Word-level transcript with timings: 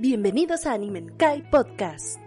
Bienvenidos 0.00 0.64
a 0.64 0.74
Animenkai 0.74 1.50
Podcast. 1.50 2.20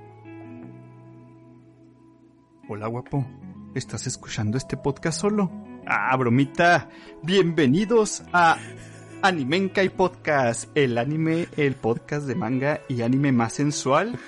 Hola 2.68 2.88
guapo, 2.88 3.25
¿estás 3.73 4.07
escuchando 4.07 4.57
este 4.57 4.75
podcast 4.75 5.21
solo? 5.21 5.50
Ah, 5.88 6.13
bromita, 6.18 6.89
bienvenidos 7.23 8.23
a 8.34 8.57
Animenkai 9.21 9.88
Podcast, 9.88 10.70
el 10.75 10.97
anime, 10.97 11.47
el 11.55 11.75
podcast 11.75 12.28
de 12.28 12.36
manga 12.36 12.82
y 12.89 13.04
anime 13.04 13.32
más 13.32 13.54
sensual, 13.54 14.19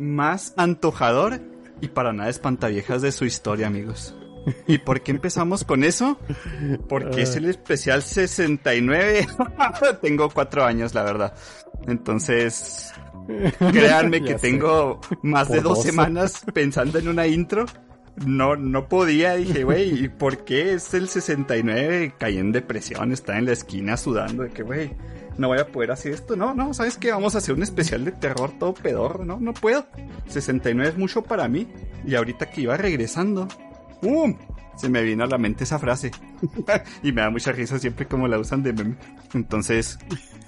más 0.00 0.52
antojador 0.56 1.40
y 1.80 1.86
para 1.86 2.12
nada 2.12 2.30
espantaviejas 2.30 3.00
de 3.00 3.12
su 3.12 3.26
historia, 3.26 3.68
amigos. 3.68 4.16
¿Y 4.66 4.78
por 4.78 5.02
qué 5.02 5.12
empezamos 5.12 5.62
con 5.64 5.84
eso? 5.84 6.18
Porque 6.88 7.22
es 7.22 7.36
el 7.36 7.44
especial 7.44 8.02
69. 8.02 9.28
Tengo 10.02 10.30
cuatro 10.30 10.64
años, 10.64 10.94
la 10.94 11.02
verdad. 11.04 11.34
Entonces, 11.86 12.92
créanme 13.72 14.22
que 14.22 14.34
tengo 14.34 15.00
más 15.22 15.48
de 15.48 15.60
dos 15.60 15.82
semanas 15.82 16.42
pensando 16.52 16.98
en 16.98 17.08
una 17.08 17.26
intro. 17.26 17.66
No, 18.26 18.56
no 18.56 18.88
podía, 18.88 19.36
dije, 19.36 19.64
güey, 19.64 20.04
¿y 20.04 20.08
por 20.08 20.44
qué 20.44 20.74
es 20.74 20.92
el 20.92 21.08
69? 21.08 22.14
Caí 22.18 22.38
en 22.38 22.52
depresión, 22.52 23.12
está 23.12 23.38
en 23.38 23.46
la 23.46 23.52
esquina 23.52 23.96
sudando, 23.96 24.42
de 24.42 24.50
que, 24.50 24.62
güey, 24.62 24.90
no 25.38 25.48
voy 25.48 25.58
a 25.58 25.66
poder 25.66 25.92
hacer 25.92 26.12
esto. 26.12 26.36
No, 26.36 26.52
no, 26.52 26.74
¿sabes 26.74 26.98
qué? 26.98 27.12
Vamos 27.12 27.34
a 27.34 27.38
hacer 27.38 27.54
un 27.54 27.62
especial 27.62 28.04
de 28.04 28.12
terror 28.12 28.52
todo 28.58 28.74
pedor, 28.74 29.24
no, 29.24 29.38
no 29.40 29.54
puedo. 29.54 29.86
69 30.26 30.90
es 30.90 30.98
mucho 30.98 31.22
para 31.22 31.48
mí. 31.48 31.68
Y 32.04 32.14
ahorita 32.14 32.50
que 32.50 32.62
iba 32.62 32.76
regresando, 32.76 33.48
¡pum! 34.02 34.36
Se 34.80 34.88
me 34.88 35.02
vino 35.02 35.24
a 35.24 35.26
la 35.26 35.36
mente 35.38 35.64
esa 35.64 35.78
frase. 35.78 36.10
y 37.02 37.12
me 37.12 37.20
da 37.22 37.30
mucha 37.30 37.52
risa 37.52 37.78
siempre 37.78 38.06
como 38.06 38.26
la 38.28 38.38
usan 38.38 38.62
de 38.62 38.72
meme. 38.72 38.96
Entonces, 39.34 39.98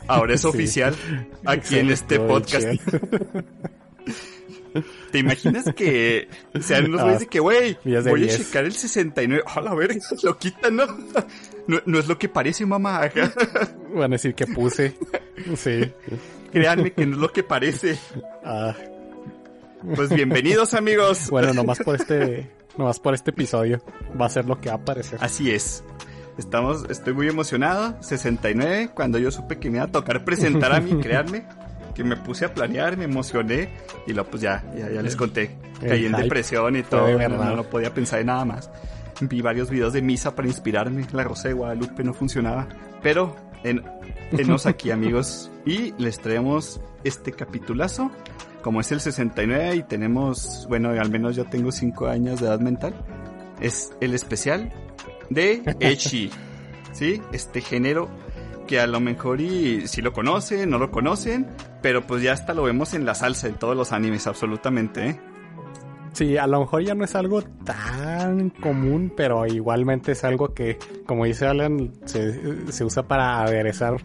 ahora 0.08 0.34
es 0.34 0.40
Sí. 0.42 0.46
oficial 0.48 0.94
aquí 1.44 1.78
en 1.78 1.90
este 1.90 2.18
podcast. 2.20 2.66
¿Te 5.10 5.18
imaginas 5.18 5.66
que 5.76 6.28
sean 6.62 6.86
unos 6.86 7.02
güeyes 7.02 7.20
de 7.20 7.26
que, 7.26 7.40
güey, 7.40 7.76
voy 7.84 7.94
a 7.96 8.00
10. 8.00 8.38
checar 8.38 8.64
el 8.64 8.72
69? 8.72 9.44
A 9.46 9.60
la 9.60 9.74
verga, 9.74 10.00
lo 10.22 10.38
quitan, 10.38 10.76
¿no? 10.76 10.86
¿no? 11.66 11.80
No 11.84 11.98
es 11.98 12.08
lo 12.08 12.18
que 12.18 12.30
parece, 12.30 12.64
mamá. 12.64 13.02
Van 13.94 14.04
a 14.04 14.08
decir 14.14 14.34
que 14.34 14.46
puse. 14.46 14.96
Sí. 15.56 15.92
Créanme 16.52 16.92
que 16.92 17.04
no 17.04 17.16
es 17.16 17.18
lo 17.20 17.30
que 17.32 17.42
parece. 17.42 17.98
Ah, 18.42 18.74
Pues 19.94 20.08
bienvenidos, 20.08 20.72
amigos. 20.72 21.28
bueno, 21.28 21.52
nomás 21.52 21.78
por 21.80 21.96
este, 21.96 22.48
nomás 22.76 22.98
por 22.98 23.14
este 23.14 23.30
episodio 23.30 23.80
va 24.20 24.26
a 24.26 24.30
ser 24.30 24.46
lo 24.46 24.60
que 24.60 24.68
va 24.68 24.76
a 24.76 24.78
aparecer. 24.78 25.18
Así 25.22 25.50
es. 25.50 25.84
Estamos, 26.38 26.86
estoy 26.88 27.12
muy 27.12 27.28
emocionado. 27.28 27.96
69, 28.00 28.90
cuando 28.94 29.18
yo 29.18 29.30
supe 29.30 29.58
que 29.58 29.70
me 29.70 29.78
iba 29.78 29.86
a 29.86 29.92
tocar 29.92 30.24
presentar 30.24 30.72
a 30.72 30.80
mí, 30.80 30.94
créanme, 31.02 31.46
que 31.94 32.04
me 32.04 32.16
puse 32.16 32.44
a 32.44 32.54
planear, 32.54 32.96
me 32.96 33.04
emocioné 33.04 33.68
y 34.06 34.12
luego 34.12 34.30
pues 34.30 34.42
ya, 34.42 34.64
ya, 34.76 34.90
ya 34.90 35.02
les 35.02 35.16
conté. 35.16 35.56
El 35.82 35.88
Caí 35.88 36.06
en 36.06 36.12
depresión 36.12 36.76
y 36.76 36.82
todo, 36.82 37.06
de 37.06 37.12
no, 37.12 37.18
verdad. 37.18 37.56
no 37.56 37.64
podía 37.64 37.92
pensar 37.92 38.20
en 38.20 38.26
nada 38.26 38.44
más. 38.44 38.70
Vi 39.20 39.40
varios 39.40 39.70
videos 39.70 39.92
de 39.92 40.02
misa 40.02 40.34
para 40.34 40.48
inspirarme, 40.48 41.06
la 41.12 41.24
Rosa 41.24 41.48
de 41.48 41.54
Guadalupe 41.54 42.02
no 42.02 42.14
funcionaba. 42.14 42.68
Pero, 43.02 43.36
en, 43.62 43.82
enos 44.32 44.66
aquí 44.66 44.90
amigos 44.90 45.50
y 45.64 45.92
les 45.98 46.18
traemos 46.18 46.80
este 47.04 47.32
capitulazo. 47.32 48.10
Como 48.62 48.80
es 48.80 48.92
el 48.92 49.00
69 49.00 49.76
y 49.76 49.82
tenemos, 49.82 50.66
bueno, 50.68 50.90
al 50.90 51.10
menos 51.10 51.36
yo 51.36 51.44
tengo 51.44 51.72
5 51.72 52.06
años 52.06 52.40
de 52.40 52.46
edad 52.46 52.60
mental, 52.60 52.94
es 53.60 53.92
el 54.00 54.14
especial 54.14 54.72
de 55.30 55.62
Echi. 55.80 56.30
¿Sí? 56.92 57.20
Este 57.32 57.60
género 57.60 58.08
que 58.66 58.78
a 58.78 58.86
lo 58.86 59.00
mejor 59.00 59.40
y 59.40 59.88
si 59.88 60.02
lo 60.02 60.12
conocen, 60.12 60.70
no 60.70 60.78
lo 60.78 60.90
conocen, 60.90 61.46
pero 61.80 62.06
pues 62.06 62.22
ya 62.22 62.32
hasta 62.32 62.54
lo 62.54 62.62
vemos 62.62 62.94
en 62.94 63.04
la 63.04 63.14
salsa 63.14 63.48
en 63.48 63.54
todos 63.54 63.76
los 63.76 63.92
animes, 63.92 64.26
absolutamente, 64.26 65.08
¿eh? 65.08 65.20
Sí, 66.12 66.36
a 66.36 66.46
lo 66.46 66.60
mejor 66.60 66.82
ya 66.82 66.94
no 66.94 67.04
es 67.04 67.14
algo 67.14 67.42
tan 67.42 68.50
común, 68.50 69.12
pero 69.16 69.46
igualmente 69.46 70.12
es 70.12 70.24
algo 70.24 70.52
que, 70.52 70.78
como 71.06 71.24
dice 71.24 71.46
Alan, 71.46 71.92
se, 72.04 72.70
se 72.70 72.84
usa 72.84 73.08
para 73.08 73.42
aderezar 73.42 73.96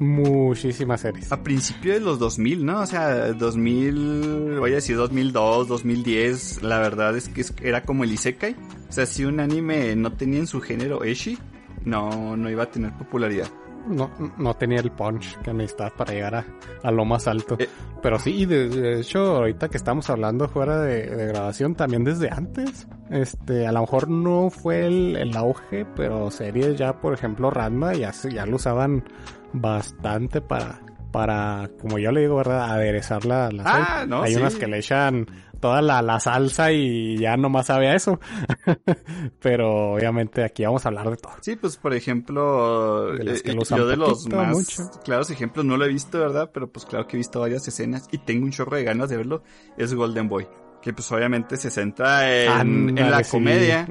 muchísimas 0.00 1.02
series. 1.02 1.30
A 1.30 1.42
principios 1.42 1.94
de 1.98 2.00
los 2.00 2.18
2000, 2.18 2.64
¿no? 2.64 2.80
O 2.80 2.86
sea, 2.86 3.32
2000, 3.32 4.58
voy 4.58 4.72
a 4.72 4.76
decir 4.76 4.96
2002, 4.96 5.68
2010, 5.68 6.62
la 6.62 6.78
verdad 6.78 7.16
es 7.16 7.28
que 7.28 7.44
era 7.62 7.82
como 7.84 8.04
el 8.04 8.12
Isekai. 8.12 8.56
O 8.88 8.92
sea, 8.92 9.06
si 9.06 9.24
un 9.24 9.38
anime 9.38 9.94
no 9.94 10.12
tenía 10.12 10.40
en 10.40 10.46
su 10.46 10.60
género 10.60 11.04
Eshi, 11.04 11.38
no, 11.84 12.36
no 12.36 12.50
iba 12.50 12.64
a 12.64 12.70
tener 12.70 12.92
popularidad. 12.96 13.48
No, 13.86 14.10
no 14.38 14.54
tenía 14.54 14.80
el 14.80 14.90
punch 14.92 15.38
que 15.38 15.52
necesitaba 15.52 15.90
para 15.90 16.12
llegar 16.12 16.34
a, 16.34 16.46
a 16.82 16.90
lo 16.90 17.04
más 17.04 17.26
alto. 17.26 17.56
Eh. 17.58 17.68
Pero 18.02 18.18
sí, 18.18 18.46
de, 18.46 18.68
de 18.68 19.00
hecho, 19.00 19.36
ahorita 19.36 19.68
que 19.68 19.76
estamos 19.76 20.08
hablando 20.10 20.48
fuera 20.48 20.80
de, 20.80 21.06
de 21.06 21.26
grabación, 21.26 21.74
también 21.74 22.04
desde 22.04 22.30
antes. 22.30 22.86
Este, 23.10 23.66
a 23.66 23.72
lo 23.72 23.80
mejor 23.80 24.08
no 24.08 24.50
fue 24.50 24.86
el, 24.86 25.16
el 25.16 25.36
auge, 25.36 25.84
pero 25.96 26.30
series 26.30 26.76
ya, 26.76 27.00
por 27.00 27.12
ejemplo, 27.12 27.50
Ranma, 27.50 27.94
ya, 27.94 28.12
ya 28.12 28.46
lo 28.46 28.56
usaban 28.56 29.04
bastante 29.52 30.40
para, 30.40 30.80
para, 31.12 31.70
como 31.80 31.98
yo 31.98 32.12
le 32.12 32.20
digo, 32.22 32.36
¿verdad? 32.36 32.70
Aderezar 32.72 33.24
la, 33.24 33.50
la 33.50 33.62
Ah, 33.66 33.90
serie. 34.00 34.06
no, 34.08 34.22
Hay 34.22 34.34
sí. 34.34 34.40
unas 34.40 34.54
que 34.56 34.66
le 34.66 34.78
echan 34.78 35.26
toda 35.60 35.82
la, 35.82 36.00
la 36.02 36.18
salsa 36.20 36.72
y 36.72 37.18
ya 37.18 37.36
nomás 37.36 37.66
sabe 37.66 37.88
a 37.88 37.94
eso. 37.94 38.18
pero 39.40 39.92
obviamente 39.94 40.44
aquí 40.44 40.64
vamos 40.64 40.84
a 40.84 40.88
hablar 40.88 41.10
de 41.10 41.16
todo. 41.16 41.32
Sí, 41.40 41.56
pues 41.56 41.76
por 41.76 41.94
ejemplo, 41.94 43.12
De 43.12 43.32
eh, 43.44 43.56
usan 43.58 43.78
yo 43.78 43.86
de 43.86 43.96
los 43.96 44.26
más 44.28 44.48
mucho. 44.56 44.90
claros 45.04 45.30
ejemplos 45.30 45.64
no 45.64 45.76
lo 45.76 45.84
he 45.84 45.88
visto, 45.88 46.18
¿verdad? 46.18 46.50
Pero 46.52 46.68
pues 46.70 46.86
claro 46.86 47.06
que 47.06 47.16
he 47.16 47.18
visto 47.18 47.40
varias 47.40 47.66
escenas 47.68 48.08
y 48.12 48.18
tengo 48.18 48.44
un 48.44 48.52
chorro 48.52 48.76
de 48.76 48.84
ganas 48.84 49.10
de 49.10 49.16
verlo, 49.16 49.42
es 49.76 49.94
Golden 49.94 50.28
Boy. 50.28 50.46
Que 50.80 50.94
pues 50.94 51.12
obviamente 51.12 51.58
se 51.58 51.70
centra 51.70 52.32
en, 52.66 52.94
la 52.94 53.22
sí. 53.22 53.30
comedia, 53.32 53.86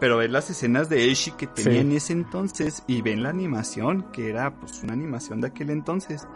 pero 0.00 0.16
ves 0.16 0.28
las 0.28 0.50
escenas 0.50 0.88
de 0.88 1.04
Eishi 1.04 1.30
que 1.32 1.46
tenía 1.46 1.72
Sí. 1.74 1.78
en 1.78 1.92
ese 1.92 2.12
entonces 2.14 2.82
y 2.88 3.00
ven 3.00 3.22
la 3.22 3.28
animación, 3.28 4.06
que 4.12 4.28
era 4.28 4.52
pues 4.56 4.82
una 4.82 4.92
animación 4.94 5.40
de 5.40 5.46
aquel 5.46 5.70
entonces. 5.70 6.26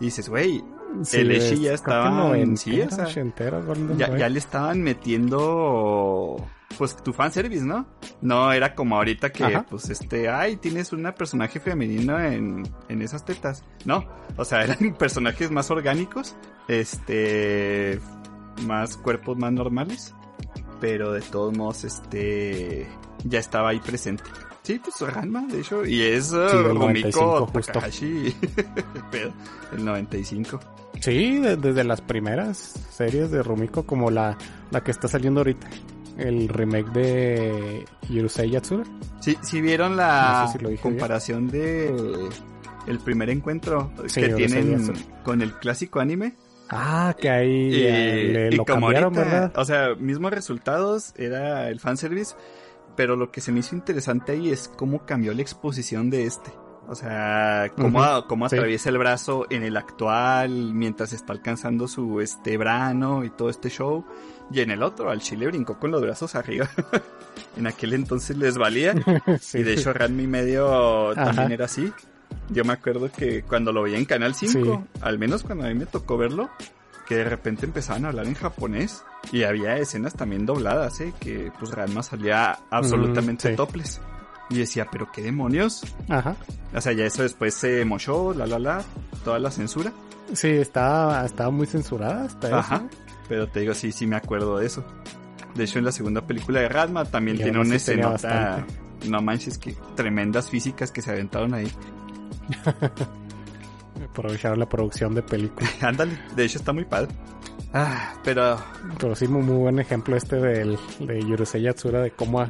Y 0.00 0.06
dices, 0.06 0.28
güey, 0.28 0.62
Sí, 1.02 1.18
El 1.18 1.30
Eshi 1.32 1.54
es- 1.54 1.60
ya 1.60 1.72
estaba 1.74 2.38
en- 2.38 2.56
sí, 2.56 2.80
o 2.80 2.88
sea, 2.90 3.06
ya, 4.16 4.28
le 4.30 4.38
estaban 4.38 4.80
metiendo 4.82 6.36
pues 6.78 6.96
tu 6.96 7.12
fanservice, 7.12 7.64
¿no? 7.64 7.86
No 8.22 8.52
era 8.52 8.74
como 8.74 8.96
ahorita 8.96 9.30
que 9.30 9.44
Ajá. 9.44 9.66
pues 9.68 9.90
este, 9.90 10.28
ay, 10.30 10.56
tienes 10.56 10.92
una 10.92 11.14
personaje 11.14 11.58
femenino 11.60 12.18
en, 12.20 12.62
en 12.88 13.02
esas 13.02 13.24
tetas. 13.24 13.64
No, 13.84 14.06
o 14.36 14.44
sea, 14.44 14.62
eran 14.64 14.94
personajes 14.94 15.50
más 15.50 15.70
orgánicos, 15.70 16.34
este, 16.68 17.98
más 18.66 18.96
cuerpos 18.96 19.36
más 19.36 19.52
normales, 19.52 20.14
pero 20.80 21.12
de 21.12 21.20
todos 21.22 21.56
modos 21.56 21.84
este 21.84 22.86
ya 23.24 23.38
estaba 23.38 23.70
ahí 23.70 23.80
presente. 23.80 24.24
Sí, 24.66 24.80
pues 24.82 25.00
Ranma, 25.14 25.46
de 25.46 25.60
hecho, 25.60 25.84
y 25.86 26.02
es 26.02 26.32
uh, 26.32 26.48
Sí, 26.48 26.56
del 26.56 26.74
95 26.74 27.20
Rumiko 27.20 27.46
justo. 27.52 27.72
Takahashi, 27.72 28.36
pero 29.12 29.32
el 29.72 29.84
95. 29.84 30.58
Sí, 31.00 31.38
de- 31.40 31.56
desde 31.56 31.84
las 31.84 32.00
primeras 32.00 32.56
series 32.90 33.30
de 33.30 33.42
Rumiko, 33.44 33.84
como 33.86 34.10
la, 34.10 34.36
la 34.70 34.82
que 34.82 34.90
está 34.90 35.06
saliendo 35.08 35.40
ahorita. 35.40 35.68
El 36.18 36.48
remake 36.48 36.90
de 36.92 37.84
Yurusei 38.08 38.50
Yatsura. 38.50 38.84
Sí, 39.20 39.36
sí 39.42 39.60
vieron 39.60 39.96
la 39.96 40.40
No 40.46 40.46
sé 40.52 40.58
si 40.58 40.64
lo 40.64 40.70
dije 40.70 40.82
bien. 40.82 40.94
comparación 40.98 41.48
de 41.48 41.94
el 42.86 42.98
primer 43.00 43.28
encuentro 43.30 43.92
Sí, 44.06 44.22
que 44.22 44.28
tienen 44.30 44.92
con 45.22 45.42
el 45.42 45.52
clásico 45.54 46.00
anime. 46.00 46.34
Ah, 46.70 47.14
que 47.20 47.28
ahí 47.28 47.50
Y, 47.50 47.82
eh, 47.84 48.30
le- 48.32 48.48
y 48.48 48.56
lo 48.56 48.64
como 48.64 48.86
cambiaron, 48.86 49.16
ahorita, 49.16 49.34
¿verdad? 49.40 49.52
o 49.56 49.64
sea, 49.66 49.94
mismos 49.96 50.32
resultados, 50.32 51.12
era 51.16 51.68
el 51.68 51.78
fanservice, 51.80 52.34
pero 52.96 53.16
lo 53.16 53.30
que 53.30 53.40
se 53.40 53.52
me 53.52 53.60
hizo 53.60 53.74
interesante 53.74 54.32
ahí 54.32 54.50
es 54.50 54.68
cómo 54.68 55.04
cambió 55.06 55.32
la 55.34 55.42
exposición 55.42 56.10
de 56.10 56.24
este. 56.24 56.50
O 56.88 56.94
sea, 56.94 57.72
cómo, 57.76 57.98
Ujú, 58.00 58.26
cómo 58.28 58.48
sí. 58.48 58.54
atraviesa 58.54 58.90
el 58.90 58.98
brazo 58.98 59.46
en 59.50 59.64
el 59.64 59.76
actual 59.76 60.72
mientras 60.72 61.12
está 61.12 61.32
alcanzando 61.32 61.88
su 61.88 62.20
este 62.20 62.56
brano 62.58 63.24
y 63.24 63.30
todo 63.30 63.50
este 63.50 63.70
show. 63.70 64.04
Y 64.52 64.60
en 64.60 64.70
el 64.70 64.84
otro, 64.84 65.10
al 65.10 65.20
chile 65.20 65.46
brincó 65.48 65.78
con 65.80 65.90
los 65.90 66.00
brazos 66.00 66.36
arriba. 66.36 66.68
en 67.56 67.66
aquel 67.66 67.92
entonces 67.94 68.36
les 68.36 68.56
valía. 68.56 68.94
Sí. 69.40 69.58
Y 69.58 69.62
de 69.64 69.74
hecho 69.74 69.92
Ranma 69.92 70.22
y 70.22 70.26
medio 70.28 71.10
Ajá. 71.10 71.24
también 71.26 71.52
era 71.52 71.64
así. 71.64 71.92
Yo 72.50 72.64
me 72.64 72.72
acuerdo 72.74 73.10
que 73.10 73.42
cuando 73.42 73.72
lo 73.72 73.82
veía 73.82 73.98
en 73.98 74.04
Canal 74.04 74.34
5, 74.36 74.52
Sí. 74.94 74.98
al 75.00 75.18
menos 75.18 75.42
cuando 75.42 75.64
a 75.64 75.68
mí 75.68 75.74
me 75.74 75.86
tocó 75.86 76.16
verlo, 76.16 76.50
que 77.08 77.16
de 77.16 77.24
repente 77.24 77.66
empezaban 77.66 78.04
a 78.04 78.08
hablar 78.08 78.26
en 78.26 78.34
japonés 78.34 79.02
y 79.32 79.42
había 79.44 79.76
escenas 79.76 80.14
también 80.14 80.46
dobladas, 80.46 81.00
¿eh? 81.00 81.12
Que 81.20 81.50
pues 81.58 81.72
Ranma 81.72 82.02
salía 82.02 82.58
absolutamente 82.70 83.48
Mm, 83.48 83.50
sí. 83.52 83.56
topless. 83.56 84.00
Y 84.48 84.58
decía, 84.58 84.86
pero 84.90 85.10
qué 85.12 85.22
demonios. 85.22 85.82
Ajá. 86.08 86.36
O 86.74 86.80
sea, 86.80 86.92
ya 86.92 87.04
eso 87.04 87.22
después 87.22 87.54
se 87.54 87.84
mochó, 87.84 88.32
la 88.32 88.46
la 88.46 88.58
la, 88.58 88.84
toda 89.24 89.38
la 89.40 89.50
censura. 89.50 89.92
Sí, 90.32 90.48
estaba, 90.48 91.24
estaba 91.24 91.50
muy 91.50 91.66
censurada 91.66 92.24
hasta 92.24 92.58
Ajá. 92.58 92.76
eso. 92.76 92.88
Pero 93.28 93.48
te 93.48 93.60
digo, 93.60 93.74
sí, 93.74 93.90
sí 93.90 94.06
me 94.06 94.16
acuerdo 94.16 94.58
de 94.58 94.66
eso. 94.66 94.84
De 95.56 95.64
hecho, 95.64 95.78
en 95.80 95.84
la 95.86 95.92
segunda 95.92 96.20
película 96.24 96.60
de 96.60 96.68
Ranma 96.68 97.04
también 97.04 97.36
Y 97.38 97.42
tiene 97.42 97.58
una 97.60 98.10
bastante. 98.10 98.72
No 99.08 99.20
manches, 99.20 99.58
que 99.58 99.74
tremendas 99.94 100.48
físicas 100.50 100.92
que 100.92 101.02
se 101.02 101.10
aventaron 101.10 101.52
ahí. 101.54 101.70
Aprovecharon 104.10 104.58
la 104.58 104.68
producción 104.68 105.14
de 105.14 105.22
películas. 105.22 105.70
Ándale, 105.82 106.18
de 106.34 106.44
hecho 106.44 106.58
está 106.58 106.72
muy 106.72 106.84
padre. 106.84 107.08
Ah, 107.78 108.14
pero... 108.24 108.56
Pero 108.98 109.14
sí, 109.14 109.28
muy, 109.28 109.42
muy 109.42 109.56
buen 109.56 109.78
ejemplo 109.78 110.16
este 110.16 110.36
del, 110.36 110.78
de 111.00 111.20
Yurusei 111.22 111.60
Yatsura 111.60 112.00
de 112.00 112.10
cómo, 112.10 112.40
ha- 112.40 112.48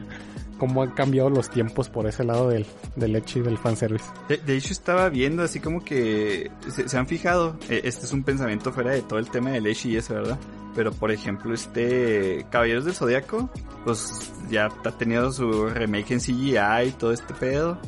cómo 0.56 0.84
han 0.84 0.90
cambiado 0.92 1.30
los 1.30 1.50
tiempos 1.50 1.88
por 1.88 2.06
ese 2.06 2.22
lado 2.22 2.48
del, 2.48 2.64
del 2.94 3.16
Echi 3.16 3.40
y 3.40 3.42
del 3.42 3.58
fanservice. 3.58 4.04
De, 4.28 4.36
de 4.36 4.56
hecho 4.56 4.72
estaba 4.72 5.08
viendo 5.08 5.42
así 5.42 5.58
como 5.58 5.82
que... 5.84 6.50
¿Se, 6.68 6.88
se 6.88 6.96
han 6.96 7.08
fijado? 7.08 7.58
Eh, 7.68 7.80
Este 7.82 8.06
es 8.06 8.12
un 8.12 8.22
pensamiento 8.22 8.72
fuera 8.72 8.92
de 8.92 9.02
todo 9.02 9.18
el 9.18 9.28
tema 9.28 9.50
del 9.50 9.66
Eshi 9.66 9.90
y 9.94 9.96
eso, 9.96 10.14
¿verdad? 10.14 10.38
Pero 10.76 10.92
por 10.92 11.10
ejemplo 11.10 11.52
este... 11.54 12.46
Caballeros 12.50 12.84
del 12.84 12.94
Zodiaco, 12.94 13.50
pues 13.84 14.32
ya 14.48 14.66
ha 14.84 14.90
tenido 14.92 15.32
su 15.32 15.66
remake 15.70 16.12
en 16.12 16.20
CGI 16.20 16.88
y 16.88 16.92
todo 16.96 17.10
este 17.12 17.34
pedo. 17.34 17.78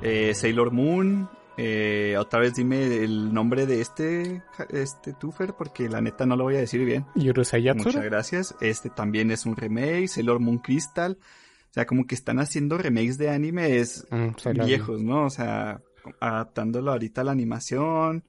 Eh, 0.00 0.32
Sailor 0.34 0.70
Moon... 0.72 1.28
Eh, 1.58 2.16
otra 2.18 2.40
vez 2.40 2.54
dime 2.54 3.02
el 3.02 3.32
nombre 3.32 3.64
de 3.66 3.80
este, 3.80 4.42
este 4.70 5.14
Tufer, 5.14 5.54
porque 5.54 5.88
la 5.88 6.00
neta 6.00 6.26
no 6.26 6.36
lo 6.36 6.44
voy 6.44 6.56
a 6.56 6.60
decir 6.60 6.84
bien. 6.84 7.06
Yurusei 7.14 7.72
Muchas 7.74 8.04
gracias. 8.04 8.54
Este 8.60 8.90
también 8.90 9.30
es 9.30 9.46
un 9.46 9.56
remake, 9.56 10.08
Sailor 10.08 10.40
Moon 10.40 10.58
Crystal. 10.58 11.18
O 11.70 11.72
sea, 11.72 11.86
como 11.86 12.06
que 12.06 12.14
están 12.14 12.38
haciendo 12.40 12.78
remakes 12.78 13.18
de 13.18 13.30
animes 13.30 14.06
Mm, 14.10 14.64
viejos, 14.64 15.02
¿no? 15.02 15.24
O 15.26 15.30
sea, 15.30 15.80
adaptándolo 16.20 16.92
ahorita 16.92 17.22
a 17.22 17.24
la 17.24 17.32
animación. 17.32 18.24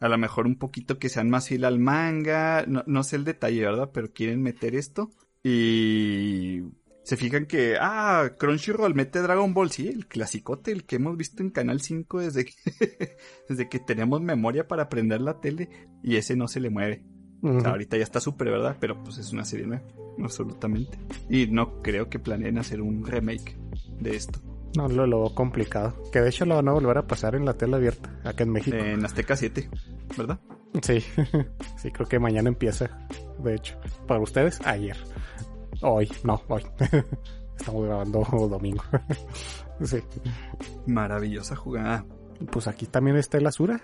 A 0.00 0.08
lo 0.08 0.18
mejor 0.18 0.46
un 0.46 0.56
poquito 0.56 0.98
que 0.98 1.08
sean 1.08 1.30
más 1.30 1.48
fiel 1.48 1.64
al 1.64 1.78
manga. 1.78 2.64
No, 2.66 2.82
no 2.86 3.02
sé 3.02 3.16
el 3.16 3.24
detalle, 3.24 3.64
¿verdad? 3.64 3.90
Pero 3.92 4.12
quieren 4.12 4.42
meter 4.42 4.74
esto. 4.74 5.10
Y 5.44 6.62
se 7.04 7.16
fijan 7.16 7.46
que, 7.46 7.76
ah, 7.80 8.32
Crunchyroll 8.38 8.94
mete 8.94 9.20
Dragon 9.20 9.52
Ball, 9.54 9.70
sí, 9.70 9.88
el 9.88 10.06
clasicote, 10.06 10.70
el 10.70 10.84
que 10.84 10.96
hemos 10.96 11.16
visto 11.16 11.42
en 11.42 11.50
Canal 11.50 11.80
5 11.80 12.20
desde 12.20 12.44
que, 12.44 12.52
desde 13.48 13.68
que 13.68 13.80
tenemos 13.80 14.20
memoria 14.20 14.68
para 14.68 14.88
prender 14.88 15.20
la 15.20 15.40
tele. 15.40 15.68
Y 16.02 16.16
ese 16.16 16.36
no 16.36 16.48
se 16.48 16.60
le 16.60 16.70
mueve. 16.70 17.04
Ujú. 17.42 17.56
O 17.56 17.60
sea, 17.60 17.70
ahorita 17.70 17.96
ya 17.96 18.04
está 18.04 18.20
súper, 18.20 18.50
¿verdad? 18.50 18.76
Pero 18.78 19.02
pues 19.02 19.18
es 19.18 19.32
una 19.32 19.44
serie 19.44 19.66
nueva, 19.66 19.82
absolutamente. 20.22 20.98
Y 21.28 21.48
no 21.48 21.82
creo 21.82 22.08
que 22.08 22.20
planeen 22.20 22.58
hacer 22.58 22.80
un 22.80 23.04
remake 23.04 23.56
de 24.00 24.14
esto. 24.14 24.40
No, 24.76 24.88
lo, 24.88 25.06
lo 25.06 25.34
complicado. 25.34 25.94
Que 26.12 26.20
de 26.20 26.30
hecho 26.30 26.46
lo 26.46 26.54
van 26.54 26.68
a 26.68 26.72
volver 26.72 26.98
a 26.98 27.06
pasar 27.06 27.34
en 27.34 27.44
la 27.44 27.54
tele 27.54 27.76
abierta, 27.76 28.16
acá 28.24 28.44
en 28.44 28.52
México. 28.52 28.76
En 28.76 29.04
Azteca 29.04 29.36
7, 29.36 29.68
¿verdad? 30.16 30.38
Sí, 30.80 31.00
sí, 31.76 31.90
creo 31.90 32.08
que 32.08 32.18
mañana 32.18 32.48
empieza. 32.48 33.06
De 33.42 33.54
hecho, 33.56 33.78
para 34.06 34.20
ustedes, 34.20 34.60
ayer. 34.64 34.96
Hoy, 35.82 36.08
no, 36.24 36.40
hoy. 36.48 36.62
Estamos 37.58 37.84
grabando 37.86 38.24
domingo. 38.48 38.82
sí. 39.84 39.98
Maravillosa 40.86 41.54
jugada. 41.56 42.04
Pues 42.50 42.66
aquí 42.66 42.86
también 42.86 43.16
está 43.16 43.38
el 43.38 43.46
Azura, 43.46 43.80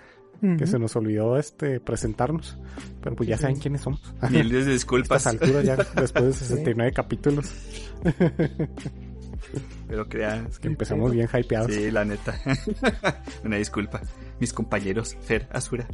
que 0.57 0.67
se 0.67 0.79
nos 0.79 0.95
olvidó 0.95 1.37
este 1.37 1.79
presentarnos. 1.79 2.57
Pero 3.01 3.15
pues 3.15 3.29
ya 3.29 3.37
saben 3.37 3.57
quiénes 3.57 3.81
somos. 3.81 4.01
Miles 4.29 4.65
de 4.65 4.71
A 4.71 4.73
disculpas. 4.73 5.25
estas 5.25 5.41
alturas 5.41 5.63
ya 5.63 5.75
después 6.01 6.25
de 6.25 6.33
69 6.33 6.91
capítulos 6.93 7.53
Pero 9.87 10.07
crean. 10.09 10.49
que 10.61 10.67
empezamos 10.67 11.11
bien 11.11 11.29
hypeados. 11.33 11.73
Sí, 11.73 11.89
la 11.91 12.03
neta. 12.03 12.37
Una 13.45 13.55
disculpa. 13.57 14.01
Mis 14.41 14.51
compañeros, 14.51 15.15
Fer, 15.21 15.47
Azura. 15.53 15.87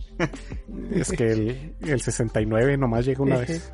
Es 0.92 1.12
que 1.12 1.32
el, 1.32 1.76
el 1.82 2.02
69 2.02 2.78
nomás 2.78 3.06
llega 3.06 3.22
una 3.22 3.38
vez. 3.38 3.72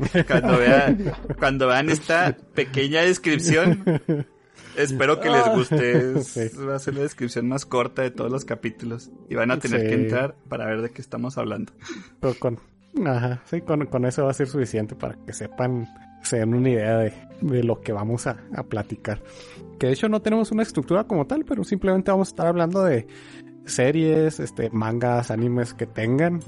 Cuando 0.26 0.58
vean, 0.58 1.12
cuando 1.38 1.66
vean 1.68 1.90
esta 1.90 2.36
pequeña 2.54 3.02
descripción, 3.02 3.82
espero 4.76 5.20
que 5.20 5.30
les 5.30 5.48
guste. 5.48 6.18
Es-. 6.18 6.58
Va 6.66 6.76
a 6.76 6.78
ser 6.78 6.94
la 6.94 7.02
descripción 7.02 7.48
más 7.48 7.66
corta 7.66 8.02
de 8.02 8.10
todos 8.10 8.30
los 8.30 8.44
capítulos. 8.44 9.10
Y 9.28 9.34
van 9.34 9.50
a 9.50 9.58
tener 9.58 9.82
Sí. 9.82 9.86
que 9.88 9.94
entrar 9.94 10.34
para 10.48 10.66
ver 10.66 10.82
de 10.82 10.90
qué 10.90 11.02
estamos 11.02 11.38
hablando. 11.38 11.72
Pero 12.20 12.34
con, 12.38 12.58
ajá, 13.06 13.42
sí, 13.46 13.60
con, 13.60 13.86
con 13.86 14.04
eso 14.06 14.24
va 14.24 14.30
a 14.30 14.34
ser 14.34 14.48
suficiente 14.48 14.94
para 14.94 15.16
que 15.26 15.32
sepan, 15.32 15.86
se 16.22 16.38
den 16.38 16.54
una 16.54 16.70
idea 16.70 16.96
de, 16.98 17.12
de 17.40 17.62
lo 17.62 17.80
que 17.80 17.92
vamos 17.92 18.26
a, 18.26 18.36
a 18.54 18.62
platicar. 18.62 19.20
Que 19.78 19.88
de 19.88 19.92
hecho 19.94 20.08
no 20.08 20.22
tenemos 20.22 20.52
una 20.52 20.62
estructura 20.62 21.04
como 21.04 21.26
tal, 21.26 21.44
pero 21.44 21.64
simplemente 21.64 22.10
vamos 22.10 22.28
a 22.28 22.30
estar 22.30 22.46
hablando 22.46 22.82
de 22.84 23.06
series, 23.64 24.40
este, 24.40 24.70
mangas, 24.70 25.30
animes 25.30 25.74
que 25.74 25.86
tengan 25.86 26.40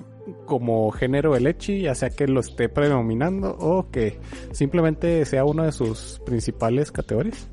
como 0.46 0.90
género 0.90 1.36
el 1.36 1.46
echi, 1.46 1.82
ya 1.82 1.94
sea 1.94 2.10
que 2.10 2.26
lo 2.26 2.40
esté 2.40 2.68
predominando 2.68 3.56
o 3.58 3.90
que 3.90 4.20
simplemente 4.52 5.24
sea 5.24 5.44
una 5.44 5.64
de 5.64 5.72
sus 5.72 6.20
principales 6.24 6.92
categorías. 6.92 7.48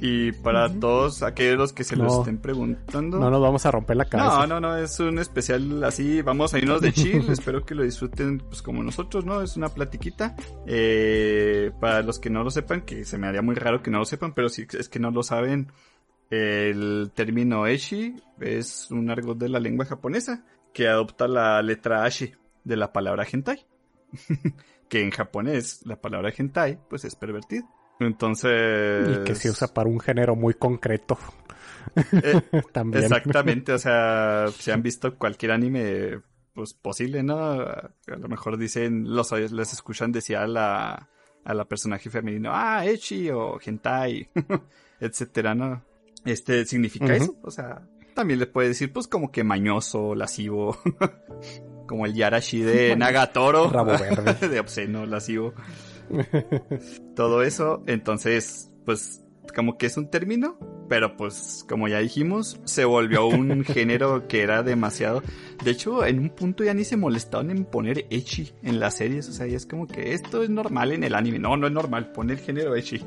Y 0.00 0.32
para 0.32 0.72
todos 0.72 1.22
aquellos 1.22 1.72
que 1.72 1.84
se 1.84 1.96
lo 1.96 2.20
estén 2.20 2.38
preguntando. 2.38 3.18
No 3.18 3.30
nos 3.30 3.42
vamos 3.42 3.66
a 3.66 3.70
romper 3.70 3.96
la 3.96 4.04
cabeza. 4.06 4.46
No, 4.46 4.60
no, 4.60 4.60
no, 4.60 4.76
es 4.76 4.98
un 5.00 5.18
especial 5.18 5.82
así, 5.84 6.22
vamos 6.22 6.54
a 6.54 6.58
irnos 6.58 6.80
de 6.80 6.92
chill, 6.92 7.28
espero 7.30 7.64
que 7.64 7.74
lo 7.74 7.82
disfruten 7.82 8.38
pues 8.38 8.62
como 8.62 8.82
nosotros, 8.82 9.24
¿no? 9.24 9.42
Es 9.42 9.56
una 9.56 9.68
platiquita. 9.68 10.36
Eh, 10.66 11.72
para 11.80 12.02
los 12.02 12.18
que 12.18 12.30
no 12.30 12.42
lo 12.42 12.50
sepan, 12.50 12.82
que 12.82 13.04
se 13.04 13.18
me 13.18 13.26
haría 13.26 13.42
muy 13.42 13.54
raro 13.56 13.82
que 13.82 13.90
no 13.90 13.98
lo 13.98 14.04
sepan, 14.04 14.32
pero 14.32 14.48
si 14.48 14.66
es 14.78 14.88
que 14.88 15.00
no 15.00 15.10
lo 15.10 15.22
saben, 15.22 15.70
el 16.30 17.10
término 17.12 17.66
Eshi 17.66 18.16
es 18.38 18.90
un 18.90 19.10
argot 19.10 19.36
de 19.36 19.48
la 19.48 19.58
lengua 19.58 19.84
japonesa 19.84 20.44
que 20.72 20.88
adopta 20.88 21.28
la 21.28 21.62
letra 21.62 22.04
Ashi 22.04 22.32
de 22.64 22.76
la 22.76 22.92
palabra 22.92 23.26
hentai. 23.30 23.66
que 24.88 25.02
en 25.02 25.10
japonés 25.10 25.86
la 25.86 26.00
palabra 26.00 26.32
hentai 26.36 26.78
pues 26.88 27.04
es 27.04 27.14
pervertido. 27.14 27.64
Entonces... 28.00 29.18
Y 29.18 29.24
que 29.24 29.34
se 29.34 29.50
usa 29.50 29.68
para 29.68 29.88
un 29.88 30.00
género 30.00 30.34
muy 30.34 30.54
concreto. 30.54 31.18
Eh, 32.12 32.40
También. 32.72 33.04
Exactamente, 33.04 33.72
o 33.72 33.78
sea, 33.78 34.46
si 34.58 34.70
han 34.70 34.82
visto 34.82 35.16
cualquier 35.16 35.52
anime 35.52 36.20
pues 36.54 36.74
posible, 36.74 37.22
¿no? 37.22 37.38
A 37.38 37.90
lo 38.06 38.28
mejor 38.28 38.58
dicen, 38.58 39.14
los 39.14 39.32
les 39.32 39.72
escuchan 39.72 40.12
decir 40.12 40.36
a 40.36 40.46
la, 40.46 41.08
a 41.44 41.54
la 41.54 41.64
personaje 41.66 42.10
femenino, 42.10 42.50
ah, 42.52 42.84
Echi 42.84 43.30
o 43.30 43.58
Hentai, 43.64 44.28
etcétera, 45.00 45.54
¿no? 45.54 45.84
Este 46.24 46.66
significa 46.66 47.14
eso, 47.14 47.38
o 47.42 47.50
sea, 47.50 47.86
también 48.10 48.38
le 48.38 48.46
puede 48.46 48.68
decir 48.68 48.92
pues 48.92 49.08
como 49.08 49.30
que 49.30 49.44
mañoso, 49.44 50.14
lascivo, 50.14 50.76
como 51.86 52.06
el 52.06 52.14
Yarashi 52.14 52.60
de 52.60 52.96
Nagatoro, 52.96 53.70
Rabo 53.70 53.92
verde. 53.98 54.48
de 54.48 54.60
obsceno, 54.60 55.06
lascivo. 55.06 55.54
Todo 57.14 57.42
eso, 57.42 57.82
entonces, 57.86 58.70
pues 58.84 59.24
como 59.54 59.78
que 59.78 59.86
es 59.86 59.96
un 59.96 60.10
término, 60.10 60.58
pero 60.88 61.16
pues 61.16 61.64
como 61.68 61.88
ya 61.88 61.98
dijimos, 61.98 62.60
se 62.64 62.84
volvió 62.84 63.26
un 63.26 63.64
género 63.64 64.26
que 64.28 64.42
era 64.42 64.62
demasiado. 64.62 65.22
De 65.64 65.70
hecho, 65.70 66.04
en 66.04 66.18
un 66.18 66.30
punto 66.30 66.64
ya 66.64 66.74
ni 66.74 66.84
se 66.84 66.96
molestaban 66.96 67.50
en 67.50 67.64
poner 67.64 68.06
echi 68.10 68.52
en 68.62 68.80
las 68.80 68.96
series, 68.96 69.28
o 69.28 69.32
sea, 69.32 69.46
ya 69.46 69.56
es 69.56 69.66
como 69.66 69.86
que 69.86 70.12
esto 70.12 70.42
es 70.42 70.50
normal 70.50 70.92
en 70.92 71.04
el 71.04 71.14
anime. 71.14 71.38
No, 71.38 71.56
no 71.56 71.66
es 71.66 71.72
normal, 71.72 72.12
poner 72.12 72.38
género 72.38 72.74
echi. 72.74 73.02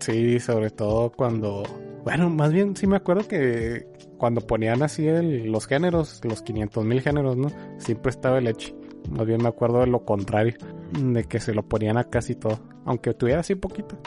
Sí, 0.00 0.40
sobre 0.40 0.70
todo 0.70 1.10
cuando... 1.10 1.62
Bueno, 2.04 2.30
más 2.30 2.52
bien 2.52 2.76
sí 2.76 2.86
me 2.86 2.96
acuerdo 2.96 3.26
que 3.28 3.86
cuando 4.18 4.40
ponían 4.40 4.82
así 4.82 5.06
el- 5.06 5.50
los 5.52 5.66
géneros, 5.66 6.20
los 6.24 6.42
500 6.42 6.84
mil 6.84 7.00
géneros, 7.02 7.36
¿no? 7.36 7.48
Siempre 7.78 8.10
estaba 8.10 8.38
el 8.38 8.46
Echi. 8.48 8.74
Más 9.10 9.26
bien 9.26 9.42
me 9.42 9.48
acuerdo 9.48 9.80
de 9.80 9.86
lo 9.86 10.04
contrario, 10.04 10.54
de 10.98 11.24
que 11.24 11.40
se 11.40 11.54
lo 11.54 11.62
ponían 11.68 11.96
a 11.98 12.04
casi 12.04 12.34
todo. 12.34 12.58
Aunque 12.84 13.12
tuviera 13.14 13.40
así 13.40 13.54
poquito. 13.54 13.98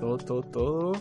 todo, 0.00 0.16
todo, 0.18 0.42
todo. 0.42 0.92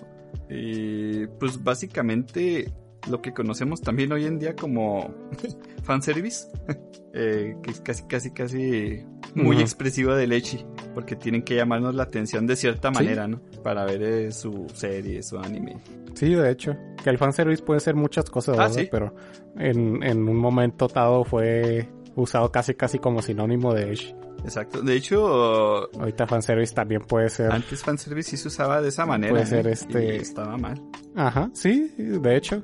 Y 0.49 1.27
pues 1.39 1.63
básicamente 1.63 2.71
lo 3.09 3.21
que 3.21 3.33
conocemos 3.33 3.81
también 3.81 4.11
hoy 4.11 4.25
en 4.25 4.39
día 4.39 4.55
como 4.55 5.13
fanservice, 5.83 6.47
eh, 7.13 7.55
que 7.61 7.71
es 7.71 7.81
casi, 7.81 8.03
casi, 8.07 8.31
casi 8.31 9.03
muy 9.35 9.55
Ujú. 9.57 9.61
expresivo 9.61 10.13
del 10.13 10.31
Echi, 10.31 10.65
porque 10.93 11.15
tienen 11.15 11.43
que 11.43 11.55
llamarnos 11.55 11.95
la 11.95 12.03
atención 12.03 12.45
de 12.47 12.55
cierta 12.55 12.89
Sí. 12.89 12.95
manera, 12.95 13.27
¿no? 13.27 13.41
Para 13.63 13.85
ver 13.85 14.01
eh, 14.03 14.31
su 14.31 14.67
serie, 14.73 15.21
su 15.23 15.37
anime. 15.39 15.77
Sí, 16.13 16.33
de 16.33 16.51
hecho. 16.51 16.75
Que 17.03 17.09
el 17.09 17.17
fanservice 17.17 17.63
puede 17.63 17.79
ser 17.79 17.95
muchas 17.95 18.29
cosas, 18.29 18.55
Ah, 18.57 18.63
¿verdad? 18.67 18.75
sí. 18.75 18.87
Pero 18.91 19.15
en, 19.57 20.03
en 20.03 20.27
un 20.29 20.37
momento 20.37 20.87
dado 20.87 21.23
fue 21.23 21.89
usado 22.15 22.51
casi 22.51 22.75
casi 22.75 22.99
como 22.99 23.21
sinónimo 23.21 23.73
de 23.73 23.91
Echi. 23.93 24.15
Exacto. 24.43 24.81
De 24.81 24.95
hecho, 24.95 25.89
Ahorita 25.99 26.27
fanservice 26.27 26.73
también 26.75 27.01
puede 27.01 27.29
ser... 27.29 27.49
antes 27.51 27.81
fanservice 27.81 28.31
sí 28.31 28.37
se 28.37 28.49
usaba 28.49 28.81
de 28.81 28.89
esa 28.89 29.05
manera. 29.05 29.31
Puede 29.31 29.45
ser 29.45 29.67
¿eh? 29.67 29.71
este- 29.71 30.15
Y 30.17 30.17
estaba 30.19 30.57
mal. 30.57 30.81
Ajá, 31.15 31.49
sí, 31.53 31.93
de 31.97 32.35
hecho. 32.35 32.61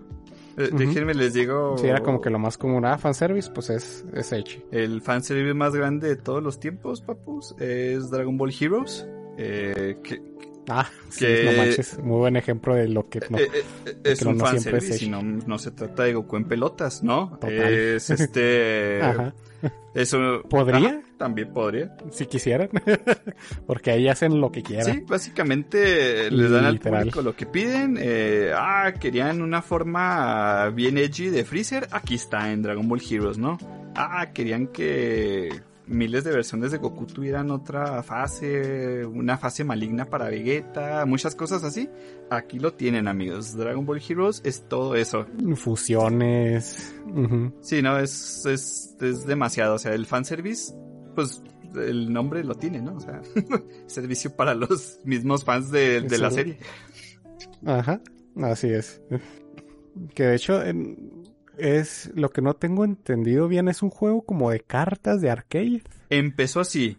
Eh. 0.59 0.69
Déjenme 0.73 1.13
les 1.13 1.33
digo. 1.33 1.77
Sí, 1.77 1.87
era 1.87 2.01
como 2.01 2.19
que 2.21 2.29
lo 2.29 2.37
más 2.39 2.57
común. 2.57 2.85
Ah, 2.85 2.97
fanservice, 2.97 3.49
pues 3.51 3.69
es, 3.69 4.05
es 4.13 4.31
Echi. 4.33 4.61
El 4.71 5.01
fanservice 5.01 5.53
más 5.53 5.73
grande 5.73 6.09
de 6.09 6.15
todos 6.17 6.43
los 6.43 6.59
tiempos, 6.59 7.01
papus, 7.01 7.55
es 7.59 8.09
Dragon 8.11 8.37
Ball 8.37 8.53
Heroes. 8.59 9.07
eh, 9.37 9.97
que, 10.03 10.21
Ah, 10.69 10.89
sí, 11.09 11.25
Que- 11.25 11.43
no 11.45 11.51
manches. 11.57 11.99
Muy 11.99 12.17
buen 12.17 12.35
ejemplo 12.37 12.75
de 12.75 12.87
lo 12.87 13.09
que 13.09 13.19
no. 13.29 13.37
Eh, 13.37 13.49
eh, 13.53 13.63
eh, 13.85 13.97
es 14.03 14.21
un 14.21 14.37
no 14.37 14.47
siempre 14.47 14.77
es 14.77 15.01
y 15.01 15.09
no, 15.09 15.21
no 15.21 15.57
se 15.57 15.71
trata 15.71 16.03
de 16.03 16.13
Goku 16.13 16.37
en 16.37 16.45
pelotas, 16.45 17.03
¿no? 17.03 17.37
Total. 17.41 17.51
Es 17.73 18.09
este... 18.09 19.01
Ajá. 19.03 19.33
Eso... 19.93 20.43
¿Podría? 20.49 21.01
También 21.17 21.51
podría. 21.51 21.93
Si 22.11 22.27
quisieran. 22.27 22.69
Porque 23.67 23.91
ahí 23.91 24.07
hacen 24.07 24.39
lo 24.39 24.51
que 24.51 24.63
quieran. 24.63 24.93
Sí, 24.93 25.03
básicamente 25.05 26.31
les 26.31 26.51
dan 26.51 26.65
al 26.65 26.79
público 26.79 27.21
lo 27.21 27.35
que 27.35 27.45
piden. 27.45 27.97
Eh, 27.99 28.51
ah, 28.55 28.93
querían 28.97 29.41
una 29.41 29.61
forma 29.61 30.69
bien 30.69 30.97
edgy 30.97 31.29
de 31.29 31.43
Freezer. 31.43 31.87
Aquí 31.91 32.15
está 32.15 32.51
en 32.51 32.61
Dragon 32.61 32.87
Ball 32.87 33.01
Heroes, 33.01 33.37
¿no? 33.37 33.57
Ah, 33.95 34.27
querían 34.33 34.67
que 34.67 35.49
miles 35.89 36.23
de 36.23 36.31
versiones 36.31 36.71
de 36.71 36.77
Goku 36.77 37.05
tuvieran 37.05 37.49
otra 37.51 38.01
fase, 38.03 39.05
una 39.05 39.37
fase 39.37 39.63
maligna 39.63 40.05
para 40.05 40.29
Vegeta, 40.29 41.05
muchas 41.05 41.35
cosas 41.35 41.63
así. 41.63 41.89
Aquí 42.29 42.59
lo 42.59 42.73
tienen, 42.73 43.07
amigos. 43.07 43.55
Dragon 43.57 43.85
Ball 43.85 44.01
Heroes 44.07 44.41
es 44.45 44.67
todo 44.69 44.95
eso. 44.95 45.25
Fusiones. 45.55 46.93
Sí, 47.61 47.81
no, 47.81 47.97
es, 47.97 48.45
es, 48.45 48.95
es 49.01 49.25
demasiado. 49.25 49.75
O 49.75 49.79
sea, 49.79 49.93
el 49.93 50.05
fanservice, 50.05 50.73
pues 51.15 51.41
el 51.75 52.11
nombre 52.13 52.43
lo 52.43 52.55
tiene, 52.55 52.81
¿no? 52.81 52.95
O 52.95 52.99
sea, 52.99 53.21
servicio 53.87 54.35
para 54.35 54.53
los 54.55 54.99
mismos 55.03 55.43
fans 55.43 55.71
de, 55.71 56.01
de 56.01 56.17
la 56.17 56.31
serie. 56.31 56.57
Ajá, 57.65 58.01
así 58.43 58.67
es. 58.69 59.01
Que 60.13 60.23
de 60.23 60.35
hecho 60.35 60.63
en- 60.63 61.18
es 61.59 62.11
lo 62.15 62.29
que 62.31 62.41
no 62.41 62.55
tengo 62.55 62.85
entendido 62.85 63.47
bien 63.47 63.67
es 63.67 63.81
un 63.83 63.89
juego 63.89 64.23
como 64.23 64.51
de 64.51 64.59
cartas 64.61 65.21
de 65.21 65.29
arcade. 65.29 65.83
Empezó 66.09 66.59
así. 66.61 66.97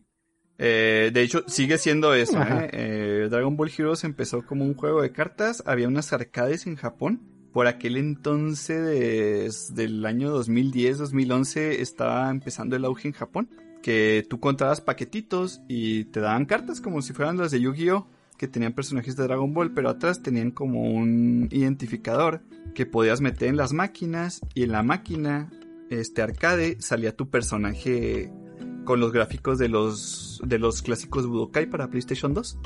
Eh, 0.58 1.10
de 1.12 1.22
hecho, 1.22 1.42
sigue 1.46 1.78
siendo 1.78 2.14
eso. 2.14 2.40
¿eh? 2.42 2.68
Eh, 2.72 3.28
Dragon 3.30 3.56
Ball 3.56 3.70
Heroes 3.76 4.04
empezó 4.04 4.44
como 4.44 4.64
un 4.64 4.74
juego 4.74 5.00
de 5.02 5.10
cartas. 5.12 5.62
Había 5.66 5.88
unas 5.88 6.12
arcades 6.12 6.66
en 6.66 6.76
Japón. 6.76 7.22
Por 7.52 7.66
aquel 7.66 7.96
entonces, 7.96 8.84
de- 8.84 9.82
del 9.82 10.04
año 10.06 10.30
2010-2011, 10.30 11.80
estaba 11.80 12.30
empezando 12.30 12.76
el 12.76 12.84
auge 12.84 13.08
en 13.08 13.14
Japón. 13.14 13.48
Que 13.82 14.26
tú 14.28 14.38
contabas 14.40 14.80
paquetitos 14.80 15.62
y 15.66 16.04
te 16.06 16.20
daban 16.20 16.44
cartas 16.44 16.80
como 16.80 17.00
si 17.02 17.12
fueran 17.14 17.38
las 17.38 17.50
de 17.50 17.60
Yu-Gi-Oh! 17.60 18.06
Que 18.40 18.48
tenían 18.48 18.72
personajes 18.72 19.16
de 19.16 19.24
Dragon 19.24 19.52
Ball, 19.52 19.74
pero 19.74 19.90
atrás 19.90 20.22
tenían 20.22 20.50
como 20.50 20.80
un 20.80 21.48
identificador 21.50 22.40
que 22.74 22.86
podías 22.86 23.20
meter 23.20 23.48
en 23.48 23.58
las 23.58 23.74
máquinas 23.74 24.40
y 24.54 24.62
en 24.62 24.72
la 24.72 24.82
máquina, 24.82 25.50
este 25.90 26.22
arcade, 26.22 26.80
salía 26.80 27.14
tu 27.14 27.28
personaje 27.28 28.32
con 28.86 28.98
los 28.98 29.12
gráficos 29.12 29.58
de 29.58 29.68
los 29.68 30.40
de 30.42 30.58
los 30.58 30.80
clásicos 30.80 31.26
Budokai 31.26 31.68
para 31.68 31.90
PlayStation 31.90 32.32
2. 32.32 32.58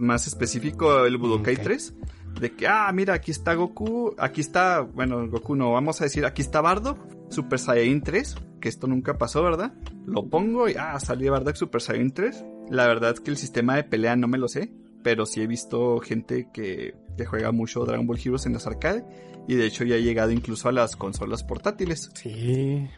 Más, 0.00 0.26
específico 0.26 1.04
el 1.04 1.18
Budokai 1.18 1.56
Ok. 1.56 1.62
3. 1.62 1.94
De 2.40 2.52
que, 2.52 2.66
ah, 2.66 2.90
mira, 2.94 3.12
aquí 3.12 3.32
está 3.32 3.52
Goku, 3.52 4.14
aquí 4.16 4.40
está, 4.40 4.80
bueno, 4.80 5.28
Goku 5.28 5.54
no, 5.56 5.72
vamos 5.72 6.00
a 6.00 6.04
decir, 6.04 6.24
aquí 6.24 6.40
está 6.40 6.62
Bardock, 6.62 6.98
Super 7.28 7.58
Saiyan 7.58 8.00
3, 8.00 8.34
que 8.62 8.70
esto 8.70 8.86
nunca 8.86 9.18
pasó, 9.18 9.42
¿verdad? 9.42 9.74
Lo 10.06 10.30
pongo 10.30 10.70
y, 10.70 10.74
ah, 10.78 10.98
salió 11.00 11.32
Bardock 11.32 11.56
Super 11.56 11.82
Saiyan 11.82 12.12
3. 12.12 12.46
La 12.70 12.86
verdad 12.86 13.12
es 13.12 13.20
que 13.20 13.30
el 13.30 13.36
sistema 13.36 13.76
de 13.76 13.84
pelea 13.84 14.16
no 14.16 14.26
me 14.26 14.38
lo 14.38 14.48
sé, 14.48 14.72
pero 15.02 15.26
sí 15.26 15.42
he 15.42 15.46
visto 15.46 15.98
gente 16.00 16.48
que, 16.52 16.94
que 17.16 17.26
juega 17.26 17.52
mucho 17.52 17.84
Dragon 17.84 18.06
Ball 18.06 18.18
Heroes 18.18 18.46
en 18.46 18.54
las 18.54 18.66
arcade 18.66 19.04
y 19.48 19.54
de 19.54 19.66
hecho 19.66 19.84
ya 19.84 19.96
ha 19.96 19.98
llegado 19.98 20.30
incluso 20.30 20.68
a 20.68 20.72
las 20.72 20.96
consolas 20.96 21.42
portátiles. 21.42 22.10
Sí, 22.14 22.88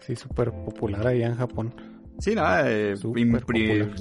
sí, 0.00 0.16
súper 0.16 0.52
popular 0.52 1.06
allá 1.06 1.26
en 1.26 1.36
Japón. 1.36 1.74
Sí, 2.18 2.34
nada, 2.34 2.64
eh, 2.70 2.96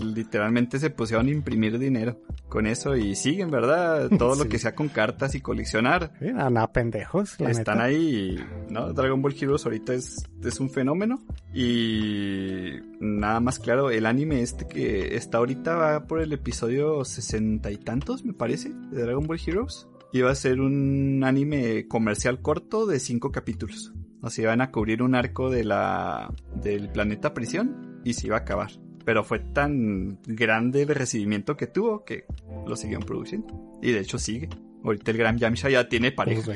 literalmente 0.04 0.80
se 0.80 0.90
pusieron 0.90 1.28
a 1.28 1.32
imprimir 1.32 1.78
dinero 1.78 2.20
con 2.50 2.66
eso 2.66 2.96
y 2.96 3.16
siguen, 3.16 3.52
¿verdad? 3.52 4.10
Todo 4.18 4.36
lo 4.36 4.50
que 4.50 4.58
sea 4.58 4.74
con 4.74 4.90
cartas 4.90 5.36
y 5.36 5.42
coleccionar. 5.42 6.12
Sí, 6.20 6.32
nada 6.34 6.72
pendejos, 6.72 7.40
la 7.40 7.52
Están 7.52 7.78
neta. 7.78 7.84
ahí, 7.86 8.36
¿no? 8.70 8.92
Dragon 8.94 9.22
Ball 9.22 9.36
Heroes 9.40 9.66
ahorita 9.66 9.94
es, 9.94 10.26
es 10.44 10.60
un 10.60 10.70
fenómeno. 10.72 11.24
Y 11.54 12.72
nada 13.00 13.40
más 13.40 13.60
claro, 13.60 13.92
el 13.92 14.06
anime 14.06 14.42
este 14.42 14.68
que 14.68 15.16
está 15.16 15.38
ahorita 15.38 15.76
va 15.76 16.08
por 16.08 16.22
el 16.22 16.34
episodio 16.34 17.06
sesenta 17.06 17.70
y 17.72 17.78
tantos, 17.78 18.26
me 18.26 18.34
parece, 18.34 18.70
de 18.92 19.04
Dragon 19.04 19.28
Ball 19.28 19.40
Heroes. 19.46 19.88
Iba 20.14 20.32
a 20.32 20.36
ser 20.36 20.62
un 20.62 21.22
anime 21.24 21.88
comercial 21.88 22.42
corto 22.42 22.88
de 22.88 23.00
cinco 23.00 23.32
capítulos. 23.32 23.94
O 24.22 24.30
sea, 24.32 24.46
iban 24.46 24.62
a 24.62 24.72
cubrir 24.72 25.04
un 25.04 25.14
arco 25.14 25.52
de 25.52 25.64
la, 25.64 26.34
del 26.56 26.90
planeta 26.90 27.34
prisión 27.36 27.97
y 28.10 28.14
se 28.14 28.28
iba 28.28 28.38
a 28.38 28.40
acabar. 28.40 28.72
Pero 29.06 29.24
fue 29.24 29.40
tan 29.40 30.20
grande 30.26 30.82
el 30.82 30.90
recibimiento 30.90 31.56
que 31.56 31.68
tuvo 31.68 32.04
que 32.04 32.26
lo 32.66 32.76
siguieron 32.76 33.06
produciendo. 33.06 33.80
Y 33.82 33.92
de 33.92 34.00
hecho 34.00 34.18
sigue. 34.20 34.50
Ahorita 34.84 35.12
el 35.12 35.18
Gran 35.18 35.38
Yamcha 35.38 35.70
ya 35.70 35.88
tiene 35.88 36.12
pareja. 36.12 36.52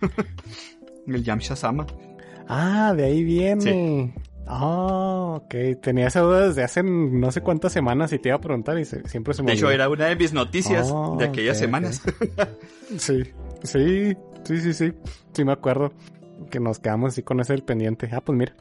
El 1.06 1.22
Yamcha 1.22 1.54
Sama. 1.56 1.86
Ah, 2.48 2.94
de 2.96 3.04
ahí 3.04 3.22
viene. 3.24 4.14
Ah, 4.46 5.34
ok. 5.36 5.54
Tenía 5.82 6.06
esa 6.08 6.20
duda 6.20 6.48
desde 6.48 6.62
hace 6.62 6.82
no 6.82 7.30
sé 7.30 7.40
cuántas 7.42 7.72
semanas 7.72 8.12
y 8.12 8.18
te 8.18 8.28
iba 8.30 8.36
a 8.36 8.40
preguntar 8.40 8.78
y 8.78 8.84
se- 8.84 9.06
siempre 9.08 9.32
se 9.34 9.42
me 9.42 9.52
De 9.52 9.56
hecho, 9.56 9.70
era 9.70 9.88
una 9.88 10.06
de 10.06 10.16
mis 10.16 10.32
noticias 10.32 10.88
Oh, 10.92 11.16
de 11.18 11.26
aquellas 11.26 11.58
semanas. 11.58 12.02
Sí, 12.98 13.22
sí, 13.62 14.12
sí, 14.44 14.56
sí, 14.60 14.72
sí. 14.74 14.92
Sí 15.32 15.44
me 15.44 15.52
acuerdo 15.52 15.92
que 16.50 16.60
nos 16.60 16.78
quedamos 16.78 17.12
así 17.12 17.22
con 17.22 17.40
ese 17.40 17.52
del 17.54 17.62
pendiente. 17.62 18.08
Ah, 18.12 18.20
pues 18.22 18.36
mira. 18.38 18.54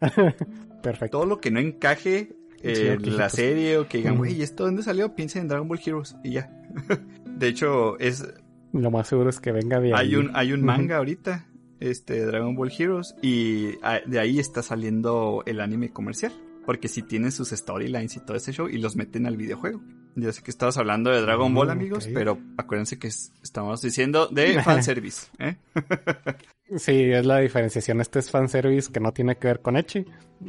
Perfecto. 0.82 1.18
Todo 1.18 1.26
lo 1.26 1.40
que 1.40 1.50
no 1.50 1.60
encaje 1.60 2.36
en 2.62 3.16
la 3.16 3.28
serie 3.28 3.78
o 3.78 3.88
que 3.88 3.98
digan, 3.98 4.16
güey, 4.18 4.42
¿esto 4.42 4.64
dónde 4.64 4.82
salió? 4.82 5.14
Piensen 5.14 5.42
en 5.42 5.48
Dragon 5.48 5.68
Ball 5.68 5.80
Heroes 5.84 6.16
y 6.24 6.32
ya. 6.32 6.50
de 7.24 7.48
hecho, 7.48 7.98
es 7.98 8.26
Lo 8.72 8.90
más 8.90 9.08
seguro 9.08 9.30
es 9.30 9.40
que 9.40 9.52
venga 9.52 9.80
de 9.80 9.94
ahí. 9.94 10.08
hay 10.08 10.16
un 10.16 10.30
hay 10.34 10.52
un 10.52 10.62
manga 10.62 10.96
ahorita, 10.96 11.46
este 11.80 12.24
Dragon 12.24 12.54
Ball 12.54 12.72
Heroes 12.76 13.14
y 13.22 13.72
de 14.06 14.18
ahí 14.18 14.38
está 14.38 14.62
saliendo 14.62 15.42
el 15.46 15.60
anime 15.60 15.90
comercial, 15.90 16.32
porque 16.64 16.88
si 16.88 17.02
tienen 17.02 17.32
sus 17.32 17.50
storylines 17.50 18.16
y 18.16 18.20
todo 18.20 18.36
ese 18.36 18.52
show 18.52 18.68
y 18.68 18.78
los 18.78 18.96
meten 18.96 19.26
al 19.26 19.36
videojuego. 19.36 19.80
Yo 20.18 20.32
sé 20.32 20.42
que 20.42 20.50
estabas 20.50 20.76
hablando 20.78 21.10
de 21.10 21.20
Dragon 21.20 21.54
Ball, 21.54 21.68
Mm, 21.68 21.70
amigos, 21.70 22.08
pero 22.12 22.38
acuérdense 22.56 22.98
que 22.98 23.08
es- 23.08 23.32
estamos 23.42 23.82
diciendo 23.82 24.26
de 24.28 24.60
fanservice, 24.64 25.28
¿eh? 25.38 25.56
Sí, 26.78 27.00
es 27.12 27.24
la 27.24 27.38
diferenciación. 27.38 28.00
Este 28.00 28.18
es 28.18 28.28
fanservice 28.30 28.90
que 28.90 28.98
no 28.98 29.12
tiene 29.12 29.36
que 29.36 29.46
ver 29.46 29.60
con 29.60 29.76
Echi. 29.76 30.04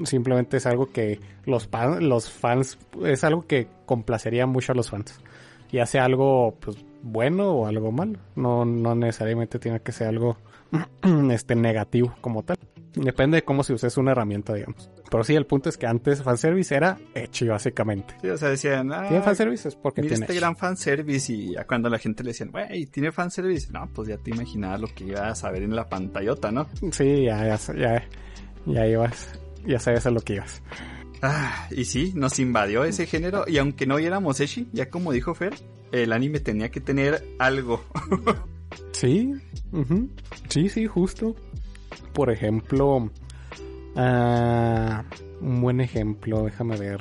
Simplemente 0.06 0.58
es 0.58 0.66
algo 0.66 0.92
que 0.92 1.20
los, 1.46 1.70
los 2.00 2.32
fans, 2.32 2.80
es 3.06 3.24
algo 3.24 3.46
que 3.46 3.68
complacería 3.86 4.48
mucho 4.48 4.72
a 4.72 4.76
los 4.76 4.90
fans. 4.90 5.20
Ya 5.72 5.86
sea 5.86 6.06
algo 6.06 6.56
pues, 6.60 6.78
bueno 7.04 7.52
o 7.52 7.68
algo 7.68 7.92
malo. 7.92 8.18
No, 8.36 8.66
no 8.66 8.96
necesariamente 8.96 9.60
tiene 9.60 9.80
que 9.82 9.92
ser 9.92 10.08
algo 10.08 10.38
este, 11.32 11.56
negativo 11.56 12.16
como 12.20 12.42
tal. 12.42 12.58
Depende 12.98 13.38
de 13.38 13.44
cómo 13.44 13.64
se 13.64 13.74
use 13.74 13.88
una 14.00 14.12
herramienta, 14.12 14.54
digamos. 14.54 14.90
Pero 15.10 15.24
sí, 15.24 15.36
el 15.36 15.46
punto 15.46 15.70
es 15.70 15.78
que 15.78 15.86
antes 15.88 16.22
fanservice 16.24 16.76
era 16.76 16.98
Echi, 17.14 17.48
básicamente. 17.48 18.16
Sí, 18.22 18.28
o 18.28 18.38
sea, 18.38 18.50
decían, 18.50 18.92
ah, 18.92 19.06
¿Tiene 19.08 19.24
fanservice? 19.24 19.70
Es 19.70 19.76
porque 19.76 20.02
Mira 20.02 20.14
tiene 20.16 20.26
este 20.26 20.34
Echi. 20.34 20.40
gran 20.40 20.56
fanservice 20.58 21.32
y 21.34 21.54
ya 21.54 21.66
cuando 21.66 21.90
la 21.90 22.00
gente 22.00 22.24
le 22.24 22.32
decían, 22.32 22.50
wey, 22.54 22.86
¿tiene 22.88 23.12
fanservice? 23.12 23.72
No, 23.72 23.88
pues 23.94 24.10
ya 24.10 24.18
te 24.18 24.32
imaginabas 24.32 24.82
lo 24.82 24.88
que 24.88 25.06
ibas 25.06 25.44
a 25.44 25.52
ver 25.52 25.64
en 25.64 25.76
la 25.76 25.88
pantallota, 25.88 26.52
¿no? 26.52 26.68
Sí, 26.92 27.24
ya, 27.26 27.46
ya, 27.46 27.74
ya, 27.74 28.08
ya 28.66 28.88
ibas. 28.88 29.40
Ya 29.66 29.80
sabes 29.80 30.06
a 30.06 30.12
lo 30.12 30.22
que 30.22 30.36
ibas. 30.36 30.62
Ah, 31.22 31.68
y 31.72 31.86
sí, 31.86 32.14
nos 32.16 32.38
invadió 32.40 32.84
ese 32.84 33.06
género 33.08 33.46
y 33.48 33.58
aunque 33.58 33.86
no 33.88 33.96
viéramos 33.96 34.40
Eshi, 34.40 34.68
ya 34.72 34.90
como 34.90 35.12
dijo 35.12 35.34
Fer, 35.34 35.56
el 35.92 36.14
anime 36.14 36.40
tenía 36.40 36.70
que 36.70 36.80
tener 36.82 37.24
algo. 37.40 37.84
Sí, 38.92 39.32
sí, 40.50 40.70
sí, 40.70 40.88
justo. 40.88 41.36
Por 42.18 42.32
ejemplo, 42.32 43.12
ah, 43.96 45.04
un 45.40 45.62
buen 45.62 45.82
ejemplo, 45.82 46.46
déjame 46.46 46.76
ver. 46.76 47.00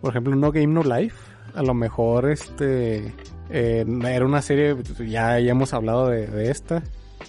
Por 0.00 0.10
ejemplo, 0.10 0.34
No 0.34 0.50
Game 0.50 0.66
No 0.66 0.82
Life. 0.82 1.16
A 1.54 1.62
lo 1.62 1.72
mejor 1.72 2.28
este 2.28 3.14
eh, 3.48 3.84
era 4.04 4.24
una 4.24 4.42
serie, 4.42 4.76
ya, 5.06 5.38
ya 5.38 5.52
hemos 5.52 5.72
hablado 5.72 6.08
de, 6.08 6.50
esta, 6.50 6.82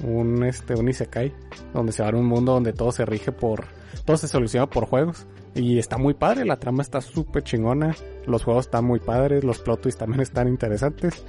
un 0.04 0.44
este 0.46 0.74
un 0.74 0.90
isekai, 0.90 1.32
donde 1.76 1.92
se 1.92 2.02
va 2.02 2.10
a 2.10 2.16
un 2.16 2.26
mundo 2.26 2.54
donde 2.54 2.74
todo 2.74 2.92
se 2.92 3.06
rige 3.06 3.32
por, 3.32 3.66
todo 4.04 4.18
se 4.18 4.28
soluciona 4.28 4.68
por 4.68 4.86
juegos. 4.86 5.28
Y 5.54 5.78
está 5.78 6.00
muy 6.00 6.16
padre, 6.16 6.44
la 6.44 6.58
trama 6.58 6.82
está 6.82 7.02
súper 7.02 7.44
chingona, 7.44 7.96
los 8.26 8.44
juegos 8.44 8.66
están 8.66 8.84
muy 8.84 9.00
padres, 9.00 9.44
los 9.44 9.60
plot 9.60 9.82
twists 9.82 10.00
también 10.00 10.22
están 10.22 10.48
interesantes, 10.48 11.24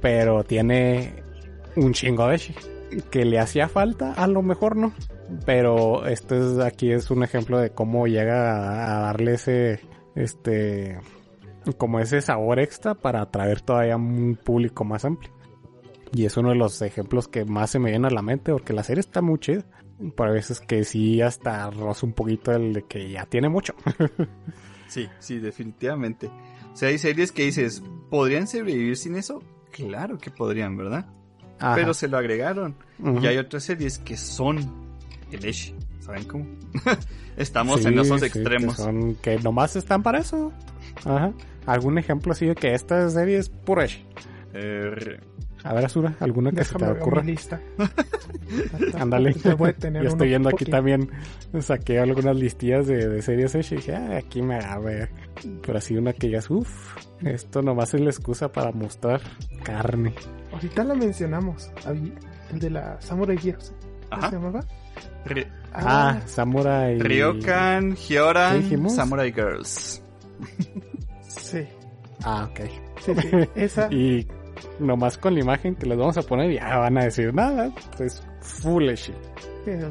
pero 0.00 0.42
tiene 0.42 1.22
un 1.76 1.92
chingo 1.92 2.26
de. 2.26 2.40
Que 3.12 3.24
le 3.24 3.38
hacía 3.38 3.68
falta, 3.68 4.12
a 4.12 4.26
lo 4.26 4.42
mejor 4.42 4.74
no. 4.74 4.92
Pero 5.46 6.06
este 6.06 6.38
es, 6.38 6.58
aquí 6.58 6.90
es 6.90 7.10
un 7.10 7.22
ejemplo 7.22 7.58
de 7.58 7.70
cómo 7.70 8.06
llega 8.06 8.52
a, 8.52 8.98
a 8.98 9.00
darle 9.02 9.34
ese, 9.34 9.80
este, 10.14 10.98
como 11.78 12.00
ese 12.00 12.20
sabor 12.20 12.58
extra 12.58 12.94
para 12.94 13.22
atraer 13.22 13.60
todavía 13.60 13.96
un 13.96 14.38
público 14.42 14.84
más 14.84 15.04
amplio. 15.04 15.32
Y 16.14 16.26
es 16.26 16.36
uno 16.36 16.50
de 16.50 16.56
los 16.56 16.82
ejemplos 16.82 17.26
que 17.26 17.44
más 17.44 17.70
se 17.70 17.78
me 17.78 17.90
viene 17.90 18.08
a 18.08 18.10
la 18.10 18.22
mente 18.22 18.52
porque 18.52 18.74
la 18.74 18.84
serie 18.84 19.00
está 19.00 19.22
muy 19.22 19.38
chida. 19.38 19.64
A 20.18 20.30
veces 20.30 20.60
que 20.60 20.84
sí 20.84 21.22
hasta 21.22 21.70
roza 21.70 22.06
un 22.06 22.12
poquito 22.12 22.52
el 22.52 22.72
de 22.72 22.82
que 22.82 23.10
ya 23.10 23.26
tiene 23.26 23.48
mucho. 23.48 23.74
Sí, 24.88 25.08
sí, 25.20 25.38
definitivamente. 25.38 26.26
O 26.26 26.76
sea, 26.76 26.90
hay 26.90 26.98
series 26.98 27.32
que 27.32 27.44
dices, 27.44 27.82
¿podrían 28.10 28.46
sobrevivir 28.46 28.98
sin 28.98 29.16
eso? 29.16 29.42
Claro 29.70 30.18
que 30.18 30.30
podrían, 30.30 30.76
¿verdad? 30.76 31.06
Ajá. 31.58 31.76
Pero 31.76 31.94
se 31.94 32.08
lo 32.08 32.18
agregaron. 32.18 32.76
Y 33.22 33.26
hay 33.26 33.38
otras 33.38 33.64
series 33.64 33.98
que 33.98 34.18
son 34.18 34.81
el 35.36 35.44
Eshi. 35.44 35.74
¿Saben 36.00 36.24
cómo? 36.24 36.46
Estamos 37.36 37.80
Sí, 37.82 37.88
en 37.88 37.98
esos 37.98 38.20
sí, 38.20 38.26
extremos. 38.26 38.76
Que, 38.76 38.82
son, 38.82 39.14
que 39.16 39.38
nomás 39.38 39.76
están 39.76 40.02
para 40.02 40.18
eso. 40.18 40.52
Ajá. 41.04 41.32
¿Algún 41.66 41.96
ejemplo 41.98 42.32
así 42.32 42.46
de 42.46 42.54
que 42.54 42.74
esta 42.74 43.08
serie 43.08 43.38
es 43.38 43.48
pura? 43.48 43.86
Eh, 44.54 45.20
A 45.64 45.72
ver, 45.74 45.84
Azura, 45.84 46.14
¿alguna 46.20 46.50
que 46.50 46.64
se 46.64 46.74
te 46.74 46.84
ver 46.84 46.96
ocurra? 47.00 47.22
lista. 47.22 47.60
Ándale. 48.98 49.30
A 49.30 49.54
Yo 50.02 50.08
estoy 50.08 50.28
viendo 50.28 50.48
aquí 50.48 50.64
poquito. 50.64 50.70
también, 50.72 51.08
saqué 51.60 52.00
algunas 52.00 52.36
listillas 52.36 52.86
de, 52.86 53.08
de 53.08 53.22
series 53.22 53.54
Eshi 53.54 53.74
y 53.74 53.78
dije, 53.78 53.94
ah, 53.94 54.16
aquí 54.18 54.42
me 54.42 54.58
da, 54.58 54.76
güey. 54.76 55.06
Pero 55.64 55.78
así 55.78 55.96
una 55.96 56.12
que 56.12 56.28
ya 56.30 56.38
es, 56.38 56.50
uff, 56.50 56.96
esto 57.22 57.62
nomás 57.62 57.94
es 57.94 58.00
la 58.00 58.10
excusa 58.10 58.50
para 58.52 58.72
mostrar 58.72 59.20
carne. 59.62 60.14
Ahorita 60.52 60.84
la 60.84 60.94
mencionamos. 60.94 61.70
El 62.52 62.58
de 62.58 62.70
la 62.70 63.00
Samurai 63.00 63.38
Gears. 63.38 63.72
¿Cómo 64.10 64.20
Ajá. 64.22 64.30
se 64.30 64.36
llamaba? 64.36 64.60
Ry- 65.24 65.46
Ah, 65.74 66.20
Samurai. 66.26 66.98
Ryokan, 66.98 67.94
¿Qué 67.94 68.14
Hyoran? 68.14 68.90
Samurai 68.90 69.32
Girls. 69.32 70.02
Sí. 71.28 71.66
Ah, 72.24 72.48
ok. 72.50 72.60
Sí, 73.00 73.12
sí. 73.14 73.28
Esa. 73.54 73.88
Y 73.92 74.26
nomás 74.78 75.16
con 75.18 75.34
la 75.34 75.40
imagen 75.40 75.74
que 75.74 75.86
les 75.86 75.96
vamos 75.98 76.16
a 76.18 76.22
poner 76.22 76.52
ya 76.52 76.76
van 76.78 76.98
a 76.98 77.04
decir 77.04 77.32
nada, 77.34 77.72
es 77.98 78.22
full 78.40 78.88
eh, 78.88 79.90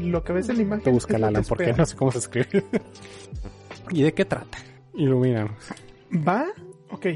Lo 0.00 0.22
que 0.22 0.32
ves 0.32 0.48
en 0.48 0.56
la 0.56 0.62
imagen. 0.62 0.84
Te 0.84 0.90
busca 0.90 1.16
Alan 1.16 1.34
que 1.34 1.42
porque 1.42 1.72
no 1.72 1.84
sé 1.84 1.96
cómo 1.96 2.12
se 2.12 2.18
escribe. 2.18 2.64
¿Y 3.90 4.02
de 4.04 4.12
qué 4.14 4.24
trata? 4.24 4.58
Iluminanos. 4.94 5.56
Va, 6.26 6.46
ok. 6.90 7.06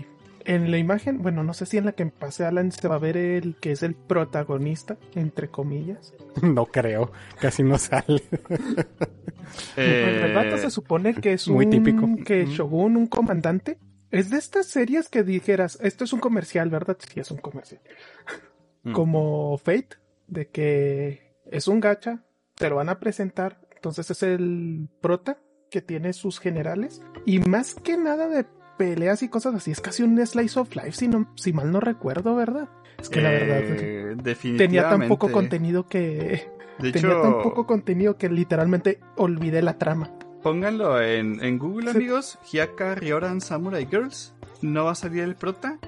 En 0.44 0.70
la 0.70 0.78
imagen, 0.78 1.22
bueno, 1.22 1.44
no 1.44 1.52
sé 1.54 1.66
si 1.66 1.76
en 1.76 1.84
la 1.84 1.92
que 1.92 2.06
pasé 2.06 2.44
Alan 2.44 2.72
se 2.72 2.88
va 2.88 2.94
a 2.96 2.98
ver 2.98 3.16
el 3.16 3.56
que 3.56 3.72
es 3.72 3.82
el 3.82 3.94
protagonista, 3.94 4.96
entre 5.14 5.48
comillas. 5.48 6.14
No 6.42 6.66
creo, 6.66 7.12
casi 7.40 7.62
no 7.62 7.76
sale. 7.76 8.22
El 9.76 10.20
relato 10.22 10.56
Eh, 10.56 10.58
se 10.58 10.70
supone 10.70 11.14
que 11.14 11.32
es 11.34 11.48
muy 11.48 11.64
un 11.66 11.70
típico. 11.70 12.06
que. 12.24 12.46
Shogun, 12.46 12.96
un 12.96 13.06
comandante. 13.06 13.78
Es 14.10 14.30
de 14.30 14.38
estas 14.38 14.66
series 14.66 15.08
que 15.08 15.22
dijeras, 15.22 15.78
esto 15.82 16.04
es 16.04 16.12
un 16.12 16.20
comercial, 16.20 16.68
¿verdad? 16.70 16.96
Sí, 17.00 17.20
es 17.20 17.30
un 17.30 17.38
comercial. 17.38 17.80
Mm. 18.82 18.92
Como 18.92 19.56
Fate, 19.58 19.96
de 20.26 20.48
que 20.48 21.34
es 21.50 21.68
un 21.68 21.80
gacha, 21.80 22.24
te 22.54 22.68
lo 22.68 22.76
van 22.76 22.88
a 22.88 22.98
presentar. 22.98 23.60
Entonces 23.74 24.10
es 24.10 24.22
el 24.22 24.88
prota 25.00 25.38
que 25.70 25.80
tiene 25.80 26.12
sus 26.12 26.38
generales. 26.40 27.02
Y 27.24 27.38
más 27.40 27.74
que 27.74 27.96
nada 27.96 28.28
de 28.28 28.46
peleas 28.80 29.22
y 29.22 29.28
cosas 29.28 29.54
así, 29.54 29.70
es 29.72 29.80
casi 29.82 30.02
un 30.02 30.26
slice 30.26 30.58
of 30.58 30.74
life, 30.74 30.92
si, 30.92 31.06
no, 31.06 31.30
si 31.36 31.52
mal 31.52 31.70
no 31.70 31.80
recuerdo, 31.80 32.34
¿verdad? 32.34 32.70
Es 32.98 33.10
que 33.10 33.20
la 33.20 33.28
verdad 33.28 33.58
eh, 33.60 34.16
definitivamente. 34.22 34.64
tenía 34.66 34.88
tan 34.88 35.06
poco 35.06 35.30
contenido 35.30 35.86
que 35.86 36.48
De 36.78 36.92
tenía 36.92 37.10
hecho, 37.10 37.20
tan 37.20 37.42
poco 37.42 37.66
contenido 37.66 38.16
que 38.16 38.30
literalmente 38.30 38.98
olvidé 39.16 39.60
la 39.60 39.76
trama. 39.76 40.10
pónganlo 40.42 40.98
en, 41.02 41.44
en 41.44 41.58
Google, 41.58 41.90
Sí. 41.92 41.96
amigos. 41.98 42.38
Hyaka 42.50 42.94
Ryoran 42.94 43.42
Samurai 43.42 43.86
Girls. 43.90 44.34
No 44.62 44.84
va 44.86 44.92
a 44.92 44.94
salir 44.94 45.22
el 45.24 45.34
prota. 45.34 45.78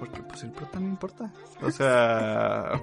Porque 0.00 0.20
pues 0.22 0.42
el 0.42 0.50
prota 0.50 0.80
no 0.80 0.88
importa. 0.88 1.30
O 1.62 1.70
sea... 1.70 2.80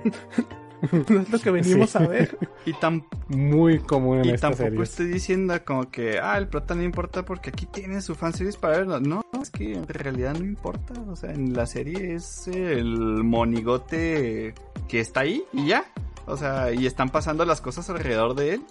No 1.09 1.19
es 1.21 1.29
lo 1.31 1.39
que 1.39 1.50
venimos 1.50 1.89
Sí. 1.89 1.97
a 1.97 2.07
ver. 2.07 2.38
y 2.67 2.74
tan 2.74 3.03
Muy 3.29 3.79
común 3.79 4.19
en 4.19 4.25
Y 4.25 4.29
esta 4.29 4.50
tampoco 4.50 4.63
serie. 4.69 4.83
estoy 4.83 5.05
diciendo 5.07 5.55
como 5.65 5.89
que, 5.89 6.19
ah, 6.19 6.38
el 6.38 6.47
prota 6.47 6.75
no 6.75 6.83
importa 6.83 7.25
porque 7.25 7.50
aquí 7.50 7.65
tiene 7.65 8.00
su 8.01 8.13
fanseries 8.13 8.57
para 8.57 8.77
verlo. 8.77 9.00
No, 9.00 9.24
es 9.41 9.50
que 9.50 9.74
en 9.74 9.88
realidad 9.88 10.36
no 10.38 10.45
importa. 10.45 10.93
O 11.09 11.15
sea, 11.15 11.31
en 11.31 11.53
la 11.53 11.65
serie 11.65 12.13
es 12.13 12.47
el 12.47 12.95
monigote 13.24 14.53
que 14.88 15.00
está 15.00 15.21
ahí 15.21 15.43
y 15.51 15.67
ya. 15.67 15.83
O 16.27 16.38
sea, 16.38 16.71
y 16.71 16.86
están 16.86 17.09
pasando 17.09 17.43
las 17.45 17.62
cosas 17.62 17.89
alrededor 17.89 18.36
de 18.36 18.55
él. 18.55 18.62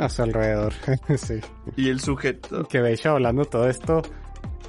A 0.00 0.08
su 0.08 0.22
alrededor, 0.22 0.72
sí. 1.16 1.40
Y 1.76 1.90
el 1.90 2.00
sujeto. 2.00 2.64
Que 2.66 2.80
de 2.80 2.94
hecho, 2.94 3.10
hablando 3.10 3.44
de 3.44 3.50
todo 3.50 3.68
esto, 3.68 4.02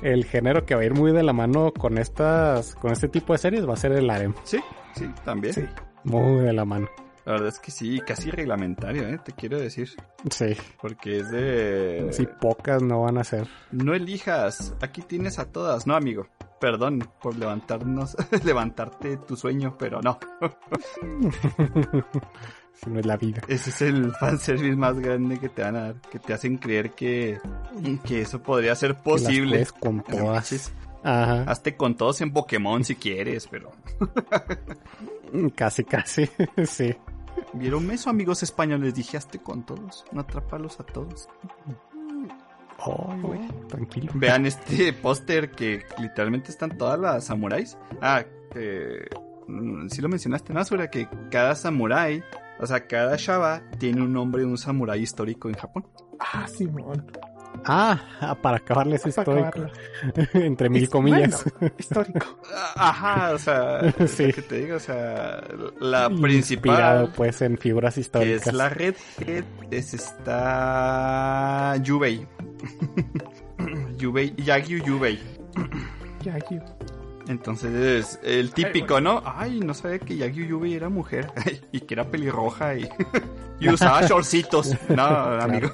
el 0.02 0.26
género 0.26 0.66
que 0.66 0.76
va 0.76 0.82
a 0.82 0.86
ir 0.86 0.94
muy 0.94 1.12
de 1.12 1.24
la 1.24 1.34
mano 1.34 1.74
con 1.74 1.98
estas, 1.98 2.76
con 2.76 2.92
este 2.92 3.08
tipo 3.08 3.34
de 3.34 3.40
series 3.40 3.68
va 3.68 3.74
a 3.74 3.78
ser 3.78 3.94
el 3.94 4.10
harem. 4.10 4.34
Sí, 4.44 4.60
sí, 4.96 5.10
también. 5.24 5.54
Sí. 5.54 5.66
Muy 6.04 6.44
de 6.44 6.54
la 6.54 6.66
mano. 6.66 6.90
La 7.26 7.34
verdad 7.34 7.48
es 7.48 7.60
que 7.60 7.72
sí, 7.72 8.02
casi 8.06 8.32
reglamentario, 8.32 9.08
¿eh? 9.08 9.18
Te 9.24 9.32
quiero 9.32 9.58
decir. 9.58 9.90
Sí. 10.30 10.58
Porque 10.82 11.20
es 11.20 11.32
de... 11.32 12.10
Si 12.12 12.26
pocas 12.26 12.82
no 12.82 13.04
van 13.04 13.18
a 13.18 13.24
ser. 13.24 13.48
No 13.72 13.94
elijas, 13.94 14.76
aquí 14.82 15.02
tienes 15.02 15.40
a 15.40 15.46
todas. 15.46 15.88
No, 15.88 15.96
amigo. 15.96 16.28
Perdón 16.60 17.08
por 17.22 17.38
levantarnos, 17.38 18.18
levantarte 18.44 19.18
tu 19.18 19.38
sueño, 19.38 19.78
pero 19.78 20.02
no. 20.02 20.20
si 22.74 22.90
no 22.90 23.00
es 23.00 23.06
la 23.06 23.18
vida. 23.18 23.42
Ese 23.48 23.70
es 23.70 23.82
el 23.82 24.12
fanservice 24.14 24.76
más 24.76 25.00
grande 25.00 25.40
que 25.40 25.50
te 25.50 25.62
van 25.62 25.76
a 25.76 25.82
dar, 25.82 25.96
que 26.12 26.20
te 26.20 26.34
hacen 26.34 26.58
creer 26.58 26.92
que, 26.92 27.40
que 28.06 28.22
eso 28.22 28.42
podría 28.42 28.76
ser 28.76 28.92
las 28.92 29.02
posible. 29.02 29.66
con 29.80 30.02
todas. 30.04 30.72
Ajá. 31.04 31.44
Hazte 31.44 31.76
con 31.76 31.96
todos 31.96 32.22
en 32.22 32.32
Pokémon 32.32 32.84
si 32.84 32.96
quieres, 32.96 33.48
pero... 33.48 33.72
Casi, 35.56 35.84
casi. 35.84 36.30
sí. 36.68 36.96
¿Vieron 37.54 37.90
eso, 37.92 38.10
amigos 38.10 38.44
españoles? 38.44 38.94
Dije, 38.94 39.18
hazte 39.18 39.40
con 39.40 39.66
todos, 39.66 40.06
no 40.12 40.22
atrápalos 40.22 40.80
a 40.80 40.84
todos. 40.84 41.28
Ay, 42.78 43.22
güey. 43.22 43.48
Tranquilo. 43.68 44.12
Vean 44.16 44.46
este 44.46 44.94
póster 44.94 45.52
que 45.52 45.84
literalmente 46.00 46.52
están 46.52 46.78
todas 46.78 47.00
las 47.00 47.26
samuráis. 47.26 47.78
Ah, 48.02 48.24
eh, 48.56 49.06
sí 49.90 50.02
lo 50.02 50.10
mencionaste, 50.10 50.54
¿no, 50.54 50.64
Sura? 50.64 50.90
Que 50.90 51.08
cada 51.32 51.56
samurái, 51.56 52.24
o 52.60 52.66
sea, 52.68 52.88
cada 52.88 53.16
shaba 53.18 53.62
tiene 53.78 54.02
un 54.02 54.14
nombre 54.14 54.42
de 54.44 54.48
un 54.48 54.58
samurái 54.58 55.02
histórico 55.02 55.50
en 55.50 55.56
Japón. 55.56 55.86
Ah, 56.20 56.48
Simón. 56.48 57.06
Ah, 57.66 58.02
ah, 58.20 58.36
para 58.42 58.58
acabarle 58.58 58.96
ese 58.96 59.12
Para 59.12 59.50
histórico. 59.52 59.72
Entre 60.34 60.70
mil 60.70 60.84
Es- 60.84 60.90
comillas. 60.90 61.46
bueno, 61.60 61.76
histórico. 61.78 62.40
Ah, 62.76 62.90
Ajá, 62.90 63.32
o 63.34 63.38
sea, 63.38 63.94
Sí. 64.08 64.28
lo 64.28 64.34
que 64.34 64.42
te 64.42 64.56
digo, 64.62 64.76
o 64.78 64.80
sea, 64.80 65.42
la 65.80 66.08
Inspirado, 66.10 66.22
principal 66.22 67.12
pues 67.16 67.42
en 67.42 67.58
figuras 67.58 67.94
que 67.96 68.02
históricas. 68.02 68.48
es 68.48 68.54
la 68.54 68.70
Red 68.70 68.96
Head 69.26 69.44
es 69.72 69.94
esta 69.94 71.76
Yubei. 71.78 72.26
Yubei, 73.98 74.34
Yagyu 74.36 74.84
Yubei. 74.84 75.20
Ya, 76.24 76.36
aquí. 76.36 76.60
Entonces, 77.28 78.20
el 78.24 78.54
típico, 78.54 79.00
¿no? 79.00 79.22
Ay, 79.26 79.60
no 79.60 79.74
sabía 79.74 80.00
que 80.00 80.18
Yagyu 80.18 80.46
Yubei 80.46 80.74
era 80.74 80.90
mujer 80.90 81.32
y 81.72 81.82
que 81.82 81.94
era 81.94 82.10
pelirroja 82.10 82.76
y, 82.76 82.90
y 83.60 83.70
usaba 83.70 84.02
shortcitos. 84.08 84.76
No, 84.90 85.04
amigo. 85.04 85.70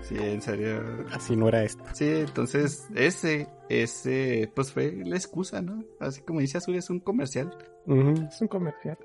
Sí, 0.00 0.16
en 0.18 0.40
serio. 0.40 1.04
Así 1.12 1.36
no 1.36 1.48
era 1.48 1.64
esto. 1.64 1.82
Sí, 1.92 2.08
entonces 2.08 2.86
ese, 2.94 3.48
ese, 3.68 4.50
pues 4.54 4.72
fue 4.72 4.92
la 5.04 5.16
excusa, 5.16 5.60
¿no? 5.60 5.84
Así 6.00 6.20
como 6.22 6.40
dice 6.40 6.58
Azul, 6.58 6.76
es 6.76 6.90
un 6.90 7.00
comercial. 7.00 7.56
Es 7.86 8.40
un 8.40 8.48
comercial. 8.48 8.98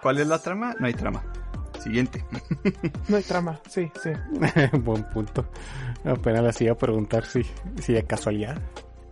¿Cuál 0.00 0.18
es 0.18 0.26
la 0.28 0.38
trama? 0.40 0.74
No 0.78 0.86
hay 0.86 0.94
trama. 0.94 1.24
Siguiente. 1.78 2.24
No 3.08 3.16
hay 3.16 3.22
trama, 3.22 3.60
sí, 3.68 3.90
sí. 4.02 4.10
Buen 4.78 5.04
punto. 5.04 5.46
Apenas 6.04 6.42
les 6.42 6.60
iba 6.62 6.72
a 6.72 6.78
preguntar 6.78 7.24
si, 7.24 7.42
si 7.80 7.92
de 7.92 8.04
casualidad. 8.04 8.60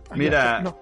Ah, 0.09 0.15
Mira, 0.15 0.61
No, 0.61 0.77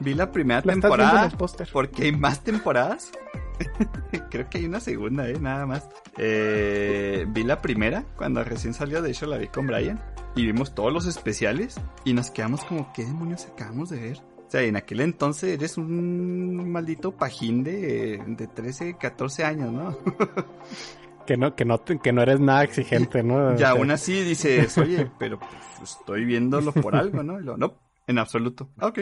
Vi 0.00 0.14
la 0.14 0.30
primera 0.30 0.60
la 0.64 0.72
temporada 0.72 1.32
porque 1.72 2.04
hay 2.04 2.12
más 2.12 2.42
temporadas. 2.42 3.12
Creo 4.30 4.48
que 4.50 4.58
hay 4.58 4.64
una 4.66 4.80
segunda, 4.80 5.28
¿eh? 5.28 5.38
Nada 5.40 5.66
más. 5.66 5.88
Eh, 6.18 7.24
vi 7.28 7.44
la 7.44 7.60
primera 7.60 8.04
cuando 8.16 8.42
recién 8.42 8.74
salió, 8.74 9.02
de 9.02 9.10
hecho 9.10 9.26
la 9.26 9.38
vi 9.38 9.48
con 9.48 9.66
Brian. 9.66 10.00
Y 10.36 10.44
vimos 10.46 10.74
todos 10.74 10.92
los 10.92 11.06
especiales 11.06 11.76
y 12.04 12.12
nos 12.12 12.30
quedamos 12.30 12.64
como, 12.64 12.92
¿qué 12.92 13.04
demonios 13.04 13.46
acabamos 13.46 13.90
de 13.90 14.00
ver? 14.00 14.18
O 14.18 14.50
sea, 14.50 14.62
en 14.62 14.76
aquel 14.76 15.00
entonces 15.00 15.52
eres 15.52 15.78
un 15.78 16.70
maldito 16.70 17.12
pajín 17.12 17.62
de, 17.62 18.20
de 18.26 18.46
13, 18.48 18.96
14 18.98 19.44
años, 19.44 19.72
¿no? 19.72 19.96
Que 21.26 21.36
no, 21.36 21.54
que 21.56 21.64
no, 21.64 21.82
que 21.84 22.12
no 22.12 22.22
eres 22.22 22.40
nada 22.40 22.64
exigente, 22.64 23.22
¿no? 23.22 23.54
Y 23.58 23.62
aún 23.62 23.90
así 23.90 24.22
dices, 24.22 24.76
oye, 24.78 25.10
pero 25.18 25.38
pues, 25.38 25.52
estoy 25.98 26.24
viéndolo 26.24 26.72
por 26.72 26.94
algo, 26.96 27.22
¿no? 27.22 27.40
Y 27.40 27.44
lo, 27.44 27.56
no, 27.56 27.78
en 28.06 28.18
absoluto. 28.18 28.70
Ah, 28.78 28.86
Ok. 28.88 29.00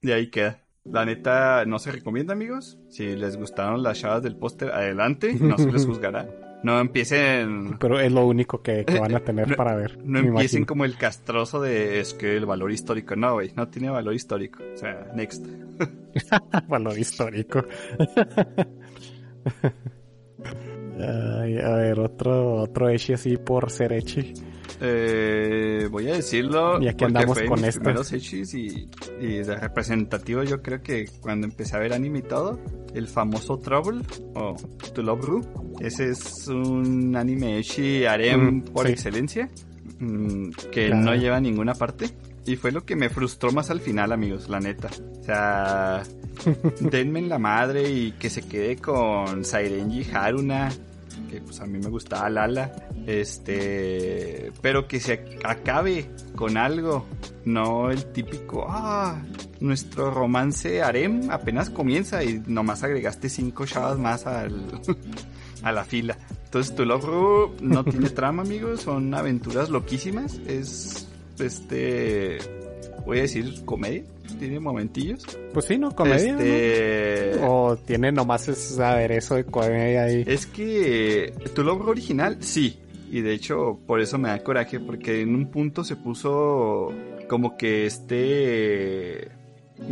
Y 0.00 0.10
ahí 0.12 0.28
queda. 0.30 0.60
La 0.84 1.04
neta, 1.06 1.64
no 1.64 1.78
se 1.78 1.90
recomienda, 1.92 2.34
amigos. 2.34 2.78
Si 2.90 3.16
les 3.16 3.36
gustaron 3.38 3.82
las 3.82 3.98
chavas 4.00 4.22
del 4.22 4.36
póster, 4.36 4.70
adelante. 4.70 5.32
No 5.40 5.56
se 5.56 5.72
les 5.72 5.86
juzgará. 5.86 6.28
No 6.62 6.78
empiecen... 6.80 7.78
Pero 7.78 8.00
es 8.00 8.10
lo 8.12 8.26
único 8.26 8.62
que, 8.62 8.84
que 8.86 8.98
van 8.98 9.14
a 9.14 9.20
tener 9.20 9.48
No- 9.50 9.56
para 9.56 9.74
ver. 9.76 9.98
No 9.98 10.18
empiecen 10.18 10.32
imagino. 10.60 10.66
como 10.66 10.84
el 10.84 10.96
castroso 10.96 11.60
de 11.60 12.00
es 12.00 12.12
que 12.14 12.36
el 12.36 12.44
valor 12.46 12.70
histórico. 12.72 13.16
No, 13.16 13.34
güey, 13.34 13.52
no 13.54 13.68
tiene 13.68 13.90
valor 13.90 14.14
histórico. 14.14 14.62
O 14.74 14.76
sea, 14.76 15.10
next. 15.14 15.46
Valor 16.68 16.98
histórico. 16.98 17.64
Ay, 20.98 21.58
a 21.58 21.70
ver, 21.76 21.98
otro, 22.00 22.56
otro 22.62 22.88
Echi 22.88 23.12
así 23.14 23.36
por 23.36 23.70
ser 23.70 23.92
Echi. 23.92 24.32
Eh, 24.80 25.88
voy 25.90 26.08
a 26.08 26.14
decirlo. 26.14 26.80
Y 26.82 26.88
aquí 26.88 27.04
porque 27.04 27.04
andamos 27.18 27.38
fue 27.38 27.46
con 27.46 27.60
mis 27.62 27.74
primeros 27.76 28.12
hechis 28.12 28.54
y, 28.54 28.88
y 29.20 29.26
de 29.38 29.56
representativo 29.56 30.42
yo 30.42 30.60
creo 30.62 30.82
que 30.82 31.06
cuando 31.20 31.46
empecé 31.46 31.76
a 31.76 31.78
ver 31.78 31.92
anime 31.92 32.18
y 32.18 32.22
todo, 32.22 32.58
el 32.92 33.06
famoso 33.06 33.58
Trouble 33.58 34.02
o 34.34 34.56
To 34.92 35.02
Love 35.02 35.24
Ru. 35.24 35.46
Ese 35.80 36.10
es 36.10 36.48
un 36.48 37.14
anime 37.16 37.58
echi 37.58 38.04
harem 38.04 38.56
Mm, 38.58 38.62
por 38.64 38.86
sí. 38.86 38.92
excelencia. 38.92 39.48
mm, 40.00 40.50
que 40.72 40.86
Claro. 40.88 41.02
no 41.04 41.14
lleva 41.14 41.36
a 41.36 41.40
ninguna 41.40 41.74
parte. 41.74 42.06
Y 42.46 42.56
fue 42.56 42.72
lo 42.72 42.84
que 42.84 42.96
me 42.96 43.08
frustró 43.08 43.52
más 43.52 43.70
al 43.70 43.80
final, 43.80 44.12
amigos, 44.12 44.48
la 44.48 44.60
neta. 44.60 44.90
O 45.20 45.24
sea, 45.24 46.02
denme 46.80 47.20
en 47.20 47.28
la 47.28 47.38
madre 47.38 47.90
y 47.90 48.12
que 48.12 48.28
se 48.28 48.42
quede 48.42 48.76
con 48.76 49.44
Sairenji 49.44 50.06
Haruna, 50.12 50.70
que 51.30 51.40
pues 51.40 51.60
a 51.60 51.66
mí 51.66 51.78
me 51.78 51.88
gustaba 51.88 52.28
Lala, 52.28 52.72
este, 53.06 54.52
pero 54.60 54.86
que 54.86 55.00
se 55.00 55.38
acabe 55.42 56.10
con 56.34 56.56
algo, 56.56 57.06
no 57.44 57.90
el 57.90 58.04
típico, 58.12 58.66
ah, 58.68 59.22
nuestro 59.60 60.10
romance 60.10 60.82
harem 60.82 61.30
apenas 61.30 61.70
comienza 61.70 62.22
y 62.24 62.42
nomás 62.46 62.82
agregaste 62.82 63.28
cinco 63.28 63.64
chavas 63.64 63.98
más 63.98 64.26
al, 64.26 64.66
a 65.62 65.72
la 65.72 65.84
fila. 65.84 66.18
Entonces 66.44 66.74
tu 66.74 66.84
Love 66.84 67.60
no 67.60 67.84
tiene 67.84 68.10
trama, 68.10 68.42
amigos, 68.42 68.82
son 68.82 69.14
aventuras 69.14 69.70
loquísimas, 69.70 70.40
es, 70.46 71.08
este, 71.38 72.38
voy 73.04 73.18
a 73.18 73.22
decir 73.22 73.64
comedia, 73.64 74.04
tiene 74.38 74.60
momentillos. 74.60 75.24
Pues 75.52 75.66
sí, 75.66 75.78
¿no? 75.78 75.94
Comedia. 75.94 76.36
Este... 76.38 77.40
¿no? 77.40 77.68
O 77.68 77.76
tiene 77.76 78.12
nomás 78.12 78.48
ese 78.48 78.82
aderezo 78.82 79.36
de 79.36 79.44
comedia 79.44 80.04
ahí. 80.04 80.24
Es 80.26 80.46
que 80.46 81.32
tu 81.54 81.62
logo 81.62 81.90
original, 81.90 82.38
sí. 82.40 82.78
Y 83.10 83.20
de 83.20 83.32
hecho, 83.32 83.78
por 83.86 84.00
eso 84.00 84.18
me 84.18 84.28
da 84.28 84.42
coraje, 84.42 84.80
porque 84.80 85.20
en 85.20 85.34
un 85.34 85.46
punto 85.46 85.84
se 85.84 85.96
puso 85.96 86.92
como 87.28 87.56
que 87.56 87.86
este. 87.86 89.30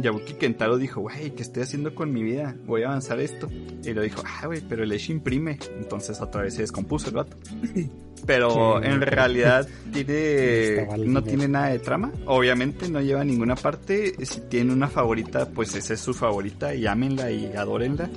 Yabuki 0.00 0.34
Kentaro 0.34 0.78
dijo, 0.78 1.00
güey, 1.00 1.32
¿qué 1.32 1.42
estoy 1.42 1.64
haciendo 1.64 1.94
con 1.94 2.12
mi 2.12 2.22
vida? 2.22 2.56
Voy 2.66 2.82
a 2.82 2.88
avanzar 2.88 3.20
esto. 3.20 3.48
Y 3.84 3.92
lo 3.92 4.02
dijo, 4.02 4.22
ah, 4.24 4.46
güey, 4.46 4.60
pero 4.68 4.84
el 4.84 4.92
Eshi 4.92 5.12
imprime. 5.12 5.58
Entonces 5.76 6.20
otra 6.20 6.42
vez 6.42 6.54
se 6.54 6.62
descompuso 6.62 7.08
el 7.08 7.16
vato. 7.16 7.36
Pero 8.26 8.80
Sí. 8.80 8.88
en 8.88 9.00
realidad 9.00 9.68
tiene, 9.92 10.86
no 11.06 11.22
tiene 11.22 11.48
nada 11.48 11.68
de 11.68 11.78
trama. 11.78 12.12
Obviamente 12.26 12.88
no 12.88 13.00
lleva 13.00 13.22
a 13.22 13.24
ninguna 13.24 13.56
parte. 13.56 14.14
Si 14.24 14.40
tiene 14.42 14.72
una 14.72 14.88
favorita, 14.88 15.46
pues 15.50 15.74
esa 15.74 15.94
es 15.94 16.00
su 16.00 16.14
favorita 16.14 16.74
y 16.74 16.86
ámenla 16.86 17.30
y 17.30 17.46
adórenla. 17.56 18.08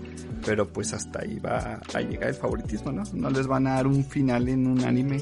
Pero 0.45 0.67
pues 0.67 0.93
hasta 0.93 1.21
ahí 1.23 1.39
va 1.39 1.81
a 1.93 2.01
llegar 2.01 2.29
el 2.29 2.35
favoritismo, 2.35 2.91
¿no? 2.91 3.01
No 3.13 3.31
les 3.31 3.47
van 3.47 3.65
a 3.65 3.75
dar 3.75 3.87
un 3.87 4.05
final 4.05 4.47
en 4.47 4.67
un 4.67 4.83
anime. 4.83 5.17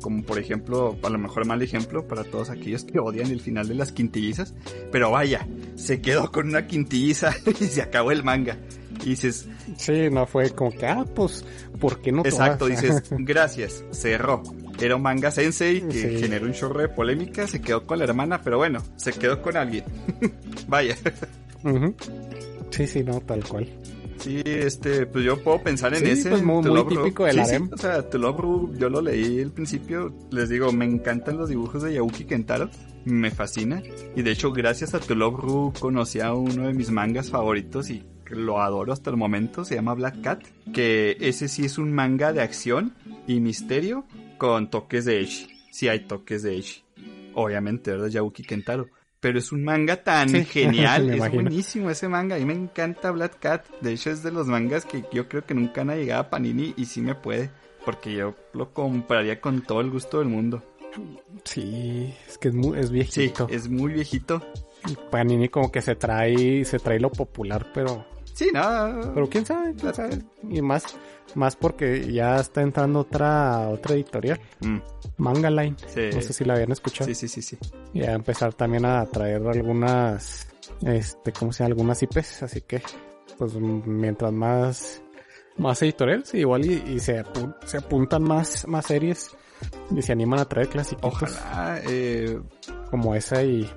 Como 0.00 0.22
por 0.22 0.38
ejemplo, 0.38 0.96
a 1.02 1.08
lo 1.08 1.18
mejor 1.18 1.44
mal 1.46 1.60
ejemplo 1.62 2.06
para 2.06 2.22
todos 2.22 2.50
aquellos 2.50 2.84
que 2.84 3.00
odian 3.00 3.30
el 3.32 3.40
final 3.40 3.66
de 3.66 3.74
las 3.74 3.90
quintillizas. 3.90 4.54
Pero 4.92 5.10
vaya, 5.10 5.48
se 5.74 6.00
quedó 6.00 6.30
con 6.30 6.48
una 6.48 6.66
quintilliza 6.68 7.34
y 7.60 7.64
se 7.64 7.82
acabó 7.82 8.12
el 8.12 8.22
manga. 8.22 8.58
Y 9.02 9.10
dices, 9.10 9.48
Sí, 9.76 10.08
no 10.10 10.26
fue 10.26 10.50
como 10.50 10.70
que, 10.70 10.86
ah, 10.86 11.04
pues, 11.14 11.44
¿por 11.80 12.00
qué 12.00 12.12
no 12.12 12.22
todas? 12.22 12.34
Exacto, 12.34 12.66
dices, 12.66 13.02
gracias, 13.10 13.84
cerró. 13.90 14.42
Era 14.80 14.96
un 14.96 15.02
manga 15.02 15.30
sensei 15.30 15.80
que 15.82 16.10
Sí. 16.16 16.18
generó 16.20 16.46
un 16.46 16.52
chorro 16.52 16.80
de 16.80 16.88
polémica, 16.88 17.46
se 17.46 17.60
quedó 17.60 17.86
con 17.86 17.98
la 17.98 18.04
hermana, 18.04 18.40
pero 18.42 18.58
bueno, 18.58 18.82
se 18.96 19.12
quedó 19.12 19.40
con 19.42 19.56
alguien. 19.56 19.84
Vaya. 20.68 20.96
Ujú. 21.64 21.94
Sí, 22.70 22.86
sí, 22.86 23.02
no, 23.04 23.20
tal 23.20 23.44
cual. 23.44 23.68
Sí, 24.18 24.40
este, 24.44 25.06
pues 25.06 25.24
yo 25.24 25.42
puedo 25.42 25.62
pensar 25.62 25.92
en 25.94 26.00
Sí, 26.00 26.10
ese. 26.12 26.30
pues, 26.30 26.42
muy- 26.42 26.62
muy 26.62 26.74
Love 26.74 26.88
típico 26.88 27.24
del 27.24 27.34
Sí, 27.34 27.40
harem. 27.40 27.66
sí, 27.66 27.70
o 27.74 27.76
sea, 27.76 28.08
To 28.08 28.18
Love 28.18 28.40
Ru, 28.40 28.74
yo 28.76 28.88
lo 28.88 29.02
leí 29.02 29.40
al 29.40 29.50
principio, 29.50 30.14
les 30.30 30.48
digo, 30.48 30.72
me 30.72 30.84
encantan 30.86 31.36
los 31.36 31.48
dibujos 31.50 31.82
de 31.82 31.92
Yabuki 31.94 32.24
Kentaro, 32.24 32.70
me 33.04 33.30
fascina. 33.30 33.82
Y 34.16 34.22
de 34.22 34.30
hecho, 34.30 34.50
gracias 34.52 34.94
a 34.94 35.00
To 35.00 35.14
Love 35.14 35.40
Ru 35.40 35.72
conocí 35.78 36.20
a 36.20 36.32
uno 36.32 36.66
de 36.68 36.72
mis 36.74 36.90
mangas 36.90 37.28
favoritos 37.30 37.90
y 37.90 38.02
lo 38.34 38.60
adoro 38.62 38.92
hasta 38.92 39.10
el 39.10 39.16
momento, 39.16 39.64
se 39.64 39.74
llama 39.74 39.94
Black 39.94 40.20
Cat, 40.22 40.42
que 40.72 41.16
ese 41.20 41.48
sí 41.48 41.64
es 41.64 41.78
un 41.78 41.92
manga 41.92 42.32
de 42.32 42.42
acción 42.42 42.94
y 43.26 43.40
misterio 43.40 44.04
con 44.38 44.70
toques 44.70 45.04
de 45.04 45.20
Echi. 45.20 45.48
Sí 45.70 45.88
hay 45.88 46.00
toques 46.06 46.42
de 46.42 46.56
Echi. 46.56 46.82
Obviamente, 47.34 47.90
¿verdad? 47.90 48.08
Yabuki 48.08 48.42
Kentaro. 48.44 48.86
Pero 49.20 49.38
es 49.38 49.50
un 49.52 49.64
manga 49.64 49.96
tan 50.02 50.28
Sí, 50.28 50.44
genial, 50.50 51.08
es 51.10 51.16
imagino. 51.16 51.42
buenísimo 51.42 51.90
ese 51.90 52.08
manga. 52.08 52.36
A 52.36 52.38
mí 52.38 52.44
me 52.44 52.52
encanta 52.52 53.10
Black 53.10 53.38
Cat. 53.40 53.66
De 53.80 53.92
hecho, 53.92 54.10
es 54.10 54.22
de 54.22 54.30
los 54.30 54.46
mangas 54.46 54.84
que 54.84 55.04
yo 55.12 55.28
creo 55.28 55.44
que 55.44 55.54
nunca 55.54 55.80
han 55.80 55.88
llegado 55.88 56.20
a 56.22 56.30
Panini 56.30 56.74
y 56.76 56.84
sí 56.84 57.00
me 57.00 57.14
puede. 57.14 57.50
Porque 57.84 58.14
yo 58.14 58.34
lo 58.52 58.72
compraría 58.72 59.40
con 59.40 59.62
todo 59.62 59.80
el 59.80 59.90
gusto 59.90 60.18
del 60.18 60.28
mundo. 60.28 60.62
Sí, 61.44 62.14
es 62.28 62.38
que 62.38 62.48
es, 62.48 62.54
muy, 62.54 62.78
es 62.78 62.86
Sí, 62.88 62.92
viejito. 62.92 63.48
es 63.50 63.68
muy 63.68 63.92
viejito. 63.94 64.42
Panini 65.10 65.48
como 65.48 65.72
que 65.72 65.82
se 65.82 65.94
trae, 65.96 66.64
se 66.64 66.78
trae 66.78 67.00
lo 67.00 67.10
popular, 67.10 67.70
pero, 67.74 68.06
Sí, 68.34 68.50
nada. 68.52 69.12
pero 69.14 69.28
quién 69.28 69.46
sabe, 69.46 69.74
quién 69.74 69.94
sabe. 69.94 70.18
Y 70.50 70.60
más, 70.60 70.84
más 71.34 71.54
porque 71.56 72.12
ya 72.12 72.36
está 72.40 72.62
entrando 72.62 73.00
otra, 73.00 73.68
otra 73.70 73.94
editorial, 73.94 74.40
Mm, 74.60 74.78
Manga 75.18 75.50
Line. 75.50 75.76
sí. 75.86 76.10
No 76.12 76.20
sé 76.20 76.32
si 76.32 76.44
la 76.44 76.54
habían 76.54 76.72
escuchado. 76.72 77.06
sí, 77.06 77.14
sí, 77.14 77.28
sí, 77.28 77.40
sí. 77.42 77.58
Y 77.92 78.02
a 78.02 78.12
empezar 78.12 78.52
también 78.54 78.84
a 78.84 79.06
traer 79.06 79.46
algunas, 79.46 80.48
este, 80.82 81.32
¿cómo 81.32 81.52
se 81.52 81.62
llama? 81.62 81.72
Algunas 81.74 82.02
IPs, 82.02 82.42
así 82.42 82.60
que, 82.62 82.82
pues 83.38 83.54
mientras 83.54 84.32
más, 84.32 85.00
más 85.56 85.80
editoriales, 85.82 86.34
igual 86.34 86.64
y, 86.66 86.82
y 86.94 87.00
se, 87.00 87.24
apu- 87.24 87.54
se 87.64 87.78
apuntan 87.78 88.24
más, 88.24 88.66
más 88.66 88.86
series 88.86 89.30
y 89.96 90.02
se 90.02 90.12
animan 90.12 90.40
a 90.40 90.44
traer 90.44 90.68
clasiquitos 90.68 91.12
Ojalá. 91.14 91.80
Eh, 91.88 92.40
como 92.90 93.14
esa 93.14 93.42
y, 93.44 93.70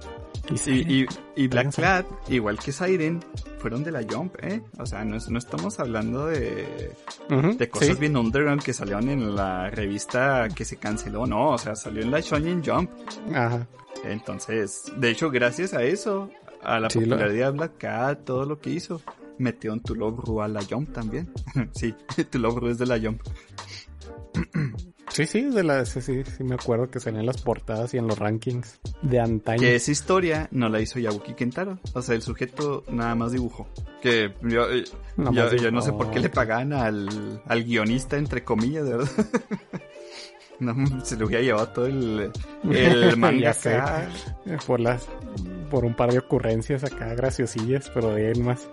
y, 0.49 0.71
y, 1.01 1.05
y, 1.35 1.47
Black. 1.47 1.75
Cat, 1.75 2.05
igual 2.29 2.57
que 2.59 2.71
Siren, 2.71 3.19
fueron 3.59 3.83
de 3.83 3.91
la 3.91 4.03
Jump, 4.09 4.35
¿eh? 4.41 4.61
O 4.79 4.85
sea, 4.85 5.03
no, 5.03 5.17
no 5.29 5.37
estamos 5.39 5.79
hablando 5.79 6.27
de, 6.27 6.93
de 7.57 7.69
cosas 7.69 7.89
sí. 7.89 7.99
bien 7.99 8.15
underground 8.17 8.61
que 8.61 8.73
salieron 8.73 9.09
en 9.09 9.35
la 9.35 9.69
revista 9.69 10.47
que 10.55 10.63
se 10.65 10.77
canceló, 10.77 11.25
no, 11.27 11.49
o 11.51 11.57
sea, 11.57 11.75
salió 11.75 12.01
en 12.01 12.11
la 12.11 12.19
Shonen 12.21 12.63
Jump. 12.63 12.89
Ajá. 13.33 13.67
Entonces, 14.05 14.91
de 14.97 15.09
hecho, 15.09 15.29
gracias 15.31 15.73
a 15.73 15.83
eso, 15.83 16.29
a 16.63 16.79
la 16.79 16.89
Sí, 16.89 16.99
lo- 17.01 17.15
popularidad 17.15 17.51
de 17.51 17.57
Black 17.57 17.77
Cat, 17.77 18.23
todo 18.23 18.45
lo 18.45 18.59
que 18.59 18.69
hizo, 18.69 19.01
metió 19.39 19.73
en 19.73 19.81
Tu 19.81 19.95
Love 19.95 20.19
Ru 20.19 20.41
a 20.41 20.47
la 20.47 20.61
Jump 20.63 20.93
también. 20.93 21.29
sí, 21.73 21.93
Tu 22.29 22.39
Love 22.39 22.57
Ru 22.57 22.67
es 22.69 22.77
de 22.77 22.85
la 22.85 22.99
Jump. 22.99 23.21
Sí, 25.09 25.25
sí, 25.25 25.41
de 25.41 25.63
la, 25.63 25.85
sí, 25.85 26.01
sí, 26.01 26.23
sí 26.23 26.43
me 26.43 26.55
acuerdo 26.55 26.89
que 26.89 26.99
salían 26.99 27.21
en 27.21 27.25
las 27.27 27.41
portadas 27.41 27.93
y 27.93 27.97
en 27.97 28.07
los 28.07 28.19
rankings 28.19 28.79
de 29.01 29.19
antaño. 29.19 29.59
Que 29.59 29.75
esa 29.75 29.91
historia 29.91 30.47
no 30.51 30.69
la 30.69 30.81
hizo 30.81 30.99
Yabuki 30.99 31.33
Kentaro. 31.33 31.79
O 31.93 32.01
sea, 32.01 32.15
el 32.15 32.21
sujeto 32.21 32.83
nada 32.89 33.15
más 33.15 33.31
dibujó. 33.31 33.67
Que 34.01 34.33
yo, 34.43 34.69
eh, 34.69 34.83
yo, 35.17 35.71
no 35.71 35.81
sé 35.81 35.93
por 35.93 36.11
qué 36.11 36.19
le 36.19 36.29
pagan 36.29 36.73
al, 36.73 37.41
al 37.45 37.63
guionista, 37.63 38.17
entre 38.17 38.43
comillas, 38.43 38.85
de 38.85 38.97
verdad. 38.97 39.11
No, 40.59 41.05
se 41.05 41.15
le 41.17 41.25
hubiera 41.25 41.43
llevado 41.43 41.67
todo 41.69 41.85
el, 41.85 42.31
el 42.71 43.17
manga 43.19 43.51
acá. 43.51 44.09
Por 44.65 44.79
las, 44.79 45.07
por 45.69 45.85
un 45.85 45.95
par 45.95 46.11
de 46.11 46.19
ocurrencias 46.19 46.83
acá 46.83 47.13
graciosillas, 47.15 47.89
pero 47.93 48.13
de 48.13 48.31
él 48.31 48.43
más. 48.43 48.69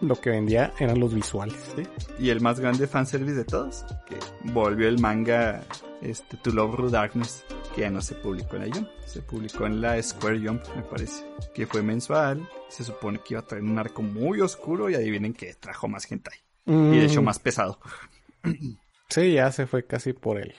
Lo 0.00 0.16
que 0.20 0.30
vendía 0.30 0.72
eran 0.78 0.98
los 0.98 1.14
visuales. 1.14 1.56
¿sí? 1.76 1.82
Y 2.18 2.30
el 2.30 2.40
más 2.40 2.58
grande 2.58 2.86
fanservice 2.86 3.34
de 3.36 3.44
todos, 3.44 3.84
que 4.06 4.16
volvió 4.52 4.88
el 4.88 4.98
manga 4.98 5.62
este, 6.00 6.36
To 6.38 6.50
Love 6.50 6.74
Ru 6.76 6.90
Darkness, 6.90 7.44
que 7.74 7.82
ya 7.82 7.90
no 7.90 8.00
se 8.00 8.14
publicó 8.14 8.56
en 8.56 8.68
la 8.68 8.74
Jump, 8.74 8.88
se 9.06 9.20
publicó 9.22 9.66
en 9.66 9.80
la 9.82 10.02
Square 10.02 10.40
Jump, 10.46 10.62
me 10.74 10.82
parece, 10.82 11.24
que 11.54 11.66
fue 11.66 11.82
mensual, 11.82 12.48
se 12.68 12.82
supone 12.84 13.18
que 13.18 13.34
iba 13.34 13.40
a 13.40 13.46
traer 13.46 13.62
un 13.62 13.78
arco 13.78 14.00
muy 14.02 14.40
oscuro 14.40 14.88
y 14.88 14.94
adivinen 14.94 15.34
que 15.34 15.52
trajo 15.54 15.86
más 15.86 16.10
hentai, 16.10 16.38
y 16.66 16.98
de 16.98 17.04
hecho 17.04 17.20
Mm, 17.20 17.24
más 17.24 17.38
pesado. 17.38 17.78
Sí, 19.08 19.32
ya 19.32 19.50
se 19.50 19.66
fue 19.66 19.84
casi 19.86 20.12
por 20.12 20.38
el 20.38 20.54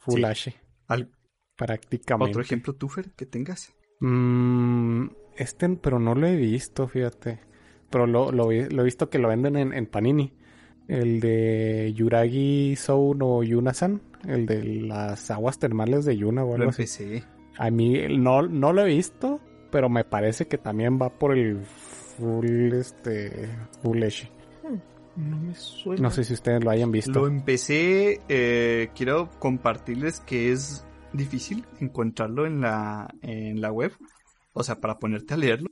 Full 0.00 0.20
Sí. 0.20 0.24
H, 0.24 0.54
Al- 0.86 1.10
prácticamente. 1.56 2.30
¿Otro 2.30 2.40
ejemplo, 2.40 2.72
Tufer, 2.74 3.10
que 3.12 3.26
tengas? 3.26 3.72
Mm, 4.00 5.06
este, 5.36 5.68
pero 5.76 5.98
no 5.98 6.14
lo 6.14 6.26
he 6.26 6.36
visto, 6.36 6.88
fíjate. 6.88 7.40
Pero 7.90 8.06
lo, 8.06 8.32
lo, 8.32 8.48
vi- 8.48 8.68
lo 8.68 8.82
he 8.82 8.84
visto 8.84 9.08
que 9.10 9.18
lo 9.18 9.28
venden 9.28 9.56
en, 9.56 9.72
en 9.72 9.86
Panini. 9.86 10.32
El 10.88 11.20
de 11.20 11.92
Yuragi 11.94 12.76
Sou 12.76 13.14
no 13.14 13.42
Yunasan. 13.42 14.02
El 14.26 14.46
de 14.46 14.62
las 14.64 15.30
aguas 15.30 15.58
termales 15.58 16.04
de 16.04 16.16
Yuna 16.16 16.44
o 16.44 16.48
Lo 16.48 16.54
algo 16.54 16.70
así. 16.70 16.82
empecé. 16.82 17.24
A 17.58 17.70
mí 17.70 18.02
no, 18.18 18.42
no 18.42 18.72
lo 18.72 18.82
he 18.82 18.86
visto, 18.88 19.40
pero 19.70 19.88
me 19.88 20.04
parece 20.04 20.46
que 20.46 20.58
también 20.58 20.98
va 21.00 21.10
por 21.10 21.36
el 21.36 21.64
full, 21.64 22.72
este, 22.74 23.48
full 23.82 24.02
Eshi. 24.02 24.28
No 25.16 25.38
me 25.38 25.54
suena. 25.54 26.02
No 26.02 26.10
sé 26.10 26.24
si 26.24 26.34
ustedes 26.34 26.62
lo 26.62 26.70
hayan 26.70 26.90
visto. 26.92 27.12
Lo 27.20 27.26
empecé, 27.26 28.20
eh, 28.28 28.90
quiero 28.94 29.30
compartirles 29.38 30.20
que 30.20 30.52
es 30.52 30.84
difícil 31.16 31.64
encontrarlo 31.80 32.46
en 32.46 32.60
la, 32.60 33.12
en 33.22 33.60
la 33.60 33.72
web. 33.72 33.92
O 34.52 34.62
sea, 34.62 34.80
para 34.80 34.98
ponerte 34.98 35.34
a 35.34 35.36
leerlo. 35.36 35.68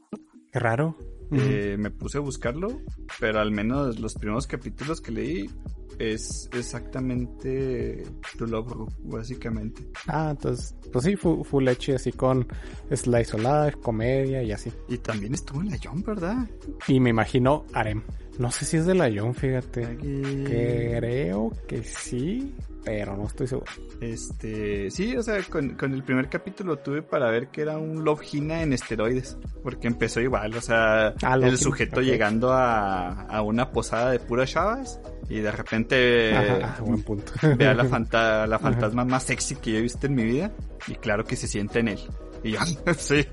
Qué 0.52 0.58
raro. 0.58 0.96
Eh, 1.32 1.76
me 1.78 1.90
puse 1.90 2.18
a 2.18 2.20
buscarlo, 2.20 2.80
pero 3.18 3.40
al 3.40 3.50
menos 3.50 3.98
los 3.98 4.14
primeros 4.14 4.46
capítulos 4.46 5.00
que 5.00 5.10
leí 5.10 5.50
es 5.98 6.48
exactamente 6.52 8.04
tu 8.36 8.46
Love 8.46 8.72
Ru, 8.72 8.88
básicamente. 9.04 9.82
Ah, 10.06 10.28
entonces, 10.32 10.74
pues 10.92 11.04
sí, 11.04 11.16
fu- 11.16 11.44
full 11.44 11.64
leche 11.64 11.94
así 11.94 12.12
con 12.12 12.46
slice 12.94 13.36
of 13.36 13.42
life, 13.42 13.78
comedia 13.82 14.42
y 14.42 14.52
así. 14.52 14.72
Y 14.88 14.98
también 14.98 15.34
estuvo 15.34 15.60
en 15.62 15.70
la 15.70 15.78
Jump, 15.82 16.06
¿verdad? 16.06 16.46
Y 16.88 17.00
me 17.00 17.10
imagino 17.10 17.64
Arem. 17.72 18.02
No 18.38 18.50
sé 18.50 18.64
si 18.64 18.76
es 18.78 18.86
de 18.86 18.94
la 18.96 19.08
Young, 19.08 19.32
fíjate. 19.34 19.96
Creo 20.44 21.52
que 21.68 21.84
sí, 21.84 22.52
pero 22.84 23.16
no 23.16 23.26
estoy 23.26 23.46
seguro. 23.46 23.70
Este, 24.00 24.90
sí, 24.90 25.16
o 25.16 25.22
sea, 25.22 25.40
con, 25.44 25.76
con 25.76 25.94
el 25.94 26.02
primer 26.02 26.28
capítulo 26.28 26.78
tuve 26.78 27.02
para 27.02 27.30
ver 27.30 27.48
que 27.48 27.62
era 27.62 27.78
un 27.78 28.04
Love 28.04 28.22
Hina 28.34 28.62
en 28.62 28.72
esteroides, 28.72 29.38
porque 29.62 29.86
empezó 29.86 30.20
igual, 30.20 30.52
o 30.56 30.60
sea, 30.60 31.14
Ah, 31.22 31.36
el 31.40 31.56
sujeto 31.58 32.00
llegando 32.00 32.52
a, 32.52 33.22
a 33.22 33.42
una 33.42 33.70
posada 33.70 34.10
de 34.10 34.18
puras 34.18 34.50
chavas 34.50 35.00
y 35.28 35.40
de 35.40 35.50
repente 35.52 36.34
Ajá, 36.36 36.76
buen 36.82 37.02
punto. 37.02 37.32
ve 37.56 37.66
a 37.66 37.74
la, 37.74 37.84
fanta- 37.84 38.46
la 38.46 38.58
fantasma 38.58 39.04
más 39.04 39.22
sexy 39.24 39.56
que 39.56 39.72
yo 39.72 39.78
he 39.78 39.82
visto 39.82 40.06
en 40.06 40.14
mi 40.14 40.24
vida 40.24 40.50
y 40.86 40.94
claro 40.94 41.24
que 41.24 41.36
se 41.36 41.46
sienta 41.48 41.78
en 41.78 41.88
él. 41.88 41.98
Y 42.42 42.52
yo, 42.52 42.58
sí, 42.98 43.26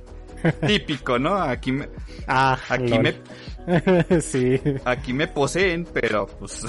típico, 0.65 1.19
¿no? 1.19 1.36
Aquí 1.41 1.71
me, 1.71 1.89
Ah, 2.27 2.58
aquí 2.69 2.89
lol. 2.89 3.04
me, 3.04 4.21
sí. 4.21 4.60
aquí 4.86 5.13
me 5.13 5.27
poseen, 5.27 5.86
pero 5.93 6.27
pues... 6.27 6.65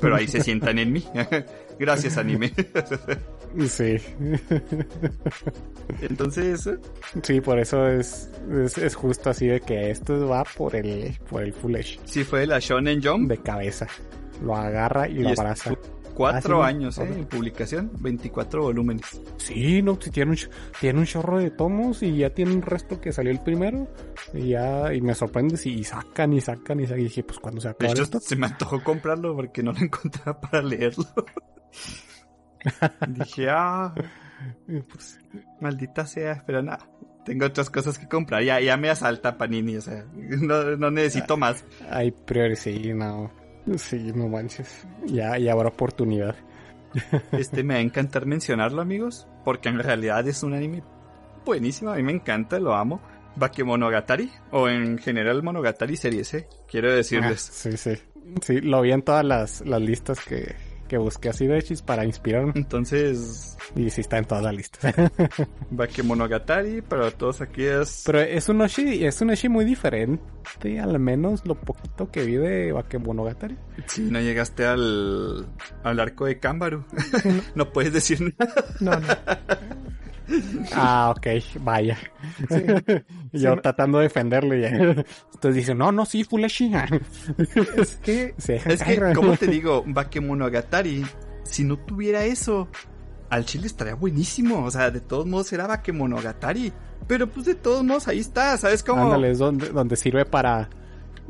pero 0.00 0.14
ahí 0.16 0.28
se 0.28 0.40
sientan 0.42 0.78
en 0.78 0.92
mí. 0.92 1.04
Gracias, 1.78 2.16
anime. 2.18 2.52
Sí. 3.68 3.96
Entonces, 6.02 6.68
Sí, 7.22 7.40
por 7.40 7.58
eso 7.58 7.86
es, 7.88 8.30
es, 8.64 8.78
es 8.78 8.94
justo 8.94 9.30
así 9.30 9.46
de 9.48 9.60
que 9.60 9.90
esto 9.90 10.28
va 10.28 10.44
por 10.44 10.76
el, 10.76 11.18
por 11.28 11.42
el 11.42 11.52
full 11.52 11.74
edge 11.74 11.98
sí 12.04 12.22
fue 12.24 12.46
la 12.46 12.58
Shonen 12.60 13.02
Jump. 13.02 13.28
de 13.28 13.38
cabeza. 13.38 13.86
Lo 14.42 14.54
agarra 14.56 15.08
y, 15.08 15.18
Y 15.18 15.22
lo 15.22 15.30
abraza. 15.30 15.74
Cuatro 16.14 16.62
Ah, 16.62 16.68
sí, 16.70 16.76
años. 16.76 16.98
¿eh? 16.98 17.04
En 17.04 17.24
publicación, 17.26 17.90
24 18.00 18.62
volúmenes. 18.62 19.20
Sí, 19.38 19.80
no, 19.82 19.98
sí, 20.00 20.10
tiene 20.10 20.32
un, 20.32 20.38
tiene 20.80 20.98
un 20.98 21.06
chorro 21.06 21.38
de 21.38 21.50
tomos 21.50 22.02
y 22.02 22.16
ya 22.18 22.30
tiene 22.30 22.52
un 22.52 22.62
resto 22.62 23.00
que 23.00 23.10
salió 23.12 23.32
el 23.32 23.40
primero. 23.40 23.88
Y 24.34 24.48
ya, 24.50 24.92
y 24.92 25.00
me 25.00 25.14
sorprende 25.14 25.56
si 25.56 25.82
sacan 25.82 26.32
y 26.34 26.40
sacan 26.40 26.80
y 26.80 26.86
sacan. 26.86 27.00
Y 27.00 27.04
dije, 27.04 27.22
pues 27.22 27.38
cuando 27.38 27.60
se 27.60 27.68
De 27.68 27.72
acaba 27.72 27.92
hecho, 27.92 28.02
esto. 28.02 28.20
se 28.20 28.36
me 28.36 28.46
antojó 28.46 28.82
comprarlo 28.84 29.34
porque 29.34 29.62
no 29.62 29.72
lo 29.72 29.78
encontraba 29.82 30.38
para 30.40 30.62
leerlo. 30.62 31.06
Dije, 33.08 33.48
ah, 33.50 33.94
Pues, 34.66 35.18
maldita 35.60 36.06
sea, 36.06 36.42
pero 36.46 36.62
nada. 36.62 36.88
Tengo 37.24 37.46
otras 37.46 37.68
cosas 37.70 37.98
que 37.98 38.08
comprar. 38.08 38.42
Ya, 38.42 38.60
ya 38.60 38.76
me 38.76 38.88
asalta 38.90 39.36
Panini, 39.36 39.76
o 39.76 39.80
sea, 39.80 40.04
no, 40.14 40.76
no 40.76 40.90
necesito 40.90 41.36
más. 41.36 41.64
hay 41.90 42.10
priori, 42.10 42.56
sí, 42.56 42.92
no. 42.94 43.30
Sí, 43.76 44.12
no 44.14 44.26
manches. 44.28 44.86
Ya, 45.06 45.36
ya 45.38 45.52
habrá 45.52 45.68
oportunidad. 45.68 46.34
Este 47.32 47.62
me 47.62 47.74
va 47.74 47.78
a 47.80 47.82
encantar 47.82 48.26
mencionarlo, 48.26 48.80
amigos, 48.82 49.28
porque 49.44 49.68
en 49.68 49.78
realidad 49.78 50.26
es 50.26 50.42
un 50.42 50.54
anime 50.54 50.82
buenísimo. 51.44 51.90
A 51.90 51.96
mí 51.96 52.02
me 52.02 52.12
encanta, 52.12 52.58
lo 52.58 52.74
amo. 52.74 53.00
Bakemonogatari, 53.36 54.30
o 54.50 54.68
en 54.68 54.98
general 54.98 55.42
Monogatari 55.42 55.96
Series, 55.96 56.34
¿eh? 56.34 56.48
Quiero 56.68 56.90
Ah, 56.90 56.94
decirles. 56.94 57.40
sí, 57.40 57.76
sí. 57.76 57.92
Sí, 58.42 58.60
lo 58.60 58.80
vi 58.82 58.92
en 58.92 59.02
todas 59.02 59.24
las, 59.24 59.60
las 59.66 59.80
listas 59.80 60.18
que, 60.24 60.56
que 60.90 60.98
busqué 60.98 61.28
así 61.28 61.46
de 61.46 61.56
hechis 61.56 61.82
para 61.82 62.04
inspirarme. 62.04 62.50
Entonces, 62.56 63.56
Y 63.76 63.90
sí 63.90 64.00
está 64.00 64.18
en 64.18 64.24
todas 64.24 64.42
las 64.42 64.56
listas. 64.56 64.92
Bakemonogatari, 65.70 66.82
para 66.82 67.12
todos 67.12 67.40
aquellos... 67.40 68.02
Pero 68.06 68.18
es 68.18 68.48
un 68.48 68.60
Oshi, 68.60 69.04
es 69.04 69.20
un 69.20 69.30
Oshi 69.30 69.48
muy 69.48 69.64
diferente, 69.64 70.20
al 70.80 70.98
menos 70.98 71.46
lo 71.46 71.54
poquito 71.54 72.10
que 72.10 72.24
vi 72.24 72.34
de 72.34 72.72
Bakemonogatari. 72.72 73.56
Si 73.86 74.02
no 74.02 74.18
llegaste 74.20 74.66
al, 74.66 75.46
al 75.84 76.00
arco 76.00 76.26
de 76.26 76.40
Kambaru, 76.40 76.82
no 77.54 77.72
puedes 77.72 77.92
decir 77.92 78.34
nada. 78.36 78.64
No, 78.80 78.90
no. 78.98 79.06
Ah, 80.72 81.12
ok, 81.16 81.26
vaya. 81.60 81.98
Sí. 82.48 82.62
Yo 83.32 83.54
Sí, 83.54 83.60
tratando 83.62 83.98
de 83.98 84.04
defenderlo 84.04 84.56
y 84.56 84.64
Entonces 85.34 85.54
dicen, 85.54 85.78
no, 85.78 85.92
no, 85.92 86.04
sí, 86.04 86.24
full. 86.24 86.44
Es 86.44 87.96
que 88.02 88.34
dejan 88.46 88.72
Es 88.72 88.82
que, 88.82 89.12
como 89.14 89.36
te 89.36 89.46
digo, 89.46 89.84
Bakemonogatari, 89.86 91.04
si 91.44 91.64
no 91.64 91.78
tuviera 91.78 92.24
eso, 92.24 92.68
al 93.30 93.44
chile 93.44 93.66
estaría 93.66 93.94
buenísimo. 93.94 94.64
O 94.64 94.70
sea, 94.70 94.90
de 94.90 95.00
todos 95.00 95.26
modos 95.26 95.52
era 95.52 95.66
Bakemonogatari. 95.66 96.72
Pero 97.06 97.28
pues 97.28 97.46
de 97.46 97.54
todos 97.54 97.82
modos 97.82 98.08
ahí 98.08 98.18
está, 98.20 98.56
¿sabes 98.56 98.82
cómo? 98.82 99.02
Ándale, 99.02 99.30
es 99.32 99.38
donde, 99.38 99.70
donde 99.70 99.96
sirve 99.96 100.24
para... 100.24 100.68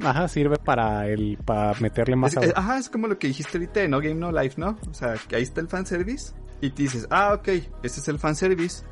Ajá, 0.02 0.28
sirve 0.28 0.56
para 0.56 1.06
el 1.08 1.36
para 1.44 1.74
meterle 1.80 2.16
más 2.16 2.34
Es- 2.34 2.42
eh, 2.42 2.52
ajá, 2.56 2.78
es 2.78 2.88
como 2.88 3.06
lo 3.06 3.18
que 3.18 3.26
dijiste 3.28 3.58
ahorita 3.58 3.80
de 3.80 3.88
No 3.88 4.00
Game 4.00 4.14
No 4.14 4.32
Life, 4.32 4.54
¿no? 4.58 4.78
O 4.90 4.94
sea, 4.94 5.14
que 5.28 5.36
ahí 5.36 5.42
está 5.42 5.60
el 5.60 5.68
fanservice 5.68 6.32
y 6.60 6.70
te 6.70 6.82
dices, 6.82 7.06
ah, 7.10 7.34
ok, 7.34 7.48
ese 7.82 8.00
es 8.00 8.08
el 8.08 8.18
fanservice. 8.18 8.84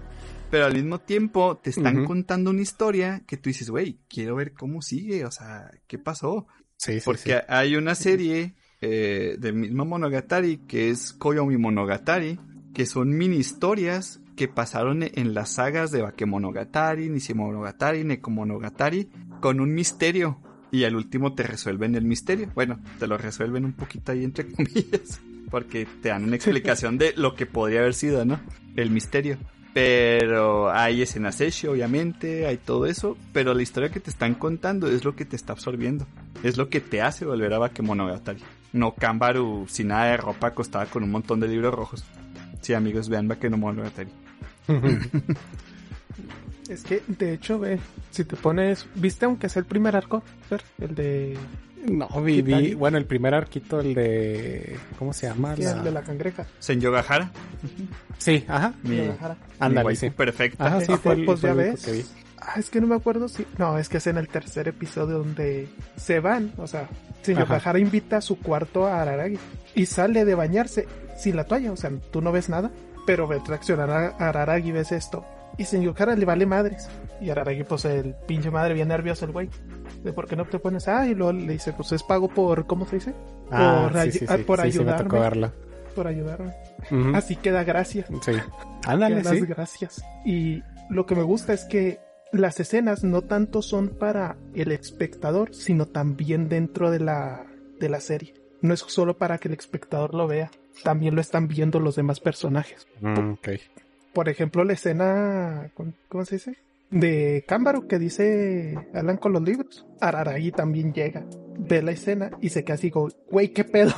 Pero 0.50 0.64
al 0.64 0.74
mismo 0.74 0.98
tiempo 0.98 1.59
te 1.59 1.70
están 1.70 1.98
Ujú. 1.98 2.07
contando 2.07 2.50
una 2.50 2.62
historia 2.62 3.22
que 3.26 3.37
tú 3.37 3.50
dices, 3.50 3.68
güey, 3.68 3.98
quiero 4.09 4.37
ver 4.37 4.52
cómo 4.54 4.81
sigue, 4.81 5.26
o 5.26 5.31
sea, 5.31 5.70
¿qué 5.87 5.98
pasó? 5.98 6.46
Sí, 6.76 7.00
sí, 7.00 7.04
Porque 7.04 7.33
sí. 7.33 7.44
hay 7.48 7.76
una 7.76 7.94
serie 7.94 8.54
eh, 8.81 9.37
del 9.38 9.54
mismo 9.54 9.85
Monogatari 9.85 10.59
que 10.66 10.88
es 10.88 11.12
Koyomi 11.12 11.59
Monogatari, 11.59 12.38
que 12.72 12.87
son 12.87 13.11
mini 13.11 13.37
historias 13.37 14.20
que 14.37 14.48
pasaron 14.48 15.02
en 15.02 15.35
las 15.35 15.50
sagas 15.50 15.90
de 15.90 16.00
Bakemonogatari, 16.00 17.11
Nisimonogatari, 17.11 18.04
Nekomonogatari, 18.04 19.11
con 19.40 19.61
un 19.61 19.74
misterio. 19.74 20.40
Y 20.70 20.85
al 20.85 20.96
último 20.96 21.35
te 21.35 21.42
resuelven 21.42 21.94
el 21.94 22.04
misterio. 22.04 22.50
Bueno, 22.54 22.78
te 22.98 23.07
lo 23.07 23.18
resuelven 23.18 23.64
un 23.64 23.72
poquito 23.72 24.12
ahí 24.12 24.22
entre 24.22 24.46
comillas, 24.52 25.20
porque 25.50 25.87
te 26.02 26.11
dan 26.11 26.24
una 26.24 26.37
explicación 26.37 26.98
de 26.98 27.12
lo 27.16 27.34
que 27.34 27.46
podría 27.46 27.80
haber 27.80 27.94
sido, 27.94 28.24
¿no? 28.24 28.40
El 28.76 28.90
misterio. 28.90 29.38
Pero 29.74 30.70
hay 30.70 31.02
escenas 31.02 31.40
hecho, 31.40 31.72
obviamente, 31.72 32.46
hay 32.46 32.56
todo 32.56 32.87
eso, 32.87 33.16
pero 33.32 33.54
la 33.54 33.62
historia 33.62 33.90
que 33.90 34.00
te 34.00 34.11
están 34.11 34.34
contando 34.34 34.88
es 34.88 35.04
lo 35.04 35.14
que 35.14 35.24
te 35.24 35.37
está 35.37 35.52
absorbiendo. 35.52 36.06
Es 36.42 36.56
lo 36.56 36.68
que 36.68 36.80
te 36.80 37.02
hace 37.02 37.24
volver 37.24 37.52
a 37.52 37.58
Bakemonogatari. 37.58 38.40
No 38.72 38.94
Kambaru 38.94 39.66
sin 39.68 39.88
nada 39.88 40.06
de 40.06 40.16
ropa 40.16 40.48
acostada 40.48 40.87
con 40.87 41.02
un 41.02 41.11
montón 41.11 41.40
de 41.40 41.48
libros 41.48 41.74
rojos. 41.74 42.04
Sí, 42.61 42.74
amigos, 42.74 43.08
vean 43.08 43.28
Bakemonogatari. 43.28 44.11
Es 46.68 46.82
que, 46.82 47.02
de 47.06 47.32
hecho, 47.32 47.58
ve, 47.58 47.80
si 48.11 48.24
te 48.24 48.37
pones, 48.37 48.87
¿viste 48.94 49.24
aunque 49.24 49.48
sea 49.48 49.61
el 49.61 49.66
primer 49.66 49.96
arco? 49.96 50.22
Fer? 50.50 50.62
El 50.78 50.94
de, 50.94 51.38
No, 51.90 52.09
vi, 52.22 52.42
vi- 52.42 52.53
Kitari. 52.53 52.74
bueno, 52.74 52.98
el 52.98 53.05
primer 53.07 53.35
arquito, 53.35 53.81
el 53.81 53.94
de... 53.94 54.77
¿Cómo 54.98 55.12
se 55.12 55.27
llama? 55.29 55.57
sí, 55.57 55.62
La- 55.62 55.72
el 55.72 55.85
de 55.85 55.90
la 55.90 56.03
cangreja. 56.03 56.46
Senyogahara, 56.59 57.31
Sí, 58.18 58.44
ajá. 58.48 58.74
mi, 58.83 59.11
Ándale, 59.59 59.96
sí. 59.96 60.11
perfecta. 60.11 60.66
Ajá, 60.66 60.81
sí, 60.81 60.92
Este, 60.92 60.96
fue 60.98 61.12
el, 61.14 61.24
pues, 61.24 61.40
fue 61.40 61.51
ya 61.51 61.55
ves. 61.55 61.85
que 61.85 61.92
vi. 61.92 62.05
Ah, 62.40 62.55
es 62.57 62.70
que 62.70 62.81
no 62.81 62.87
me 62.87 62.94
acuerdo 62.94 63.29
si. 63.29 63.44
No, 63.59 63.79
es 63.79 63.88
que 63.88 63.98
es 63.98 64.07
en 64.07 64.16
el 64.16 64.29
tercer 64.29 64.68
episodio 64.68 65.18
donde 65.18 65.68
se 65.96 66.20
van. 66.20 66.53
O 66.57 66.66
sea, 66.66 66.88
Senyogahara 67.22 67.79
invita 67.79 68.18
a 68.18 68.20
su 68.20 68.38
cuarto 68.38 68.87
a 68.87 69.03
Araragi 69.03 69.38
y 69.74 69.87
sale 69.87 70.24
de 70.24 70.35
bañarse 70.35 70.87
sin 71.18 71.37
la 71.37 71.44
toalla. 71.44 71.72
O 71.72 71.77
sea, 71.77 71.90
tú 72.11 72.22
no 72.22 72.33
ves 72.33 72.48
nada, 72.48 72.70
pero 73.07 73.27
ves 73.27 73.46
reaccionar 73.46 73.90
a 73.90 74.09
Araragi, 74.29 74.72
ves 74.72 74.92
esto. 74.92 75.27
Y 75.59 75.64
Senyogahara 75.64 76.14
le 76.14 76.24
vale 76.24 76.46
madres. 76.46 76.88
Y 77.20 77.29
Araragi, 77.31 77.64
pues 77.64 77.85
el 77.85 78.14
pinche 78.27 78.51
madre, 78.51 78.72
bien 78.74 78.88
nervioso 78.88 79.24
el 79.27 79.33
güey. 79.33 79.51
De 80.04 80.12
por 80.12 80.26
qué 80.28 80.37
no 80.37 80.44
te 80.44 80.58
pones. 80.58 80.88
Ah, 80.88 81.06
y 81.06 81.14
luego 81.14 81.32
le 81.32 81.52
dice, 81.52 81.72
pues 81.72 81.92
es 81.92 82.02
pago 82.02 82.28
por. 82.28 82.66
¿Cómo 82.66 82.87
se 82.87 82.96
dice? 82.96 83.14
Ah, 83.50 83.88
Por 83.92 84.02
sí, 84.02 84.18
sí, 84.20 84.26
ah, 84.28 84.38
por 84.46 84.58
me 84.58 84.64
ayudarme. 84.66 85.04
tocó 85.04 85.20
verla. 85.20 85.52
Por 85.94 86.06
ayudarme. 86.06 86.52
Así 87.14 87.37
queda 87.37 87.64
gracia. 87.64 88.06
Sí. 88.22 88.32
Ándale, 88.87 89.24
sí. 89.24 89.40
gracias. 89.40 90.02
Y 90.24 90.62
lo 90.88 91.06
que 91.06 91.14
me 91.16 91.22
gusta 91.22 91.52
es 91.52 91.64
que 91.64 91.98
las 92.32 92.61
escenas 92.61 93.04
no 93.04 93.22
tanto 93.22 93.62
son 93.62 93.88
para 93.88 94.37
el 94.54 94.70
espectador, 94.70 95.54
sino 95.54 95.87
también 95.87 96.48
dentro 96.48 96.90
de 96.90 97.00
la, 97.00 97.46
de 97.80 97.88
la 97.88 98.00
serie. 98.00 98.34
No 98.61 98.74
es 98.74 98.80
solo 98.80 99.16
para 99.16 99.38
que 99.38 99.48
el 99.48 99.54
espectador 99.54 100.14
lo 100.14 100.26
vea, 100.26 100.50
también 100.84 101.14
lo 101.14 101.20
están 101.20 101.48
viendo 101.48 101.80
los 101.80 101.96
demás 101.96 102.20
personajes. 102.20 102.87
Mm. 103.00 103.34
Por 104.12 104.28
ejemplo, 104.28 104.64
la 104.64 104.72
escena, 104.72 105.70
¿cómo 105.74 105.92
cómo 106.08 106.24
se 106.24 106.37
dice? 106.37 106.56
De 106.90 107.44
Cámbaro 107.46 107.87
que 107.87 107.98
dice 107.98 108.88
Alan 108.94 109.18
con 109.18 109.33
los 109.33 109.42
libros. 109.42 109.87
Araragi 110.01 110.53
también 110.53 110.92
llega, 110.92 111.27
ve 111.59 111.83
la 111.83 111.92
escena 111.92 112.31
y 112.40 112.48
se 112.48 112.64
queda 112.64 112.74
así, 112.74 112.90
como, 112.90 113.09
güey, 113.31 113.53
¿qué 113.53 113.64
pedo? 113.64 113.92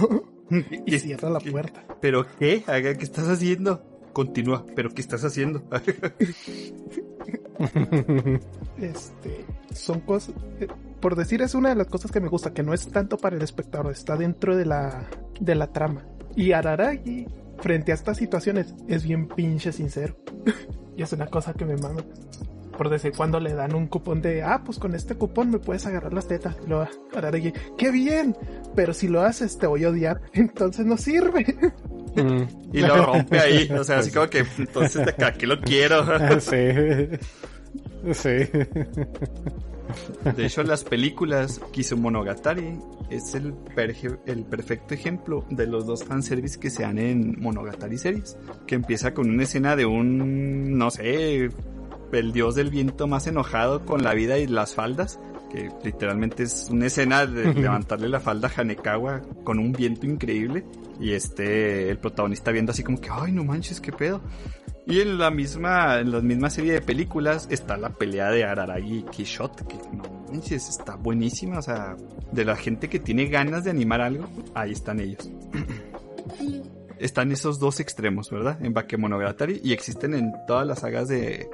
y 0.87 0.98
cierra 0.98 1.31
la 1.31 1.40
puerta. 1.40 1.85
¿Pero 2.00 2.26
qué? 2.38 2.64
¿Qué 2.66 3.05
estás 3.05 3.29
haciendo? 3.29 3.85
Continúa, 4.12 4.66
¿pero 4.74 4.90
qué 4.90 5.00
estás 5.03 5.24
haciendo? 5.24 5.62
este 8.79 9.44
son 9.74 10.00
cosas 10.00 10.35
eh, 10.59 10.66
por 11.00 11.14
decir 11.14 11.42
es 11.42 11.55
una 11.55 11.68
de 11.68 11.74
las 11.74 11.88
cosas 11.88 12.11
que 12.11 12.20
me 12.20 12.29
gusta 12.29 12.55
que 12.55 12.62
no 12.62 12.72
es 12.72 12.88
tanto 12.88 13.18
para 13.18 13.37
el 13.37 13.42
espectador 13.42 13.92
está 13.92 14.16
dentro 14.16 14.57
de 14.57 14.64
la 14.64 15.07
de 15.38 15.55
la 15.55 15.70
trama 15.70 16.07
y 16.35 16.53
Araragi 16.53 17.26
frente 17.59 17.92
a 17.92 17.94
estas 17.94 18.16
situaciones 18.16 18.74
es 18.88 19.05
bien 19.05 19.29
pinche 19.29 19.72
sincero 19.72 20.16
y 20.96 21.03
es 21.03 21.12
una 21.12 21.26
cosa 21.26 21.53
que 21.53 21.66
me 21.66 21.76
mama 21.76 22.03
por 22.80 22.88
decir 22.88 23.12
cuando 23.14 23.38
le 23.40 23.52
dan 23.52 23.74
un 23.74 23.88
cupón 23.88 24.22
de, 24.22 24.42
ah, 24.42 24.62
pues 24.64 24.78
con 24.78 24.94
este 24.94 25.14
cupón 25.14 25.50
me 25.50 25.58
puedes 25.58 25.84
agarrar 25.84 26.14
las 26.14 26.26
tetas. 26.26 26.56
Y 26.64 26.70
lo 26.70 26.88
parar 27.12 27.36
aquí, 27.36 27.52
¡qué 27.76 27.90
bien! 27.90 28.34
Pero 28.74 28.94
si 28.94 29.06
lo 29.06 29.20
haces 29.20 29.58
te 29.58 29.66
voy 29.66 29.84
a 29.84 29.90
odiar, 29.90 30.22
entonces 30.32 30.86
no 30.86 30.96
sirve. 30.96 31.44
Mm. 32.16 32.72
Y 32.72 32.80
lo 32.80 33.04
rompe 33.04 33.38
ahí, 33.38 33.70
o 33.70 33.84
sea, 33.84 33.98
así 33.98 34.10
como 34.10 34.30
que 34.30 34.46
entonces 34.56 35.04
de 35.14 35.26
aquí 35.26 35.44
lo 35.44 35.60
quiero. 35.60 36.02
sí. 36.40 36.56
Sí. 38.14 38.48
De 40.34 40.46
hecho, 40.46 40.62
las 40.62 40.84
películas 40.84 41.60
Kizumonogatari 41.72 42.78
es 43.10 43.34
el, 43.34 43.54
el 44.24 44.44
perfecto 44.44 44.94
ejemplo 44.94 45.44
de 45.50 45.66
los 45.66 45.84
dos 45.84 46.02
fanservice 46.04 46.58
que 46.58 46.70
se 46.70 46.82
dan 46.82 46.98
en 46.98 47.38
Monogatari 47.38 47.98
series. 47.98 48.38
Que 48.66 48.76
empieza 48.76 49.12
con 49.12 49.28
una 49.28 49.42
escena 49.42 49.76
de 49.76 49.84
un, 49.84 50.78
no 50.78 50.90
sé, 50.90 51.50
el 52.12 52.33
dios 52.33 52.55
del 52.55 52.70
viento 52.70 53.07
más 53.07 53.27
enojado 53.27 53.85
con 53.85 54.03
la 54.03 54.14
vida 54.14 54.38
y 54.38 54.46
las 54.46 54.75
faldas. 54.75 55.18
Que 55.51 55.68
literalmente 55.83 56.44
es 56.44 56.68
una 56.70 56.87
escena 56.87 57.27
de 57.27 57.53
levantarle 57.55 58.09
la 58.09 58.20
falda 58.20 58.49
a 58.49 58.61
Hanekawa 58.61 59.23
con 59.42 59.59
un 59.59 59.73
viento 59.73 60.07
increíble. 60.07 60.64
Y 61.01 61.12
este, 61.12 61.90
el 61.90 61.99
protagonista 61.99 62.53
viendo 62.53 62.73
así 62.73 62.85
como 62.85 63.01
que, 63.01 63.09
ay, 63.11 63.33
no 63.33 63.44
manches, 63.44 63.81
qué 63.81 63.92
pedo. 63.92 64.20
Y 64.87 65.01
en 65.01 65.18
la 65.18 65.31
misma, 65.31 66.01
en 66.01 66.12
la 66.12 66.20
misma 66.20 66.51
serie 66.51 66.73
de 66.73 66.81
películas 66.81 67.46
está 67.51 67.77
la 67.77 67.90
pelea 67.90 68.31
de 68.31 68.44
Araragi 68.44 68.99
y 68.99 69.03
Kishot, 69.05 69.66
que 69.66 69.77
no 69.92 70.25
manches, 70.29 70.68
está 70.68 70.96
buenísima. 70.96 71.59
O 71.59 71.62
sea, 71.62 71.96
de 72.33 72.44
la 72.44 72.57
gente 72.57 72.88
que 72.88 72.99
tiene 72.99 73.27
ganas 73.27 73.64
de 73.64 73.70
animar 73.70 74.01
algo, 74.01 74.29
ahí 74.55 74.73
están 74.73 75.01
ellos. 75.01 75.31
están 77.01 77.33
esos 77.33 77.59
dos 77.59 77.81
extremos, 77.81 78.31
¿verdad? 78.31 78.59
En 78.64 78.75
Bakemonogatari 78.75 79.61
y 79.64 79.73
existen 79.73 80.14
en 80.14 80.33
todas 80.46 80.66
las 80.66 80.81
sagas 80.81 81.09
de, 81.09 81.49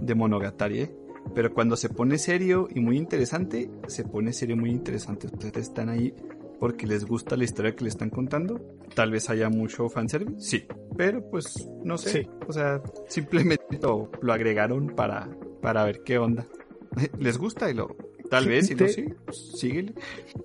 de 0.00 0.14
Monogatari, 0.14 0.80
¿eh? 0.80 0.96
Pero 1.34 1.54
cuando 1.54 1.76
se 1.76 1.88
pone 1.88 2.18
serio 2.18 2.68
y 2.74 2.80
muy 2.80 2.96
interesante, 2.98 3.70
se 3.86 4.04
pone 4.04 4.32
serio 4.32 4.56
y 4.56 4.58
muy 4.58 4.70
interesante. 4.70 5.28
Ustedes 5.28 5.68
están 5.68 5.88
ahí 5.88 6.14
porque 6.58 6.86
les 6.86 7.04
gusta 7.04 7.36
la 7.36 7.44
historia 7.44 7.74
que 7.74 7.84
le 7.84 7.90
están 7.90 8.10
contando. 8.10 8.60
Tal 8.94 9.10
vez 9.10 9.30
haya 9.30 9.48
mucho 9.48 9.88
fanservice, 9.88 10.40
sí. 10.40 10.64
Pero 10.96 11.28
pues 11.30 11.68
no 11.84 11.96
sé. 11.98 12.10
Sí. 12.10 12.30
O 12.46 12.52
sea, 12.52 12.82
simplemente 13.08 13.78
lo, 13.80 14.10
lo 14.20 14.32
agregaron 14.32 14.88
para, 14.88 15.28
para 15.60 15.84
ver 15.84 16.02
qué 16.04 16.18
onda. 16.18 16.46
Les 17.18 17.38
gusta 17.38 17.70
y 17.70 17.74
lo... 17.74 17.96
Tal 18.30 18.44
Sí, 18.44 18.48
vez, 18.48 18.66
si 18.68 18.74
no, 18.74 18.88
sí, 18.88 19.04
pues, 19.26 19.52
síguele. 19.58 19.94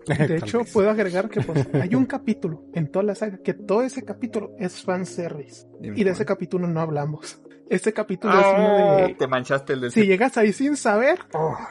De 0.07 0.37
hecho, 0.43 0.61
puedo 0.73 0.89
agregar 0.89 1.29
que 1.29 1.39
pues, 1.39 1.69
hay 1.73 1.95
un 1.95 2.05
capítulo 2.05 2.65
en 2.73 2.91
toda 2.91 3.03
la 3.03 3.15
saga 3.15 3.37
que 3.37 3.53
todo 3.53 3.81
ese 3.83 4.03
capítulo 4.03 4.53
es 4.59 4.83
fanservice. 4.83 5.67
Dime 5.79 5.97
Y 5.97 6.03
de 6.03 6.11
ese 6.11 6.25
capítulo 6.25 6.67
no 6.67 6.81
hablamos. 6.81 7.39
Ese 7.69 7.93
capítulo 7.93 8.33
es 8.39 8.45
uno 8.45 8.77
Ah, 8.77 8.95
de... 9.07 9.15
te 9.15 9.27
manchaste 9.27 9.73
el 9.73 9.81
de 9.81 9.91
Si 9.91 10.05
llegas 10.05 10.37
ahí 10.37 10.53
sin 10.53 10.77
saber, 10.77 11.19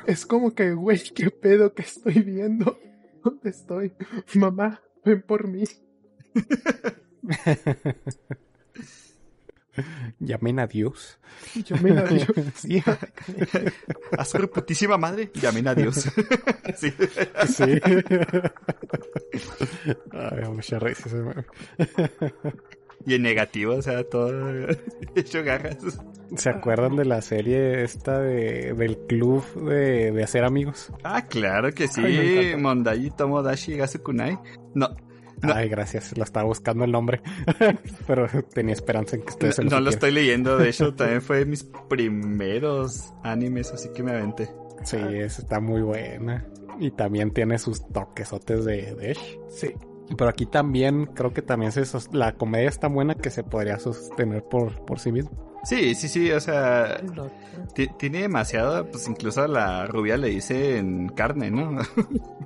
es 0.07 0.27
como 0.27 0.55
que, 0.55 0.73
güey, 0.73 1.01
qué 1.15 1.31
pedo 1.31 1.73
que 1.75 1.83
estoy 1.83 2.21
viendo. 2.23 2.79
¿Dónde 3.25 3.51
estoy? 3.51 3.93
Mamá, 4.35 4.81
ven 5.05 5.23
por 5.23 5.49
mí. 5.49 5.65
Llamen 10.21 10.59
a 10.59 10.67
Dios. 10.67 11.19
Me 11.83 11.91
la 11.91 12.03
digo, 12.07 12.33
Sí. 12.55 12.83
A 14.17 14.25
su 14.25 14.39
reputísima 14.39 14.97
madre, 14.97 15.31
llamen 15.35 15.69
a 15.69 15.75
Dios. 15.75 15.97
sí. 16.77 16.91
Sí. 17.47 17.81
Ay, 20.13 20.49
mucha 20.49 20.79
risa. 20.79 21.09
Y 23.07 23.15
en 23.15 23.23
negativo, 23.23 23.75
o 23.75 23.83
sea, 23.83 24.03
todo 24.05 24.33
hecho 25.15 25.45
garras. 25.45 25.79
¿Se 26.35 26.51
acuerdan 26.51 26.97
de 26.97 27.05
la 27.05 27.23
serie 27.23 27.85
esta 27.85 28.19
de, 28.19 28.75
del 28.75 28.99
club 29.07 29.45
de, 29.69 30.11
de 30.11 30.23
hacer 30.25 30.45
amigos? 30.45 30.93
Ah, 31.05 31.25
claro 31.27 31.73
que 31.73 31.87
sí. 31.87 32.01
Ay. 32.05 32.57
Mondai 32.57 33.11
Tomodachi 33.17 33.77
Gasukunai. 33.77 34.37
No, 34.75 34.89
No. 35.43 35.55
Ay, 35.55 35.69
gracias. 35.69 36.17
Lo 36.17 36.25
estaba 36.25 36.47
buscando 36.47 36.85
el 36.85 36.91
nombre. 36.91 37.21
Pero 38.07 38.27
tenía 38.53 38.73
esperanza 38.73 39.17
en 39.17 39.23
que 39.23 39.29
no, 39.29 39.33
ustedes 39.35 39.55
se 39.57 39.63
lo 39.63 39.71
no 39.71 39.81
lo 39.81 39.91
estoy 39.91 40.11
leyendo. 40.11 40.57
De 40.57 40.69
hecho, 40.69 40.95
también 40.95 41.23
fue 41.23 41.39
de 41.39 41.47
mis 41.47 41.63
primeros 41.63 43.13
animes, 43.23 43.71
así 43.71 43.91
que 43.95 44.03
me 44.03 44.13
aventé. 44.13 44.51
Sí, 44.83 44.97
esa 44.97 45.43
está 45.43 45.61
muy 45.61 45.83
buena. 45.83 46.45
Y 46.81 46.91
también 46.91 47.31
tiene 47.31 47.59
sus 47.59 47.87
toquesotes 47.89 48.65
de, 48.65 48.95
de 48.95 49.11
Ash. 49.11 49.39
Sí. 49.49 49.75
Pero 50.17 50.31
aquí 50.31 50.47
también, 50.47 51.07
creo 51.07 51.33
que 51.33 51.43
también 51.43 51.73
se 51.73 51.83
la 52.13 52.33
comedia 52.33 52.69
es 52.69 52.79
tan 52.79 52.95
buena 52.95 53.15
que 53.15 53.31
se 53.31 53.43
podría 53.43 53.79
sostener 53.79 54.45
por, 54.45 54.85
por 54.85 55.01
sí 55.01 55.11
mismo. 55.11 55.31
Sí, 55.65 55.97
sí, 55.97 56.09
sí, 56.09 56.31
o 56.31 56.39
sea, 56.41 57.01
tiene 57.99 58.21
demasiado, 58.23 58.89
pues 58.89 59.09
incluso 59.09 59.43
a 59.43 59.49
la 59.49 59.87
rubia 59.87 60.17
le 60.17 60.29
dice 60.29 60.79
en 60.79 61.09
carne, 61.09 61.51
¿no? 61.51 61.81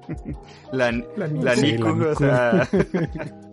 la, 0.73 0.91
La 0.91 1.27
la 1.27 1.55
Sí, 1.55 1.77
la 1.77 1.93
o 1.93 2.15
sea, 2.15 2.69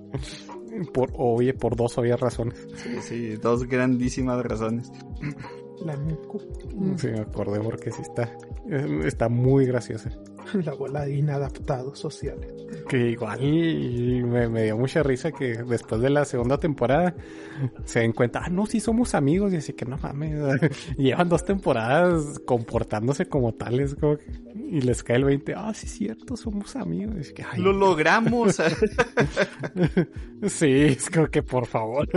Por, 0.94 1.12
oye, 1.18 1.54
por 1.54 1.76
dos 1.76 1.98
obvias 1.98 2.20
razones. 2.20 2.68
sí, 2.76 3.02
sí, 3.02 3.36
dos 3.36 3.68
grandísimas 3.68 4.44
razones. 4.44 4.92
La 5.86 5.96
Niku. 5.96 6.40
Mm, 6.76 6.96
Sí, 6.98 7.08
me 7.08 7.20
acordé 7.20 7.60
porque 7.60 7.92
sí 7.92 8.02
está, 8.02 8.32
está 9.06 9.30
muy 9.30 9.66
graciosa. 9.66 10.10
La 10.64 10.74
bola 10.74 11.06
de 11.06 11.16
inadaptados 11.18 12.00
sociales. 12.00 12.54
Que 12.90 13.12
igual 13.12 13.40
me, 13.42 14.48
me 14.50 14.64
dio 14.64 14.78
mucha 14.78 15.04
risa 15.04 15.32
que 15.32 15.58
después 15.64 16.02
de 16.02 16.10
la 16.10 16.24
segunda 16.26 16.58
temporada 16.58 17.14
se 17.86 18.00
den 18.00 18.14
cuenta, 18.14 18.42
ah, 18.46 18.50
no, 18.50 18.66
sí 18.66 18.80
somos 18.80 19.14
amigos. 19.16 19.54
Y 19.54 19.58
así 19.58 19.74
que 19.74 19.86
no 19.86 19.98
mames, 19.98 20.40
llevan 20.98 21.28
dos 21.30 21.44
temporadas 21.46 22.40
comportándose 22.46 23.28
como 23.28 23.54
tales. 23.54 23.96
como 23.96 24.18
que- 24.18 24.48
y 24.70 24.82
les 24.82 25.02
cae 25.04 25.16
el 25.18 25.24
20, 25.26 25.54
ah, 25.56 25.74
sí, 25.74 25.88
cierto, 25.88 26.36
somos 26.36 26.76
amigos. 26.76 27.16
Y 27.18 27.20
así 27.22 27.34
que, 27.34 27.44
ay, 27.44 27.62
Lo 27.62 27.72
logramos. 27.72 28.58
sí, 30.48 30.72
es 30.72 31.10
como 31.10 31.28
que 31.28 31.44
por 31.44 31.66
favor. 31.68 32.08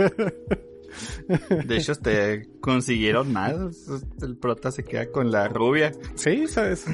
De 1.65 1.77
hecho, 1.77 1.95
te 1.95 2.47
consiguieron 2.59 3.31
más. 3.33 3.53
El 4.21 4.37
prota 4.37 4.71
se 4.71 4.83
queda 4.83 5.11
con 5.11 5.31
la 5.31 5.47
rubia. 5.47 5.91
sí, 6.15 6.47
¿sabes? 6.47 6.85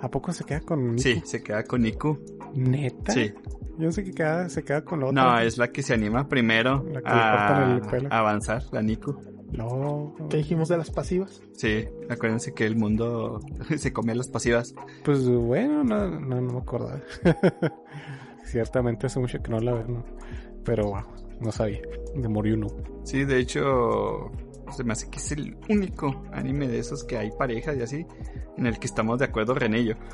¿A 0.00 0.10
poco 0.10 0.32
se 0.32 0.44
queda 0.44 0.60
con 0.60 0.98
Sí, 0.98 1.22
se 1.24 1.42
queda 1.42 1.64
con 1.64 1.82
Niku. 1.82 2.18
¿Neta? 2.54 3.12
Sí. 3.12 3.32
Yo 3.78 3.90
sé 3.92 4.04
que 4.04 4.12
queda, 4.12 4.48
se 4.48 4.62
queda 4.64 4.84
con 4.84 5.00
la 5.00 5.06
otra. 5.06 5.22
No, 5.22 5.38
es 5.40 5.58
la 5.58 5.68
que 5.72 5.82
se 5.82 5.94
anima 5.94 6.28
primero 6.28 6.84
La 6.92 7.00
que 7.00 7.08
le 7.08 7.14
a, 7.14 7.74
el 7.76 7.80
pelo. 7.82 8.08
a 8.12 8.18
avanzar, 8.18 8.62
la 8.72 8.82
Niku. 8.82 9.16
No, 9.52 10.14
¿Qué 10.30 10.38
dijimos 10.38 10.68
de 10.70 10.78
las 10.78 10.90
pasivas? 10.90 11.42
Sí, 11.52 11.84
acuérdense 12.08 12.54
que 12.54 12.64
el 12.64 12.74
mundo 12.76 13.38
se 13.76 13.92
come 13.92 14.12
a 14.12 14.14
las 14.14 14.28
pasivas. 14.28 14.74
Pues 15.04 15.28
bueno, 15.28 15.84
no, 15.84 16.08
no, 16.08 16.40
no 16.40 16.52
me 16.54 16.58
acordaba. 16.58 17.00
Ciertamente 18.44 19.06
hace 19.06 19.20
mucho 19.20 19.42
que 19.42 19.50
no 19.50 19.60
la 19.60 19.72
veo, 19.74 19.88
¿no? 19.88 20.04
pero 20.64 20.86
wow, 20.86 21.02
no 21.42 21.52
sabía. 21.52 21.80
De 22.14 22.28
Moriuno. 22.28 22.66
Sí, 23.04 23.24
de 23.24 23.38
hecho, 23.38 24.30
se 24.74 24.84
me 24.84 24.92
hace 24.92 25.10
que 25.10 25.18
es 25.18 25.32
el 25.32 25.56
único 25.68 26.22
anime 26.32 26.68
de 26.68 26.78
esos 26.78 27.04
que 27.04 27.18
hay 27.18 27.30
parejas 27.30 27.76
y 27.76 27.82
así, 27.82 28.06
en 28.56 28.66
el 28.66 28.78
que 28.78 28.86
estamos 28.86 29.18
de 29.18 29.26
acuerdo 29.26 29.54
René 29.54 29.80
y 29.80 29.84
yo. 29.86 29.94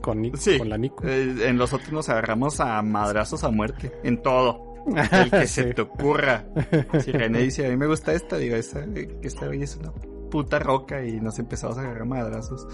Con, 0.00 0.22
Ni- 0.22 0.32
Sí. 0.36 0.58
con 0.58 0.68
la 0.68 0.78
Nico. 0.78 1.04
Eh, 1.06 1.48
en 1.48 1.58
los 1.58 1.72
otros 1.72 1.92
nos 1.92 2.08
agarramos 2.08 2.60
a 2.60 2.80
madrazos 2.82 3.44
a 3.44 3.50
muerte, 3.50 3.92
en 4.04 4.22
todo. 4.22 4.74
El 5.12 5.30
que 5.30 5.46
se 5.46 5.74
te 5.74 5.82
ocurra. 5.82 6.46
Si 7.04 7.12
René 7.12 7.40
dice, 7.40 7.66
a 7.66 7.70
mí 7.70 7.76
me 7.76 7.86
gusta 7.86 8.12
esta, 8.14 8.36
digo, 8.38 8.56
esta, 8.56 8.80
eh, 8.84 9.18
que 9.20 9.28
esta 9.28 9.46
güey 9.46 9.62
es 9.62 9.76
una 9.76 9.92
puta 10.30 10.58
roca 10.60 11.04
y 11.04 11.20
nos 11.20 11.38
empezamos 11.38 11.76
a 11.76 11.82
agarrar 11.82 12.06
madrazos. 12.06 12.66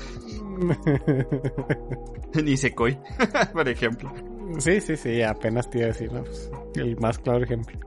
Ni 2.42 2.56
Sekoi, 2.56 2.98
por 3.52 3.68
ejemplo. 3.68 4.12
Sí, 4.58 4.80
sí, 4.80 4.96
sí, 4.96 5.22
apenas 5.22 5.70
te 5.70 5.78
iba 5.78 5.86
a 5.86 5.88
decir, 5.88 6.12
¿no? 6.12 6.22
Pues, 6.24 6.50
el 6.76 6.96
más 6.98 7.18
claro 7.18 7.44
ejemplo. 7.44 7.78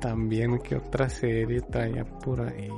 También, 0.00 0.58
¿qué 0.58 0.76
otra 0.76 1.08
serie 1.08 1.60
traía 1.62 2.04
por 2.04 2.40
ahí? 2.40 2.68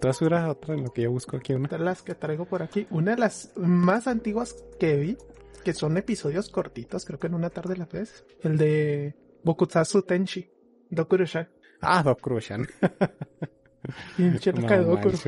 ¿Traes 0.00 0.20
una 0.20 0.50
otra 0.50 0.74
en 0.74 0.84
lo 0.84 0.92
que 0.92 1.02
yo 1.02 1.10
busco 1.10 1.36
aquí 1.36 1.54
una? 1.54 1.68
De 1.68 1.78
las 1.78 2.02
que 2.02 2.14
traigo 2.14 2.44
por 2.44 2.62
aquí. 2.62 2.86
Una 2.90 3.12
de 3.12 3.18
las 3.18 3.52
más 3.56 4.06
antiguas 4.06 4.54
que 4.78 4.96
vi, 4.96 5.16
que 5.64 5.72
son 5.72 5.96
episodios 5.96 6.50
cortitos, 6.50 7.04
creo 7.04 7.18
que 7.18 7.28
en 7.28 7.34
una 7.34 7.50
tarde 7.50 7.76
la 7.76 7.86
ves. 7.86 8.24
El 8.42 8.58
de 8.58 9.14
Bokutatsu 9.42 10.02
Tenshi. 10.02 10.50
Dokurusha. 10.90 11.48
Ah, 11.80 12.02
Dokurushan. 12.02 12.66
Pinche 14.16 14.52
loca 14.52 14.78
de. 14.78 15.18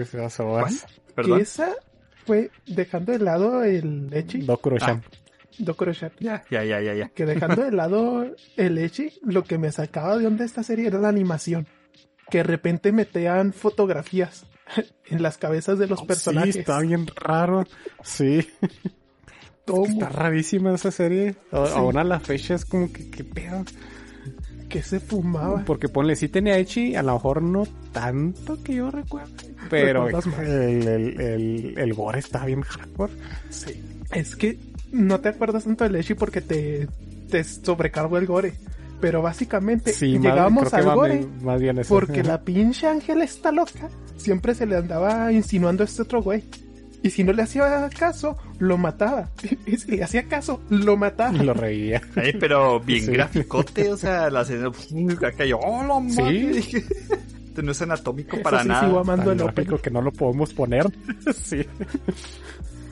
Que 1.24 1.40
esa 1.40 1.74
fue 2.24 2.50
dejando 2.66 3.12
de 3.12 3.18
lado 3.18 3.62
el 3.64 4.12
Echi. 4.12 4.42
Dokurushan. 4.42 5.02
Dokurusha. 5.58 6.12
Ya, 6.20 6.44
ya, 6.50 6.64
ya, 6.64 6.80
ya, 6.80 6.94
ya. 6.94 7.08
Que 7.08 7.26
dejando 7.26 7.62
de 7.62 7.72
lado 7.72 8.26
el 8.56 8.78
Echi, 8.78 9.12
lo 9.22 9.44
que 9.44 9.58
me 9.58 9.72
sacaba 9.72 10.16
de 10.18 10.26
onda 10.26 10.44
esta 10.44 10.62
serie 10.62 10.86
era 10.86 10.98
la 10.98 11.08
animación. 11.08 11.66
Que 12.30 12.38
de 12.38 12.44
repente 12.44 12.92
metían 12.92 13.52
fotografías 13.52 14.46
en 15.06 15.22
las 15.22 15.38
cabezas 15.38 15.78
de 15.78 15.86
los 15.86 16.02
personajes. 16.02 16.54
Sí, 16.54 16.60
está 16.60 16.80
bien 16.80 17.06
raro. 17.16 17.64
Sí. 18.02 18.46
¿Cómo? 19.66 19.86
Está 19.86 20.08
rarísima 20.08 20.74
esa 20.74 20.90
serie. 20.90 21.32
Sí. 21.32 21.38
Aún 21.50 21.98
a 21.98 22.04
la 22.04 22.20
fecha 22.20 22.54
es 22.54 22.64
como 22.64 22.92
que, 22.92 23.10
¿qué 23.10 23.24
pedo? 23.24 23.64
que 24.68 24.82
se 24.82 25.00
fumaba. 25.00 25.64
Porque 25.64 25.88
ponle, 25.88 26.16
sí 26.16 26.28
tenía 26.28 26.58
Echi, 26.58 26.96
a 26.96 27.02
lo 27.02 27.14
mejor 27.14 27.40
no 27.40 27.64
tanto 27.92 28.62
que 28.62 28.74
yo 28.74 28.90
recuerdo. 28.90 29.32
Pero 29.70 30.08
el, 30.08 30.88
el, 30.88 31.74
el 31.76 31.94
gore 31.94 32.18
está 32.18 32.44
bien 32.44 32.62
hardcore. 32.62 33.12
Sí. 33.48 33.80
Es 34.12 34.36
que 34.36 34.58
no 34.92 35.20
te 35.20 35.28
acuerdas 35.30 35.64
tanto 35.64 35.84
del 35.84 35.96
Echi 35.96 36.14
porque 36.14 36.40
te, 36.40 36.88
te 37.30 37.44
sobrecargó 37.44 38.18
el 38.18 38.26
gore. 38.26 38.54
Pero 39.00 39.20
básicamente 39.20 39.92
Sí, 39.92 40.18
llegamos 40.18 40.72
al 40.72 40.84
gore 40.94 41.18
bien- 41.18 41.44
más 41.44 41.60
bien 41.60 41.78
eso. 41.78 41.94
porque 41.94 42.22
la 42.22 42.40
pinche 42.40 42.86
Ángela 42.86 43.24
está 43.24 43.52
loca. 43.52 43.90
Siempre 44.16 44.54
se 44.54 44.64
le 44.64 44.74
andaba 44.76 45.30
insinuando 45.32 45.82
a 45.82 45.86
este 45.86 46.00
otro 46.02 46.22
güey. 46.22 46.44
Y 47.02 47.10
si 47.10 47.22
no 47.22 47.34
le 47.34 47.42
hacía 47.42 47.88
caso, 47.90 48.38
lo 48.58 48.78
mataba. 48.78 49.28
Y 49.66 49.76
si 49.76 49.96
le 49.98 50.02
hacía 50.02 50.26
caso, 50.28 50.62
lo 50.70 50.96
mataba. 50.96 51.36
Y 51.36 51.44
lo 51.44 51.52
reía. 51.52 52.00
Ay, 52.16 52.32
pero 52.40 52.80
bien 52.80 53.04
Sí. 53.04 53.12
graficote, 53.12 53.92
o 53.92 53.98
sea, 53.98 54.30
la 54.30 54.40
escena. 54.42 54.70
Acá 55.28 55.44
yo, 55.44 55.58
¡oh, 55.58 55.82
la 55.82 56.00
madre! 56.00 56.48
Dije, 56.54 56.78
Esto 56.78 57.60
no 57.62 57.72
es 57.72 57.82
anatómico 57.82 58.36
Eso 58.36 58.42
para 58.44 58.62
sí, 58.62 58.68
nada. 58.68 58.86
sigo 58.86 58.98
amando 58.98 59.24
Tan 59.26 59.38
el 59.40 59.44
gráfico 59.44 59.76
que 59.76 59.90
no 59.90 60.00
lo 60.00 60.10
podemos 60.10 60.54
poner. 60.54 60.86
sí. 61.44 61.66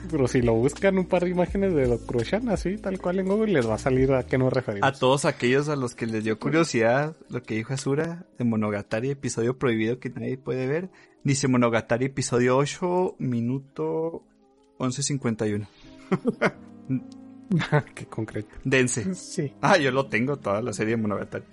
Pero 0.09 0.27
si 0.27 0.41
lo 0.41 0.53
buscan 0.53 0.97
un 0.97 1.05
par 1.05 1.23
de 1.23 1.29
imágenes 1.29 1.73
de 1.73 1.87
Docrushan 1.87 2.49
así, 2.49 2.77
tal 2.77 2.99
cual 2.99 3.19
en 3.19 3.27
Google, 3.27 3.53
les 3.53 3.67
va 3.67 3.75
a 3.75 3.79
salir 3.79 4.11
a 4.13 4.23
qué 4.23 4.37
nos 4.37 4.51
referimos. 4.51 4.87
A 4.87 4.93
todos 4.93 5.25
aquellos 5.25 5.69
a 5.69 5.75
los 5.75 5.95
que 5.95 6.05
les 6.05 6.23
dio 6.23 6.39
curiosidad 6.39 7.15
lo 7.29 7.43
que 7.43 7.55
dijo 7.55 7.73
Azura 7.73 8.25
de 8.37 8.45
Monogatari, 8.45 9.09
episodio 9.11 9.57
prohibido 9.57 9.99
que 9.99 10.09
nadie 10.09 10.37
puede 10.37 10.67
ver. 10.67 10.89
Dice 11.23 11.47
Monogatari, 11.47 12.05
episodio 12.05 12.57
8, 12.57 13.15
minuto 13.19 14.23
11.51. 14.77 15.67
qué 17.95 18.05
concreto. 18.05 18.55
Dense. 18.63 19.15
Sí. 19.15 19.53
Ah, 19.61 19.77
yo 19.77 19.91
lo 19.91 20.07
tengo, 20.07 20.37
toda 20.37 20.61
la 20.61 20.73
serie 20.73 20.95
de 20.95 21.01
Monogatari. 21.01 21.45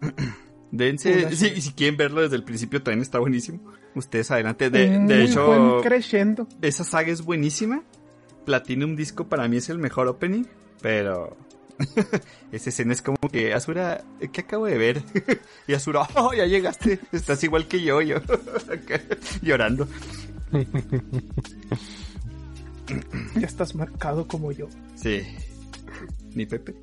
Dense. 0.70 1.34
Sí, 1.34 1.60
si 1.60 1.72
quieren 1.72 1.96
verlo 1.96 2.20
desde 2.20 2.36
el 2.36 2.44
principio 2.44 2.82
también 2.82 3.02
está 3.02 3.18
buenísimo. 3.18 3.60
Ustedes 3.98 4.30
adelante. 4.30 4.70
De, 4.70 4.96
Un 4.96 5.06
de 5.08 5.24
hecho, 5.24 5.46
buen 5.46 5.82
crescendo. 5.82 6.46
esa 6.62 6.84
saga 6.84 7.10
es 7.10 7.22
buenísima. 7.22 7.82
Platinum 8.44 8.96
Disco 8.96 9.28
para 9.28 9.48
mí 9.48 9.56
es 9.58 9.68
el 9.68 9.78
mejor 9.78 10.06
opening, 10.08 10.44
pero 10.80 11.36
esa 12.52 12.70
escena 12.70 12.92
es 12.92 13.02
como 13.02 13.18
que 13.30 13.52
Asura, 13.52 14.04
¿qué 14.32 14.40
acabo 14.40 14.66
de 14.66 14.78
ver? 14.78 15.02
y 15.66 15.74
Asura, 15.74 16.08
oh, 16.14 16.32
ya 16.32 16.46
llegaste, 16.46 17.00
estás 17.12 17.42
igual 17.44 17.66
que 17.66 17.82
yo, 17.82 18.00
yo 18.00 18.16
llorando. 19.42 19.86
Ya 23.34 23.46
estás 23.46 23.74
marcado 23.74 24.26
como 24.26 24.52
yo. 24.52 24.68
Sí, 24.94 25.22
mi 26.34 26.46
Pepe. 26.46 26.74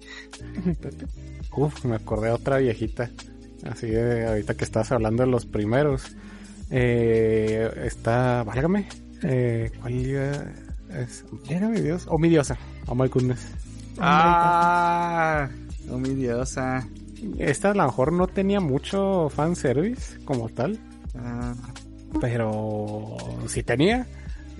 Pepe. 0.81 1.07
Uf, 1.55 1.85
me 1.85 1.95
acordé 1.95 2.27
de 2.27 2.33
otra 2.33 2.57
viejita. 2.57 3.09
Así 3.63 3.87
de 3.87 4.27
ahorita 4.27 4.55
que 4.55 4.65
estabas 4.65 4.91
hablando 4.91 5.23
de 5.23 5.29
los 5.31 5.45
primeros. 5.45 6.15
Eh, 6.71 7.69
está, 7.85 8.43
válgame. 8.43 8.87
Eh, 9.23 9.71
¿Cuál? 9.81 9.93
Es, 10.89 11.23
válgame 11.49 11.81
Dios. 11.81 12.05
Oh, 12.09 12.17
mi 12.17 12.29
diosa. 12.29 12.57
Oh 12.87 12.95
my 12.95 13.07
goodness. 13.07 13.47
Ah, 13.99 15.47
oh 15.91 15.97
mi 15.97 16.09
diosa. 16.15 16.87
Esta 17.39 17.71
a 17.71 17.73
lo 17.73 17.85
mejor 17.85 18.11
no 18.13 18.27
tenía 18.27 18.59
mucho 18.59 19.29
fanservice 19.29 20.19
como 20.25 20.49
tal. 20.49 20.79
Ah, 21.17 21.53
Pero 22.21 23.17
sí 23.47 23.63
tenía. 23.63 24.05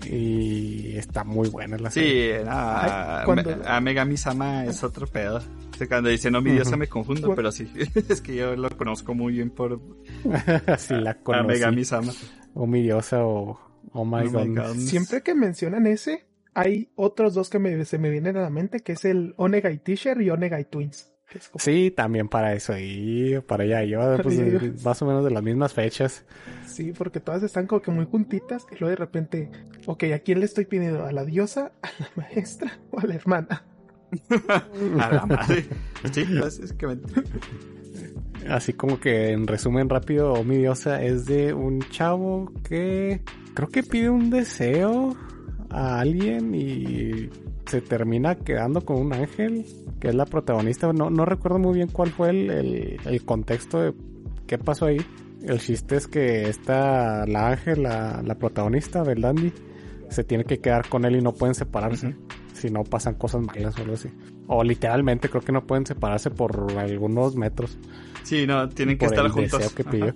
Y 0.06 0.98
está 0.98 1.24
muy 1.24 1.48
buena 1.50 1.78
la 1.78 1.90
serie. 1.90 2.40
sí, 2.40 2.46
no, 2.46 2.52
Ay, 2.54 3.26
cuando- 3.26 3.62
a 3.66 3.80
Megami 3.80 4.18
Sama 4.18 4.66
es 4.66 4.84
otro 4.84 5.08
pedo. 5.08 5.42
Cuando 5.88 6.10
dice 6.10 6.30
no, 6.32 6.42
mi 6.42 6.52
diosa 6.52 6.78
me 6.78 6.88
confundo, 6.88 7.34
pero 7.36 7.52
sí, 7.52 7.70
es 8.10 8.22
que 8.22 8.36
yo 8.36 8.56
lo 8.56 8.70
conozco 8.70 9.14
muy 9.14 9.34
bien 9.34 9.50
por 9.50 9.80
sí 10.78 10.94
la 10.96 11.12
a 11.12 11.18
conocí. 11.22 11.48
Megami 11.48 11.86
Sama. 11.86 12.12
O 12.54 12.66
mi 12.68 12.82
diosa 12.82 13.26
o 13.26 13.60
Oh 13.94 14.04
my, 14.04 14.22
Oh 14.22 14.24
my 14.26 14.30
goodness. 14.32 14.68
God. 14.74 14.76
Siempre 14.80 15.22
que 15.22 15.36
mencionan 15.36 15.88
ese, 15.88 16.26
hay 16.54 16.90
otros 16.96 17.34
dos 17.34 17.50
que 17.50 17.60
me, 17.60 17.86
se 17.86 17.98
me 17.98 18.10
vienen 18.10 18.36
a 18.38 18.42
la 18.42 18.50
mente, 18.50 18.80
que 18.82 18.94
es 18.94 19.06
el 19.06 19.34
Onegai 19.38 19.78
Teacher 19.84 20.22
y 20.22 20.30
Onegai 20.30 20.70
Twins. 20.70 21.14
como- 21.52 21.60
Sí, 21.62 21.92
también 21.96 22.28
para 22.28 22.54
eso. 22.54 22.78
Y 22.78 23.40
para 23.48 23.64
allá 23.64 23.78
pues, 24.24 24.38
allá 24.40 24.60
de- 24.60 24.66
iba. 24.68 24.76
más 24.84 25.02
o 25.02 25.06
menos 25.06 25.24
de 25.24 25.32
las 25.32 25.44
mismas 25.44 25.74
fechas. 25.74 26.26
Sí, 26.66 26.92
porque 26.98 27.20
todas 27.22 27.42
están 27.44 27.68
como 27.68 27.82
que 27.82 27.92
muy 27.92 28.06
juntitas 28.06 28.66
y 28.72 28.76
luego 28.80 28.90
de 28.90 28.96
repente, 28.98 29.50
ok, 29.86 30.04
¿a 30.14 30.20
quién 30.20 30.40
le 30.40 30.46
estoy 30.46 30.66
pidiendo? 30.66 31.06
¿A 31.06 31.12
la 31.14 31.24
diosa, 31.24 31.72
a 31.82 31.90
la 32.00 32.10
maestra 32.18 32.80
o 32.92 33.00
a 33.00 33.06
la 33.06 33.16
hermana? 33.16 33.66
A 35.02 35.12
la 35.14 35.26
madre. 35.26 35.66
Sí, 36.12 36.24
básicamente. 36.40 37.14
Así 38.50 38.74
como 38.74 39.00
que 39.00 39.32
en 39.32 39.48
resumen 39.48 39.90
rápido, 39.90 40.34
Oh 40.34 40.44
mi 40.44 40.58
diosa 40.58 41.02
es 41.04 41.26
de 41.26 41.54
un 41.54 41.80
chavo 41.90 42.52
que 42.68 43.22
creo 43.56 43.70
que 43.70 43.82
pide 43.84 44.10
un 44.10 44.30
deseo 44.30 45.16
a 45.72 46.00
alguien 46.00 46.54
y 46.54 47.30
se 47.66 47.82
termina 47.82 48.36
quedando 48.36 48.82
con 48.82 48.98
un 48.98 49.14
ángel, 49.14 49.66
que 50.00 50.10
es 50.10 50.16
la 50.16 50.26
protagonista. 50.26 50.94
No, 50.94 51.10
no 51.10 51.26
recuerdo 51.26 51.58
muy 51.58 51.74
bien 51.74 51.88
cuál 51.88 52.10
fue 52.12 52.30
el, 52.30 52.52
el- 52.52 52.98
el 53.06 53.26
contexto 53.26 53.80
de 53.82 53.94
qué 54.46 54.58
pasó 54.60 54.86
ahí. 54.86 54.98
El 55.42 55.60
chiste 55.60 55.96
es 55.96 56.08
que 56.08 56.48
esta, 56.50 57.26
la 57.26 57.48
ángel, 57.50 57.84
la, 57.84 58.22
la 58.24 58.36
protagonista, 58.36 59.02
Beldandi, 59.04 59.52
se 60.10 60.24
tiene 60.24 60.44
que 60.44 60.60
quedar 60.60 60.88
con 60.88 61.04
él 61.06 61.16
y 61.16 61.22
no 61.22 61.34
pueden 61.34 61.56
separarse. 61.56 62.16
Si 62.66 62.72
no 62.74 62.84
pasan 62.84 63.14
cosas 63.16 63.42
malas 63.42 63.78
o 63.78 63.82
algo 63.82 63.94
así. 63.94 64.10
O 64.48 64.64
literalmente 64.64 65.30
creo 65.30 65.42
que 65.44 65.52
no 65.52 65.66
pueden 65.68 65.86
separarse 65.86 66.32
por 66.32 66.72
algunos 66.78 67.36
metros. 67.36 67.78
Sí, 68.24 68.48
no, 68.48 68.68
tienen 68.70 68.98
que 68.98 69.06
estar 69.06 69.28
juntos. 69.30 69.72
que 69.74 69.84
pidió. 69.84 70.14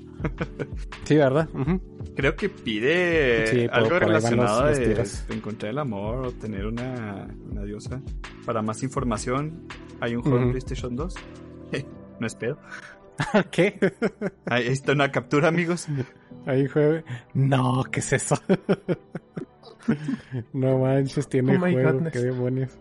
sí, 1.03 1.15
¿verdad? 1.15 1.47
Ujú. 1.53 1.79
Creo 2.15 2.35
que 2.35 2.49
pide 2.49 3.45
Sí, 3.47 3.67
algo 3.71 3.89
por 3.89 3.99
relacionado 3.99 4.61
los- 4.61 4.69
los 4.71 4.79
de, 4.79 4.87
tiros. 4.93 5.27
de 5.27 5.35
encontrar 5.35 5.71
el 5.71 5.77
amor 5.77 6.25
o 6.25 6.31
tener 6.31 6.65
una, 6.65 7.27
una 7.51 7.63
diosa. 7.63 8.01
Para 8.47 8.61
más 8.63 8.81
información, 8.81 9.67
hay 9.99 10.15
un 10.15 10.21
juego 10.23 10.37
en 10.37 10.43
Ujú. 10.45 10.51
PlayStation 10.53 10.95
2. 10.95 11.13
no 12.19 12.25
es 12.27 12.33
pedo. 12.35 12.57
¿Qué? 13.51 13.77
Ahí 14.47 14.67
está 14.67 14.93
una 14.93 15.11
captura, 15.11 15.49
amigos. 15.49 15.87
Ahí 16.47 16.67
fue. 16.67 17.03
No, 17.35 17.83
¿qué 17.91 17.99
es 17.99 18.13
eso? 18.13 18.41
No 20.53 20.79
manches, 20.79 21.27
tiene 21.27 21.55
Oh 21.55 21.59
juego, 21.59 21.93
goodness. 21.93 22.13
qué 22.13 22.19
demonios. 22.19 22.77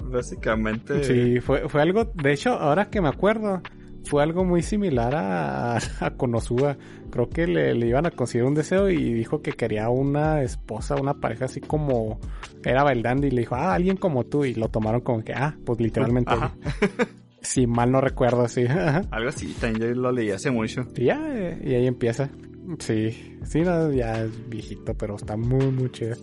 Básicamente. 0.00 1.02
Sí, 1.04 1.40
fue, 1.40 1.68
fue 1.68 1.82
algo, 1.82 2.04
de 2.04 2.32
hecho, 2.32 2.50
ahora 2.50 2.90
que 2.90 3.00
me 3.00 3.08
acuerdo, 3.08 3.62
fue 4.04 4.22
algo 4.22 4.44
muy 4.44 4.62
similar 4.62 5.14
a, 5.14 5.76
a 6.00 6.10
Konosuba. 6.16 6.76
Creo 7.10 7.28
que 7.30 7.46
le, 7.46 7.74
le 7.74 7.86
iban 7.86 8.06
a 8.06 8.10
conseguir 8.10 8.44
un 8.46 8.54
deseo 8.54 8.90
y 8.90 9.12
dijo 9.14 9.40
que 9.40 9.52
quería 9.52 9.88
una 9.88 10.42
esposa, 10.42 10.96
una 10.96 11.14
pareja 11.14 11.46
así 11.46 11.60
como 11.60 12.20
era 12.64 12.82
Bailandi 12.82 13.28
y 13.28 13.30
le 13.30 13.40
dijo, 13.40 13.54
ah, 13.54 13.74
alguien 13.74 13.96
como 13.96 14.24
tú. 14.26 14.44
Y 14.44 14.54
lo 14.54 14.68
tomaron 14.68 15.00
como 15.00 15.24
que, 15.24 15.32
ah, 15.32 15.56
pues 15.64 15.80
literalmente. 15.80 16.32
Ajá. 16.32 16.54
Si 17.40 17.68
mal 17.68 17.92
no 17.92 18.00
recuerdo, 18.00 18.48
sí. 18.48 18.64
Algo 19.12 19.28
así, 19.28 19.54
también 19.60 19.94
yo 19.94 20.00
lo 20.00 20.10
leí 20.10 20.30
hace 20.32 20.50
mucho. 20.50 20.86
y 20.96 21.04
ya, 21.04 21.20
eh, 21.30 21.58
y 21.64 21.72
ahí 21.74 21.86
empieza. 21.86 22.30
Sí, 22.78 23.38
sí, 23.44 23.60
no, 23.62 23.90
ya 23.92 24.24
es 24.24 24.48
viejito, 24.48 24.94
pero 24.94 25.16
está 25.16 25.36
muy, 25.36 25.66
muy 25.70 25.90
chido. 25.90 26.16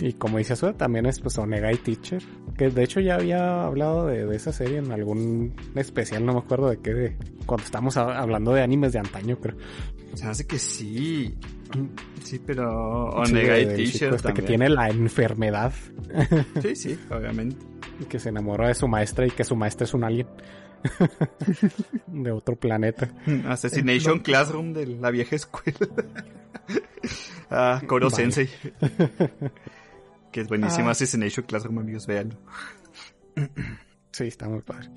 Y 0.00 0.12
como 0.12 0.38
dice 0.38 0.52
Azura, 0.52 0.74
también 0.74 1.06
es 1.06 1.18
pues 1.20 1.36
Onegai 1.38 1.76
Teacher. 1.78 2.22
Que 2.56 2.70
de 2.70 2.84
hecho 2.84 3.00
ya 3.00 3.16
había 3.16 3.64
hablado 3.64 4.06
de, 4.06 4.26
de 4.26 4.36
esa 4.36 4.52
serie 4.52 4.78
en 4.78 4.92
algún 4.92 5.54
especial, 5.74 6.24
no 6.24 6.34
me 6.34 6.38
acuerdo 6.38 6.68
de 6.70 6.78
qué, 6.78 6.94
de 6.94 7.16
cuando 7.46 7.64
estamos 7.64 7.96
a- 7.96 8.18
hablando 8.18 8.52
de 8.52 8.62
animes 8.62 8.92
de 8.92 9.00
antaño, 9.00 9.38
creo. 9.40 9.56
Se 10.14 10.26
hace 10.26 10.46
que 10.46 10.58
sí. 10.58 11.34
Sí, 12.22 12.40
pero 12.44 13.10
Sí, 13.24 13.32
Onegai 13.32 13.64
del 13.66 13.76
chico 13.78 13.90
Teacher 13.98 14.14
este 14.14 14.34
que 14.34 14.42
tiene 14.42 14.68
la 14.70 14.88
enfermedad 14.88 15.72
Sí, 16.62 16.74
sí, 16.76 16.98
obviamente. 17.10 17.56
y 18.00 18.04
que 18.08 18.18
se 18.18 18.28
enamora 18.30 18.68
de 18.68 18.74
su 18.74 18.88
maestra 18.88 19.26
y 19.26 19.30
que 19.30 19.44
su 19.44 19.54
maestra 19.56 19.84
es 19.84 19.94
un 19.94 20.04
alien 20.04 20.26
de 22.06 22.30
otro 22.30 22.56
planeta. 22.56 23.08
Assassination 23.48 24.20
Classroom 24.20 24.72
de 24.72 24.86
la 24.86 25.10
vieja 25.10 25.36
escuela. 25.36 25.78
ah, 27.50 27.80
Koro 27.86 28.10
Vale. 28.10 28.16
Sensei. 28.16 28.48
que 30.32 30.40
es 30.40 30.48
buenísimo 30.48 30.88
Ah. 30.88 30.92
Assassination 30.92 31.44
Classroom, 31.46 31.78
amigos, 31.78 32.06
véanlo. 32.06 32.36
Sí, 34.10 34.24
está 34.26 34.48
muy 34.48 34.62
padre. 34.62 34.88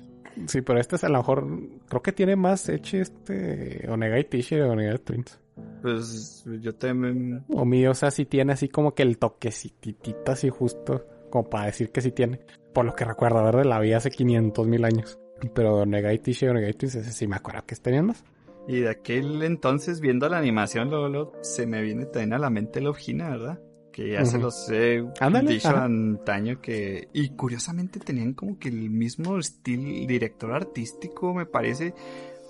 Sí, 0.46 0.62
pero 0.62 0.80
este 0.80 0.96
es 0.96 1.04
a 1.04 1.08
lo 1.08 1.18
mejor, 1.18 1.46
creo 1.88 2.02
que 2.02 2.10
tiene 2.10 2.34
más 2.34 2.68
hecho 2.68 2.96
este 2.96 3.86
Onegai 3.88 4.28
Teacher 4.28 4.58
y 4.58 4.62
Onegai 4.62 4.98
Twins. 4.98 5.38
Pues 5.80 6.44
yo 6.60 6.74
también. 6.74 7.44
O 7.48 7.64
mi, 7.64 7.86
o 7.86 7.94
sea, 7.94 8.10
sí 8.10 8.24
tiene 8.24 8.54
así 8.54 8.68
como 8.68 8.94
que 8.94 9.02
el 9.04 9.18
toquecitito 9.18 10.32
así 10.32 10.48
justo, 10.48 11.06
como 11.30 11.48
para 11.48 11.66
decir 11.66 11.92
que 11.92 12.00
sí 12.00 12.10
tiene. 12.10 12.40
Por 12.72 12.84
lo 12.84 12.94
que 12.96 13.04
recuerdo, 13.04 13.44
¿verdad? 13.44 13.64
La 13.64 13.78
vi 13.78 13.92
hace 13.92 14.10
500 14.10 14.66
mil 14.66 14.84
años. 14.84 15.18
Pero 15.54 15.84
Teacher 15.84 16.56
y 16.68 16.72
Twins, 16.74 16.94
ese 16.94 17.12
sí 17.12 17.26
me 17.26 17.36
acuerdo 17.36 17.64
que 17.66 17.76
tenían 17.76 18.06
más. 18.06 18.24
Y 18.68 18.80
de 18.80 18.90
aquel 18.90 19.42
entonces, 19.42 20.00
viendo 20.00 20.28
la 20.28 20.38
animación, 20.38 20.88
luego 20.90 21.32
se 21.42 21.66
me 21.66 21.82
viene 21.82 22.04
también 22.06 22.34
a 22.34 22.38
la 22.38 22.50
mente 22.50 22.80
Logina, 22.80 23.30
¿verdad? 23.30 23.60
Que 23.92 24.12
ya 24.12 24.24
se 24.24 24.36
Ujú. 24.36 24.44
los 24.44 24.70
he 24.70 25.04
Ándale, 25.20 25.50
dicho 25.54 25.68
ajá. 25.68 25.84
antaño 25.84 26.60
que... 26.60 27.08
Y 27.12 27.30
curiosamente 27.30 27.98
tenían 28.00 28.34
como 28.34 28.58
que 28.58 28.68
el 28.68 28.88
mismo 28.88 29.38
estilo, 29.38 30.06
director 30.06 30.52
artístico, 30.52 31.34
me 31.34 31.44
parece. 31.44 31.92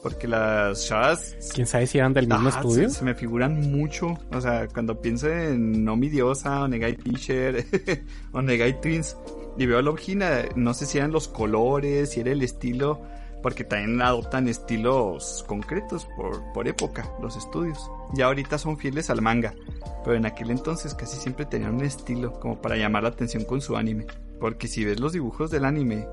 Porque 0.03 0.27
las 0.29 0.85
Shas 0.85 1.37
¿Quién 1.55 1.67
sabe 1.67 1.87
si 1.87 1.99
eran 1.99 2.13
del 2.13 2.27
mismo 2.29 2.49
estudio? 2.49 2.91
Se, 2.91 2.97
se 2.99 3.05
me 3.05 3.15
figuran 3.15 3.71
mucho. 3.73 4.19
O 4.33 4.41
sea, 4.41 4.69
cuando 4.69 5.01
pienso 5.01 5.29
en 5.31 5.85
Nomi 5.85 6.09
Diosa, 6.09 6.63
Onegai 6.65 6.97
Teacher, 6.97 7.65
Onegai 8.33 8.81
Twins, 8.81 9.17
y 9.59 9.67
veo 9.67 9.79
a 9.79 9.83
Lobgina, 9.83 10.45
no 10.57 10.75
sé 10.75 10.87
si 10.87 10.99
eran 10.99 11.13
los 11.13 11.29
colores, 11.29 12.11
si 12.11 12.21
era 12.21 12.33
el 12.33 12.43
estilo, 12.43 13.03
porque 13.43 13.65
también 13.65 14.01
adoptan 14.01 14.49
estilos 14.49 15.45
concretos 15.47 16.07
por, 16.17 16.53
por 16.53 16.69
época, 16.69 17.13
los 17.21 17.37
estudios. 17.37 17.79
Ya 18.15 18.27
ahorita 18.27 18.57
son 18.59 18.79
fieles 18.79 19.11
al 19.11 19.21
manga, 19.21 19.55
pero 20.05 20.17
en 20.17 20.27
aquel 20.27 20.51
entonces 20.51 20.95
casi 20.95 21.17
siempre 21.17 21.45
tenían 21.45 21.75
un 21.75 21.85
estilo 21.85 22.39
como 22.39 22.61
para 22.61 22.77
llamar 22.77 23.03
la 23.03 23.11
atención 23.11 23.45
con 23.45 23.61
su 23.61 23.77
anime. 23.77 24.07
Porque 24.41 24.69
si 24.69 24.85
ves 24.85 25.01
los 25.01 25.13
dibujos 25.13 25.51
del 25.51 25.65
anime 25.65 26.07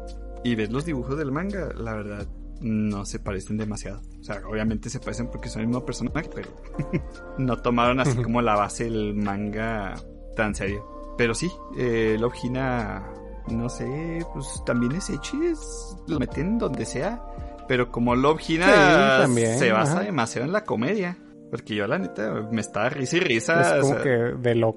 y 0.43 0.55
ves 0.55 0.71
los 0.71 0.85
dibujos 0.85 1.17
del 1.17 1.31
manga, 1.31 1.69
la 1.75 1.93
verdad 1.93 2.27
no 2.61 3.05
se 3.05 3.19
parecen 3.19 3.57
demasiado. 3.57 4.01
O 4.19 4.23
sea, 4.23 4.41
obviamente 4.47 4.89
se 4.89 4.99
parecen 4.99 5.27
porque 5.27 5.49
son 5.49 5.61
el 5.61 5.67
mismo 5.67 5.85
personaje, 5.85 6.29
pero 6.33 6.49
no 7.37 7.61
tomaron 7.61 7.99
así 7.99 8.17
como 8.17 8.41
la 8.41 8.55
base 8.55 8.85
del 8.85 9.15
manga 9.15 9.95
tan 10.35 10.55
serio. 10.55 11.15
Pero 11.17 11.33
sí, 11.35 11.51
eh, 11.77 12.17
Love 12.19 12.35
Hina, 12.43 13.11
no 13.55 13.69
sé, 13.69 14.25
pues 14.33 14.63
también 14.65 14.93
es 14.93 15.09
Echi, 15.09 15.37
es- 15.47 15.95
lo 16.07 16.19
meten 16.19 16.57
donde 16.57 16.85
sea. 16.85 17.21
Pero 17.67 17.91
como 17.91 18.15
Love 18.15 18.41
Hina 18.49 19.27
Sí, 19.27 19.45
se 19.59 19.71
basa 19.71 19.93
ajá. 19.93 20.01
demasiado 20.01 20.45
en 20.47 20.53
la 20.53 20.63
comedia. 20.63 21.17
Porque 21.51 21.75
yo 21.75 21.85
la 21.87 21.97
neta 21.99 22.47
me 22.51 22.61
estaba 22.61 22.89
risa 22.89 23.17
y 23.17 23.19
risa. 23.21 23.61
Es 23.61 23.67
o 23.77 23.81
como 23.81 23.93
sea, 23.95 24.03
que 24.03 24.09
de 24.09 24.55
lo... 24.55 24.75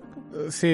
Sí, 0.51 0.69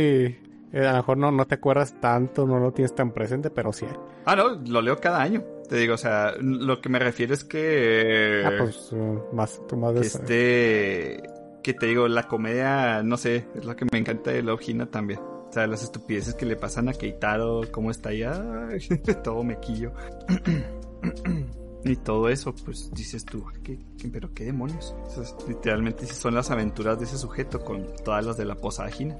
eh, 0.72 0.86
a 0.86 0.90
lo 0.92 0.96
mejor 0.98 1.18
no, 1.18 1.30
no 1.32 1.44
te 1.46 1.56
acuerdas 1.56 1.94
tanto, 2.00 2.46
no 2.46 2.58
lo 2.58 2.72
tienes 2.72 2.94
tan 2.94 3.12
presente, 3.12 3.50
pero 3.50 3.72
sí. 3.72 3.86
Ah, 4.24 4.34
no, 4.36 4.48
lo 4.66 4.80
leo 4.82 4.96
cada 4.98 5.20
año. 5.22 5.42
Te 5.68 5.76
digo, 5.76 5.94
o 5.94 5.98
sea, 5.98 6.32
lo 6.40 6.80
que 6.80 6.88
me 6.88 6.98
refiero 6.98 7.34
es 7.34 7.44
que... 7.44 8.42
Ah, 8.44 8.52
pues 8.58 8.92
uh, 8.92 9.22
más, 9.34 9.60
tú 9.68 9.76
más 9.76 9.94
de 9.94 10.00
este 10.00 11.22
que 11.62 11.74
te 11.74 11.86
digo 11.86 12.08
la 12.08 12.22
comedia 12.28 13.02
no 13.02 13.16
sé 13.18 13.46
es 13.54 13.64
lo 13.64 13.74
que 13.76 13.84
me 13.92 13.98
encanta 13.98 14.30
de 14.30 14.42
Love 14.42 14.68
Hina 14.68 14.86
también 14.86 15.20
o 15.48 15.52
sea 15.52 15.66
las 15.66 15.82
estupideces 15.82 16.34
que 16.34 16.46
le 16.46 16.56
pasan 16.56 16.88
a 16.88 16.92
Keitaro 16.92 17.62
cómo 17.72 17.90
está 17.90 18.10
allá 18.10 18.68
todo 19.24 19.42
mequillo 19.44 19.92
y 21.84 21.96
todo 21.96 22.28
eso 22.28 22.54
pues 22.64 22.90
dices 22.92 23.24
tú 23.24 23.44
¿qué, 23.62 23.78
qué- 23.98 24.08
pero 24.08 24.32
qué 24.34 24.44
demonios 24.44 24.94
O 25.06 25.10
sea, 25.10 25.22
literalmente 25.48 26.06
son 26.06 26.34
las 26.34 26.50
aventuras 26.50 26.98
de 26.98 27.04
ese 27.06 27.16
sujeto 27.16 27.60
con 27.64 27.86
todas 28.04 28.26
las 28.26 28.36
de 28.36 28.44
la 28.44 28.56
posada 28.56 28.90
Hina 28.98 29.16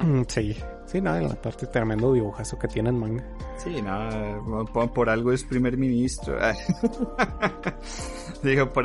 Mm, 0.00 0.24
Sí, 0.28 0.54
sí, 0.84 1.00
no, 1.00 1.18
y 1.18 1.24
aparte 1.24 1.66
tremendo 1.66 2.12
dibujazo 2.12 2.58
que 2.58 2.68
tiene 2.68 2.90
en 2.90 2.98
manga. 2.98 3.24
Sí, 3.56 3.80
no, 3.80 4.66
por, 4.70 4.92
por 4.92 5.08
algo 5.08 5.32
es 5.32 5.44
primer 5.44 5.78
ministro. 5.78 6.36
Digo, 8.42 8.70
por, 8.70 8.84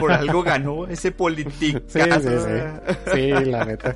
por 0.00 0.12
algo 0.12 0.42
ganó 0.42 0.86
ese 0.86 1.12
político. 1.12 1.80
Sí, 1.88 2.00
sí, 2.00 2.38
sí. 2.38 3.12
Sí, 3.12 3.28
la 3.50 3.66
neta. 3.66 3.94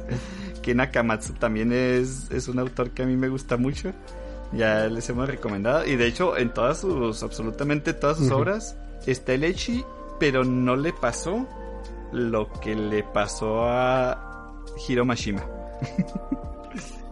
Que 0.68 0.74
Nakamatsu 0.74 1.32
también 1.32 1.72
es, 1.72 2.30
es 2.30 2.46
un 2.46 2.58
autor 2.58 2.90
que 2.90 3.02
a 3.02 3.06
mí 3.06 3.16
me 3.16 3.30
gusta 3.30 3.56
mucho. 3.56 3.90
Ya 4.52 4.86
les 4.88 5.08
hemos 5.08 5.26
recomendado. 5.26 5.86
Y 5.86 5.96
de 5.96 6.06
hecho, 6.06 6.36
en 6.36 6.52
todas 6.52 6.82
sus, 6.82 7.22
absolutamente 7.22 7.94
todas 7.94 8.18
sus 8.18 8.26
Ujú. 8.26 8.36
obras, 8.36 8.76
está 9.06 9.32
el 9.32 9.44
Echi, 9.44 9.82
pero 10.20 10.44
no 10.44 10.76
le 10.76 10.92
pasó 10.92 11.48
lo 12.12 12.50
que 12.60 12.76
le 12.76 13.02
pasó 13.02 13.64
a 13.66 14.52
Hiro 14.86 15.06
Mashima. 15.06 15.42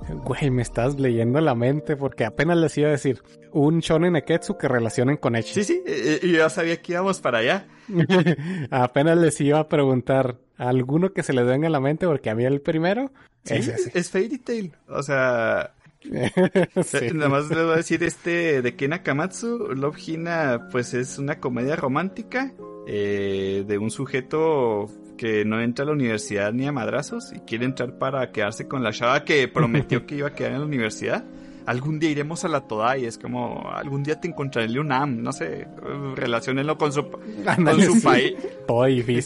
Güey, 0.08 0.50
me 0.50 0.62
estás 0.62 1.00
leyendo 1.00 1.40
la 1.40 1.56
mente 1.56 1.96
porque 1.96 2.24
apenas 2.24 2.56
les 2.58 2.78
iba 2.78 2.86
a 2.86 2.92
decir 2.92 3.24
un 3.50 3.80
shonen 3.80 4.12
neketsu 4.12 4.56
que 4.56 4.68
relacionen 4.68 5.16
con 5.16 5.34
Echi. 5.34 5.54
Sí, 5.54 5.64
sí, 5.64 5.82
eh, 5.84 6.20
eh, 6.22 6.28
yo 6.28 6.38
ya 6.38 6.48
sabía 6.48 6.80
que 6.80 6.92
íbamos 6.92 7.20
para 7.20 7.38
allá. 7.38 7.66
apenas 8.70 9.18
les 9.18 9.40
iba 9.40 9.58
a 9.58 9.68
preguntar 9.68 10.36
alguno 10.58 11.12
que 11.12 11.24
se 11.24 11.32
les 11.32 11.44
venga 11.44 11.66
a 11.66 11.70
la 11.70 11.80
mente 11.80 12.06
porque 12.06 12.30
a 12.30 12.36
mí 12.36 12.44
el 12.44 12.60
primero 12.60 13.10
Sí, 13.46 13.90
es 13.94 14.10
Fairy 14.10 14.38
Tail. 14.38 14.72
O 14.88 15.02
sea, 15.02 15.72
Sí. 16.84 16.96
Eh, 16.96 17.12
Nada 17.14 17.28
más 17.28 17.48
les 17.48 17.62
voy 17.62 17.72
a 17.72 17.76
decir 17.76 18.02
este 18.02 18.62
de 18.62 18.76
Ken 18.76 18.90
Nakamatsu, 18.90 19.74
Love 19.74 19.98
Hina, 20.08 20.68
pues 20.70 20.94
es 20.94 21.18
una 21.18 21.40
comedia 21.40 21.76
romántica 21.76 22.52
eh, 22.86 23.64
de 23.66 23.78
un 23.78 23.90
sujeto 23.90 24.86
que 25.16 25.44
no 25.44 25.60
entra 25.60 25.84
a 25.84 25.86
la 25.86 25.92
universidad 25.92 26.52
ni 26.52 26.66
a 26.66 26.72
madrazos 26.72 27.32
y 27.32 27.40
quiere 27.40 27.64
entrar 27.64 27.98
para 27.98 28.30
quedarse 28.32 28.68
con 28.68 28.82
la 28.82 28.92
chava 28.92 29.24
que 29.24 29.48
prometió 29.48 30.06
que 30.06 30.16
iba 30.16 30.28
a 30.28 30.34
quedar 30.34 30.52
en 30.52 30.60
la 30.60 30.66
universidad. 30.66 31.24
Algún 31.64 31.98
día 31.98 32.10
iremos 32.10 32.44
a 32.44 32.48
la 32.48 32.60
Todai, 32.60 33.06
es 33.06 33.18
como 33.18 33.68
algún 33.72 34.04
día 34.04 34.20
te 34.20 34.28
encontraré 34.28 34.70
en 34.70 34.78
UNAM, 34.78 35.20
no 35.20 35.32
sé, 35.32 35.66
relaciónenlo 36.14 36.78
con 36.78 36.92
su, 36.92 37.10
con 37.10 37.82
su 37.82 38.02
país 38.02 38.36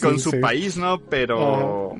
con 0.00 0.18
su 0.18 0.40
país, 0.40 0.78
¿no? 0.78 1.00
Pero 1.00 1.96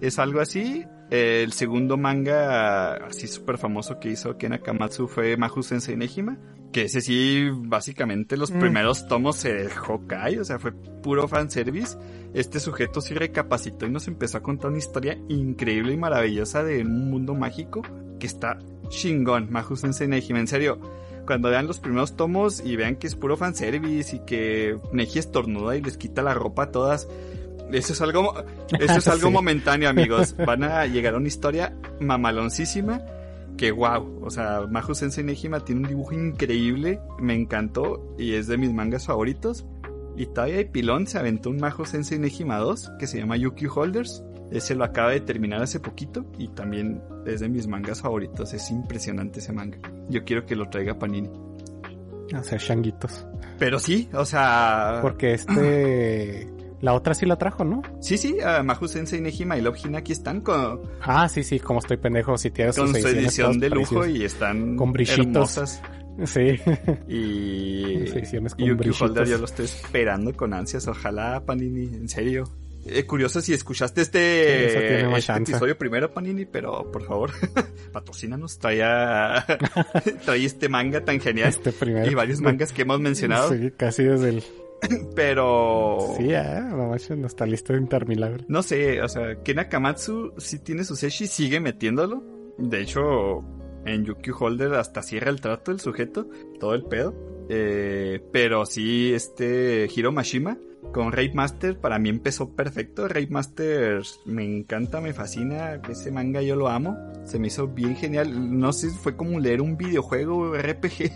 es 0.00 0.18
algo 0.20 0.40
así. 0.40 0.84
Eh, 1.10 1.42
el 1.44 1.52
segundo 1.52 1.96
manga 1.96 2.94
así 3.06 3.26
súper 3.26 3.58
famoso 3.58 3.98
que 3.98 4.10
hizo 4.10 4.36
Ken 4.38 4.50
Nakamatsu 4.50 5.08
fue 5.08 5.36
Mahou 5.36 5.62
Sensei 5.62 5.96
Nejima. 5.96 6.38
Que 6.72 6.82
ese 6.82 7.00
sí, 7.00 7.48
básicamente 7.52 8.36
los 8.36 8.52
Mm. 8.52 8.60
primeros 8.60 9.08
tomos 9.08 9.34
se 9.36 9.52
dejó 9.52 10.06
caer, 10.06 10.38
o 10.40 10.44
sea, 10.44 10.60
fue 10.60 10.70
puro 10.72 11.26
fanservice. 11.26 11.98
Este 12.32 12.60
sujeto 12.60 13.00
sí 13.00 13.12
recapacitó 13.14 13.86
y 13.86 13.90
nos 13.90 14.06
empezó 14.06 14.38
a 14.38 14.42
contar 14.42 14.70
una 14.70 14.78
historia 14.78 15.18
increíble 15.28 15.92
y 15.92 15.96
maravillosa 15.96 16.62
de 16.62 16.82
un 16.82 17.10
mundo 17.10 17.34
mágico 17.34 17.82
que 18.20 18.26
está 18.28 18.56
chingón, 18.88 19.50
Mahou 19.50 19.74
Sensei 19.76 20.06
Nejima. 20.06 20.38
En 20.38 20.46
serio, 20.46 20.78
cuando 21.26 21.50
vean 21.50 21.66
los 21.66 21.80
primeros 21.80 22.16
tomos 22.16 22.62
y 22.64 22.76
vean 22.76 22.94
que 22.94 23.08
es 23.08 23.16
puro 23.16 23.36
fanservice 23.36 24.14
y 24.14 24.20
que 24.20 24.78
Neji 24.92 25.18
estornuda 25.18 25.76
y 25.76 25.82
les 25.82 25.96
quita 25.96 26.22
la 26.22 26.34
ropa 26.34 26.64
a 26.64 26.70
todas, 26.70 27.08
eso 27.72 27.92
es 27.92 28.00
algo, 28.00 28.34
eso 28.80 28.98
es 28.98 29.08
algo 29.08 29.28
Sí. 29.28 29.32
momentáneo, 29.32 29.88
amigos. 29.88 30.34
Van 30.46 30.64
a 30.64 30.86
llegar 30.86 31.14
a 31.14 31.16
una 31.18 31.28
historia 31.28 31.74
mamaloncísima 32.00 33.00
que 33.56 33.72
wow, 33.72 34.20
o 34.24 34.30
sea, 34.30 34.62
Mahou 34.70 34.94
Sensei 34.94 35.22
Nejima 35.22 35.60
tiene 35.60 35.82
un 35.82 35.88
dibujo 35.88 36.14
increíble, 36.14 36.98
me 37.18 37.34
encantó 37.34 38.14
y 38.18 38.34
es 38.34 38.46
de 38.46 38.56
mis 38.56 38.72
mangas 38.72 39.06
favoritos. 39.06 39.66
Y 40.16 40.26
todavía 40.26 40.56
hay 40.58 40.64
pilón, 40.66 41.06
se 41.06 41.18
aventó 41.18 41.50
un 41.50 41.58
Mahou 41.58 41.84
Sensei 41.84 42.18
Nejima 42.18 42.56
2 42.58 42.92
que 42.98 43.06
se 43.06 43.18
llama 43.18 43.36
Yuki 43.36 43.66
Holders. 43.66 44.22
Ese 44.50 44.74
lo 44.74 44.84
acaba 44.84 45.10
de 45.10 45.20
terminar 45.20 45.62
hace 45.62 45.78
poquito 45.78 46.24
y 46.38 46.48
también 46.48 47.02
es 47.26 47.40
de 47.40 47.48
mis 47.48 47.66
mangas 47.68 48.00
favoritos. 48.00 48.52
Es 48.54 48.70
impresionante 48.70 49.40
ese 49.40 49.52
manga. 49.52 49.78
Yo 50.08 50.24
quiero 50.24 50.44
que 50.46 50.56
lo 50.56 50.68
traiga 50.70 50.98
Panini. 50.98 51.30
Hacer 52.34 52.60
changuitos. 52.60 53.26
Pero 53.58 53.78
sí, 53.78 54.08
o 54.12 54.24
sea... 54.24 54.98
Porque 55.02 55.34
este... 55.34 56.48
La 56.80 56.94
otra 56.94 57.12
sí 57.14 57.26
la 57.26 57.36
trajo, 57.36 57.64
¿no? 57.64 57.82
Sí, 58.00 58.16
sí, 58.16 58.36
uh, 58.40 58.64
Mahou 58.64 58.88
Sensei 58.88 59.20
Nejima 59.20 59.56
y 59.58 59.60
Love 59.60 59.84
Hina 59.84 59.98
aquí 59.98 60.12
están 60.12 60.40
con, 60.40 60.80
Ah, 61.02 61.28
sí, 61.28 61.42
sí, 61.44 61.60
como 61.60 61.80
estoy 61.80 61.98
pendejo. 61.98 62.38
Si 62.38 62.50
tienes 62.50 62.76
con 62.76 62.88
sus 62.88 63.02
su 63.02 63.08
edición 63.08 63.58
de 63.60 63.68
lujo 63.70 64.06
y 64.06 64.24
están 64.24 64.76
Con 64.76 64.92
brillitos. 64.92 65.20
hermosas. 65.58 65.82
Sí. 66.24 66.58
Y 67.08 67.84
ediciones 68.16 68.54
con 68.54 68.64
Yuki 68.64 68.78
brillitos. 68.78 69.02
Holder 69.02 69.26
yo 69.28 69.38
lo 69.38 69.44
estoy 69.44 69.66
esperando 69.66 70.32
con 70.34 70.54
ansias. 70.54 70.86
Ojalá, 70.88 71.42
Panini, 71.44 71.84
en 71.84 72.08
serio. 72.08 72.44
Eh, 72.86 73.04
curioso 73.04 73.42
si 73.42 73.52
escuchaste 73.52 74.00
Sí, 74.06 74.10
este, 74.10 75.06
más 75.06 75.18
este 75.28 75.32
episodio 75.52 75.76
primero, 75.76 76.14
Panini, 76.14 76.46
pero 76.46 76.90
por 76.90 77.04
favor, 77.04 77.30
patrocínanos. 77.92 78.58
Trae, 78.58 78.82
a- 78.82 79.44
trae 80.24 80.44
este 80.46 80.70
manga 80.70 81.04
tan 81.04 81.20
genial 81.20 81.50
Este 81.50 81.72
primero. 81.72 82.10
y 82.10 82.14
varios 82.14 82.40
mangas 82.40 82.72
que 82.72 82.82
hemos 82.82 82.98
mencionado. 83.00 83.50
Sí, 83.52 83.70
casi 83.76 84.04
desde 84.04 84.30
el... 84.30 84.42
Pero 85.14 86.14
Sí, 86.16 86.28
eh, 86.30 86.60
no 86.70 86.88
manches, 86.88 87.16
nuestra 87.16 87.46
lista 87.46 87.74
interminable. 87.76 88.44
no 88.48 88.62
sé, 88.62 89.00
o 89.02 89.08
sea, 89.08 89.42
que 89.42 89.54
Nakamatsu 89.54 90.32
sí 90.38 90.58
tiene 90.60 90.84
su 90.84 90.96
Seshi, 90.96 91.26
sigue 91.26 91.60
metiéndolo. 91.60 92.22
De 92.58 92.80
hecho, 92.82 93.44
en 93.84 94.04
Yuki 94.04 94.30
Holder 94.38 94.74
hasta 94.74 95.02
cierra 95.02 95.30
el 95.30 95.40
trato 95.40 95.70
el 95.72 95.80
sujeto, 95.80 96.28
todo 96.58 96.74
el 96.74 96.84
pedo. 96.84 97.14
Eh, 97.48 98.20
pero 98.32 98.64
sí, 98.66 99.12
este 99.12 99.88
Hiro 99.94 100.12
Mashima 100.12 100.56
con 100.92 101.12
Raid 101.12 101.34
Master 101.34 101.78
para 101.78 101.98
mí 101.98 102.08
empezó 102.08 102.54
perfecto. 102.54 103.08
Raid 103.08 103.30
Master 103.30 104.02
me 104.24 104.44
encanta, 104.44 105.00
me 105.00 105.12
fascina. 105.12 105.80
Ese 105.88 106.10
manga 106.10 106.42
yo 106.42 106.56
lo 106.56 106.68
amo. 106.68 106.96
Se 107.24 107.38
me 107.38 107.46
hizo 107.48 107.68
bien 107.68 107.96
genial. 107.96 108.58
No 108.58 108.72
sé, 108.72 108.90
fue 108.90 109.16
como 109.16 109.38
leer 109.38 109.62
un 109.62 109.76
videojuego 109.76 110.56
RPG 110.56 111.12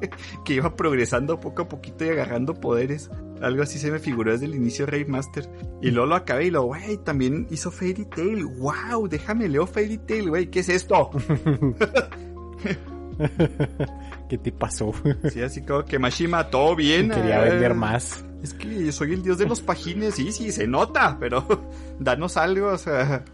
que 0.44 0.54
iba 0.54 0.76
progresando 0.76 1.40
poco 1.40 1.62
a 1.62 1.68
poquito 1.68 2.04
y 2.04 2.08
agarrando 2.08 2.54
poderes. 2.54 3.10
Algo 3.40 3.62
así 3.62 3.78
se 3.78 3.90
me 3.90 3.98
figuró 3.98 4.32
desde 4.32 4.46
el 4.46 4.54
inicio 4.54 4.86
de 4.86 4.92
Raid 4.92 5.08
Master. 5.08 5.48
Y 5.80 5.90
luego 5.90 6.08
lo 6.08 6.16
acabé 6.16 6.46
y 6.46 6.50
lo, 6.50 6.64
güey, 6.64 6.96
también 6.98 7.46
hizo 7.50 7.70
Fairy 7.70 8.04
Tail. 8.06 8.44
¡Wow! 8.44 9.08
Déjame 9.08 9.48
leo 9.48 9.66
Fairy 9.66 9.98
Tail, 9.98 10.28
güey. 10.28 10.50
¿Qué 10.50 10.60
es 10.60 10.68
esto? 10.68 11.10
¿Qué 14.28 14.38
te 14.38 14.52
pasó? 14.52 14.92
Sí, 15.32 15.40
así 15.42 15.62
como 15.62 15.84
que 15.84 15.98
Mashima, 15.98 16.50
todo 16.50 16.76
bien. 16.76 17.10
Quería 17.10 17.44
eh. 17.46 17.50
vender 17.50 17.74
más. 17.74 18.24
Es 18.42 18.54
que 18.54 18.92
soy 18.92 19.12
el 19.14 19.22
dios 19.22 19.38
de 19.38 19.46
los 19.46 19.60
pajines. 19.60 20.14
Sí, 20.14 20.30
sí, 20.32 20.52
se 20.52 20.66
nota, 20.66 21.16
pero 21.18 21.44
danos 21.98 22.36
algo, 22.36 22.68
o 22.68 22.78
sea. 22.78 23.24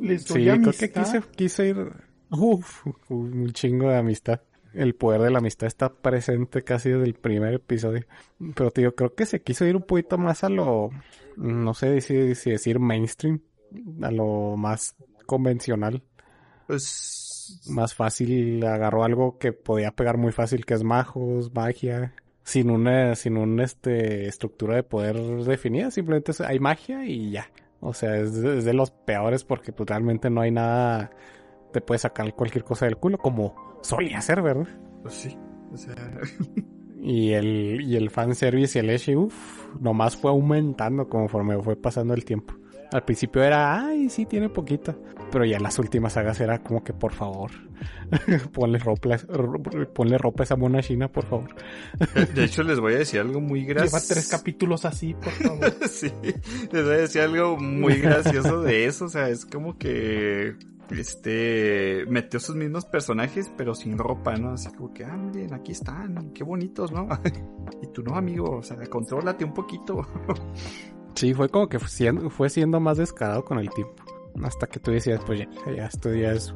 Les 0.00 0.26
doy 0.26 0.44
Sí, 0.44 0.44
creo 0.44 0.54
amistad. 0.54 0.88
que 0.88 0.92
quise, 0.92 1.22
quise 1.36 1.68
ir... 1.68 1.92
Uf, 2.30 2.86
un 3.08 3.52
chingo 3.52 3.88
de 3.90 3.96
amistad. 3.98 4.40
el 4.72 4.94
poder 4.94 5.20
de 5.20 5.30
la 5.30 5.38
amistad 5.38 5.66
está 5.66 5.92
presente 5.92 6.62
casi 6.62 6.90
desde 6.90 7.04
el 7.04 7.14
primer 7.14 7.54
episodio. 7.54 8.06
Pero 8.54 8.70
tío, 8.70 8.94
creo 8.94 9.14
que 9.14 9.26
se 9.26 9.42
quiso 9.42 9.66
ir 9.66 9.76
un 9.76 9.82
poquito 9.82 10.16
más 10.16 10.42
a 10.44 10.48
lo, 10.48 10.88
no 11.36 11.74
sé 11.74 12.00
si, 12.00 12.34
si 12.34 12.50
decir 12.52 12.78
mainstream, 12.78 13.40
a 14.00 14.10
lo 14.10 14.56
más 14.56 14.94
convencional. 15.26 16.02
Pues. 16.66 17.60
Más 17.68 17.94
fácil, 17.94 18.64
agarró 18.64 19.04
algo 19.04 19.36
que 19.38 19.52
podía 19.52 19.90
pegar 19.90 20.16
muy 20.16 20.32
fácil, 20.32 20.64
que 20.64 20.72
es 20.72 20.84
majos, 20.84 21.52
magia, 21.52 22.14
sin 22.44 22.70
una, 22.70 23.14
sin 23.14 23.36
una 23.36 23.64
este, 23.64 24.26
estructura 24.26 24.76
de 24.76 24.82
poder 24.82 25.16
definida, 25.44 25.90
simplemente 25.90 26.32
hay 26.44 26.58
magia 26.58 27.04
y 27.04 27.30
ya. 27.30 27.50
O 27.80 27.94
sea, 27.94 28.16
es 28.16 28.40
de, 28.40 28.58
es 28.58 28.64
de 28.64 28.74
los 28.74 28.90
peores 28.90 29.44
porque 29.44 29.72
pues, 29.72 29.88
realmente 29.88 30.30
no 30.30 30.40
hay 30.40 30.50
nada, 30.50 31.10
te 31.72 31.80
puedes 31.80 32.02
sacar 32.02 32.34
cualquier 32.34 32.64
cosa 32.64 32.86
del 32.86 32.96
culo, 32.96 33.18
como 33.18 33.78
solía 33.82 34.20
ser, 34.20 34.42
¿verdad? 34.42 34.68
Pues 35.02 35.14
sí. 35.14 35.36
O 35.72 35.76
sea. 35.76 35.94
Y 37.04 37.32
el, 37.32 37.80
y 37.80 37.96
el 37.96 38.10
fanservice 38.10 38.78
y 38.78 38.80
el 38.80 38.90
Eshi, 38.90 39.16
uff, 39.16 39.66
nomás 39.80 40.16
fue 40.16 40.30
aumentando 40.30 41.08
conforme 41.08 41.60
fue 41.60 41.74
pasando 41.74 42.14
el 42.14 42.24
tiempo. 42.24 42.54
Al 42.92 43.04
principio 43.04 43.42
era, 43.42 43.86
ay, 43.86 44.10
sí, 44.10 44.26
tiene 44.26 44.48
poquito. 44.48 44.94
Pero 45.30 45.44
ya 45.46 45.56
en 45.56 45.62
las 45.62 45.78
últimas 45.78 46.12
sagas 46.12 46.40
era 46.40 46.62
como 46.62 46.84
que, 46.84 46.92
por 46.92 47.14
favor, 47.14 47.50
ponle, 48.52 48.78
ropa, 48.78 49.16
ponle 49.94 50.18
ropa 50.18 50.42
a 50.42 50.44
esa 50.44 50.56
mona 50.56 50.82
china, 50.82 51.08
por 51.08 51.24
favor. 51.24 51.54
De 52.34 52.44
hecho, 52.44 52.62
les 52.62 52.78
voy 52.78 52.94
a 52.94 52.98
decir 52.98 53.20
algo 53.20 53.40
muy 53.40 53.64
gracioso. 53.64 53.96
Lleva 53.96 54.14
tres 54.14 54.28
capítulos 54.28 54.84
así, 54.84 55.14
por 55.14 55.32
favor. 55.32 55.74
sí, 55.90 56.12
les 56.70 56.84
voy 56.84 56.94
a 56.94 56.98
decir 56.98 57.22
algo 57.22 57.56
muy 57.56 57.94
gracioso 57.94 58.60
de 58.60 58.84
eso. 58.84 59.06
O 59.06 59.08
sea, 59.08 59.30
es 59.30 59.46
como 59.46 59.78
que 59.78 60.54
este 60.90 62.04
metió 62.08 62.38
sus 62.38 62.54
mismos 62.54 62.84
personajes 62.84 63.50
pero 63.56 63.74
sin 63.74 63.96
ropa, 63.96 64.36
¿no? 64.36 64.50
Así 64.50 64.70
como 64.70 64.92
que, 64.92 65.06
ah, 65.06 65.16
miren, 65.16 65.54
aquí 65.54 65.72
están, 65.72 66.32
qué 66.34 66.44
bonitos, 66.44 66.92
¿no? 66.92 67.08
y 67.82 67.86
tú 67.86 68.02
no, 68.02 68.16
amigo, 68.16 68.58
o 68.58 68.62
sea, 68.62 68.76
contrólate 68.88 69.44
un 69.44 69.54
poquito. 69.54 70.06
Sí, 71.14 71.34
fue 71.34 71.48
como 71.48 71.68
que 71.68 71.78
fue 71.78 71.88
siendo, 71.88 72.30
fue 72.30 72.50
siendo 72.50 72.80
más 72.80 72.98
descarado 72.98 73.44
con 73.44 73.58
el 73.58 73.70
tiempo. 73.70 74.02
Hasta 74.42 74.66
que 74.66 74.80
tú 74.80 74.90
decías, 74.90 75.20
pues 75.26 75.40
ya, 75.40 75.48
ya 75.76 75.86
esto 75.86 76.14
ya 76.14 76.32
es 76.32 76.54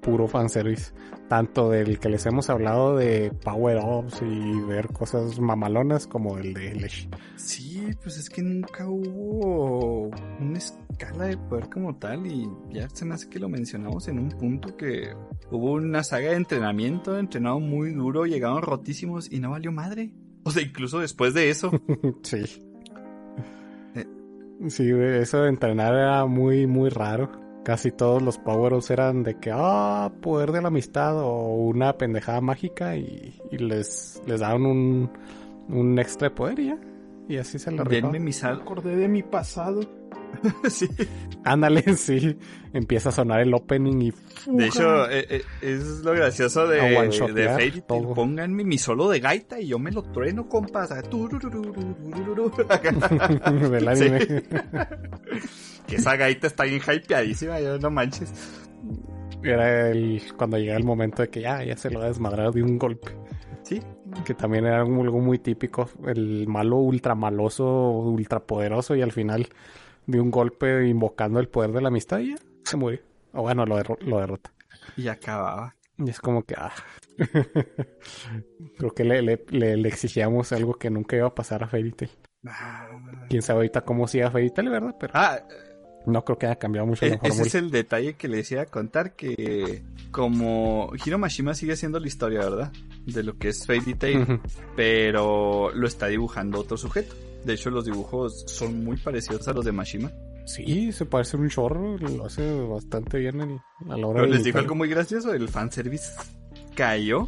puro 0.00 0.26
fanservice. 0.26 0.92
Tanto 1.28 1.68
del 1.68 1.98
que 1.98 2.08
les 2.08 2.24
hemos 2.24 2.48
hablado 2.48 2.96
de 2.96 3.30
Power 3.44 3.78
Ups 3.84 4.22
y 4.22 4.60
ver 4.62 4.88
cosas 4.88 5.38
mamalonas 5.38 6.06
como 6.06 6.38
el 6.38 6.54
de 6.54 6.74
Lesh. 6.74 7.08
Sí, 7.36 7.82
pues 8.02 8.16
es 8.16 8.30
que 8.30 8.42
nunca 8.42 8.88
hubo 8.88 10.10
una 10.40 10.58
escala 10.58 11.26
de 11.26 11.36
poder 11.36 11.68
como 11.68 11.96
tal 11.96 12.26
y 12.26 12.48
ya 12.70 12.88
se 12.88 13.04
me 13.04 13.14
hace 13.14 13.28
que 13.28 13.38
lo 13.38 13.50
mencionamos 13.50 14.08
en 14.08 14.18
un 14.18 14.30
punto 14.30 14.74
que 14.76 15.14
hubo 15.50 15.72
una 15.72 16.02
saga 16.02 16.30
de 16.30 16.36
entrenamiento, 16.36 17.18
entrenado 17.18 17.60
muy 17.60 17.92
duro, 17.92 18.24
llegaron 18.24 18.62
rotísimos 18.62 19.30
y 19.30 19.38
no 19.38 19.50
valió 19.50 19.70
madre. 19.70 20.14
O 20.44 20.50
sea, 20.50 20.62
incluso 20.62 21.00
después 21.00 21.34
de 21.34 21.50
eso. 21.50 21.70
sí. 22.22 22.67
Sí, 24.68 24.90
eso 24.90 25.42
de 25.42 25.48
entrenar 25.48 25.94
era 25.94 26.26
muy, 26.26 26.66
muy 26.66 26.90
raro. 26.90 27.30
Casi 27.64 27.92
todos 27.92 28.22
los 28.22 28.38
power-ups 28.38 28.90
eran 28.90 29.22
de 29.22 29.38
que, 29.38 29.50
ah, 29.52 30.10
poder 30.20 30.52
de 30.52 30.62
la 30.62 30.68
amistad 30.68 31.18
o 31.22 31.54
una 31.54 31.96
pendejada 31.96 32.40
mágica 32.40 32.96
y, 32.96 33.40
y 33.50 33.58
les, 33.58 34.22
les 34.26 34.40
daban 34.40 34.66
un, 34.66 35.10
un 35.68 35.98
extra 35.98 36.28
de 36.28 36.34
poder 36.34 36.58
y 36.58 36.66
ya. 36.66 36.78
Y 37.28 37.36
así 37.36 37.58
se 37.58 37.70
lo 37.70 37.84
Denme 37.84 38.18
mi 38.18 38.32
sal. 38.32 38.60
Acordé 38.62 38.96
de 38.96 39.06
mi 39.06 39.22
pasado. 39.22 39.80
sí. 40.70 40.88
Ándale, 41.44 41.82
sí. 41.96 42.36
Empieza 42.72 43.08
a 43.08 43.12
sonar 43.12 43.40
el 43.40 43.54
opening 43.54 44.02
y... 44.02 44.12
De 44.46 44.66
hecho, 44.66 45.10
eh, 45.10 45.26
eh, 45.30 45.42
es 45.62 46.00
lo 46.00 46.12
gracioso 46.12 46.66
de, 46.66 46.80
de 46.80 47.48
Fairy 47.48 47.82
Tail. 47.82 48.06
Pónganme 48.14 48.64
mi 48.64 48.78
solo 48.78 49.08
de 49.08 49.20
gaita 49.20 49.60
y 49.60 49.68
yo 49.68 49.78
me 49.78 49.90
lo 49.90 50.02
trueno, 50.02 50.48
compas. 50.48 50.90
Del 53.70 53.88
anime. 53.88 54.26
que 55.86 55.96
esa 55.96 56.16
gaita 56.16 56.46
está 56.46 56.64
bien 56.64 56.80
hypeadísima, 56.80 57.60
yo 57.60 57.78
no 57.78 57.90
manches. 57.90 58.32
Era 59.42 59.90
el, 59.90 60.22
cuando 60.36 60.58
llega 60.58 60.76
el 60.76 60.84
momento 60.84 61.22
de 61.22 61.28
que 61.28 61.40
ya, 61.40 61.62
ya 61.64 61.76
se 61.76 61.90
lo 61.90 62.00
va 62.00 62.06
a 62.06 62.08
desmadrar 62.08 62.52
de 62.52 62.62
un 62.62 62.78
golpe. 62.78 63.12
Sí. 63.62 63.80
Que 64.24 64.34
también 64.34 64.66
era 64.66 64.80
algo 64.80 65.20
muy 65.20 65.38
típico. 65.38 65.88
El 66.06 66.46
malo 66.48 66.76
ultra 66.76 67.14
maloso, 67.14 67.90
ultra 67.90 68.40
poderoso 68.40 68.96
y 68.96 69.02
al 69.02 69.12
final 69.12 69.48
de 70.08 70.20
un 70.20 70.30
golpe 70.30 70.88
invocando 70.88 71.38
el 71.38 71.48
poder 71.48 71.70
de 71.70 71.82
la 71.82 71.88
amistad 71.88 72.18
y 72.18 72.30
ya 72.30 72.36
se 72.64 72.76
murió. 72.76 72.98
O 73.32 73.42
bueno, 73.42 73.64
lo, 73.66 73.76
derro 73.76 73.96
lo 74.00 74.18
derrota. 74.18 74.52
Y 74.96 75.06
acababa. 75.06 75.76
Y 75.98 76.08
es 76.08 76.18
como 76.18 76.42
que, 76.42 76.54
ah. 76.56 76.72
Creo 78.78 78.94
que 78.94 79.04
le, 79.04 79.22
le, 79.22 79.44
le, 79.50 79.76
le, 79.76 79.88
exigíamos 79.88 80.52
algo 80.52 80.74
que 80.74 80.90
nunca 80.90 81.16
iba 81.16 81.26
a 81.26 81.34
pasar 81.34 81.62
a 81.62 81.68
Fairy 81.68 81.92
Tail. 81.92 82.10
Ah, 82.46 82.88
Quién 83.28 83.42
sabe 83.42 83.58
ahorita 83.58 83.82
cómo 83.82 84.08
sigue 84.08 84.30
Fairy 84.30 84.50
Tail, 84.50 84.70
¿verdad? 84.70 84.96
Pero 84.98 85.12
ah, 85.14 85.40
no 86.06 86.24
creo 86.24 86.38
que 86.38 86.46
haya 86.46 86.56
cambiado 86.56 86.86
mucho 86.86 87.04
e 87.04 87.18
ese 87.22 87.42
es 87.42 87.54
el 87.54 87.70
detalle 87.70 88.14
que 88.14 88.28
les 88.28 88.50
iba 88.50 88.62
a 88.62 88.66
contar, 88.66 89.14
que 89.14 89.82
como 90.10 90.92
Hiro 91.04 91.18
Mashima 91.18 91.54
sigue 91.54 91.76
siendo 91.76 92.00
la 92.00 92.06
historia, 92.06 92.40
¿verdad? 92.40 92.72
De 93.04 93.22
lo 93.22 93.36
que 93.36 93.48
es 93.48 93.66
Fairy 93.66 93.94
Tail, 93.94 94.18
uh 94.18 94.24
-huh. 94.24 94.40
pero 94.74 95.70
lo 95.74 95.86
está 95.86 96.06
dibujando 96.06 96.60
otro 96.60 96.78
sujeto. 96.78 97.14
De 97.48 97.54
hecho, 97.54 97.70
los 97.70 97.86
dibujos 97.86 98.44
son 98.46 98.84
muy 98.84 98.98
parecidos 98.98 99.48
a 99.48 99.54
los 99.54 99.64
de 99.64 99.72
Mashima. 99.72 100.12
Sí, 100.44 100.92
se 100.92 101.06
parece 101.06 101.38
un 101.38 101.48
chorro, 101.48 101.96
lo 101.96 102.26
hace 102.26 102.60
bastante 102.60 103.16
bien 103.16 103.40
el, 103.40 103.58
a 103.90 103.96
la 103.96 104.06
hora 104.06 104.20
Pero 104.20 104.26
de 104.26 104.36
les 104.36 104.44
digo 104.44 104.58
algo 104.58 104.74
muy 104.74 104.86
gracioso, 104.90 105.32
el 105.32 105.48
fanservice 105.48 106.12
cayó 106.74 107.26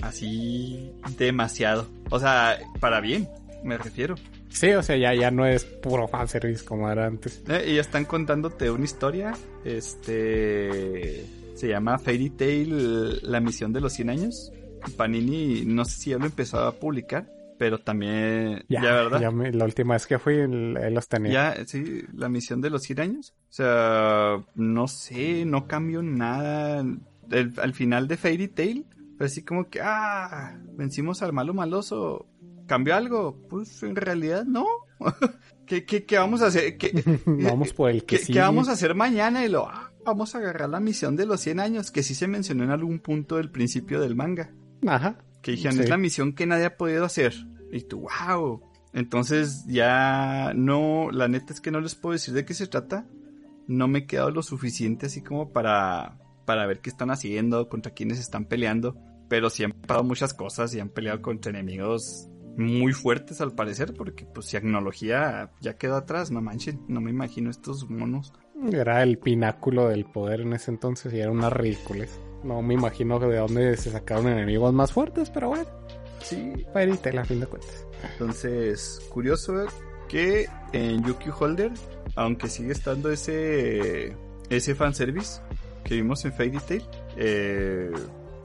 así 0.00 0.92
demasiado. 1.18 1.88
O 2.08 2.20
sea, 2.20 2.56
para 2.78 3.00
bien, 3.00 3.28
me 3.64 3.76
refiero. 3.78 4.14
Sí, 4.48 4.70
o 4.70 4.82
sea, 4.84 4.96
ya, 4.96 5.12
ya 5.12 5.32
no 5.32 5.44
es 5.44 5.64
puro 5.64 6.06
fanservice 6.06 6.64
como 6.64 6.88
era 6.88 7.06
antes. 7.06 7.42
Eh, 7.48 7.70
y 7.70 7.74
ya 7.74 7.80
están 7.80 8.04
contándote 8.04 8.70
una 8.70 8.84
historia, 8.84 9.32
este... 9.64 11.26
Se 11.56 11.66
llama 11.66 11.98
Fairy 11.98 12.30
Tail, 12.30 13.28
la 13.28 13.40
misión 13.40 13.72
de 13.72 13.80
los 13.80 13.92
100 13.92 14.10
años. 14.10 14.52
Panini, 14.96 15.64
no 15.64 15.84
sé 15.84 15.98
si 15.98 16.10
ya 16.10 16.18
lo 16.18 16.26
empezó 16.26 16.60
a 16.60 16.78
publicar, 16.78 17.28
pero 17.58 17.80
también, 17.80 18.64
ya, 18.68 18.82
ya 18.82 18.92
¿verdad? 18.92 19.20
Ya 19.20 19.30
me, 19.30 19.52
la 19.52 19.64
última 19.64 19.94
vez 19.94 20.06
que 20.06 20.18
fui, 20.18 20.34
él, 20.34 20.74
los 20.94 21.08
tenía. 21.08 21.32
Ya, 21.54 21.66
sí, 21.66 22.04
la 22.14 22.28
misión 22.28 22.60
de 22.60 22.70
los 22.70 22.82
100 22.82 23.00
años. 23.00 23.34
O 23.50 23.52
sea, 23.52 24.44
no 24.54 24.88
sé, 24.88 25.44
no 25.44 25.66
cambió 25.66 26.02
nada. 26.02 26.84
El, 27.30 27.54
al 27.60 27.74
final 27.74 28.08
de 28.08 28.16
Fairy 28.16 28.48
Tail, 28.48 28.86
así 29.18 29.42
como 29.42 29.68
que, 29.68 29.80
ah, 29.82 30.58
vencimos 30.74 31.22
al 31.22 31.32
malo 31.32 31.52
maloso. 31.52 32.26
¿Cambió 32.66 32.94
algo? 32.94 33.36
Pues 33.48 33.82
en 33.82 33.96
realidad 33.96 34.44
no. 34.44 34.66
¿Qué, 35.66 35.84
qué, 35.84 36.04
qué 36.04 36.18
vamos 36.18 36.42
a 36.42 36.46
hacer? 36.46 36.76
¿Qué, 36.78 37.02
vamos 37.26 37.72
por 37.72 37.90
el 37.90 38.04
que 38.04 38.18
¿qué, 38.18 38.24
sí. 38.24 38.32
¿Qué 38.32 38.40
vamos 38.40 38.68
a 38.68 38.72
hacer 38.72 38.94
mañana? 38.94 39.44
Y 39.44 39.48
lo, 39.48 39.68
ah, 39.68 39.90
vamos 40.04 40.34
a 40.34 40.38
agarrar 40.38 40.68
la 40.68 40.80
misión 40.80 41.16
de 41.16 41.26
los 41.26 41.40
100 41.40 41.60
años, 41.60 41.90
que 41.90 42.02
sí 42.02 42.14
se 42.14 42.28
mencionó 42.28 42.64
en 42.64 42.70
algún 42.70 43.00
punto 43.00 43.36
del 43.36 43.50
principio 43.50 44.00
del 44.00 44.14
manga. 44.14 44.50
Ajá. 44.86 45.18
Que 45.48 45.52
dijeron, 45.52 45.78
sí. 45.78 45.84
es 45.84 45.88
la 45.88 45.96
misión 45.96 46.34
que 46.34 46.44
nadie 46.44 46.66
ha 46.66 46.76
podido 46.76 47.06
hacer. 47.06 47.32
Y 47.72 47.80
tú, 47.80 48.06
wow. 48.36 48.60
Entonces 48.92 49.64
ya 49.66 50.52
no, 50.54 51.10
la 51.10 51.26
neta 51.26 51.54
es 51.54 51.62
que 51.62 51.70
no 51.70 51.80
les 51.80 51.94
puedo 51.94 52.12
decir 52.12 52.34
de 52.34 52.44
qué 52.44 52.52
se 52.52 52.66
trata. 52.66 53.06
No 53.66 53.88
me 53.88 54.00
he 54.00 54.06
quedado 54.06 54.30
lo 54.30 54.42
suficiente 54.42 55.06
así 55.06 55.22
como 55.22 55.50
para, 55.50 56.18
para 56.44 56.66
ver 56.66 56.80
qué 56.80 56.90
están 56.90 57.10
haciendo, 57.10 57.70
contra 57.70 57.94
quiénes 57.94 58.18
están 58.18 58.44
peleando. 58.44 58.98
Pero 59.30 59.48
sí 59.48 59.64
han 59.64 59.72
pasado 59.72 60.04
muchas 60.04 60.34
cosas 60.34 60.74
y 60.74 60.80
han 60.80 60.90
peleado 60.90 61.22
contra 61.22 61.48
enemigos 61.48 62.28
muy 62.58 62.92
fuertes 62.92 63.40
al 63.40 63.54
parecer, 63.54 63.94
porque 63.94 64.26
pues 64.26 64.48
si 64.48 64.58
tecnología 64.58 65.50
ya 65.62 65.78
quedó 65.78 65.96
atrás, 65.96 66.30
no 66.30 66.42
manchen, 66.42 66.84
no 66.88 67.00
me 67.00 67.10
imagino 67.10 67.48
estos 67.48 67.88
monos. 67.88 68.34
Era 68.70 69.02
el 69.02 69.16
pináculo 69.16 69.88
del 69.88 70.04
poder 70.04 70.42
en 70.42 70.52
ese 70.52 70.72
entonces 70.72 71.14
y 71.14 71.20
era 71.20 71.30
una 71.30 71.48
ridiculez. 71.48 72.20
No 72.42 72.62
me 72.62 72.74
imagino 72.74 73.18
de 73.18 73.36
dónde 73.36 73.76
se 73.76 73.90
sacaron 73.90 74.28
enemigos 74.28 74.72
más 74.72 74.92
fuertes, 74.92 75.30
pero 75.30 75.48
bueno. 75.48 75.66
Sí, 76.22 76.66
Fairy 76.72 76.96
Tail 76.98 77.18
a 77.18 77.24
fin 77.24 77.40
de 77.40 77.46
cuentas. 77.46 77.86
Entonces, 78.12 79.00
curioso 79.10 79.66
que 80.08 80.48
en 80.72 81.04
Yuki 81.04 81.30
Holder, 81.36 81.72
aunque 82.16 82.48
sigue 82.48 82.72
estando 82.72 83.10
ese 83.10 84.16
ese 84.50 84.74
fanservice 84.74 85.40
que 85.84 85.94
vimos 85.94 86.24
en 86.24 86.32
Fairy 86.32 86.58
Tail, 86.58 86.84
eh, 87.16 87.90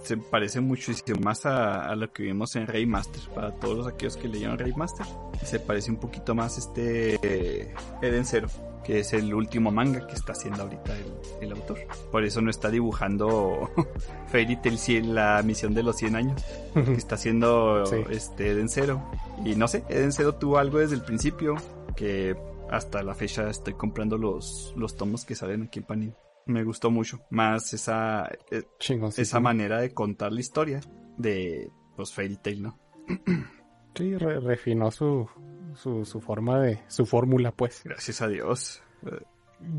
se 0.04 0.18
parece 0.18 0.60
muchísimo 0.60 1.20
más 1.22 1.46
a, 1.46 1.86
a, 1.90 1.96
lo 1.96 2.12
que 2.12 2.24
vimos 2.24 2.56
en 2.56 2.68
Raymaster. 2.68 3.22
Para 3.34 3.52
todos 3.52 3.88
aquellos 3.88 4.18
que 4.18 4.28
leyeron 4.28 4.58
Raymaster, 4.58 5.06
se 5.44 5.60
parece 5.60 5.92
un 5.92 5.98
poquito 5.98 6.36
más 6.36 6.58
este 6.58 7.74
Eden 8.02 8.26
Zero, 8.26 8.48
que 8.84 9.00
es 9.00 9.14
el 9.14 9.34
último 9.34 9.72
manga 9.72 10.06
que 10.08 10.14
está 10.14 10.34
haciendo 10.34 10.64
ahorita 10.64 10.94
el, 10.98 11.14
el 11.42 11.52
autor. 11.54 11.80
Por 12.12 12.24
eso 12.24 12.42
no 12.42 12.50
está 12.50 12.70
dibujando 12.70 13.70
Fairy 14.28 14.58
Tail 14.58 15.14
la 15.16 15.42
misión 15.44 15.74
de 15.74 15.84
los 15.84 15.96
100 15.98 16.16
años, 16.16 16.44
que 16.74 16.94
está 16.94 17.16
haciendo 17.16 17.86
sí. 17.86 17.98
este 18.10 18.52
Eden 18.52 18.70
Zero. 18.70 19.02
Y 19.46 19.56
no 19.56 19.68
sé, 19.68 19.84
Eden 19.90 20.12
Zero 20.12 20.36
tuvo 20.36 20.58
algo 20.58 20.80
desde 20.80 20.96
el 20.96 21.02
principio 21.04 21.56
que 21.96 22.36
hasta 22.70 23.04
la 23.04 23.14
fecha 23.16 23.50
estoy 23.50 23.74
comprando 23.74 24.18
los, 24.18 24.74
los 24.76 24.96
tomos 24.98 25.26
que 25.26 25.36
salen 25.36 25.64
aquí 25.64 25.80
en 25.80 25.86
Panini 25.86 26.14
me 26.46 26.66
gustó 26.66 26.92
mucho 26.92 27.22
más 27.30 27.74
esa 27.74 28.30
sí, 28.80 29.00
esa 29.16 29.40
manera 29.40 29.80
de 29.80 29.94
contar 29.94 30.34
la 30.34 30.42
historia 30.42 30.82
de 31.18 31.72
pues 31.96 32.12
Fairy 32.12 32.36
Tail, 32.36 32.64
¿no? 32.64 32.80
Sí, 33.96 34.18
re- 34.18 34.40
refinó 34.40 34.90
su, 34.90 35.30
su, 35.76 36.06
su 36.06 36.22
forma 36.22 36.60
de, 36.62 36.80
su 36.88 37.06
fórmula, 37.06 37.52
pues, 37.52 37.82
Gracias 37.84 38.22
a 38.22 38.28
Dios. 38.28 38.82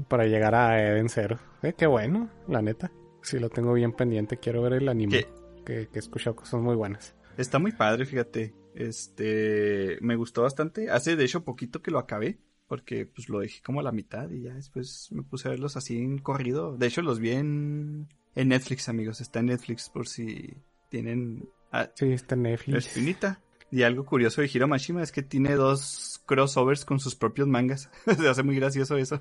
para 0.09 0.27
llegar 0.27 0.55
a 0.55 0.81
Eden 0.81 1.09
Zero. 1.09 1.39
Eh, 1.63 1.75
qué 1.77 1.87
bueno, 1.87 2.29
la 2.49 2.63
neta. 2.63 2.91
Sí, 3.23 3.39
lo 3.39 3.49
tengo 3.49 3.73
bien 3.73 3.93
pendiente. 3.93 4.37
Quiero 4.39 4.63
ver 4.63 4.75
el 4.75 4.89
anime. 4.89 5.27
Que, 5.65 5.89
que 5.89 5.89
he 5.95 5.99
escuchado 5.99 6.37
cosas 6.37 6.61
muy 6.61 6.75
buenas. 6.77 7.15
Está 7.39 7.59
muy 7.59 7.73
padre, 7.73 8.05
fíjate. 8.05 8.55
Este, 8.75 9.99
me 10.01 10.17
gustó 10.17 10.43
bastante. 10.43 10.91
Hace 10.91 11.17
de 11.17 11.25
hecho 11.25 11.45
poquito 11.45 11.81
que 11.83 11.91
lo 11.91 11.99
acabé, 11.99 12.39
porque 12.69 13.07
pues 13.07 13.29
lo 13.29 13.41
dejé 13.41 13.63
como 13.63 13.81
a 13.81 13.83
la 13.83 13.93
mitad 13.93 14.29
y 14.31 14.43
ya 14.43 14.55
después 14.55 15.09
me 15.13 15.23
puse 15.23 15.49
a 15.49 15.53
verlos 15.53 15.77
así 15.77 15.97
en 15.99 16.19
corrido. 16.19 16.77
De 16.77 16.87
hecho 16.87 17.01
los 17.03 17.19
vi 17.19 17.31
en, 17.31 18.09
en 18.35 18.49
Netflix, 18.49 18.89
amigos. 18.89 19.21
Está 19.21 19.41
en 19.41 19.47
Netflix 19.47 19.89
por 19.89 20.07
si 20.07 20.55
tienen 20.91 21.49
ah, 21.73 21.89
Sí, 21.95 22.13
está 22.13 22.35
en 22.35 22.43
la 22.43 22.49
Netflix. 22.51 22.87
espinita. 22.89 23.41
Y 23.75 23.83
algo 23.83 24.05
curioso 24.05 24.41
de 24.41 24.49
Hiro 24.53 24.69
Mashima 24.69 25.03
es 25.03 25.11
que 25.11 25.25
tiene 25.25 25.57
dos 25.57 26.23
crossovers 26.27 26.85
con 26.85 27.01
sus 27.01 27.17
propios 27.17 27.49
mangas. 27.49 27.91
Se 28.17 28.29
hace 28.29 28.45
muy 28.45 28.55
gracioso 28.55 28.97
eso. 28.97 29.21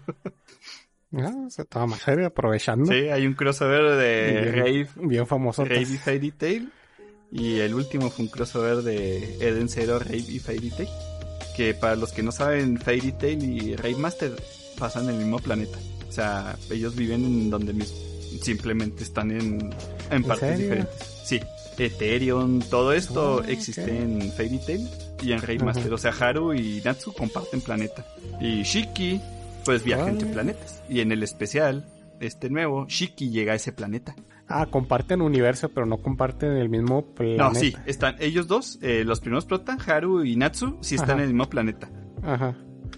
Ah, 1.12 1.48
se 1.50 1.66
toma 1.66 1.98
madre 2.06 2.26
aprovechando. 2.26 2.86
Sí, 2.86 3.10
hay 3.10 3.26
un 3.26 3.34
crossover 3.34 3.96
de 3.98 4.42
Bien. 4.42 4.56
Rave 4.56 4.88
Bien 5.08 5.26
famoso. 5.26 5.66
Rave 5.66 5.82
y 5.82 5.98
Fairy 5.98 6.32
Tail. 6.32 6.72
Y 7.32 7.62
el 7.62 7.74
último 7.74 8.12
fue 8.12 8.26
un 8.26 8.32
crossover 8.32 8.84
de 8.84 9.38
Eden 9.40 9.70
Zero, 9.70 9.98
Rave 9.98 10.18
y 10.18 10.38
Fairy 10.38 10.70
Tail. 10.70 10.90
Que 11.58 11.74
para 11.74 11.96
los 11.96 12.12
que 12.12 12.22
no 12.22 12.32
saben, 12.32 12.78
Fairy 12.78 13.12
Tail 13.14 13.44
y 13.44 13.76
Rave 13.76 13.96
Master 13.96 14.34
pasan 14.78 15.06
en 15.06 15.10
el 15.12 15.18
mismo 15.18 15.40
planeta. 15.40 15.80
O 16.08 16.12
sea, 16.12 16.56
ellos 16.70 16.96
viven 16.96 17.26
en 17.26 17.50
donde 17.50 17.74
mismo. 17.74 17.98
Simplemente 18.40 19.02
están 19.02 19.32
en, 19.32 19.74
en 20.12 20.24
partes 20.24 20.50
serio? 20.50 20.64
diferentes. 20.64 21.22
Sí, 21.24 21.40
Ethereum, 21.78 22.60
todo 22.62 22.94
esto 22.94 23.42
Ah, 23.44 23.50
existe 23.50 23.98
en 24.02 24.32
Fairy 24.32 24.60
Tail 24.60 24.88
y 25.22 25.32
en 25.32 25.42
Rave 25.42 25.56
Ajá. 25.58 25.66
Master. 25.66 25.94
O 25.94 25.98
sea, 25.98 26.12
Haru 26.12 26.54
y 26.54 26.82
Natsu 26.84 27.14
comparten 27.14 27.62
planeta. 27.62 28.06
Y 28.42 28.64
Shiki, 28.64 29.20
pues 29.66 29.84
viaja 29.84 30.10
entre 30.10 30.28
planetas. 30.30 30.84
Y 30.90 31.00
en 31.02 31.12
el 31.12 31.24
especial, 31.24 31.86
este 32.20 32.50
nuevo, 32.50 32.86
Shiki 32.88 33.30
llega 33.30 33.54
a 33.54 33.56
ese 33.56 33.72
planeta. 33.72 34.16
Ah, 34.48 34.66
comparten 34.70 35.22
universo, 35.22 35.70
pero 35.70 35.86
no 35.86 35.98
comparten 36.02 36.52
el 36.58 36.70
mismo 36.70 37.06
planeta. 37.16 37.44
No, 37.50 37.56
sí, 37.56 37.74
están 37.86 38.16
ellos 38.20 38.48
dos, 38.48 38.78
eh, 38.82 39.04
los 39.06 39.20
primeros 39.22 39.46
prota, 39.46 39.78
Haru 39.88 40.24
y 40.26 40.36
Natsu, 40.36 40.78
sí 40.82 40.96
están 40.96 41.12
Ajá. 41.12 41.20
en 41.20 41.24
el 41.30 41.34
mismo 41.34 41.50
planeta. 41.50 41.90
Ajá. 42.22 42.56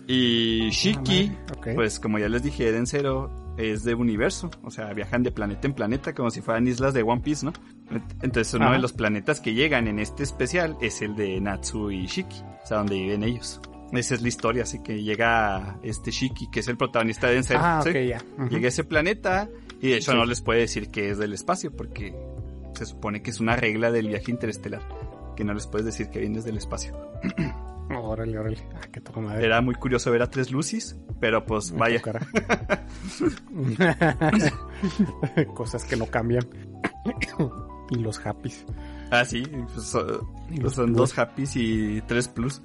Y 0.08 0.70
Shiki, 0.72 1.32
Ah, 1.50 1.72
pues 1.76 2.00
como 2.00 2.20
ya 2.20 2.28
les 2.30 2.44
dije, 2.44 2.68
Eden 2.68 2.88
Zero 2.88 3.56
es 3.58 3.84
de 3.84 3.94
universo, 3.96 4.50
o 4.64 4.70
sea, 4.72 4.92
viajan 4.94 5.24
de 5.24 5.32
planeta 5.32 5.68
en 5.68 5.74
planeta 5.74 6.14
como 6.14 6.30
si 6.30 6.42
fueran 6.42 6.68
islas 6.68 6.94
de 6.94 7.04
One 7.04 7.22
Piece, 7.22 7.46
¿no? 7.46 7.54
Entonces 8.22 8.54
uno 8.54 8.66
Ajá. 8.66 8.74
de 8.76 8.80
los 8.82 8.94
planetas 8.94 9.40
que 9.40 9.54
llegan 9.54 9.88
en 9.88 10.00
este 10.00 10.24
especial 10.24 10.78
es 10.82 11.02
el 11.02 11.16
de 11.16 11.40
Natsu 11.40 11.92
y 11.92 12.06
Shiki, 12.08 12.42
o 12.64 12.68
sea, 12.68 12.78
donde 12.78 12.96
viven 12.96 13.24
ellos. 13.24 13.62
Esa 13.92 14.16
es 14.16 14.22
la 14.22 14.28
historia, 14.28 14.64
así 14.64 14.82
que 14.82 15.04
llega 15.04 15.78
este 15.84 16.12
Shiki, 16.12 16.50
que 16.50 16.62
es 16.62 16.68
el 16.68 16.78
protagonista 16.78 17.28
de 17.28 17.34
Eden 17.34 17.44
Zero. 17.44 17.60
Ah. 17.64 17.84
Llega 18.50 18.66
a 18.66 18.70
ese 18.70 18.84
planeta 18.84 19.48
y 19.82 19.90
de 19.90 19.98
hecho 19.98 20.12
Sí. 20.12 20.18
no 20.18 20.26
les 20.26 20.42
puede 20.42 20.62
decir 20.62 20.90
que 20.90 21.12
es 21.12 21.18
del 21.20 21.34
espacio 21.34 21.72
porque 21.72 22.16
se 22.74 22.86
supone 22.86 23.22
que 23.22 23.30
es 23.30 23.40
una 23.40 23.56
regla 23.56 23.92
del 23.92 24.08
viaje 24.08 24.32
interestelar 24.32 24.82
que 25.36 25.44
no 25.44 25.54
les 25.54 25.68
puedes 25.68 25.86
decir 25.86 26.10
que 26.10 26.20
vienes 26.20 26.44
del 26.46 26.58
espacio. 26.58 26.98
Órale, 27.96 28.38
órale. 28.40 28.58
Ah, 28.74 28.82
qué 28.92 29.00
madre. 29.22 29.46
Era 29.46 29.62
muy 29.62 29.76
curioso 29.76 30.10
ver 30.12 30.24
a 30.24 30.30
tres 30.30 30.52
Lucis, 30.52 30.98
pero 31.20 31.46
pues 31.46 31.72
Me 31.72 31.80
vaya. 31.80 32.02
Cosas 35.54 35.84
que 35.86 35.96
no 35.96 36.08
cambian. 36.08 36.46
y 37.90 37.96
los 37.96 38.20
happies. 38.26 38.66
ah 39.12 39.24
sí, 39.26 39.44
pues, 39.74 39.86
so- 39.88 40.30
Y 40.50 40.58
los 40.58 40.74
son 40.74 40.86
plus. 40.88 40.98
dos 40.98 41.18
happies 41.20 41.56
y 41.56 42.02
tres 42.08 42.28
plus. 42.28 42.62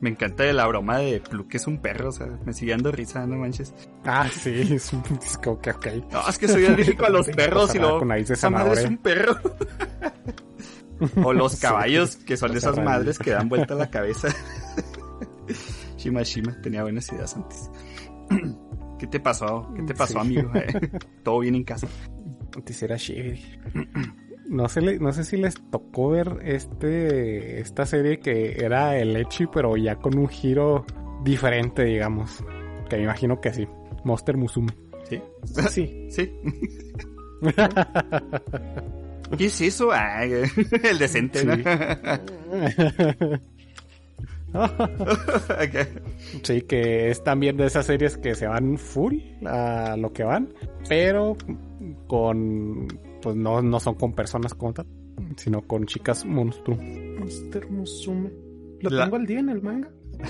Me 0.00 0.10
encanta 0.10 0.44
la 0.52 0.66
broma 0.66 0.98
de 0.98 1.20
Plu, 1.20 1.48
que 1.48 1.56
es 1.56 1.66
un 1.66 1.78
perro, 1.78 2.10
o 2.10 2.12
sea, 2.12 2.26
me 2.44 2.52
sigue 2.52 2.70
dando 2.72 2.92
risa, 2.92 3.26
no 3.26 3.36
manches. 3.36 3.74
Ah, 4.04 4.28
sí, 4.30 4.68
es, 4.74 4.92
un, 4.92 5.02
como 5.42 5.60
que 5.60 5.70
ok. 5.72 5.86
No, 6.12 6.28
es 6.28 6.38
que 6.38 6.46
soy 6.48 6.66
alérgico 6.66 7.04
a 7.04 7.08
los 7.10 7.26
perros 7.28 7.74
y 7.74 7.78
luego 7.78 7.98
con 8.00 8.08
de 8.08 8.20
esa 8.20 8.48
madre 8.50 8.80
es 8.82 8.88
un 8.88 8.98
perro. 8.98 9.36
o 11.24 11.32
los 11.32 11.52
Sí, 11.52 11.60
caballos, 11.62 12.16
que 12.16 12.36
son 12.36 12.52
de 12.52 12.58
esas 12.58 12.76
madres 12.78 13.18
que 13.18 13.30
dan 13.30 13.48
vuelta 13.48 13.74
la 13.74 13.90
cabeza. 13.90 14.28
Shima 15.96 16.22
Shima 16.22 16.60
tenía 16.62 16.82
buenas 16.82 17.10
ideas 17.12 17.34
antes. 17.36 17.70
¿Qué 18.98 19.06
te 19.08 19.18
pasó? 19.20 19.72
¿Qué 19.76 19.82
te 19.82 19.94
pasó, 19.94 20.14
Sí. 20.14 20.18
amigo? 20.18 20.50
Eh, 20.54 20.90
¿Todo 21.24 21.40
bien 21.40 21.54
en 21.56 21.64
casa? 21.64 21.86
Antes 22.54 22.82
era 22.82 22.96
chévere. 22.96 23.40
No 24.48 24.68
sé, 24.68 24.98
no 24.98 25.12
sé 25.12 25.24
si 25.24 25.36
les 25.36 25.54
tocó 25.70 26.10
ver 26.10 26.38
este 26.42 27.60
esta 27.60 27.84
serie 27.84 28.18
que 28.18 28.56
era 28.64 28.96
el 28.98 29.14
Echi, 29.16 29.46
pero 29.46 29.76
ya 29.76 29.96
con 29.96 30.16
un 30.18 30.28
giro 30.28 30.86
diferente, 31.22 31.84
digamos. 31.84 32.42
Que 32.88 32.96
me 32.96 33.02
imagino 33.04 33.40
que 33.40 33.52
sí. 33.52 33.68
Monster 34.04 34.36
Musume. 34.36 34.72
¿Sí? 35.08 35.20
Sí. 35.68 36.10
¿Sí? 36.10 36.32
¿Qué 39.36 39.46
es 39.46 39.60
eso? 39.60 39.90
Ah, 39.92 40.24
el 40.24 40.98
decente, 40.98 41.44
¿no? 41.44 41.54
Ok. 44.54 45.88
Sí, 46.42 46.62
que 46.62 47.10
es 47.10 47.22
también 47.22 47.58
de 47.58 47.66
esas 47.66 47.84
series 47.84 48.16
que 48.16 48.34
se 48.34 48.46
van 48.46 48.78
full 48.78 49.16
a 49.44 49.94
lo 49.98 50.12
que 50.14 50.24
van, 50.24 50.54
pero 50.88 51.36
con, 52.06 52.86
pues 53.22 53.36
no, 53.36 53.60
no 53.62 53.80
son 53.80 53.94
con 53.94 54.12
personas 54.14 54.54
como 54.54 54.72
tal, 54.74 54.86
sino 55.36 55.62
con 55.62 55.84
chicas 55.86 56.24
monstruo. 56.24 56.76
Monster 57.18 57.68
Musume. 57.70 58.30
Lo 58.80 58.90
La- 58.90 59.04
tengo 59.04 59.16
al 59.16 59.26
día 59.26 59.40
en 59.40 59.48
el 59.48 59.62
manga. 59.62 59.90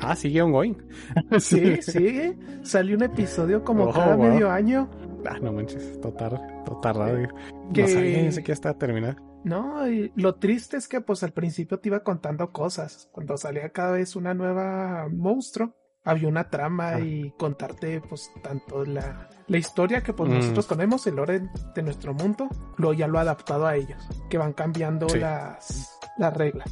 Ah, 0.00 0.14
sigue 0.16 0.42
ongoing. 0.42 0.76
Sí, 1.38 1.80
sí. 1.80 2.34
Salió 2.62 2.96
un 2.96 3.04
episodio 3.04 3.64
como 3.64 3.84
Oh, 3.84 3.92
cada 3.92 4.16
wow. 4.16 4.26
medio 4.28 4.50
año. 4.50 4.90
Ah, 5.24 5.38
no 5.40 5.50
manches, 5.52 5.98
total, 6.00 6.38
total 6.66 6.94
radio. 6.96 7.28
Que- 7.72 7.82
No 7.82 7.88
sabía, 7.88 8.16
pensé 8.18 8.42
que 8.42 8.48
ya 8.48 8.52
estaba 8.54 8.76
terminada. 8.76 9.16
No, 9.44 9.88
y 9.88 10.12
lo 10.16 10.34
triste 10.34 10.76
es 10.76 10.88
que 10.88 11.00
pues 11.00 11.22
al 11.22 11.32
principio 11.32 11.78
te 11.78 11.88
iba 11.88 12.02
contando 12.02 12.52
cosas. 12.52 13.08
Cuando 13.12 13.36
salía 13.38 13.70
cada 13.70 13.92
vez 13.92 14.14
una 14.16 14.34
nueva 14.34 15.08
monstruo, 15.10 15.74
había 16.04 16.28
una 16.28 16.48
trama 16.50 16.90
Ah. 16.96 17.00
y 17.00 17.30
contarte 17.38 18.00
pues 18.02 18.30
tanto 18.42 18.84
la, 18.84 19.28
la 19.46 19.58
historia 19.58 20.02
que 20.02 20.12
pues 20.12 20.28
Mm. 20.30 20.34
nosotros 20.34 20.66
conocemos, 20.66 21.06
el 21.06 21.18
orden 21.18 21.50
de 21.74 21.82
nuestro 21.82 22.12
mundo, 22.14 22.48
luego 22.76 22.92
ya 22.94 23.06
lo 23.08 23.18
ha 23.18 23.22
adaptado 23.22 23.66
a 23.66 23.76
ellos, 23.76 24.02
que 24.28 24.36
van 24.38 24.52
cambiando 24.52 25.08
Sí. 25.08 25.18
las, 25.18 25.98
las 26.18 26.34
reglas. 26.36 26.70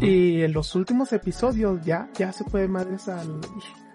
Y 0.00 0.40
en 0.42 0.52
los 0.54 0.74
últimos 0.76 1.12
episodios 1.12 1.84
ya, 1.84 2.08
ya 2.14 2.32
se 2.32 2.44
puede 2.44 2.68
madres 2.68 3.06
al, 3.08 3.40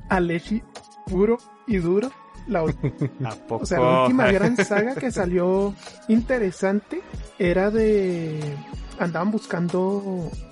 al 0.10 0.30
Echi 0.30 0.62
puro 1.08 1.38
y 1.66 1.78
duro. 1.78 2.12
La, 2.48 2.64
o 3.50 3.66
sea, 3.66 3.80
la 3.80 4.02
última 4.04 4.32
gran 4.32 4.56
saga 4.58 4.94
que 4.96 5.12
salió 5.12 5.74
interesante 6.08 7.02
era 7.40 7.72
de... 7.72 8.40
Andaban 9.00 9.32
buscando 9.32 9.98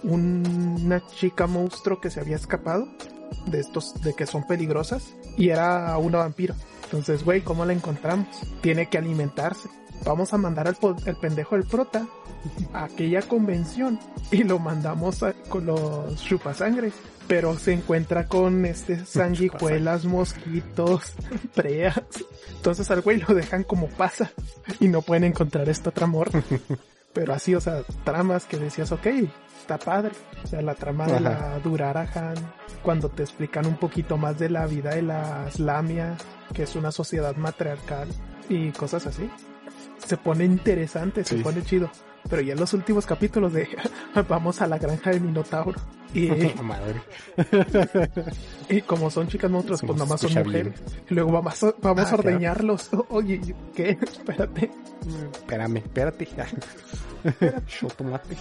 un- 0.04 0.80
una 0.86 1.06
chica 1.08 1.48
monstruo 1.48 2.00
que 2.00 2.10
se 2.10 2.20
había 2.22 2.38
escapado 2.38 2.88
de 3.48 3.60
estos, 3.60 4.00
de 4.02 4.14
que 4.14 4.26
son 4.26 4.46
peligrosas, 4.48 5.14
y 5.38 5.50
era 5.50 5.98
una 5.98 6.20
vampiro. 6.20 6.56
Entonces, 6.86 7.24
güey, 7.24 7.42
¿cómo 7.42 7.66
la 7.66 7.74
encontramos? 7.74 8.28
Tiene 8.62 8.88
que 8.90 8.98
alimentarse. 8.98 9.70
Vamos 10.06 10.34
a 10.34 10.38
mandar 10.38 10.68
al 10.68 10.78
el 11.06 11.16
pendejo 11.18 11.56
del 11.56 11.66
prota 11.66 12.08
a 12.72 12.86
aquella 12.86 13.22
convención 13.24 14.00
y 14.32 14.44
lo 14.44 14.60
mandamos 14.60 15.24
a- 15.24 15.34
con 15.50 15.66
los 15.66 16.24
chupasangres. 16.24 16.94
Pero 17.28 17.58
se 17.60 17.74
encuentra 17.74 18.26
con 18.28 18.66
este 18.66 19.04
sanguijuelas, 19.06 20.06
mosquitos, 20.06 21.02
preas. 21.56 22.00
Entonces 22.56 22.90
al 22.92 23.02
güey 23.02 23.18
lo 23.18 23.34
dejan 23.36 23.64
como 23.64 23.88
pasa 23.90 24.32
y 24.80 24.88
no 24.88 25.02
pueden 25.02 25.26
encontrar 25.26 25.68
esta 25.68 25.90
otra 25.90 26.08
morra. 26.08 26.42
Pero 27.18 27.34
así, 27.34 27.56
o 27.56 27.60
sea, 27.60 27.82
tramas 28.04 28.46
que 28.46 28.58
decías, 28.58 28.92
ok, 28.92 29.08
está 29.60 29.80
padre. 29.80 30.12
O 30.44 30.48
sea, 30.48 30.62
la 30.62 30.76
trama 30.76 31.08
de 31.08 31.20
la 31.20 31.58
Durarahan, 31.64 32.36
cuando 32.84 33.10
te 33.10 33.24
explican 33.24 33.66
un 33.66 33.76
poquito 33.78 34.18
más 34.18 34.38
de 34.38 34.52
la 34.52 34.68
vida 34.68 34.92
de 34.92 35.02
la 35.02 35.50
Slamia, 35.50 36.16
que 36.54 36.62
es 36.62 36.76
una 36.76 36.92
sociedad 36.92 37.36
matriarcal 37.36 38.08
y 38.50 38.70
cosas 38.70 39.08
así. 39.08 39.32
Se 39.98 40.16
pone 40.16 40.46
interesante, 40.46 41.24
se 41.24 41.38
pone 41.38 41.64
chido. 41.64 41.90
Pero 42.30 42.42
ya 42.42 42.54
en 42.54 42.60
los 42.60 42.74
últimos 42.74 43.06
capítulos 43.06 43.54
de 43.54 43.68
vamos 44.30 44.62
a 44.62 44.68
la 44.68 44.78
granja 44.78 45.12
de 45.12 45.20
Minotauro. 45.20 45.80
Y, 46.14 46.30
Madre. 46.64 47.02
y 48.70 48.82
como 48.82 49.10
son 49.10 49.28
chicas 49.28 49.52
monstruos, 49.52 49.82
pues 49.82 49.98
nos 49.98 50.00
nada 50.00 50.10
más 50.10 50.22
son 50.22 50.44
mujeres. 50.46 50.74
Y 51.10 51.14
luego 51.14 51.32
vamos 51.32 51.64
a, 51.64 51.74
vamos 51.82 52.06
Ah, 52.06 52.12
a 52.12 52.16
ordeñarlos. 52.16 52.90
Oye, 53.10 53.56
¿qué? 53.76 53.98
Espérate. 54.02 54.72
Espérame, 55.34 55.78
espérate. 55.78 56.28
Yo 57.82 57.88
tomate. 57.90 58.36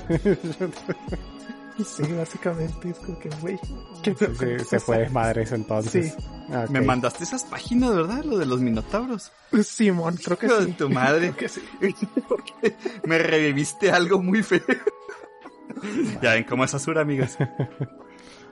Sí, 1.84 2.02
básicamente 2.12 2.90
es 2.90 2.98
como 2.98 3.18
que, 3.18 3.28
güey. 3.40 3.58
¿qué 4.02 4.14
Sí, 4.14 4.26
sí, 4.38 4.64
se 4.64 4.80
fue 4.80 4.98
de 4.98 5.10
madres 5.10 5.52
entonces. 5.52 6.14
Sí. 6.16 6.24
Ah, 6.50 6.62
ok. 6.64 6.70
Me 6.70 6.80
mandaste 6.80 7.24
esas 7.24 7.44
páginas, 7.44 7.94
¿verdad? 7.94 8.24
Lo 8.24 8.38
de 8.38 8.46
los 8.46 8.60
minotauros. 8.60 9.30
Simón, 9.62 10.16
creo 10.22 10.38
que 10.38 10.46
Hijo 10.46 10.60
sí. 10.60 10.66
de 10.66 10.72
tu 10.72 10.88
madre. 10.88 11.32
Creo 11.36 11.36
que 11.36 11.48
sí. 11.48 11.60
Me 13.04 13.18
reviviste 13.18 13.90
algo 13.90 14.22
muy 14.22 14.42
feo. 14.42 14.60
ya 16.22 16.32
ven 16.34 16.44
cómo 16.44 16.64
es 16.64 16.74
Azura, 16.74 17.02
amigos. 17.02 17.36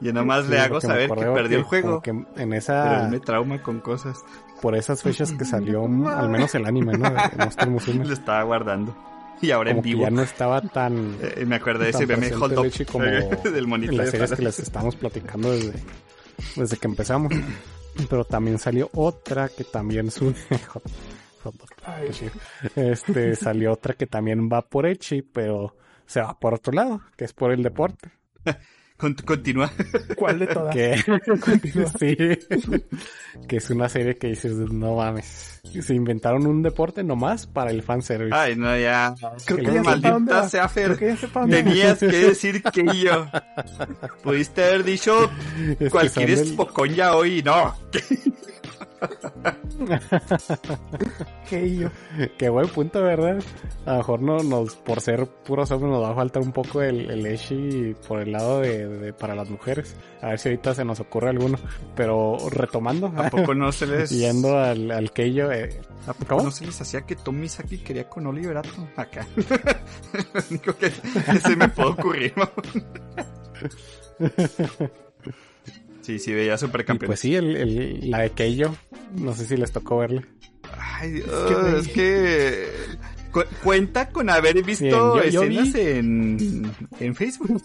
Yo 0.00 0.12
nomás 0.12 0.44
Sí, 0.44 0.50
le 0.50 0.60
hago 0.60 0.80
saber 0.80 1.08
que 1.10 1.24
perdió 1.24 1.58
el 1.58 1.64
juego. 1.64 2.02
que 2.02 2.10
en 2.10 2.26
Pero 2.34 2.54
esa, 2.54 3.04
él 3.04 3.10
me 3.10 3.20
trauma 3.20 3.62
con 3.62 3.80
cosas. 3.80 4.22
por 4.60 4.74
esas 4.74 5.02
fechas 5.02 5.32
que 5.32 5.44
salió 5.44 5.84
al 5.84 6.28
menos 6.28 6.54
el 6.54 6.66
anime, 6.66 6.98
¿no? 6.98 7.08
De 7.10 7.36
Monster 7.38 7.70
Musume. 7.70 8.04
Lo 8.04 8.12
estaba 8.12 8.42
guardando. 8.42 8.94
Y 9.42 9.50
ahora 9.50 9.70
Como 9.70 9.78
en 9.78 9.82
que 9.82 9.88
vivo. 9.90 10.02
ya 10.02 10.10
no 10.10 10.22
estaba 10.22 10.60
tan 10.60 11.16
Eh, 11.22 11.44
me 11.46 11.56
acuerdo 11.56 11.84
de 11.84 11.90
ese 11.90 12.06
meme 12.06 12.32
Hold 12.34 12.52
el 12.52 12.58
Up 12.58 12.86
como 12.90 13.04
del 13.50 13.66
monito 13.66 13.92
en 13.92 13.98
las 13.98 14.10
series 14.10 14.32
que 14.32 14.42
les 14.42 14.58
estamos 14.58 14.96
platicando 14.96 15.50
desde, 15.52 15.72
desde 16.56 16.76
que 16.76 16.86
empezamos. 16.86 17.32
Pero 18.10 18.24
también 18.24 18.58
salió 18.58 18.90
otra 18.94 19.48
que 19.48 19.64
también 19.64 20.10
su 20.10 20.34
Ay. 21.84 22.08
este 22.74 23.36
salió 23.36 23.72
otra 23.72 23.94
que 23.94 24.06
también 24.06 24.48
va 24.50 24.62
por 24.62 24.86
Echi, 24.86 25.20
pero 25.22 25.76
se 26.06 26.20
va 26.20 26.38
por 26.38 26.54
otro 26.54 26.72
lado, 26.72 27.02
que 27.16 27.24
es 27.26 27.32
por 27.34 27.52
el 27.52 27.62
deporte. 27.62 28.10
Con- 28.96 29.14
Continúa. 29.14 29.70
¿Cuál 30.16 30.38
de 30.38 30.46
todas? 30.46 30.74
Que 30.74 30.96
sí, 31.98 32.16
que 33.48 33.56
es 33.56 33.70
una 33.70 33.88
serie 33.88 34.16
que 34.16 34.28
dices, 34.28 34.52
no 34.52 34.96
mames. 34.96 35.60
Se 35.82 35.94
inventaron 35.94 36.46
un 36.46 36.62
deporte 36.62 37.02
nomás 37.02 37.46
para 37.48 37.70
el 37.72 37.82
fanservice. 37.82 38.32
Ay, 38.34 38.54
no, 38.54 38.78
ya. 38.78 39.14
Creo 39.44 39.58
que 39.58 39.64
Qué 39.64 39.72
ya 39.74 39.82
Maldita 39.82 40.48
sea 40.48 40.68
Creo 40.72 40.96
Fer. 40.96 40.98
que 40.98 41.16
ya. 41.16 41.48
Tenías 41.48 41.98
que 41.98 42.06
decir 42.06 42.62
que 42.62 42.84
yo. 42.96 43.26
Pudiste 44.22 44.64
haber 44.64 44.84
dicho 44.84 45.28
Es 45.70 45.76
que 45.78 45.90
cualquier 45.90 46.30
espocón 46.30 46.90
ya 46.90 47.16
hoy. 47.16 47.42
No. 47.42 47.74
Que 51.48 51.76
yo. 51.76 51.88
Qué 52.38 52.48
buen 52.48 52.68
punto, 52.68 53.02
¿verdad? 53.02 53.38
A 53.86 53.92
lo 53.92 53.96
mejor 53.98 54.22
no 54.22 54.38
nos, 54.42 54.76
por 54.76 55.00
ser 55.00 55.26
puros 55.26 55.70
hombres 55.70 55.92
nos 55.92 56.02
va 56.02 56.10
a 56.10 56.14
faltar 56.14 56.42
un 56.42 56.52
poco 56.52 56.82
el, 56.82 57.10
el 57.10 57.26
Eshi 57.26 57.94
por 58.08 58.20
el 58.20 58.32
lado 58.32 58.60
de, 58.60 58.88
de- 58.88 59.12
para 59.12 59.34
las 59.34 59.50
mujeres. 59.50 59.94
A 60.22 60.28
ver 60.28 60.38
si 60.38 60.48
ahorita 60.48 60.74
se 60.74 60.84
nos 60.84 61.00
ocurre 61.00 61.30
alguno. 61.30 61.58
Pero 61.94 62.38
retomando, 62.50 63.12
¿A 63.16 63.28
poco 63.30 63.54
no 63.54 63.70
se 63.72 63.86
les... 63.86 64.10
yendo 64.18 64.58
al, 64.58 64.90
al 64.90 65.12
Keiyo, 65.12 65.52
eh, 65.52 65.80
¿A 66.06 66.12
poco 66.14 66.36
¿Cómo? 66.36 66.44
no 66.44 66.50
se 66.50 66.66
les 66.66 66.80
hacía 66.80 67.02
que 67.02 67.16
Tommy 67.16 67.48
Saki 67.48 67.78
quería 67.78 68.08
con 68.08 68.26
Oliver 68.26 68.56
Atom? 68.56 68.86
Acá. 68.96 69.26
Lo 69.36 70.40
único 70.50 70.76
que, 70.76 70.90
que 70.90 71.38
se 71.40 71.56
me 71.56 71.68
puede 71.68 71.88
ocurrir. 71.90 72.34
Sí, 76.04 76.18
sí, 76.18 76.32
veía 76.34 76.54
y 76.54 76.58
supercampeón. 76.58 77.06
pues 77.08 77.20
sí, 77.20 77.34
el, 77.34 77.56
el- 77.56 78.10
la 78.10 78.18
de 78.20 78.30
Keiyo, 78.30 78.74
no 79.16 79.32
sé 79.34 79.46
si 79.46 79.56
les 79.56 79.72
tocó 79.72 79.98
verla. 79.98 80.22
Ay, 80.78 81.12
Dios, 81.12 81.28
es 81.86 81.88
que... 81.88 82.68
cu- 83.32 83.44
cuenta 83.62 84.08
con 84.10 84.28
haber 84.30 84.62
visto 84.62 84.84
Bien, 84.84 85.24
yo- 85.24 85.24
yo 85.30 85.42
escenas 85.42 85.72
vi- 85.72 85.80
en, 85.80 86.72
en 87.00 87.14
Facebook. 87.14 87.62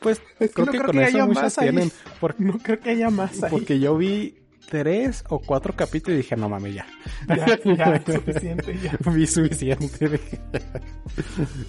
Pues 0.00 0.20
Es 0.40 0.50
que 0.50 0.54
creo 0.54 0.66
no 0.66 0.72
que 0.72 0.78
creo 0.78 0.86
con 0.86 0.96
que 0.96 1.02
eso 1.04 1.16
haya 1.16 1.26
muchas 1.26 1.56
tienen. 1.56 1.90
No 2.38 2.58
creo 2.58 2.80
que 2.80 2.90
haya 2.90 3.10
más 3.10 3.42
ahí. 3.42 3.50
porque 3.50 3.78
yo 3.80 3.96
vi 3.96 4.36
tres 4.68 5.24
o 5.28 5.38
cuatro 5.40 5.74
capítulos 5.76 6.14
y 6.14 6.22
dije, 6.22 6.34
no 6.36 6.48
mames, 6.48 6.74
ya. 6.74 6.86
Ya, 7.28 7.58
ya, 7.76 8.02
es 8.04 8.14
suficiente, 8.14 8.76
ya. 8.82 8.96
vi 9.12 9.26
suficiente. 9.26 10.20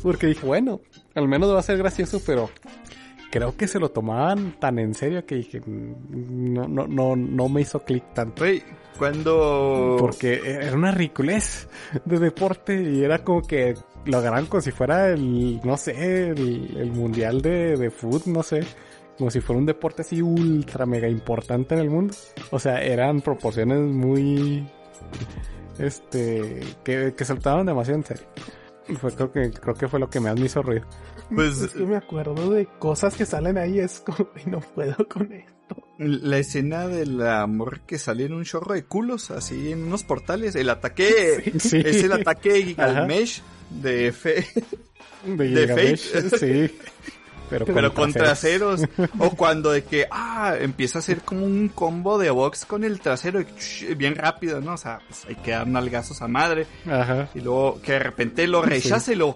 Porque 0.01 0.27
dije, 0.27 0.45
bueno, 0.45 0.81
al 1.15 1.27
menos 1.27 1.53
va 1.53 1.59
a 1.59 1.63
ser 1.63 1.77
gracioso, 1.77 2.21
pero 2.25 2.49
creo 3.31 3.55
que 3.55 3.67
se 3.67 3.79
lo 3.79 3.89
tomaban 3.89 4.59
tan 4.59 4.79
en 4.79 4.93
serio 4.93 5.25
que 5.25 5.35
dije, 5.35 5.59
"Mm, 5.59 6.53
no, 6.53 6.67
no, 6.67 6.87
no, 6.87 7.15
no 7.15 7.49
me 7.49 7.61
hizo 7.61 7.83
clic 7.83 8.13
tanto. 8.13 8.43
Güey, 8.43 8.63
cuando... 8.97 9.97
Porque 9.99 10.41
era 10.43 10.75
una 10.75 10.91
ridiculez 10.91 11.67
de 12.05 12.19
deporte 12.19 12.81
y 12.81 13.03
era 13.03 13.23
como 13.23 13.41
que 13.41 13.75
lo 14.05 14.17
agarran 14.17 14.45
como 14.45 14.61
si 14.61 14.71
fuera 14.71 15.09
el, 15.09 15.59
no 15.63 15.77
sé, 15.77 16.29
el, 16.29 16.75
el 16.77 16.91
mundial 16.91 17.41
de, 17.41 17.75
de 17.77 17.89
fútbol, 17.91 18.33
no 18.33 18.43
sé. 18.43 18.61
Como 19.17 19.31
si 19.31 19.41
fuera 19.41 19.59
un 19.59 19.65
deporte 19.65 20.03
así 20.03 20.21
ultra 20.21 20.85
mega 20.85 21.07
importante 21.07 21.73
en 21.75 21.81
el 21.81 21.89
mundo. 21.89 22.13
O 22.51 22.59
sea, 22.59 22.81
eran 22.83 23.21
proporciones 23.21 23.79
muy, 23.79 24.67
este, 25.79 26.59
que, 26.83 27.13
que 27.15 27.25
saltaban 27.25 27.65
demasiado 27.65 27.99
en 27.99 28.05
serio. 28.05 28.27
Fue, 28.99 29.11
creo 29.11 29.31
que, 29.31 29.51
creo 29.51 29.73
que 29.75 29.87
fue 29.87 29.99
lo 29.99 30.09
que 30.09 30.19
más 30.19 30.39
me 30.39 30.45
hizo 30.45 30.61
ruido. 30.61 30.85
Pues- 31.33 31.61
es 31.61 31.71
que 31.73 31.83
me 31.85 31.97
acuerdo 31.97 32.51
de 32.51 32.67
cosas 32.79 33.15
que 33.15 33.25
salen 33.25 33.57
ahí, 33.57 33.79
es 33.79 33.99
como, 34.05 34.29
y 34.45 34.49
no 34.49 34.59
puedo 34.61 34.95
con 35.07 35.31
esto. 35.33 35.53
La 35.97 36.37
escena 36.37 36.87
del 36.87 37.21
amor 37.27 37.81
que 37.81 37.97
sale 37.97 38.25
en 38.25 38.33
un 38.33 38.43
chorro 38.45 38.73
de 38.73 38.85
culos, 38.85 39.31
así 39.31 39.71
en 39.71 39.83
unos 39.83 40.03
portales. 40.03 40.55
El 40.55 40.69
ataque 40.69 41.53
Sí. 41.59 41.81
es 41.83 42.03
el 42.03 42.11
ataque 42.13 42.49
Ajá. 42.77 42.89
Gilgamesh 42.89 43.41
de 43.69 44.11
Fe, 44.13 44.45
De, 45.25 45.47
de 45.49 45.67
Fate. 45.67 46.37
sí. 46.37 46.77
Pero, 47.49 47.65
pero 47.65 47.93
con 47.93 48.11
traseros. 48.11 48.81
traseros. 48.81 49.09
O 49.19 49.29
cuando 49.31 49.71
de 49.71 49.83
que, 49.85 50.05
ah, 50.11 50.55
empieza 50.59 50.97
a 50.97 51.01
hacer 51.01 51.21
como 51.21 51.45
un 51.45 51.69
combo 51.69 52.17
de 52.17 52.29
box 52.29 52.65
con 52.65 52.83
el 52.83 52.99
trasero, 52.99 53.41
bien 53.95 54.15
rápido, 54.15 54.59
¿no? 54.61 54.73
O 54.73 54.77
sea, 54.77 54.99
pues 55.07 55.25
hay 55.27 55.35
que 55.35 55.51
dar 55.51 55.65
nalgazos 55.65 56.21
a 56.21 56.27
madre. 56.27 56.67
Ajá. 56.85 57.29
Y 57.33 57.39
luego 57.41 57.81
que 57.81 57.93
de 57.93 57.99
repente 57.99 58.47
lo 58.47 58.61
rechaza 58.61 59.13
y 59.13 59.15
lo 59.15 59.35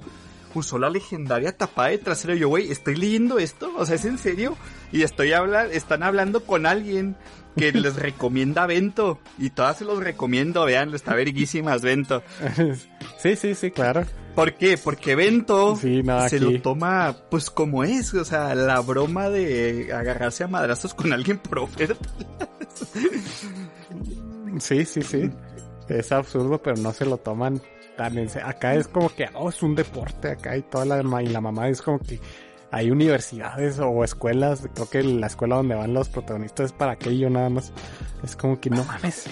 usó 0.59 0.77
la 0.79 0.89
legendaria 0.89 1.55
tapada 1.55 1.89
de 1.89 1.97
trasero. 1.97 2.35
Yo, 2.35 2.49
güey, 2.49 2.71
estoy 2.71 2.95
leyendo 2.95 3.39
esto, 3.39 3.71
o 3.77 3.85
sea, 3.85 3.95
es 3.95 4.05
en 4.05 4.17
serio. 4.17 4.57
Y 4.91 5.03
estoy 5.03 5.33
hablando, 5.33 5.73
están 5.73 6.03
hablando 6.03 6.43
con 6.45 6.65
alguien 6.65 7.15
que 7.55 7.71
les 7.73 7.95
recomienda 7.95 8.65
Vento. 8.65 9.19
Y 9.37 9.51
todas 9.51 9.77
se 9.77 9.85
los 9.85 10.03
recomiendo, 10.03 10.65
vean, 10.65 10.93
está 10.93 11.15
verguísimas 11.15 11.81
Vento. 11.81 12.23
Sí, 13.17 13.35
sí, 13.35 13.53
sí, 13.53 13.69
claro. 13.69 14.03
¿Por 14.33 14.53
qué? 14.53 14.79
Porque 14.79 15.13
Vento 15.13 15.75
Sí, 15.75 16.01
no, 16.01 16.27
se 16.27 16.39
lo 16.39 16.59
toma 16.59 17.15
pues 17.29 17.51
como 17.51 17.83
es, 17.83 18.15
o 18.15 18.25
sea, 18.25 18.55
la 18.55 18.79
broma 18.79 19.29
de 19.29 19.93
agarrarse 19.93 20.43
a 20.43 20.47
madrazos 20.47 20.95
con 20.95 21.13
alguien 21.13 21.37
por 21.37 21.59
oferta. 21.59 22.09
Sí, 24.59 24.85
sí, 24.85 25.03
sí. 25.03 25.29
Es 25.87 26.11
absurdo, 26.11 26.57
pero 26.57 26.77
no 26.77 26.93
se 26.93 27.05
lo 27.05 27.17
toman 27.17 27.61
tan 28.01 28.17
en 28.17 28.29
serio. 28.29 28.47
Acá 28.47 28.73
es 28.73 28.87
como 28.87 29.09
que, 29.09 29.29
oh, 29.35 29.49
es 29.49 29.61
un 29.61 29.75
deporte 29.75 30.29
acá 30.29 30.57
y 30.57 30.63
toda 30.63 30.85
la, 30.85 31.21
y 31.21 31.27
la 31.27 31.41
mamá 31.41 31.69
es 31.69 31.81
como 31.81 31.99
que 31.99 32.19
hay 32.71 32.89
universidades 32.89 33.79
o 33.79 34.03
escuelas. 34.03 34.67
Creo 34.73 34.89
que 34.89 35.03
la 35.03 35.27
escuela 35.27 35.57
donde 35.57 35.75
van 35.75 35.93
los 35.93 36.09
protagonistas 36.09 36.67
es 36.67 36.71
para 36.71 36.93
aquello 36.93 37.29
nada 37.29 37.49
más. 37.49 37.71
Es 38.23 38.35
como 38.35 38.59
que 38.59 38.69
no 38.69 38.83
mames. 38.83 39.29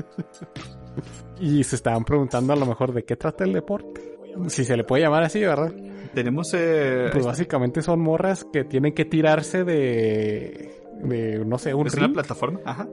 y 1.40 1.64
se 1.64 1.76
estaban 1.76 2.04
preguntando 2.04 2.52
a 2.52 2.56
lo 2.56 2.66
mejor 2.66 2.92
de 2.92 3.04
qué 3.04 3.16
trata 3.16 3.44
el 3.44 3.52
deporte. 3.52 4.18
Si 4.48 4.64
se 4.64 4.76
le 4.76 4.84
puede 4.84 5.02
llamar 5.04 5.22
así, 5.22 5.40
¿verdad? 5.40 5.72
Tenemos 6.12 6.52
eh, 6.54 7.08
Pues 7.10 7.24
básicamente 7.24 7.80
son 7.80 8.00
morras 8.00 8.44
que 8.52 8.64
tienen 8.64 8.92
que 8.92 9.06
tirarse 9.06 9.64
de, 9.64 10.74
de 11.02 11.42
no 11.44 11.56
sé, 11.56 11.72
un 11.72 11.86
es 11.86 11.94
una 11.94 12.12
plataforma, 12.12 12.60
ajá. 12.66 12.86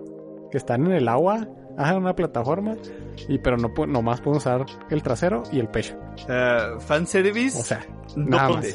que 0.52 0.58
están 0.58 0.86
en 0.86 0.94
el 0.94 1.08
agua, 1.10 1.48
ajá, 1.78 1.98
una 1.98 2.16
plataforma, 2.16 2.76
y 3.28 3.38
pero 3.38 3.58
no 3.58 3.70
nomás 3.88 4.22
pueden 4.22 4.38
usar 4.38 4.66
el 4.90 5.04
trasero 5.04 5.44
y 5.52 5.60
el 5.60 5.70
pecho. 5.70 5.98
Eh, 6.28 6.76
fanservice. 6.80 7.60
O 7.60 7.64
sea, 7.64 7.86
nada 8.16 8.50
doble. 8.50 8.74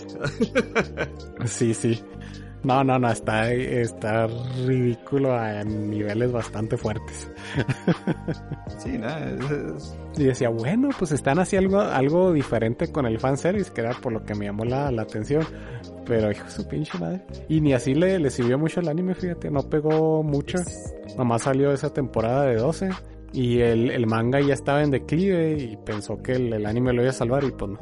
sí, 1.46 1.74
sí. 1.74 2.02
No, 2.64 2.82
no, 2.82 2.98
no, 2.98 3.10
está, 3.10 3.52
está 3.52 4.26
ridículo 4.66 5.32
a 5.34 5.62
niveles 5.64 6.32
bastante 6.32 6.76
fuertes. 6.76 7.30
Sí, 8.78 8.96
nada, 8.98 9.30
es- 9.30 9.50
es- 9.50 9.98
Y 10.16 10.24
decía, 10.24 10.48
bueno, 10.48 10.88
pues 10.98 11.12
están 11.12 11.38
haciendo 11.38 11.80
algo, 11.80 11.92
algo 11.92 12.32
diferente 12.32 12.90
con 12.92 13.06
el 13.06 13.18
fanservice, 13.18 13.72
que 13.72 13.80
era 13.82 13.92
por 13.92 14.12
lo 14.12 14.24
que 14.24 14.34
me 14.34 14.46
llamó 14.46 14.64
la, 14.64 14.90
la 14.90 15.02
atención. 15.02 15.44
Pero 16.06 16.30
hijo 16.30 16.48
su 16.48 16.66
pinche 16.66 16.96
madre. 16.98 17.22
Y 17.48 17.60
ni 17.60 17.72
así 17.74 17.94
le, 17.94 18.18
le 18.18 18.30
sirvió 18.30 18.58
mucho 18.58 18.80
el 18.80 18.88
anime, 18.88 19.14
fíjate, 19.14 19.50
no 19.50 19.62
pegó 19.68 20.22
mucho. 20.22 20.58
Nomás 21.16 21.42
salió 21.42 21.72
esa 21.72 21.92
temporada 21.92 22.44
de 22.46 22.56
12. 22.56 22.90
Y 23.32 23.60
el, 23.60 23.90
el 23.90 24.06
manga 24.06 24.40
ya 24.40 24.54
estaba 24.54 24.82
en 24.82 24.90
declive 24.90 25.52
y 25.58 25.76
pensó 25.76 26.22
que 26.22 26.32
el, 26.32 26.52
el 26.52 26.66
anime 26.66 26.92
lo 26.92 27.02
iba 27.02 27.10
a 27.10 27.14
salvar 27.14 27.44
y 27.44 27.50
pues 27.50 27.72
no. 27.72 27.78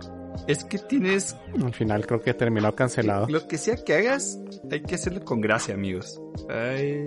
Es 0.47 0.65
que 0.65 0.79
tienes 0.79 1.37
Al 1.63 1.73
final 1.75 2.07
creo 2.07 2.21
que 2.21 2.35
terminó 2.35 2.75
cancelado. 2.75 3.27
lo 3.29 3.47
que 3.49 3.59
sea 3.59 3.77
que 3.77 3.95
hagas, 3.95 4.39
hay 4.71 4.83
que 4.83 4.95
hacerlo 4.97 5.25
con 5.25 5.41
gracia, 5.41 5.75
amigos. 5.75 6.21
Hay, 6.49 7.07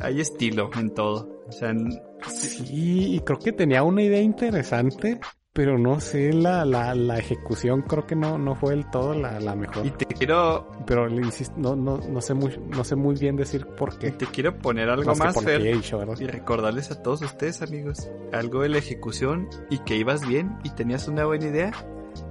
hay 0.00 0.20
estilo 0.20 0.70
en 0.78 0.94
todo. 0.94 1.42
O 1.48 1.52
sea, 1.52 1.72
Sí, 2.28 3.14
y 3.16 3.20
creo 3.20 3.38
que 3.38 3.52
tenía 3.52 3.82
una 3.82 4.02
idea 4.02 4.20
interesante, 4.20 5.18
pero 5.54 5.78
no 5.78 6.00
sé, 6.00 6.32
la, 6.34 6.64
la, 6.66 6.94
la 6.94 7.18
ejecución 7.18 7.82
creo 7.82 8.06
que 8.06 8.14
no, 8.14 8.36
no 8.38 8.54
fue 8.54 8.76
del 8.76 8.88
todo 8.90 9.14
la, 9.14 9.40
la 9.40 9.56
mejor. 9.56 9.86
y 9.86 9.90
te 9.90 10.04
quiero, 10.04 10.68
Pero 10.86 11.08
le 11.08 11.22
insisto, 11.22 11.54
no, 11.56 11.74
no, 11.74 11.96
no 11.98 12.20
sé 12.20 12.34
muy, 12.34 12.56
no 12.68 12.84
sé 12.84 12.94
muy 12.94 13.16
bien 13.16 13.36
decir 13.36 13.66
por 13.66 13.98
qué. 13.98 14.10
te 14.12 14.26
quiero 14.26 14.58
poner 14.58 14.90
algo 14.90 15.06
Más 15.10 15.18
más, 15.18 15.34
por 15.34 15.44
Fer. 15.44 15.66
he 15.66 15.72
¿verdad? 15.96 16.20
Y 16.20 16.26
recordarles 16.26 16.90
a 16.90 17.02
todos 17.02 17.22
ustedes, 17.22 17.62
amigos, 17.62 18.10
algo 18.32 18.62
de 18.62 18.68
la 18.68 18.78
ejecución 18.78 19.48
y 19.70 19.78
que 19.78 19.96
ibas 19.96 20.26
bien 20.28 20.58
y 20.62 20.70
tenías 20.70 21.08
una 21.08 21.24
buena 21.24 21.46
idea. 21.46 21.72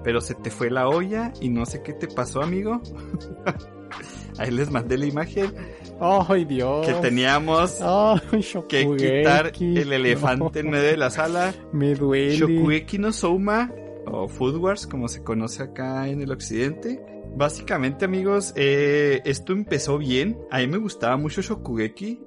Pero 0.04 0.22
se 0.22 0.36
te 0.36 0.50
fue 0.50 0.70
la 0.70 0.88
olla 0.88 1.34
y 1.42 1.50
no 1.50 1.66
sé 1.66 1.82
qué 1.84 1.94
te 1.94 2.08
pasó, 2.08 2.42
amigo. 2.42 2.82
Ahí 4.38 4.52
les 4.52 4.72
mandé 4.72 4.98
la 4.98 5.06
imagen 5.06 5.54
¡Ay, 6.00 6.46
Dios! 6.46 6.88
que 6.88 6.94
teníamos 6.94 7.80
¡Ay, 7.82 8.22
que 8.70 8.88
quitar 8.96 9.52
el 9.60 9.92
elefante 9.92 10.60
en 10.60 10.70
medio 10.70 10.88
de 10.88 10.98
la 10.98 11.10
sala. 11.10 11.54
Me 11.74 11.94
duele. 11.94 12.38
Shokugeki 12.38 13.00
no 13.00 13.12
Souma, 13.12 13.72
o 14.06 14.28
Food 14.28 14.58
Wars, 14.58 14.88
como 14.88 15.08
se 15.08 15.24
conoce 15.24 15.64
acá 15.64 16.08
en 16.08 16.22
el 16.22 16.32
occidente. 16.32 17.02
Básicamente, 17.36 18.06
amigos, 18.06 18.54
eh, 18.56 19.22
esto 19.26 19.54
empezó 19.54 19.98
bien. 19.98 20.38
A 20.52 20.60
mí 20.60 20.68
me 20.68 20.78
gustaba 20.78 21.18
mucho 21.18 21.42
Shokugeki. 21.42 22.22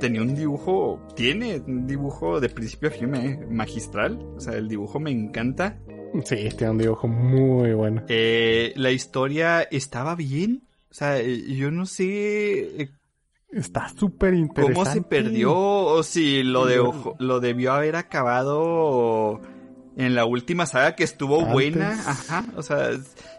Tenía 0.00 0.22
un 0.22 0.34
dibujo, 0.34 1.06
tiene 1.14 1.62
un 1.66 1.86
dibujo 1.86 2.40
de 2.40 2.48
principio 2.48 2.88
a 2.88 2.92
fin 2.92 3.14
eh, 3.14 3.46
magistral. 3.50 4.18
O 4.34 4.40
sea, 4.40 4.54
el 4.54 4.66
dibujo 4.66 4.98
me 4.98 5.10
encanta. 5.10 5.78
Sí, 6.24 6.48
tiene 6.56 6.70
un 6.70 6.78
dibujo 6.78 7.06
muy 7.08 7.72
bueno. 7.72 8.02
Eh, 8.08 8.72
la 8.76 8.90
historia 8.90 9.62
estaba 9.62 10.14
bien. 10.16 10.62
O 10.90 10.94
sea, 10.94 11.18
eh, 11.18 11.42
yo 11.54 11.70
no 11.70 11.86
sé 11.86 12.82
eh, 12.82 12.90
Está 13.52 13.88
súper 13.88 14.34
interesante. 14.34 14.74
cómo 14.78 14.86
se 14.92 15.02
perdió 15.02 15.52
o 15.56 16.02
si 16.02 16.42
lo, 16.42 16.66
de, 16.66 16.82
lo 17.18 17.40
debió 17.40 17.72
haber 17.72 17.96
acabado 17.96 19.40
en 19.96 20.14
la 20.14 20.24
última 20.24 20.66
saga 20.66 20.94
que 20.94 21.02
estuvo 21.04 21.38
Antes. 21.40 21.52
buena. 21.52 21.90
Ajá, 22.06 22.44
o 22.56 22.62
sea, 22.62 22.90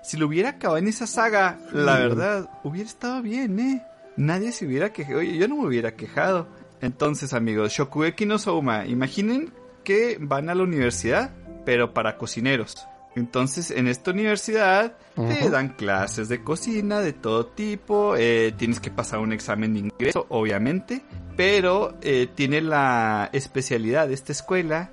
si 0.03 0.17
lo 0.17 0.28
hubiera 0.28 0.49
acabado 0.49 0.78
en 0.78 0.88
esa 0.89 1.07
saga, 1.07 1.59
la 1.74 1.95
Sí. 1.95 2.01
verdad, 2.03 2.49
hubiera 2.63 2.88
estado 2.89 3.22
bien, 3.22 3.59
¿eh? 3.59 3.82
Nadie 4.17 4.51
se 4.51 4.65
hubiera 4.65 4.91
quejado, 4.91 5.19
oye, 5.19 5.38
yo 5.38 5.47
no 5.47 5.55
me 5.57 5.65
hubiera 5.67 5.95
quejado. 5.95 6.47
Entonces, 6.82 7.34
amigos, 7.34 7.72
Shokugeki 7.74 8.26
no 8.26 8.38
Souma, 8.38 8.86
imaginen 8.88 9.53
que 9.86 10.17
van 10.19 10.49
a 10.49 10.55
la 10.55 10.63
universidad, 10.63 11.32
pero 11.66 11.93
para 11.93 12.18
cocineros. 12.18 12.88
Entonces, 13.16 13.72
en 13.72 13.88
esta 13.88 14.12
universidad 14.12 14.95
te 15.16 15.49
dan 15.49 15.70
clases 15.70 16.30
de 16.30 16.43
cocina 16.43 17.01
de 17.01 17.12
todo 17.12 17.45
tipo, 17.45 18.16
eh, 18.16 18.53
tienes 18.57 18.80
que 18.80 18.89
pasar 18.89 19.20
un 19.20 19.34
examen 19.34 19.74
de 19.74 19.80
ingreso, 19.80 20.28
obviamente, 20.30 21.03
pero 21.36 21.97
eh, 22.01 22.30
tiene 22.34 22.62
la 22.62 23.30
especialidad 23.34 24.07
de 24.07 24.14
esta 24.14 24.32
escuela 24.32 24.91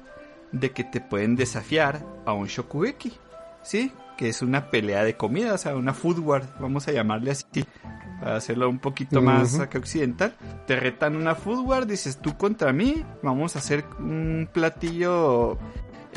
de 0.51 0.71
que 0.71 0.83
te 0.83 1.01
pueden 1.01 1.37
desafiar 1.37 2.05
a 2.27 2.33
un 2.33 2.47
shokugeki, 2.47 3.13
¿sí? 3.63 3.93
Que 4.17 4.31
es 4.31 4.43
una 4.43 4.69
pelea 4.69 5.05
de 5.05 5.17
comida, 5.17 5.55
o 5.55 5.59
sea, 5.59 5.77
una 5.77 5.95
food 5.95 6.19
war, 6.19 6.43
vamos 6.59 6.89
a 6.89 6.93
llamarle 6.93 7.31
así, 7.31 7.65
para 8.21 8.35
hacerlo 8.35 8.69
un 8.69 8.81
poquito 8.81 9.23
más 9.23 9.61
acá 9.61 9.79
occidental. 9.79 10.35
Te 10.67 10.75
retan 10.75 11.15
una 11.15 11.37
food 11.37 11.65
war, 11.65 11.87
dices 11.87 12.19
tú 12.19 12.37
contra 12.37 12.73
mí, 12.73 13.05
vamos 13.23 13.55
a 13.55 13.61
hacer 13.61 13.85
un 14.01 14.49
platillo 14.53 15.57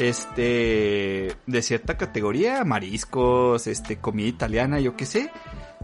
este 0.02 1.36
de 1.46 1.62
cierta 1.62 1.98
categoría, 1.98 2.64
mariscos, 2.64 3.68
este 3.68 3.98
comida 3.98 4.28
italiana, 4.28 4.80
yo 4.80 4.96
qué 4.96 5.06
sé. 5.06 5.32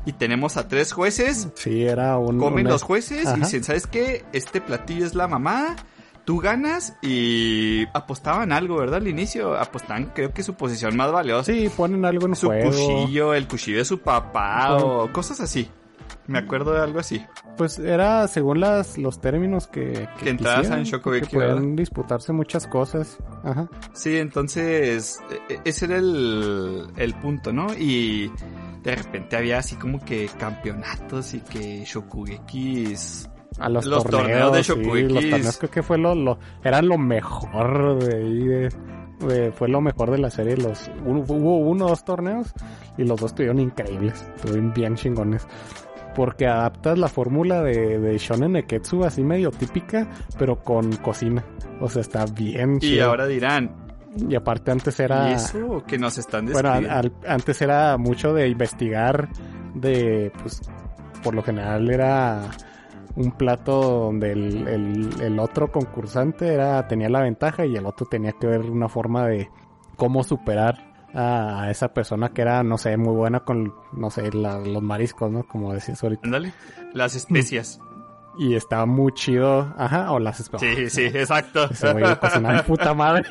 Y 0.05 0.13
tenemos 0.13 0.55
a 0.55 0.67
tres 0.69 0.93
jueces 0.93 1.49
Sí, 1.55 1.83
era 1.83 2.17
un... 2.17 2.37
comen 2.39 2.61
una- 2.65 2.71
los 2.71 2.83
jueces 2.83 3.27
y 3.35 3.39
dicen, 3.41 3.63
¿sabes 3.63 3.87
qué? 3.87 4.23
Este 4.31 4.61
platillo 4.61 5.05
es 5.05 5.15
la 5.15 5.27
mamá, 5.27 5.75
tú 6.23 6.39
ganas 6.39 6.95
y 7.01 7.85
apostaban 7.93 8.53
algo, 8.53 8.77
¿verdad? 8.77 8.97
Al 9.01 9.07
inicio 9.09 9.57
apostaban 9.57 10.11
creo 10.15 10.31
que 10.33 10.43
su 10.43 10.53
posición 10.53 10.95
más 10.95 11.11
valiosa. 11.11 11.51
Sí, 11.51 11.69
ponen 11.75 12.05
algo 12.05 12.25
en 12.27 12.35
su 12.37 12.47
juego. 12.47 12.69
cuchillo, 12.71 13.33
el 13.33 13.47
cuchillo 13.47 13.79
de 13.79 13.85
su 13.85 13.99
papá 13.99 14.77
o 14.77 15.11
cosas 15.11 15.41
así. 15.41 15.69
Me 16.27 16.39
acuerdo 16.39 16.73
de 16.73 16.81
algo 16.81 16.99
así. 16.99 17.25
Pues 17.57 17.79
era 17.79 18.27
según 18.27 18.59
las, 18.59 18.97
los 18.97 19.19
términos 19.21 19.67
que... 19.67 20.07
Que 20.21 20.29
entrabas 20.29 20.59
quisieran, 20.61 20.79
en 20.79 20.85
Shokugeki, 20.85 21.27
Que 21.27 21.35
pueden 21.37 21.75
disputarse 21.75 22.33
muchas 22.33 22.67
cosas. 22.67 23.17
Ajá. 23.43 23.69
Sí, 23.93 24.17
entonces 24.17 25.19
e- 25.49 25.53
e- 25.53 25.61
ese 25.63 25.85
era 25.85 25.97
el, 25.97 26.87
el 26.97 27.13
punto, 27.15 27.53
¿no? 27.53 27.67
Y 27.77 28.31
de 28.83 28.95
repente 28.95 29.37
había 29.37 29.59
así 29.59 29.75
como 29.77 30.03
que 30.03 30.29
campeonatos 30.39 31.33
y 31.33 31.39
que 31.39 31.83
Shokugekis... 31.85 33.29
A 33.59 33.69
los, 33.69 33.85
Los 33.87 34.03
torneos, 34.03 34.51
torneos 34.51 34.53
de 34.53 34.63
sí, 34.63 34.69
Shokugekis. 34.71 35.11
los 35.13 35.29
torneos 35.31 35.57
creo 35.57 35.71
que 35.71 35.81
fue 35.83 35.97
lo, 35.97 36.13
lo 36.13 36.37
eran 36.63 36.87
lo 36.87 36.97
mejor 36.99 37.97
de 38.03 38.15
ahí 38.17 38.39
de- 38.47 38.69
de- 39.25 39.51
fue 39.51 39.67
lo 39.67 39.81
mejor 39.81 40.11
de 40.11 40.19
la 40.19 40.29
serie 40.29 40.55
los 40.57 40.91
hubo, 41.03 41.33
hubo 41.33 41.57
uno 41.61 41.85
o 41.85 41.89
dos 41.89 42.05
torneos 42.05 42.53
y 42.99 43.03
los 43.03 43.19
dos 43.19 43.31
estuvieron 43.31 43.57
increíbles 43.59 44.29
estuvieron 44.35 44.73
bien 44.73 44.93
chingones 44.95 45.47
porque 46.17 46.47
adaptas 46.47 46.97
la 46.97 47.07
fórmula 47.07 47.61
de, 47.63 47.99
de 47.99 48.17
Shonen 48.17 48.51
Neketsu 48.53 49.05
así 49.05 49.23
medio 49.23 49.51
típica 49.51 50.07
pero 50.37 50.61
con 50.63 50.91
cocina 50.97 51.45
o 51.79 51.87
sea 51.87 52.01
está 52.01 52.25
bien 52.25 52.77
Y 52.77 52.79
chido. 52.79 53.05
ahora 53.05 53.25
dirán, 53.27 53.71
y 54.27 54.33
aparte 54.35 54.71
antes 54.71 54.99
era 54.99 55.29
¿y 55.29 55.33
eso 55.35 55.83
que 55.87 55.97
nos 55.97 56.17
están 56.17 56.47
bueno, 56.51 56.69
al- 56.71 56.81
describiendo? 56.83 57.19
al- 57.27 57.33
antes 57.33 57.61
era 57.61 57.97
mucho 57.97 58.33
de 58.33 58.47
investigar, 58.49 59.29
de, 59.75 60.31
pues, 60.41 60.59
por 61.23 61.35
lo 61.35 61.43
general 61.43 61.89
era 61.91 62.41
un 63.15 63.31
plato 63.31 63.79
donde 64.05 64.31
el, 64.31 64.67
el- 64.67 65.21
el 65.21 65.39
otro 65.39 65.71
concursante 65.71 66.51
era, 66.53 66.87
tenía 66.87 67.09
la 67.09 67.21
ventaja 67.21 67.65
y 67.65 67.75
el 67.75 67.85
otro 67.85 68.07
tenía 68.07 68.31
que 68.33 68.47
ver 68.47 68.61
una 68.61 68.89
forma 68.89 69.27
de 69.27 69.49
cómo 69.95 70.23
superar 70.23 70.93
a, 71.13 71.67
esa 71.71 71.93
persona 71.93 72.29
que 72.29 72.41
era, 72.41 72.63
no 72.63 72.77
sé, 72.77 72.95
muy 72.97 73.13
buena 73.15 73.41
con, 73.41 73.73
no 73.93 74.09
sé, 74.09 74.31
la- 74.31 74.59
los 74.59 74.81
mariscos, 74.83 75.31
¿no? 75.31 75.43
Como 75.43 75.73
decías 75.73 76.03
ahorita. 76.03 76.21
Ándale, 76.25 76.53
las 76.93 77.15
especias. 77.15 77.79
Y 78.39 78.53
estaba 78.53 78.85
muy 78.85 79.13
chido, 79.13 79.73
ajá, 79.77 80.11
o 80.11 80.19
las 80.19 80.39
especies. 80.39 80.93
Sí, 80.93 81.09
sí, 81.09 81.17
exacto. 81.17 81.67
Ese 81.71 81.91
güey 81.91 82.07
de 82.07 82.19
cocinar, 82.19 82.63
puta 82.67 82.93
madre. 82.93 83.25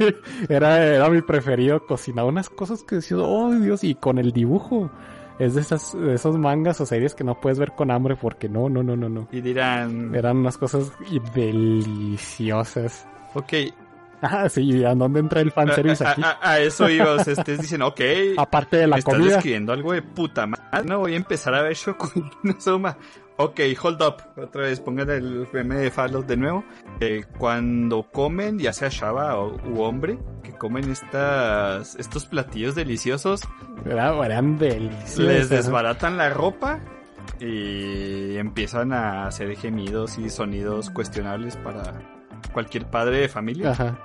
Era, 0.49 0.85
era 0.85 1.09
mi 1.09 1.23
preferido. 1.23 1.87
Cocinaba 1.87 2.29
unas 2.29 2.51
cosas 2.51 2.83
que 2.83 2.97
decía, 2.97 3.17
oh 3.19 3.53
Dios, 3.55 3.85
y 3.85 3.95
con 3.95 4.19
el 4.19 4.33
dibujo. 4.33 4.91
Es 5.39 5.55
de 5.55 5.61
esas, 5.61 5.93
de 5.97 6.15
esos 6.15 6.39
mangas 6.39 6.81
o 6.81 6.87
series 6.87 7.15
que 7.15 7.23
no 7.23 7.39
puedes 7.41 7.59
ver 7.59 7.73
con 7.73 7.91
hambre 7.91 8.17
porque 8.17 8.49
no, 8.49 8.69
no, 8.71 8.83
no, 8.83 8.97
no, 8.97 9.09
no. 9.11 9.29
Y 9.31 9.43
dirán, 9.43 10.15
Eran 10.15 10.39
unas 10.39 10.57
cosas 10.59 10.91
deliciosas. 11.35 13.07
ok, 13.35 13.53
Ah, 14.23 14.49
sí, 14.49 14.63
¿y 14.63 14.85
a 14.85 14.95
dónde 14.95 15.21
entra 15.21 15.41
el 15.41 15.53
fanservice 15.53 16.05
a- 16.05 16.11
aquí? 16.13 16.23
a- 16.25 16.39
a 16.41 16.59
eso 16.61 16.89
iba, 16.89 17.13
o 17.13 17.19
sea, 17.23 17.35
ustedes 17.35 17.61
dicen, 17.61 17.83
ok, 17.83 18.01
Aparte 18.39 18.77
de 18.79 18.83
me 18.85 18.89
la 18.91 18.97
estás 18.99 19.15
comida. 19.15 19.33
describiendo 19.35 19.73
algo 19.73 19.93
de 19.93 20.03
puta 20.03 20.47
madre, 20.47 20.65
no 20.87 21.01
voy 21.01 21.15
a 21.15 21.17
empezar 21.17 21.55
a 21.55 21.63
ver 21.63 21.75
Shokugeki 21.75 22.31
no 22.43 22.55
Soma. 22.61 22.97
Ok, 23.39 23.61
hold 23.83 24.01
up, 24.03 24.15
otra 24.43 24.63
vez, 24.63 24.81
pongan 24.81 25.11
el 25.11 25.47
meme 25.53 25.75
de 25.77 25.91
Fallout 25.91 26.27
de 26.27 26.39
nuevo. 26.39 26.65
Eh, 27.01 27.25
cuando 27.37 28.05
comen, 28.11 28.59
ya 28.59 28.73
sea 28.73 28.89
chava 28.89 29.37
o, 29.39 29.55
u 29.69 29.83
hombre, 29.83 30.19
que 30.43 30.53
comen 30.55 30.91
estas, 30.91 31.97
estos 31.97 32.25
platillos 32.25 32.75
deliciosos, 32.75 33.43
Era- 33.85 34.17
eran 34.25 34.57
deliciosas. 34.57 35.19
les 35.19 35.49
desbaratan 35.51 36.17
la 36.17 36.31
ropa 36.31 36.81
y 37.39 38.39
empiezan 38.39 38.93
a 38.95 39.27
hacer 39.27 39.55
gemidos 39.57 40.17
y 40.19 40.31
sonidos 40.31 40.89
cuestionables 40.89 41.57
para 41.57 41.93
cualquier 42.53 42.87
padre 42.87 43.21
de 43.21 43.29
familia. 43.29 43.71
Ajá. 43.71 43.99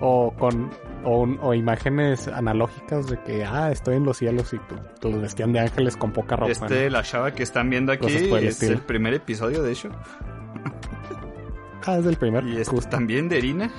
O 0.00 0.34
con 0.36 0.70
o, 1.04 1.54
imágenes 1.54 2.26
analógicas 2.28 3.06
de 3.08 3.22
que 3.22 3.44
ah 3.44 3.70
estoy 3.70 3.96
en 3.96 4.04
los 4.04 4.16
cielos 4.16 4.52
y 4.52 4.58
pues, 4.58 4.80
los 5.02 5.22
vestían 5.22 5.52
de 5.52 5.60
ángeles 5.60 5.96
con 5.96 6.12
poca 6.12 6.36
ropa. 6.36 6.50
Este, 6.50 6.90
la 6.90 7.02
chava 7.02 7.32
que 7.32 7.42
están 7.42 7.70
viendo 7.70 7.92
aquí 7.92 8.06
el 8.06 8.34
es 8.44 8.62
el 8.62 8.78
primer 8.78 9.14
episodio, 9.14 9.62
de 9.62 9.72
hecho. 9.72 9.88
¿no? 9.88 9.96
Ah, 11.86 11.98
es 11.98 12.04
del 12.04 12.16
primer. 12.16 12.44
Y 12.44 12.56
es 12.56 12.70
también 12.88 13.28
de 13.28 13.38
Erina. 13.38 13.70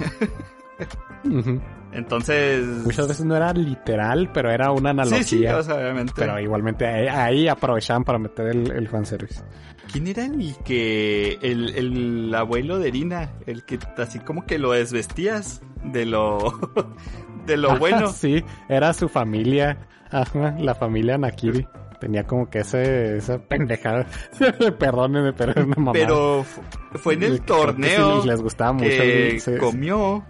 Ujú. 1.25 1.59
Entonces. 1.91 2.65
Muchas 2.83 3.07
veces 3.07 3.25
no 3.25 3.35
era 3.35 3.53
literal, 3.53 4.29
pero 4.33 4.51
era 4.51 4.71
una 4.71 4.91
analogía. 4.91 5.23
Sí, 5.23 5.37
sí, 5.37 5.45
o 5.45 5.63
sea, 5.63 5.75
obviamente. 5.75 6.13
Pero 6.15 6.39
igualmente 6.39 6.85
ahí, 6.85 7.07
ahí 7.07 7.47
aprovechaban 7.47 8.03
para 8.03 8.19
meter 8.19 8.47
el, 8.47 8.71
el 8.71 8.87
fanservice. 8.87 9.43
¿Quién 9.91 10.07
era 10.07 10.25
el 10.25 10.55
que. 10.63 11.37
El, 11.41 11.69
el 11.75 12.35
abuelo 12.35 12.79
de 12.79 12.87
Erina? 12.89 13.31
El 13.45 13.63
que 13.63 13.79
así 13.97 14.19
como 14.19 14.45
que 14.45 14.59
lo 14.59 14.71
desvestías 14.71 15.61
de 15.83 16.05
lo. 16.05 16.59
de 17.45 17.57
lo 17.57 17.77
bueno. 17.79 18.11
sí, 18.11 18.43
era 18.69 18.93
su 18.93 19.07
familia. 19.09 19.87
Ajá, 20.11 20.55
la 20.59 20.75
familia 20.75 21.17
Nakiri. 21.17 21.67
Tenía 21.99 22.25
como 22.27 22.49
que 22.49 22.59
ese, 22.59 23.17
esa 23.17 23.39
pendejada. 23.39 24.05
Perdónenme, 24.79 25.33
pero 25.33 25.51
era 25.53 25.63
una 25.63 25.75
mamá. 25.77 25.93
Pero 25.93 26.43
fu- 26.43 26.61
fue 26.99 27.13
en 27.15 27.23
el 27.23 27.41
torneo 27.41 28.23
les 28.25 28.41
gustaba 28.41 28.73
mucho. 28.73 28.85
que 28.89 29.39
comió 29.59 30.23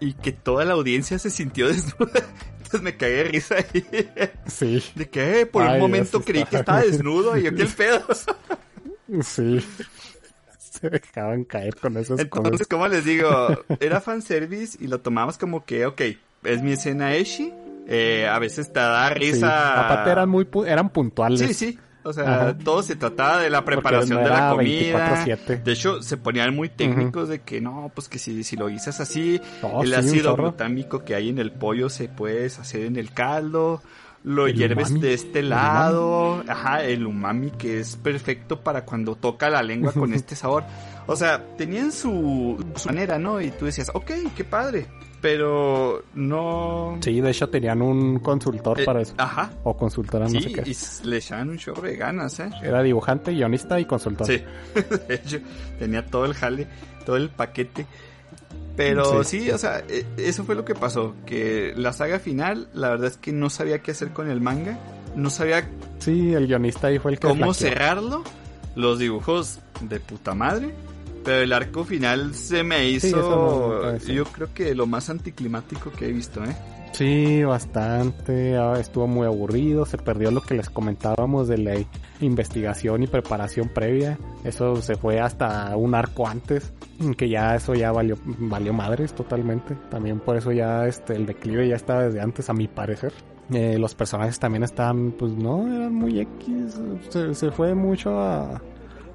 y 0.00 0.14
que 0.14 0.30
toda 0.32 0.64
la 0.64 0.74
audiencia 0.74 1.18
se 1.18 1.28
sintió 1.30 1.68
desnuda. 1.68 2.12
Entonces 2.58 2.82
me 2.82 2.96
cagué 2.96 3.14
de 3.16 3.24
risa 3.24 3.56
ahí. 3.56 3.84
Sí, 4.46 4.82
De 4.94 5.08
que 5.10 5.40
eh, 5.40 5.46
por 5.46 5.62
Ay, 5.64 5.74
un 5.74 5.80
momento 5.80 6.18
Dios, 6.18 6.24
creí 6.26 6.42
está- 6.42 6.50
que 6.50 6.56
estaba 6.58 6.80
desnudo 6.82 7.36
y 7.36 7.42
yo 7.44 7.54
qué 7.54 7.62
el 7.62 7.68
pedo. 7.68 8.02
Sí. 9.22 9.60
Se 10.58 10.90
dejaban 10.90 11.44
caer 11.44 11.74
con 11.76 11.96
esas 11.96 12.20
Entonces, 12.20 12.50
cosas. 12.52 12.66
como 12.68 12.86
les 12.88 13.04
digo, 13.04 13.28
era 13.80 14.00
fanservice 14.00 14.78
y 14.80 14.86
lo 14.86 15.00
tomamos 15.00 15.36
como 15.38 15.64
que, 15.64 15.86
ok, 15.86 16.00
es 16.44 16.62
mi 16.62 16.72
escena 16.72 17.14
Eshi. 17.14 17.52
Eh, 17.88 18.28
a 18.30 18.38
veces 18.38 18.72
te 18.72 18.78
da 18.80 19.08
Sí. 19.08 19.14
risa. 19.14 19.84
Aparte 19.86 20.10
eran 20.10 20.28
muy 20.28 20.44
pu- 20.44 20.66
eran 20.68 20.90
puntuales. 20.90 21.40
Sí, 21.40 21.54
sí. 21.54 21.78
O 22.04 22.12
sea, 22.12 22.24
Ajá. 22.42 22.58
todo 22.58 22.82
se 22.82 22.96
trataba 22.96 23.38
de 23.38 23.50
la 23.50 23.64
preparación 23.64 24.18
no 24.18 24.24
de 24.24 24.30
la 24.30 24.50
comida. 24.50 25.24
24/7. 25.26 25.62
De 25.62 25.72
hecho, 25.72 26.00
se 26.02 26.16
ponían 26.16 26.54
muy 26.54 26.68
técnicos 26.68 27.28
de 27.28 27.40
que 27.40 27.60
no, 27.60 27.90
pues 27.94 28.08
que 28.08 28.18
si, 28.18 28.44
si 28.44 28.56
lo 28.56 28.68
guisas 28.68 29.00
así, 29.00 29.40
Oh, 29.62 29.82
el 29.82 29.88
sí, 29.88 29.94
ácido 29.94 30.36
glutámico 30.36 31.04
que 31.04 31.14
hay 31.14 31.30
en 31.30 31.38
el 31.38 31.50
pollo 31.50 31.88
se 31.90 32.08
puede 32.08 32.46
hacer 32.46 32.82
en 32.82 32.96
el 32.96 33.10
caldo. 33.12 33.82
Lo 34.24 34.46
El 34.46 34.54
hierves 34.54 34.88
umami. 34.90 35.00
de 35.00 35.14
este 35.14 35.42
lado, 35.42 36.42
ajá, 36.48 36.84
el 36.84 37.06
umami 37.06 37.50
que 37.52 37.80
es 37.80 37.96
perfecto 37.96 38.60
para 38.60 38.84
cuando 38.84 39.14
toca 39.14 39.48
la 39.50 39.62
lengua 39.62 39.92
con 39.92 40.12
este 40.14 40.34
sabor. 40.36 40.64
O 41.06 41.16
sea, 41.16 41.42
tenían 41.56 41.90
su, 41.92 42.62
su 42.74 42.88
manera, 42.88 43.18
¿no? 43.18 43.40
Y 43.40 43.50
tú 43.50 43.64
decías, 43.64 43.90
ok, 43.94 44.10
qué 44.36 44.44
padre, 44.44 44.86
pero 45.22 46.02
no... 46.14 46.98
Sí, 47.00 47.20
de 47.20 47.30
hecho 47.30 47.48
tenían 47.48 47.80
un 47.80 48.18
consultor 48.18 48.80
Eh, 48.80 48.84
para 48.84 49.00
eso. 49.00 49.14
Ajá, 49.16 49.50
O 49.64 49.74
consultora, 49.76 50.24
no 50.26 50.30
sí, 50.30 50.40
sé 50.42 50.52
qué. 50.52 50.70
y 50.70 51.08
le 51.08 51.16
echaban 51.16 51.48
un 51.48 51.56
chorro 51.58 51.82
de 51.82 51.96
ganas, 51.96 52.38
¿eh? 52.40 52.50
Era 52.62 52.82
dibujante, 52.82 53.32
guionista 53.32 53.80
y 53.80 53.86
consultor. 53.86 54.26
Sí, 54.26 54.42
de 55.08 55.14
hecho, 55.14 55.38
tenía 55.78 56.04
todo 56.04 56.26
el 56.26 56.34
jale, 56.34 56.66
todo 57.06 57.16
el 57.16 57.30
paquete. 57.30 57.86
Pero 58.78 59.24
sí. 59.24 59.40
Sí. 59.40 59.50
o 59.50 59.58
sea, 59.58 59.82
e- 59.88 60.06
eso 60.16 60.44
fue 60.44 60.54
lo 60.54 60.64
que 60.64 60.74
pasó. 60.76 61.14
Que 61.26 61.74
la 61.76 61.92
saga 61.92 62.20
final, 62.20 62.68
la 62.72 62.90
verdad 62.90 63.08
es 63.08 63.16
que 63.16 63.32
no 63.32 63.50
sabía 63.50 63.80
qué 63.80 63.90
hacer 63.90 64.10
con 64.10 64.30
el 64.30 64.40
manga. 64.40 64.78
No 65.16 65.30
sabía 65.30 65.68
Sí, 65.98 66.32
el 66.32 66.46
guionista 66.46 66.88
fue 67.00 67.12
el 67.12 67.18
que 67.18 67.26
cómo 67.26 67.52
cerrarlo. 67.52 68.22
Los 68.76 69.00
dibujos 69.00 69.58
de 69.80 69.98
puta 69.98 70.32
madre. 70.32 70.72
Pero 71.24 71.42
el 71.42 71.52
arco 71.52 71.84
final 71.84 72.34
se 72.36 72.62
me 72.62 72.88
hizo, 72.88 73.16
no 73.16 73.98
yo 73.98 74.24
creo 74.26 74.54
que 74.54 74.74
lo 74.76 74.86
más 74.86 75.10
anticlimático 75.10 75.90
que 75.90 76.06
he 76.06 76.12
visto, 76.12 76.42
¿eh? 76.44 76.56
Sí, 76.92 77.44
bastante. 77.44 78.56
ah, 78.56 78.74
Estuvo 78.78 79.06
muy 79.06 79.26
aburrido. 79.26 79.86
Se 79.86 79.98
perdió 79.98 80.30
lo 80.30 80.40
que 80.40 80.54
les 80.54 80.68
comentábamos 80.68 81.46
de 81.48 81.58
la 81.58 81.74
investigación 82.20 83.02
y 83.02 83.06
preparación 83.06 83.68
previa. 83.68 84.18
Eso 84.44 84.76
se 84.82 84.96
fue 84.96 85.20
hasta 85.20 85.76
un 85.76 85.94
arco 85.94 86.26
antes. 86.26 86.72
Que 87.16 87.28
ya 87.28 87.54
eso 87.54 87.74
ya 87.74 87.92
valió, 87.92 88.16
valió 88.24 88.72
madres 88.72 89.14
totalmente. 89.14 89.76
También 89.90 90.18
por 90.18 90.36
eso 90.36 90.50
ya 90.50 90.86
este 90.86 91.14
el 91.14 91.26
declive 91.26 91.68
ya 91.68 91.76
estaba 91.76 92.04
desde 92.04 92.20
antes, 92.20 92.50
a 92.50 92.52
mi 92.52 92.66
parecer. 92.66 93.12
Eh, 93.52 93.78
los 93.78 93.94
personajes 93.94 94.38
también 94.38 94.64
estaban, 94.64 95.12
pues 95.12 95.32
no, 95.32 95.66
eran 95.72 95.94
muy 95.94 96.18
X. 96.20 96.80
Se, 97.10 97.34
se 97.34 97.50
fue 97.52 97.74
mucho 97.74 98.20
a. 98.20 98.60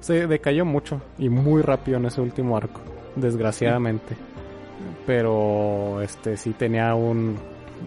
Se 0.00 0.26
decayó 0.26 0.64
mucho 0.64 1.00
y 1.18 1.28
muy 1.28 1.60
rápido 1.62 1.98
en 1.98 2.06
ese 2.06 2.20
último 2.22 2.56
arco. 2.56 2.80
Desgraciadamente. 3.16 4.16
Pero 5.06 6.00
este 6.00 6.36
sí 6.38 6.52
tenía 6.52 6.94
un 6.94 7.36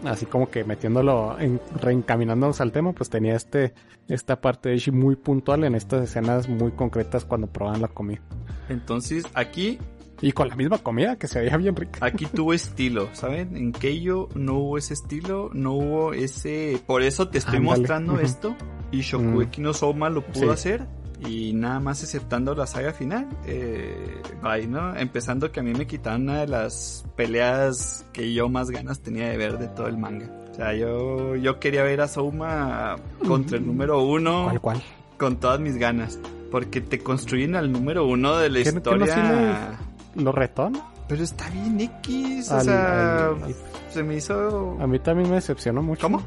así 0.06 0.26
como 0.26 0.50
que 0.50 0.64
metiéndolo 0.64 1.40
en, 1.40 1.60
reencaminándonos 1.82 2.62
al 2.62 2.72
tema, 2.72 2.94
pues 2.94 3.10
tenía 3.10 3.36
este 3.36 3.74
esta 4.08 4.40
parte 4.40 4.70
de 4.70 4.76
Ishi 4.76 4.92
muy 4.92 5.16
puntual 5.18 5.64
en 5.66 5.76
estas 5.76 6.04
escenas 6.04 6.48
muy 6.48 6.72
concretas 6.72 7.26
cuando 7.26 7.48
probaban 7.48 7.82
la 7.82 7.88
comida. 7.90 8.22
Entonces, 8.70 9.26
aquí 9.34 9.80
Y 10.22 10.32
con 10.32 10.48
la 10.48 10.56
misma 10.56 10.78
comida 10.80 11.16
que 11.18 11.28
se 11.28 11.40
veía 11.42 11.58
bien 11.58 11.76
rica. 11.76 12.00
Aquí 12.06 12.26
tuvo 12.34 12.54
estilo, 12.54 13.10
¿saben? 13.14 13.56
En 13.56 13.72
Keio 13.72 14.30
no 14.34 14.56
hubo 14.56 14.78
ese 14.78 14.94
estilo, 14.96 15.52
no 15.54 15.74
hubo 15.74 16.14
ese... 16.14 16.82
Por 16.88 17.04
eso 17.04 17.28
te 17.30 17.38
estoy 17.38 17.58
Ándale. 17.58 17.78
mostrando 17.80 18.20
esto. 18.20 18.56
Y 18.92 19.02
Shokugeki 19.02 19.62
no 19.62 19.74
Soma 19.74 20.10
lo 20.10 20.26
pudo 20.26 20.46
Sí. 20.46 20.50
hacer. 20.50 20.88
Y 21.20 21.54
nada 21.54 21.80
más 21.80 22.04
exceptando 22.04 22.54
la 22.54 22.68
saga 22.68 22.94
final. 22.94 23.28
Eh, 23.46 24.22
bye, 24.44 24.68
¿no? 24.68 24.96
Empezando 24.96 25.52
que 25.52 25.60
a 25.60 25.64
mí 25.64 25.74
me 25.74 25.88
quitaron 25.88 26.24
una 26.24 26.42
de 26.42 26.48
las 26.48 27.06
peleas 27.16 28.06
que 28.14 28.34
yo 28.34 28.50
más 28.50 28.70
ganas 28.70 29.00
tenía 29.00 29.28
de 29.30 29.38
ver 29.38 29.58
de 29.58 29.68
todo 29.68 29.88
el 29.88 29.98
manga. 29.98 30.30
O 30.52 30.54
sea, 30.56 30.74
yo, 30.76 31.36
yo 31.36 31.60
quería 31.60 31.84
ver 31.84 32.02
a 32.02 32.08
Souma 32.08 32.96
contra 33.28 33.58
el 33.58 33.66
número 33.66 34.02
uno 34.04 34.44
¿Cuál, 34.46 34.62
cuál? 34.62 34.84
con 35.18 35.38
todas 35.38 35.60
mis 35.60 35.78
ganas. 35.78 36.20
Porque 36.52 36.82
te 36.82 37.00
construyen 37.00 37.56
al 37.56 37.72
número 37.72 38.06
uno 38.08 38.38
de 38.38 38.50
la 38.50 38.64
¿Que 38.64 38.72
no- 38.72 38.82
que 38.84 38.96
no 38.98 39.06
historia... 39.06 39.80
¿Lo 40.16 40.32
retón? 40.32 40.80
Pero 41.08 41.24
está 41.24 41.50
bien 41.50 41.80
X, 41.82 42.52
o 42.52 42.56
Al- 42.56 42.62
sea, 42.66 43.26
al- 43.28 43.44
al- 43.44 43.56
se 43.90 44.04
me 44.04 44.16
hizo... 44.16 44.78
A 44.80 44.88
mí 44.88 45.00
también 45.00 45.30
me 45.30 45.36
decepcionó 45.36 45.82
mucho. 45.82 46.02
¿Cómo? 46.04 46.22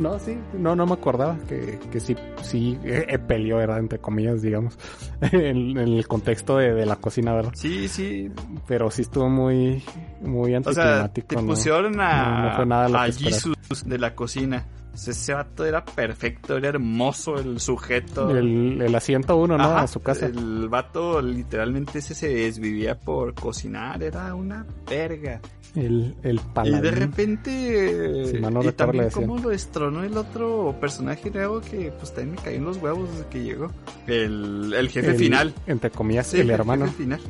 No, 0.00 0.18
sí. 0.18 0.36
No, 0.54 0.74
no 0.74 0.86
me 0.86 0.94
acordaba 0.94 1.36
que, 1.48 1.78
que 1.92 2.00
sí, 2.00 2.16
sí 2.42 2.78
eh, 2.84 3.04
eh, 3.06 3.18
peleó, 3.18 3.58
¿verdad? 3.58 3.78
Entre 3.78 3.98
comillas, 3.98 4.40
digamos. 4.42 4.78
en, 5.20 5.76
en 5.76 5.78
el 5.78 6.08
contexto 6.08 6.56
de, 6.56 6.72
de 6.72 6.86
la 6.86 6.96
cocina, 6.96 7.34
¿verdad? 7.34 7.52
Sí, 7.54 7.86
sí. 7.86 8.32
Pero 8.66 8.90
sí 8.90 9.02
estuvo 9.02 9.28
muy, 9.28 9.82
muy 10.22 10.54
O 10.56 10.72
sea, 10.72 11.04
anticlimático. 11.04 11.26
te 11.28 11.36
¿no? 11.36 11.46
pusieron 11.46 12.00
a, 12.00 12.40
No, 12.42 12.48
no 12.50 12.56
fue 12.56 12.66
nada 12.66 12.88
lo 12.88 12.98
a 12.98 13.04
que 13.04 13.10
esperaba. 13.10 13.36
Jesus 13.36 13.84
de 13.88 13.98
la 13.98 14.14
cocina. 14.14 14.66
Ese 14.94 15.32
vato 15.34 15.64
era 15.64 15.84
perfecto, 15.84 16.56
era 16.56 16.68
hermoso 16.68 17.38
el 17.38 17.60
sujeto. 17.60 18.28
El, 18.36 18.82
el 18.82 18.94
asiento 18.94 19.36
uno, 19.36 19.56
¿no? 19.56 19.64
Ajá, 19.64 19.82
A 19.82 19.86
su 19.86 20.00
casa. 20.00 20.26
El 20.26 20.68
vato 20.68 21.22
literalmente 21.22 22.00
ese 22.00 22.14
se 22.14 22.28
desvivía 22.28 22.98
por 22.98 23.32
cocinar, 23.34 24.02
era 24.02 24.34
una 24.34 24.66
verga. 24.88 25.40
El, 25.76 26.16
el 26.24 26.36
Y 26.36 26.38
paladín. 26.52 26.82
de 26.82 26.90
repente... 26.90 28.38
Mal 28.40 28.54
no 28.54 28.64
y 28.64 28.72
también 28.72 29.10
cómo 29.10 29.38
lo 29.38 29.50
destronó 29.50 30.02
el 30.02 30.16
otro 30.16 30.74
personaje 30.80 31.30
nuevo 31.30 31.60
que 31.60 31.92
pues 31.98 32.12
también 32.12 32.34
me 32.36 32.42
cayó 32.42 32.56
en 32.56 32.64
los 32.64 32.76
huevos 32.78 33.08
desde 33.12 33.26
que 33.28 33.42
llegó. 33.42 33.70
El, 34.06 34.74
el 34.76 34.88
jefe 34.88 35.10
El- 35.10 35.16
final. 35.16 35.54
Entre 35.66 35.90
comillas, 35.90 36.26
Sí, 36.26 36.40
el 36.40 36.50
hermano. 36.50 36.86
jefe 36.86 36.96
final. 37.04 37.20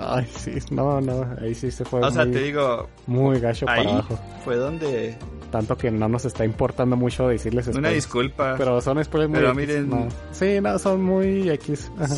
Ay, 0.00 0.26
sí, 0.36 0.52
no, 0.70 1.00
no, 1.00 1.26
ahí 1.40 1.54
sí 1.54 1.70
se 1.72 1.84
fue 1.84 2.00
O 2.00 2.10
sea, 2.10 2.24
muy, 2.24 2.32
te 2.34 2.42
digo, 2.44 2.88
muy 3.08 3.40
gacho 3.40 3.66
ahí 3.68 3.84
para 3.84 3.96
abajo. 3.98 4.18
fue 4.44 4.56
donde... 4.56 5.16
Tanto 5.50 5.76
que 5.76 5.90
no 5.90 6.08
nos 6.08 6.24
está 6.26 6.44
importando 6.44 6.94
mucho 6.96 7.26
decirles 7.28 7.66
Una 7.68 7.72
spoilers. 7.74 7.94
disculpa. 7.94 8.54
Pero 8.58 8.80
son 8.80 9.02
spoilers 9.02 9.30
muy 9.30 9.38
Pero 9.40 9.54
miren- 9.54 9.86
no. 9.88 10.08
Sí, 10.30 10.60
no, 10.60 10.78
son 10.78 11.02
muy 11.02 11.48
X. 11.50 11.90
Ajá. 11.98 12.14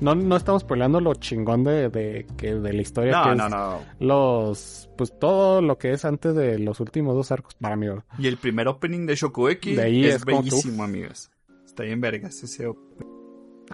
No, 0.00 0.14
no 0.14 0.36
estamos 0.36 0.62
spoilando 0.62 1.00
lo 1.00 1.14
chingón 1.14 1.64
de, 1.64 1.88
de, 1.88 2.26
que, 2.36 2.54
de 2.54 2.72
la 2.72 2.80
historia. 2.80 3.12
no, 3.12 3.24
que 3.24 3.36
no, 3.36 3.44
es 3.46 3.50
no. 3.50 3.80
Los, 3.98 4.90
pues 4.96 5.18
todo 5.18 5.60
lo 5.60 5.78
que 5.78 5.92
es 5.92 6.04
antes 6.04 6.34
de 6.34 6.58
los 6.58 6.80
últimos 6.80 7.14
dos 7.14 7.32
arcos 7.32 7.54
para 7.54 7.76
mí. 7.76 7.88
¿verdad? 7.88 8.04
Y 8.18 8.26
el 8.26 8.36
primer 8.36 8.68
opening 8.68 9.06
de 9.06 9.16
Shokugeki 9.16 9.74
De 9.74 9.82
ahí 9.82 10.04
es, 10.04 10.16
es 10.16 10.24
bellísimo, 10.24 10.84
amigos. 10.84 11.30
Está 11.64 11.82
bien 11.82 12.00
vergas 12.00 12.42
ese 12.42 12.66
opening. 12.66 13.06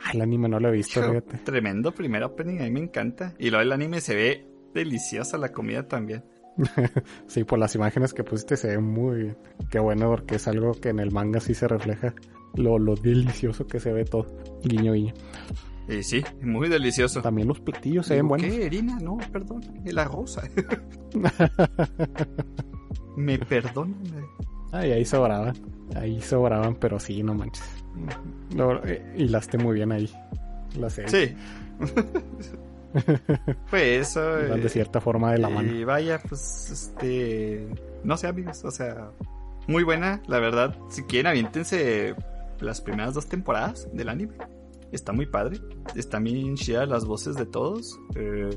Ay, 0.03 0.17
el 0.17 0.23
anime 0.23 0.49
no 0.49 0.59
lo 0.59 0.69
he 0.69 0.73
visto, 0.73 1.03
fíjate. 1.03 1.39
Tremendo 1.39 1.93
primer 1.93 2.25
opening, 2.25 2.61
a 2.61 2.65
mí 2.65 2.71
me 2.71 2.81
encanta. 2.81 3.35
Y 3.39 3.51
luego 3.51 3.63
el 3.63 3.73
anime 3.73 4.01
se 4.01 4.15
ve 4.15 4.47
deliciosa, 4.73 5.39
la 5.39 5.53
comida 5.53 5.89
también. 5.89 6.25
Sí, 7.27 7.45
por 7.45 7.59
las 7.59 7.75
imágenes 7.75 8.15
que 8.15 8.23
pusiste 8.25 8.57
se 8.57 8.69
ve 8.69 8.79
muy... 8.79 9.35
Qué 9.71 9.79
bueno, 9.79 10.09
porque 10.09 10.37
es 10.37 10.47
algo 10.49 10.73
que 10.73 10.91
en 10.91 11.01
el 11.01 11.11
manga 11.11 11.41
sí 11.41 11.55
se 11.55 11.69
refleja. 11.69 12.15
Lo, 12.55 12.79
lo 12.79 12.95
delicioso 12.95 13.67
que 13.67 13.81
se 13.81 13.93
ve 13.93 14.05
todo. 14.05 14.27
Guiño, 14.63 14.93
guiño. 14.93 15.15
Y 15.89 16.03
sí, 16.03 16.25
muy 16.43 16.69
delicioso. 16.69 17.21
También 17.21 17.49
los 17.49 17.61
platillos 17.61 18.07
se 18.07 18.17
ven 18.17 18.29
buenos. 18.29 18.51
¿Qué, 18.51 18.67
Erina? 18.67 18.99
No, 19.01 19.19
perdón. 19.33 19.63
El 19.85 19.99
arroz. 19.99 20.39
Me 23.17 23.39
perdonan. 23.39 24.03
Ay, 24.73 24.93
ahí 24.93 25.05
sobraban. 25.05 25.55
Ahí 25.95 26.21
sobraban, 26.21 26.77
pero 26.77 26.99
sí, 26.99 27.23
no 27.23 27.35
manches. 27.35 27.65
Eh, 28.85 29.15
hilaste 29.17 29.59
muy 29.59 29.75
bien 29.75 29.93
ahí. 29.93 30.11
La 30.79 30.91
serie. 30.91 31.29
Sí. 31.29 31.37
Fue 33.67 33.97
eso. 33.99 34.41
Iban 34.47 34.61
de 34.61 34.67
eh, 34.67 34.71
cierta 34.71 35.01
forma 35.01 35.33
de 35.33 35.39
la 35.39 35.49
mano. 35.49 35.71
Y 35.71 35.85
vaya, 35.85 36.19
pues, 36.19 36.71
este... 36.71 37.69
No 38.03 38.17
sé, 38.17 38.27
amigos, 38.27 38.65
o 38.65 38.71
sea... 38.71 39.11
Muy 39.67 39.83
buena, 39.83 40.21
la 40.27 40.41
verdad. 40.41 40.77
Si 40.91 41.05
quieren, 41.05 41.29
aviéntense 41.29 42.15
las 42.61 42.81
primeras 42.81 43.15
dos 43.15 43.27
temporadas 43.27 43.89
del 43.93 44.11
anime. 44.11 44.35
Está 44.95 45.13
muy 45.13 45.27
padre. 45.27 45.59
Están 45.95 46.25
bien 46.25 46.55
chidas 46.55 46.89
las 46.89 47.05
voces 47.05 47.35
de 47.37 47.47
todos. 47.47 47.99
Eh, 48.15 48.51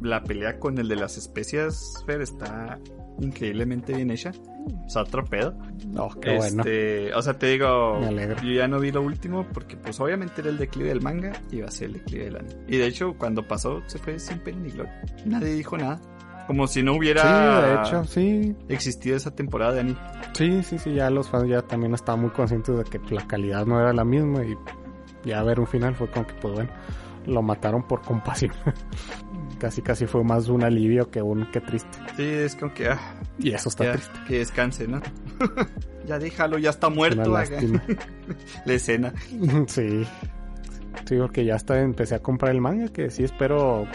la 0.00 0.22
pelea 0.22 0.58
con 0.58 0.78
el 0.78 0.88
de 0.88 0.96
las 0.96 1.18
especias, 1.18 2.02
Fer, 2.06 2.22
está 2.22 2.78
increíblemente 3.20 3.92
bien 3.94 4.10
hecha. 4.10 4.30
O 4.86 4.88
sea, 4.88 5.02
otro 5.02 5.24
pedo. 5.24 5.58
Oh, 5.96 6.10
qué 6.20 6.36
bueno. 6.36 6.62
Este, 6.62 7.12
O 7.14 7.22
sea, 7.22 7.38
te 7.38 7.48
digo, 7.48 7.98
yo 8.00 8.52
ya 8.52 8.68
no 8.68 8.78
vi 8.78 8.92
lo 8.92 9.02
último 9.02 9.46
porque 9.52 9.76
pues 9.76 9.98
obviamente 10.00 10.40
era 10.40 10.50
el 10.50 10.58
declive 10.58 10.90
del 10.90 11.00
manga 11.02 11.32
y 11.50 11.56
iba 11.56 11.68
a 11.68 11.70
ser 11.70 11.88
el 11.88 11.92
declive 11.94 12.24
del 12.26 12.36
anime. 12.36 12.54
Y 12.68 12.76
de 12.76 12.86
hecho, 12.86 13.14
cuando 13.18 13.46
pasó, 13.46 13.82
se 13.86 13.98
fue 13.98 14.18
sin 14.18 14.38
pena 14.38 14.60
ni 14.60 14.70
gloria. 14.70 15.02
Nadie 15.26 15.54
dijo 15.54 15.76
nada. 15.76 16.00
Como 16.46 16.66
si 16.66 16.82
no 16.82 16.94
hubiera 16.94 17.22
Sí, 17.22 17.66
de 17.66 17.74
hecho, 17.74 18.04
sí. 18.04 18.56
existido 18.70 19.16
esa 19.16 19.34
temporada 19.34 19.74
de 19.74 19.80
anime. 19.80 19.98
Sí, 20.32 20.62
sí, 20.62 20.78
sí, 20.78 20.94
ya 20.94 21.10
los 21.10 21.28
fans 21.28 21.46
ya 21.48 21.60
también 21.62 21.92
estaban 21.92 22.22
muy 22.22 22.30
conscientes 22.30 22.74
de 22.74 22.84
que 22.84 22.98
la 23.14 23.26
calidad 23.26 23.66
no 23.66 23.78
era 23.78 23.92
la 23.92 24.04
misma 24.04 24.42
y 24.46 24.56
ya 25.24 25.42
ver 25.42 25.60
un 25.60 25.66
final 25.66 25.94
fue 25.94 26.10
como 26.10 26.26
que, 26.26 26.34
pues 26.34 26.54
bueno, 26.54 26.70
lo 27.26 27.42
mataron 27.42 27.82
por 27.82 28.02
compasión. 28.02 28.52
casi, 29.58 29.82
casi 29.82 30.06
fue 30.06 30.22
más 30.24 30.48
un 30.48 30.62
alivio 30.64 31.10
que 31.10 31.20
un 31.22 31.46
que 31.50 31.60
triste. 31.60 31.98
Sí, 32.16 32.24
es 32.24 32.56
como 32.56 32.72
que, 32.74 32.88
ah, 32.88 32.98
Y 33.38 33.52
eso 33.52 33.68
está 33.68 33.84
ya, 33.84 33.92
triste. 33.92 34.18
que 34.26 34.38
descanse, 34.38 34.88
¿no? 34.88 35.00
ya 36.06 36.18
déjalo, 36.18 36.58
ya 36.58 36.70
está 36.70 36.88
muerto. 36.88 37.30
lástima. 37.32 37.82
La 38.64 38.72
escena. 38.72 39.12
sí. 39.66 40.06
Sí, 41.04 41.16
porque 41.16 41.44
ya 41.44 41.54
hasta 41.54 41.80
empecé 41.80 42.14
a 42.16 42.18
comprar 42.22 42.52
el 42.54 42.60
manga, 42.60 42.88
que 42.88 43.10
sí 43.10 43.24
espero 43.24 43.86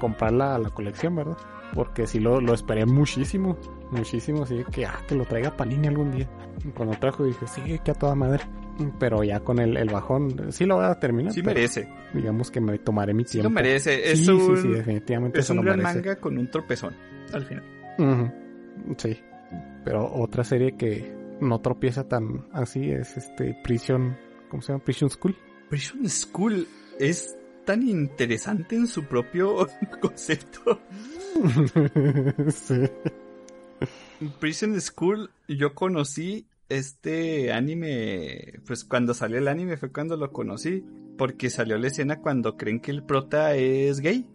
comprar 0.00 0.32
la, 0.32 0.58
la 0.58 0.70
colección, 0.70 1.14
¿verdad? 1.14 1.36
Porque 1.74 2.06
sí 2.06 2.18
lo, 2.18 2.40
lo 2.40 2.54
esperé 2.54 2.86
muchísimo, 2.86 3.56
muchísimo, 3.90 4.42
así 4.44 4.64
que, 4.72 4.86
ah, 4.86 4.98
que 5.06 5.14
lo 5.14 5.24
traiga 5.26 5.56
Panini 5.56 5.86
algún 5.88 6.10
día. 6.12 6.28
Y 6.64 6.68
Cuando 6.70 6.96
trajo 6.98 7.24
dije, 7.24 7.46
sí, 7.46 7.78
que 7.84 7.90
a 7.90 7.94
toda 7.94 8.14
madre. 8.14 8.44
Pero 8.98 9.24
ya 9.24 9.40
con 9.40 9.58
el, 9.58 9.76
el 9.76 9.88
bajón, 9.88 10.52
sí 10.52 10.66
lo 10.66 10.76
voy 10.76 10.84
a 10.84 10.98
terminar. 10.98 11.32
Sí 11.32 11.42
merece. 11.42 11.88
Digamos 12.12 12.50
que 12.50 12.60
me 12.60 12.78
tomaré 12.78 13.14
mi 13.14 13.24
Sí 13.24 13.32
tiempo. 13.32 13.48
lo 13.48 13.54
merece. 13.54 14.10
Es 14.12 14.24
sí, 14.24 14.30
un, 14.30 14.56
sí, 14.56 14.62
sí, 14.62 14.68
definitivamente 14.68 15.40
es 15.40 15.50
un 15.50 15.56
lo 15.56 15.62
gran 15.62 15.78
merece. 15.78 15.94
manga 15.96 16.16
con 16.16 16.36
un 16.38 16.50
tropezón 16.50 16.94
al 17.32 17.44
final. 17.44 17.64
Sí. 18.98 19.18
Pero 19.84 20.12
otra 20.12 20.44
serie 20.44 20.76
que, 20.76 21.14
no 21.40 21.60
tropieza 21.60 22.08
tan 22.08 22.46
así, 22.52 22.90
es 22.90 23.16
este 23.16 23.56
Prison, 23.62 24.16
¿cómo 24.50 24.62
se 24.62 24.72
llama? 24.72 24.84
Prison 24.84 25.08
School. 25.10 25.36
Prison 25.70 26.08
School 26.08 26.66
es 26.98 27.36
tan 27.64 27.82
interesante 27.88 28.76
en 28.76 28.86
su 28.86 29.04
propio 29.04 29.66
concepto. 30.00 30.80
sí. 32.48 32.82
Prison 34.40 34.80
School 34.80 35.30
yo 35.48 35.74
conocí 35.74 36.46
este 36.68 37.52
anime, 37.52 38.60
pues 38.66 38.84
cuando 38.84 39.14
salió 39.14 39.38
el 39.38 39.48
anime 39.48 39.76
fue 39.76 39.92
cuando 39.92 40.16
lo 40.16 40.32
conocí, 40.32 40.84
porque 41.18 41.50
salió 41.50 41.78
la 41.78 41.86
escena 41.88 42.20
cuando 42.20 42.56
creen 42.56 42.80
que 42.80 42.90
el 42.90 43.02
prota 43.04 43.54
es 43.56 44.00
gay, 44.00 44.26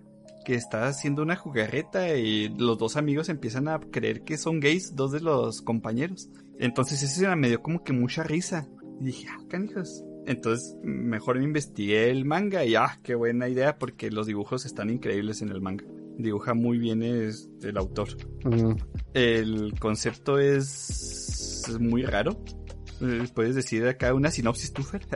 que 0.46 0.56
está 0.56 0.88
haciendo 0.88 1.22
una 1.22 1.36
jugarreta 1.36 2.16
y 2.16 2.50
los 2.58 2.78
dos 2.78 2.98
amigos 2.98 3.30
empiezan 3.30 3.68
a 3.68 3.80
creer 3.80 4.24
que 4.24 4.38
son 4.38 4.60
gays, 4.60 4.96
dos 4.96 5.12
de 5.12 5.20
los 5.20 5.62
compañeros. 5.62 6.30
Entonces 6.58 7.04
esa 7.04 7.36
me 7.36 7.50
dio 7.50 7.62
como 7.62 7.84
que 7.84 7.94
mucha 7.94 8.24
risa. 8.24 8.68
Y 9.00 9.06
dije, 9.06 9.28
ah, 9.32 9.38
canijas. 9.50 10.04
Entonces 10.28 10.76
mejor 10.84 11.38
me 11.40 11.46
investigué 11.46 12.10
el 12.12 12.26
manga 12.26 12.64
y 12.66 12.76
ah, 12.76 13.00
qué 13.04 13.16
buena 13.16 13.50
idea 13.50 13.78
porque 13.80 14.12
los 14.12 14.28
dibujos 14.28 14.66
están 14.66 14.90
increíbles 14.90 15.42
en 15.42 15.50
el 15.50 15.62
manga. 15.62 15.86
Dibuja 16.18 16.54
muy 16.54 16.78
bien 16.78 17.02
es- 17.04 17.50
el 17.64 17.78
autor. 17.78 18.10
Mm, 18.44 18.74
El 19.14 19.74
concepto 19.80 20.38
es, 20.40 21.51
es 21.70 21.80
muy 21.80 22.04
raro. 22.04 22.40
Eh, 23.02 23.26
¿Puedes 23.34 23.56
decir 23.56 23.88
acá 23.88 24.14
una 24.14 24.30
sinopsis, 24.32 24.74
tú, 24.74 24.84
Fer? 24.84 25.02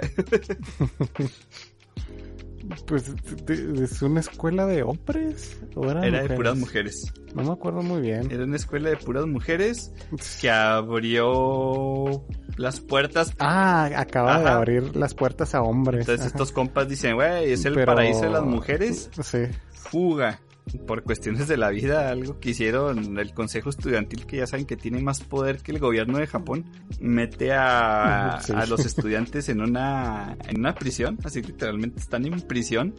Pues 2.88 3.14
de- 3.46 3.56
de- 3.74 3.84
es 3.86 4.02
una 4.02 4.22
escuela 4.22 4.66
de 4.66 4.82
hombres 4.82 5.62
o 5.76 5.84
eran 5.88 6.04
Era 6.04 6.18
de 6.18 6.24
mujeres? 6.24 6.36
puras 6.38 6.58
mujeres. 6.58 7.14
No 7.36 7.44
me 7.44 7.52
acuerdo 7.52 7.84
muy 7.84 8.02
bien. 8.02 8.32
Era 8.32 8.44
una 8.44 8.56
escuela 8.56 8.90
de 8.90 8.98
puras 8.98 9.28
mujeres 9.28 9.92
que 10.42 10.50
abrió 10.50 12.26
las 12.58 12.80
puertas. 12.80 13.36
Ah, 13.38 13.92
acaba 13.96 14.40
de 14.40 14.50
abrir 14.50 14.96
las 14.96 15.14
puertas 15.14 15.54
a 15.54 15.62
hombres. 15.62 16.02
Entonces 16.02 16.22
Ajá. 16.26 16.28
estos 16.30 16.52
compas 16.52 16.90
dicen, 16.90 17.14
güey, 17.14 17.52
es 17.52 17.66
el 17.66 17.76
Pero- 17.76 17.86
paraíso 17.94 18.22
de 18.22 18.30
las 18.32 18.44
mujeres. 18.44 19.12
Sí. 19.22 19.44
Fuga. 19.72 20.40
Por 20.88 21.04
cuestiones 21.04 21.48
de 21.48 21.58
la 21.58 21.70
vida, 21.70 22.10
algo 22.10 22.40
que 22.40 22.50
hicieron 22.50 23.20
el 23.20 23.34
consejo 23.34 23.70
estudiantil, 23.70 24.26
que 24.26 24.38
ya 24.38 24.48
saben 24.48 24.66
que 24.66 24.76
tiene 24.76 25.00
más 25.00 25.20
poder 25.22 25.60
que 25.60 25.72
el 25.72 25.80
gobierno 25.80 26.18
de 26.18 26.26
Japón, 26.28 26.66
mete 27.00 27.54
a, 27.54 28.40
Sí. 28.42 28.52
a 28.54 28.66
los 28.66 28.84
estudiantes 28.86 29.48
en 29.50 29.62
una, 29.62 30.36
en 30.50 30.60
una 30.60 30.74
prisión, 30.74 31.18
así 31.24 31.42
literalmente 31.44 32.00
están 32.00 32.26
en 32.26 32.42
prisión, 32.42 32.96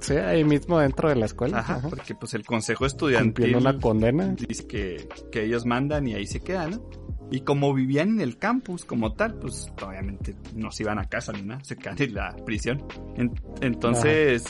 Sí, 0.00 0.14
ahí 0.16 0.44
mismo 0.44 0.78
dentro 0.78 1.10
de 1.10 1.16
la 1.16 1.26
escuela. 1.26 1.58
Ajá, 1.58 1.74
Ajá. 1.76 1.88
porque 1.90 2.14
pues 2.14 2.32
el 2.34 2.44
consejo 2.44 2.86
estudiantil 2.86 3.32
Cumpliendo 3.52 3.58
una 3.70 3.78
condena. 3.78 4.34
dice 4.48 4.66
que, 4.66 5.08
que 5.30 5.44
ellos 5.44 5.66
mandan 5.66 6.06
y 6.08 6.14
ahí 6.14 6.26
se 6.26 6.40
quedan, 6.40 6.70
¿no? 6.70 6.90
Y 7.30 7.42
como 7.42 7.72
vivían 7.74 8.08
en 8.14 8.20
el 8.22 8.38
campus 8.38 8.84
como 8.84 9.12
tal, 9.12 9.34
pues 9.34 9.70
obviamente 9.86 10.34
no 10.56 10.72
se 10.72 10.82
iban 10.84 10.98
a 10.98 11.04
casa 11.04 11.32
ni 11.32 11.42
nada, 11.42 11.62
se 11.62 11.76
quedan 11.76 11.96
en 12.02 12.14
la 12.14 12.34
prisión. 12.44 12.82
En- 13.16 13.32
entonces, 13.60 14.44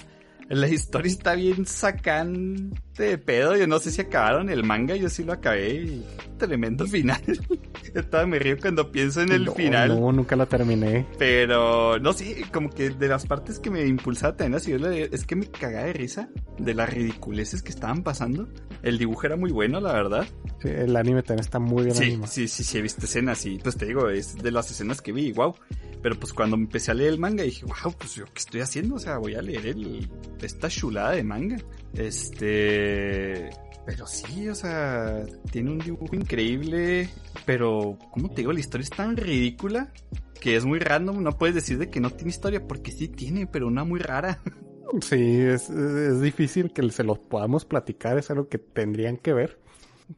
la 0.50 0.68
historia 0.68 1.12
está 1.12 1.34
bien 1.34 1.64
sacante 1.64 2.80
de 2.96 3.18
pedo. 3.18 3.56
Yo 3.56 3.66
no 3.66 3.78
sé 3.78 3.90
si 3.90 4.00
acabaron 4.00 4.50
el 4.50 4.64
manga, 4.64 4.94
yo 4.96 5.08
sí 5.08 5.24
lo 5.24 5.32
acabé. 5.32 5.74
y 5.74 6.06
Tremendo 6.38 6.86
final. 6.86 7.20
Yo 7.94 8.04
todavía 8.04 8.30
me 8.30 8.38
río 8.38 8.56
cuando 8.58 8.90
pienso 8.92 9.20
en 9.20 9.32
el 9.32 9.44
No, 9.46 9.52
final. 9.52 9.88
No, 10.00 10.12
nunca 10.12 10.36
la 10.36 10.46
terminé. 10.46 11.04
Pero, 11.18 11.98
no 11.98 12.12
sé, 12.12 12.44
como 12.52 12.70
que 12.70 12.90
de 12.90 13.08
las 13.08 13.26
partes 13.26 13.58
que 13.58 13.68
me 13.68 13.84
impulsaba 13.86 14.36
también 14.36 14.54
a 14.56 14.60
seguirlo, 14.60 14.90
es 14.90 15.26
que 15.26 15.34
me 15.36 15.46
cagaba 15.50 15.86
de 15.86 15.92
risa 15.92 16.28
de 16.58 16.72
las 16.74 16.88
ridiculeces 16.88 17.62
que 17.62 17.70
estaban 17.70 18.02
pasando. 18.02 18.48
El 18.82 18.96
dibujo 18.96 19.26
era 19.26 19.36
muy 19.36 19.50
bueno, 19.50 19.80
la 19.80 19.92
verdad. 19.92 20.26
Sí, 20.62 20.68
el 20.68 20.96
anime 20.96 21.22
también 21.22 21.40
está 21.44 21.58
muy 21.58 21.84
bien 21.84 21.96
Sí, 21.96 22.04
animado. 22.04 22.26
sí, 22.32 22.48
sí, 22.48 22.64
sí, 22.64 22.78
he 22.78 22.82
visto 22.82 23.04
escenas 23.06 23.44
y 23.44 23.58
pues 23.58 23.76
te 23.76 23.86
digo, 23.86 24.08
es 24.08 24.36
de 24.36 24.50
las 24.50 24.70
escenas 24.70 25.02
que 25.02 25.12
vi, 25.12 25.32
wow. 25.32 25.54
Pero 26.02 26.18
pues 26.18 26.32
cuando 26.32 26.56
empecé 26.56 26.92
a 26.92 26.94
leer 26.94 27.10
el 27.12 27.18
manga 27.18 27.42
dije, 27.42 27.66
wow, 27.66 27.92
pues 27.98 28.14
yo 28.14 28.24
qué 28.26 28.38
estoy 28.38 28.60
haciendo, 28.62 28.94
o 28.94 28.98
sea, 28.98 29.18
voy 29.18 29.34
a 29.34 29.42
leer 29.42 29.66
el, 29.66 30.08
esta 30.40 30.68
chulada 30.68 31.10
de 31.12 31.24
manga. 31.24 31.58
Este... 31.94 33.50
Pero 33.86 34.06
sí, 34.06 34.48
o 34.48 34.54
sea, 34.54 35.24
tiene 35.50 35.70
un 35.70 35.78
dibujo 35.78 36.14
increíble, 36.14 37.08
pero, 37.44 37.98
¿cómo 38.12 38.28
te 38.28 38.42
digo? 38.42 38.52
La 38.52 38.60
historia 38.60 38.84
es 38.84 38.90
tan 38.90 39.16
ridícula 39.16 39.92
que 40.40 40.56
es 40.56 40.64
muy 40.64 40.78
random, 40.78 41.22
no 41.22 41.32
puedes 41.32 41.54
decir 41.54 41.78
de 41.78 41.90
que 41.90 42.00
no 42.00 42.10
tiene 42.10 42.30
historia, 42.30 42.66
porque 42.66 42.92
sí 42.92 43.08
tiene, 43.08 43.46
pero 43.46 43.66
una 43.66 43.84
muy 43.84 44.00
rara. 44.00 44.40
Sí, 45.02 45.38
es, 45.40 45.70
es 45.70 46.20
difícil 46.20 46.72
que 46.72 46.90
se 46.90 47.04
los 47.04 47.20
podamos 47.20 47.64
platicar, 47.64 48.18
es 48.18 48.28
algo 48.28 48.48
que 48.48 48.58
tendrían 48.58 49.18
que 49.18 49.32
ver. 49.32 49.60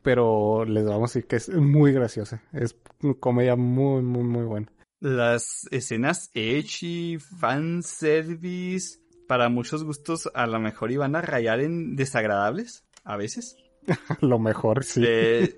Pero 0.01 0.65
les 0.65 0.86
vamos 0.86 1.11
a 1.11 1.12
decir 1.12 1.27
que 1.27 1.36
es 1.36 1.51
muy 1.51 1.93
graciosa. 1.93 2.43
Es 2.55 2.77
una 3.03 3.12
comedia 3.15 3.57
muy, 3.57 4.03
muy, 4.03 4.23
muy 4.23 4.44
buena. 4.44 4.73
Las 5.01 5.69
escenas 5.70 6.31
ecchi, 6.32 7.19
fanservice, 7.19 9.01
para 9.33 9.49
muchos 9.49 9.83
gustos 9.83 10.31
a 10.35 10.47
lo 10.47 10.61
mejor 10.61 10.93
iban 10.93 11.17
a 11.17 11.23
rayar 11.23 11.61
en 11.61 11.97
desagradables, 11.97 12.85
a 13.03 13.17
veces. 13.17 13.57
Lo 14.21 14.39
mejor, 14.39 14.85
sí, 14.85 15.03
Eh, 15.07 15.57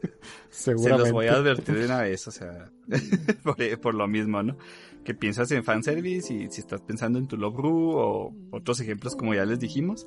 se 0.48 0.70
seguramente. 0.76 1.02
los 1.02 1.12
voy 1.12 1.26
a 1.26 1.32
advertir 1.32 1.74
de 1.74 1.86
una 1.86 2.02
vez, 2.02 2.28
o 2.28 2.30
sea, 2.30 2.70
por, 3.42 3.80
por 3.80 3.94
lo 3.96 4.06
mismo, 4.06 4.44
¿no? 4.44 4.56
Que 5.04 5.12
piensas 5.12 5.50
en 5.50 5.64
fanservice 5.64 6.32
y 6.32 6.48
si 6.52 6.60
estás 6.60 6.82
pensando 6.82 7.18
en 7.18 7.26
tu 7.26 7.36
Love 7.36 7.56
Ru 7.56 7.90
o 7.96 8.32
otros 8.52 8.78
ejemplos 8.78 9.16
como 9.16 9.34
ya 9.34 9.44
les 9.44 9.58
dijimos, 9.58 10.06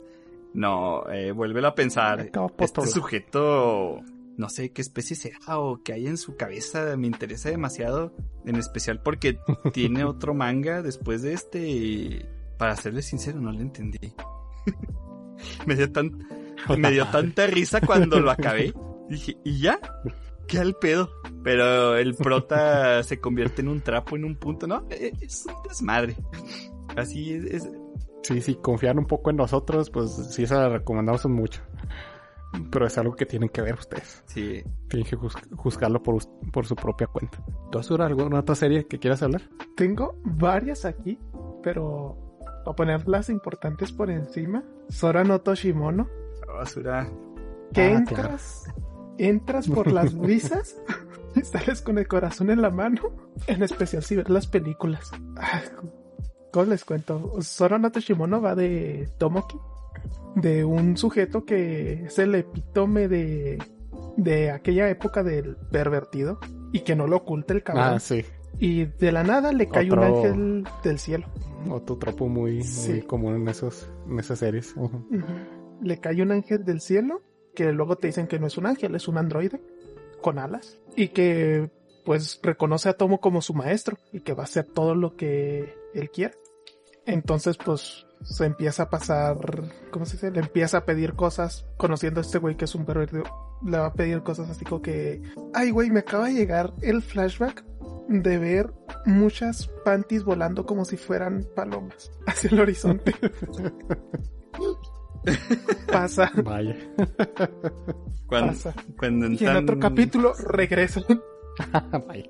no, 0.53 1.03
eh, 1.11 1.33
vuélvelo 1.33 1.67
a 1.67 1.75
pensar. 1.75 2.31
Este 2.59 2.87
sujeto, 2.87 4.01
no 4.37 4.47
sé 4.47 4.71
qué 4.71 4.81
especie 4.81 5.17
será 5.17 5.59
o 5.59 5.83
qué 5.83 5.91
hay 5.91 6.07
en 6.07 6.15
su 6.15 6.37
cabeza, 6.37 6.95
me 6.95 7.07
interesa 7.07 7.49
demasiado, 7.49 8.15
en 8.45 8.55
especial 8.55 9.01
porque 9.01 9.39
tiene 9.73 10.05
otro 10.05 10.33
manga 10.33 10.81
después 10.81 11.21
de 11.21 11.33
este 11.33 11.67
y 11.67 12.25
para 12.57 12.75
serles 12.75 13.05
sincero 13.05 13.39
no 13.39 13.51
lo 13.51 13.59
entendí. 13.61 14.13
me 15.65 15.75
dio 15.75 15.91
tan, 15.91 16.11
me 16.77 16.91
dio 16.91 17.05
tanta 17.07 17.47
risa 17.47 17.81
cuando 17.81 18.19
lo 18.19 18.31
acabé. 18.31 18.73
Dije, 19.09 19.37
¿y 19.43 19.59
ya? 19.61 19.79
¿Qué 20.47 20.59
al 20.59 20.75
pedo? 20.75 21.09
Pero 21.43 21.95
el 21.97 22.15
prota 22.15 23.03
se 23.03 23.19
convierte 23.19 23.61
en 23.61 23.67
un 23.69 23.81
trapo 23.81 24.15
en 24.15 24.25
un 24.25 24.35
punto, 24.37 24.67
¿no? 24.67 24.85
Eh, 24.89 25.11
Es 25.21 25.45
un 25.45 25.61
desmadre. 25.67 26.15
Así 26.95 27.33
es, 27.33 27.43
es- 27.45 27.69
Sí, 28.23 28.41
sí, 28.41 28.55
confiar 28.55 28.97
un 28.97 29.05
poco 29.05 29.29
en 29.29 29.37
nosotros, 29.37 29.89
pues 29.89 30.11
sí, 30.31 30.45
se 30.45 30.53
la 30.53 30.67
recomendamos 30.67 31.25
mucho. 31.27 31.61
Pero 32.71 32.85
es 32.87 32.97
algo 32.97 33.15
que 33.15 33.25
tienen 33.25 33.47
que 33.49 33.61
ver 33.61 33.75
ustedes. 33.75 34.23
sí. 34.25 34.63
Tienen 34.89 35.07
que 35.07 35.15
juz- 35.15 35.35
juzgarlo 35.55 36.01
por, 36.03 36.17
por 36.51 36.65
su 36.65 36.75
propia 36.75 37.07
cuenta. 37.07 37.43
¿Tú, 37.71 37.79
Azura, 37.79 38.05
alguna 38.05 38.39
otra 38.39 38.55
serie 38.55 38.85
que 38.87 38.99
quieras 38.99 39.21
hablar? 39.23 39.43
Tengo 39.77 40.19
varias 40.25 40.83
aquí, 40.85 41.17
pero 41.63 42.26
para 42.67 42.75
poner 42.75 43.07
las 43.07 43.29
importantes 43.29 43.93
por 43.93 44.09
encima. 44.09 44.61
Sora 44.89 45.23
no 45.23 45.39
Toshimono, 45.39 46.09
Basura. 46.47 47.07
que 47.73 47.81
Ah, 47.81 47.91
entras, 47.91 48.65
entras 49.17 49.69
por 49.69 49.89
las 49.89 50.13
brisas 50.13 50.75
y 51.35 51.41
sales 51.43 51.81
con 51.81 51.97
el 51.97 52.07
corazón 52.09 52.49
en 52.49 52.61
la 52.61 52.69
mano, 52.69 53.01
en 53.47 53.63
especial 53.63 54.03
si 54.03 54.17
ves 54.17 54.27
las 54.27 54.47
películas. 54.47 55.11
Ah, 55.37 55.61
¿Cómo 56.51 56.65
les 56.65 56.83
cuento? 56.83 57.41
Sora 57.41 57.77
no 57.77 57.89
Toshimono 57.89 58.41
va 58.41 58.53
de 58.53 59.09
Tomoki, 59.17 59.57
de 60.35 60.65
un 60.65 60.97
sujeto 60.97 61.45
que 61.45 62.05
es 62.05 62.19
el 62.19 62.35
epítome 62.35 63.07
de, 63.07 63.63
de 64.17 64.51
aquella 64.51 64.89
época 64.89 65.23
del 65.23 65.55
pervertido 65.71 66.39
y 66.73 66.81
que 66.81 66.97
no 66.97 67.07
lo 67.07 67.17
oculta 67.17 67.53
el 67.53 67.63
cabrón. 67.63 67.93
Ah, 67.95 67.99
sí. 68.01 68.25
Y 68.59 68.85
de 68.85 69.11
la 69.11 69.23
nada 69.23 69.51
le 69.51 69.67
cae 69.69 69.91
un 69.91 69.99
ángel 69.99 70.67
del 70.83 70.99
cielo. 70.99 71.25
Otro 71.69 71.97
tropo 71.97 72.27
muy, 72.27 72.63
Sí. 72.63 72.91
muy 72.91 73.01
común 73.03 73.35
en, 73.35 73.47
esos, 73.47 73.89
en 74.09 74.19
esas 74.19 74.39
series. 74.39 74.73
Le 75.81 75.99
cae 75.99 76.21
un 76.21 76.31
ángel 76.31 76.63
del 76.65 76.81
cielo 76.81 77.21
que 77.55 77.71
luego 77.71 77.97
te 77.97 78.07
dicen 78.07 78.27
que 78.27 78.39
no 78.39 78.47
es 78.47 78.57
un 78.57 78.65
ángel, 78.67 78.95
es 78.95 79.07
un 79.07 79.17
androide 79.17 79.61
con 80.21 80.39
alas 80.39 80.79
y 80.95 81.09
que 81.09 81.69
pues 82.05 82.39
reconoce 82.41 82.89
a 82.89 82.93
Tomo 82.93 83.19
como 83.19 83.41
su 83.41 83.53
maestro 83.53 83.97
y 84.13 84.21
que 84.21 84.33
va 84.33 84.43
a 84.43 84.45
hacer 84.45 84.65
todo 84.65 84.95
lo 84.95 85.15
que 85.15 85.75
él 85.93 86.09
quiera. 86.09 86.33
Entonces 87.05 87.57
pues 87.57 88.05
se 88.23 88.45
empieza 88.45 88.83
a 88.83 88.89
pasar, 88.89 89.37
¿cómo 89.91 90.05
se 90.05 90.13
dice? 90.13 90.31
Le 90.31 90.39
empieza 90.39 90.79
a 90.79 90.85
pedir 90.85 91.13
cosas 91.13 91.65
conociendo 91.77 92.19
a 92.19 92.23
este 92.23 92.37
güey 92.39 92.55
que 92.55 92.65
es 92.65 92.75
un 92.75 92.85
pervertido. 92.85 93.23
Le 93.65 93.77
va 93.77 93.87
a 93.87 93.93
pedir 93.93 94.21
cosas 94.23 94.49
así 94.49 94.65
como 94.65 94.81
que, 94.81 95.21
ay 95.53 95.71
güey, 95.71 95.89
me 95.91 95.99
acaba 95.99 96.27
de 96.27 96.33
llegar 96.33 96.73
el 96.81 97.01
flashback 97.01 97.63
de 98.07 98.37
ver 98.37 98.73
muchas 99.05 99.67
panties 99.85 100.23
volando 100.23 100.65
como 100.65 100.85
si 100.85 100.97
fueran 100.97 101.45
palomas 101.55 102.11
hacia 102.25 102.49
el 102.51 102.59
horizonte. 102.59 103.13
Pasa, 105.91 106.31
Vaya. 106.43 106.75
Cuando, 108.27 108.47
pasa. 108.53 108.73
cuando 108.97 109.25
Y 109.27 109.29
en 109.29 109.33
entran- 109.37 109.63
otro 109.63 109.79
capítulo 109.79 110.33
regresa. 110.33 111.01
Vaya. 112.07 112.29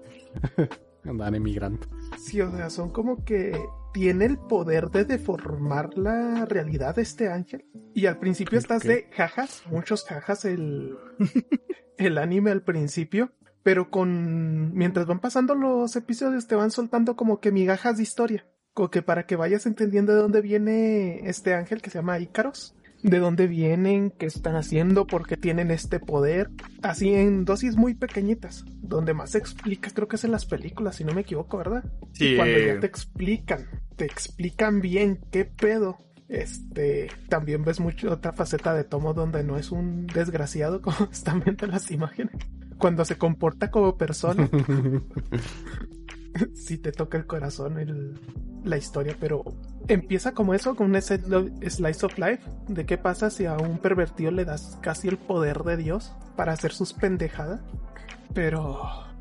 Andan 1.04 1.36
emigrando. 1.36 1.88
Sí, 2.18 2.42
o 2.42 2.52
sea, 2.52 2.70
son 2.70 2.90
como 2.92 3.24
que 3.24 3.58
tiene 3.94 4.26
el 4.26 4.38
poder 4.38 4.90
de 4.90 5.06
deformar 5.06 5.98
la 5.98 6.46
realidad 6.46 6.96
de 6.96 7.04
este 7.04 7.30
ángel. 7.30 7.66
Y 7.94 8.06
al 8.08 8.20
principio 8.20 8.58
¿El 8.58 8.64
estás 8.64 8.82
qué? 8.84 8.90
de 8.90 9.10
jajas, 9.12 9.64
muchos 9.72 10.04
jajas 10.06 10.46
el, 10.46 10.98
el 11.98 12.18
anime 12.18 12.52
al 12.52 12.64
principio. 12.64 13.32
Pero 13.68 13.90
con 13.90 14.74
mientras 14.76 15.08
van 15.08 15.20
pasando 15.20 15.54
los 15.54 15.94
episodios 15.98 16.48
te 16.48 16.56
van 16.56 16.72
soltando 16.72 17.18
como 17.18 17.42
que 17.42 17.52
migajas 17.52 17.98
de 17.98 18.04
historia, 18.04 18.48
como 18.74 18.90
que 18.90 19.02
para 19.02 19.26
que 19.26 19.36
vayas 19.36 19.66
entendiendo 19.66 20.14
de 20.14 20.22
dónde 20.22 20.40
viene 20.40 21.28
este 21.28 21.54
ángel 21.54 21.82
que 21.82 21.90
se 21.90 21.98
llama 21.98 22.18
Ícaros, 22.18 22.78
de 23.04 23.20
dónde 23.20 23.48
vienen, 23.48 24.12
qué 24.12 24.26
están 24.26 24.56
haciendo, 24.56 25.06
por 25.06 25.28
qué 25.28 25.36
tienen 25.36 25.70
este 25.70 26.00
poder, 26.00 26.50
así 26.82 27.14
en 27.14 27.44
dosis 27.44 27.76
muy 27.76 27.94
pequeñitas, 27.94 28.64
donde 28.82 29.14
más 29.14 29.32
se 29.32 29.40
explica, 29.40 29.90
creo 29.94 30.08
que 30.08 30.16
es 30.16 30.24
en 30.24 30.32
las 30.32 30.46
películas, 30.46 30.96
si 30.96 31.04
no 31.04 31.12
me 31.12 31.20
equivoco, 31.20 31.58
¿verdad? 31.58 31.84
Sí, 32.14 32.28
Y 32.28 32.36
cuando 32.38 32.58
ya 32.58 32.80
te 32.80 32.88
explican, 32.88 33.66
te 33.98 34.06
explican 34.06 34.80
bien 34.80 35.20
qué 35.30 35.44
pedo. 35.44 35.98
Este, 36.30 37.10
también 37.28 37.66
ves 37.66 37.82
mucho 37.82 38.14
otra 38.14 38.32
faceta 38.32 38.74
de 38.74 38.86
Tomo 38.86 39.14
donde 39.14 39.44
no 39.44 39.58
es 39.58 39.72
un 39.72 40.08
desgraciado 40.08 40.82
como 40.82 41.10
están 41.12 41.42
viendo 41.42 41.68
las 41.68 41.92
imágenes. 41.92 42.38
Cuando 42.78 43.06
se 43.06 43.18
comporta 43.18 43.72
como 43.72 43.98
persona, 43.98 44.48
sí 46.54 46.78
te 46.78 46.92
toca 46.92 47.18
el 47.18 47.26
corazón 47.26 47.80
el- 47.80 48.20
la 48.64 48.78
historia, 48.78 49.16
pero 49.20 49.44
empieza 49.88 50.34
como 50.34 50.54
eso, 50.54 50.76
con 50.76 50.88
un 50.88 50.96
sli- 50.96 51.70
slice 51.70 52.06
of 52.06 52.18
life, 52.18 52.42
de 52.68 52.86
qué 52.86 52.98
pasa 52.98 53.30
si 53.30 53.46
a 53.46 53.56
un 53.56 53.78
pervertido 53.78 54.32
le 54.32 54.46
das 54.46 54.78
casi 54.82 55.08
el 55.08 55.18
poder 55.18 55.64
de 55.64 55.78
Dios 55.78 56.12
para 56.36 56.54
hacer 56.54 56.74
sus 56.74 56.94
pendejadas. 56.94 57.62
Pero 58.34 58.80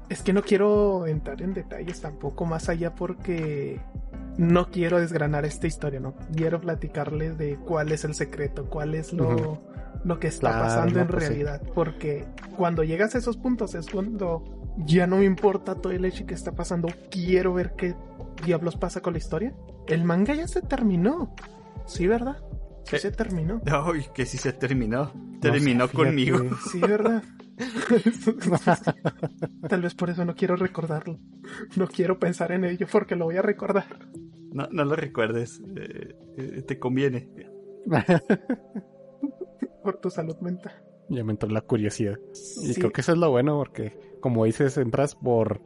es 0.09 0.23
que 0.23 0.33
no 0.33 0.43
quiero 0.43 1.07
entrar 1.07 1.43
en 1.43 1.55
detalles 1.55 2.01
tampoco 2.01 2.45
más 2.45 2.69
allá 2.69 2.95
porque 2.95 3.81
no 4.39 4.71
quiero 4.71 4.99
desgranar 5.01 5.45
esta 5.45 5.67
historia, 5.67 6.01
no 6.01 6.15
quiero 6.35 6.61
platicarles 6.61 7.39
de 7.39 7.57
cuál 7.57 7.93
es 7.93 8.05
el 8.05 8.15
secreto, 8.15 8.67
cuál 8.67 8.95
es 8.95 9.13
lo, 9.13 9.63
lo 10.05 10.19
que 10.19 10.29
está 10.29 10.49
Claro, 10.51 10.65
pasando 10.65 11.01
en 11.01 11.07
pues 11.07 11.23
sí. 11.25 11.29
realidad, 11.29 11.63
porque 11.75 12.25
cuando 12.57 12.85
llegas 12.85 13.15
a 13.15 13.19
esos 13.19 13.37
puntos 13.37 13.75
es 13.75 13.89
cuando 13.89 14.45
ya 14.85 15.07
no 15.07 15.17
me 15.19 15.25
importa 15.25 15.75
todo 15.77 15.93
el 15.93 16.05
hecho 16.05 16.27
que 16.27 16.35
está 16.35 16.53
pasando, 16.53 16.89
quiero 17.11 17.55
ver 17.55 17.75
qué 17.77 17.95
diablos 18.45 18.77
pasa 18.77 19.01
con 19.01 19.15
la 19.15 19.19
historia. 19.19 19.55
El 19.87 20.05
manga 20.05 20.35
ya 20.35 20.47
se 20.49 20.61
terminó, 20.63 21.35
sí, 21.87 22.07
¿verdad? 22.07 22.37
Sí 22.85 22.97
Eh, 22.97 22.99
se 22.99 23.11
terminó. 23.11 23.61
Ay, 23.67 24.07
que 24.15 24.27
sí 24.27 24.37
se 24.37 24.53
terminó. 24.53 25.13
Terminó 25.41 25.89
conmigo. 25.89 26.41
Sí, 26.71 26.81
¿verdad? 26.81 27.23
Tal 29.69 29.83
vez 29.83 29.95
por 29.95 30.11
eso 30.11 30.25
no 30.25 30.35
quiero 30.35 30.57
recordarlo. 30.57 31.19
No 31.77 31.87
quiero 31.89 32.19
pensar 32.19 32.53
en 32.53 32.65
ello 32.65 32.87
porque 32.91 33.17
lo 33.17 33.27
voy 33.27 33.37
a 33.37 33.43
recordar. 33.43 33.87
No, 34.53 34.69
no 34.71 34.85
lo 34.85 34.97
recuerdes. 34.97 35.61
eh, 35.77 36.15
eh, 36.37 36.63
te 36.67 36.79
conviene. 36.79 37.29
Por 39.83 39.99
tu 39.99 40.11
salud 40.11 40.37
mental. 40.41 40.73
ya 41.09 41.23
me 41.23 41.33
entró 41.33 41.49
la 41.49 41.61
curiosidad. 41.61 42.19
Y 42.63 42.73
Sí. 42.73 42.81
creo 42.81 42.93
que 42.93 43.01
eso 43.01 43.13
es 43.13 43.19
lo 43.19 43.31
bueno 43.31 43.57
porque, 43.59 43.97
como 44.21 44.45
dices, 44.45 44.77
entras 44.79 45.15
por, 45.15 45.61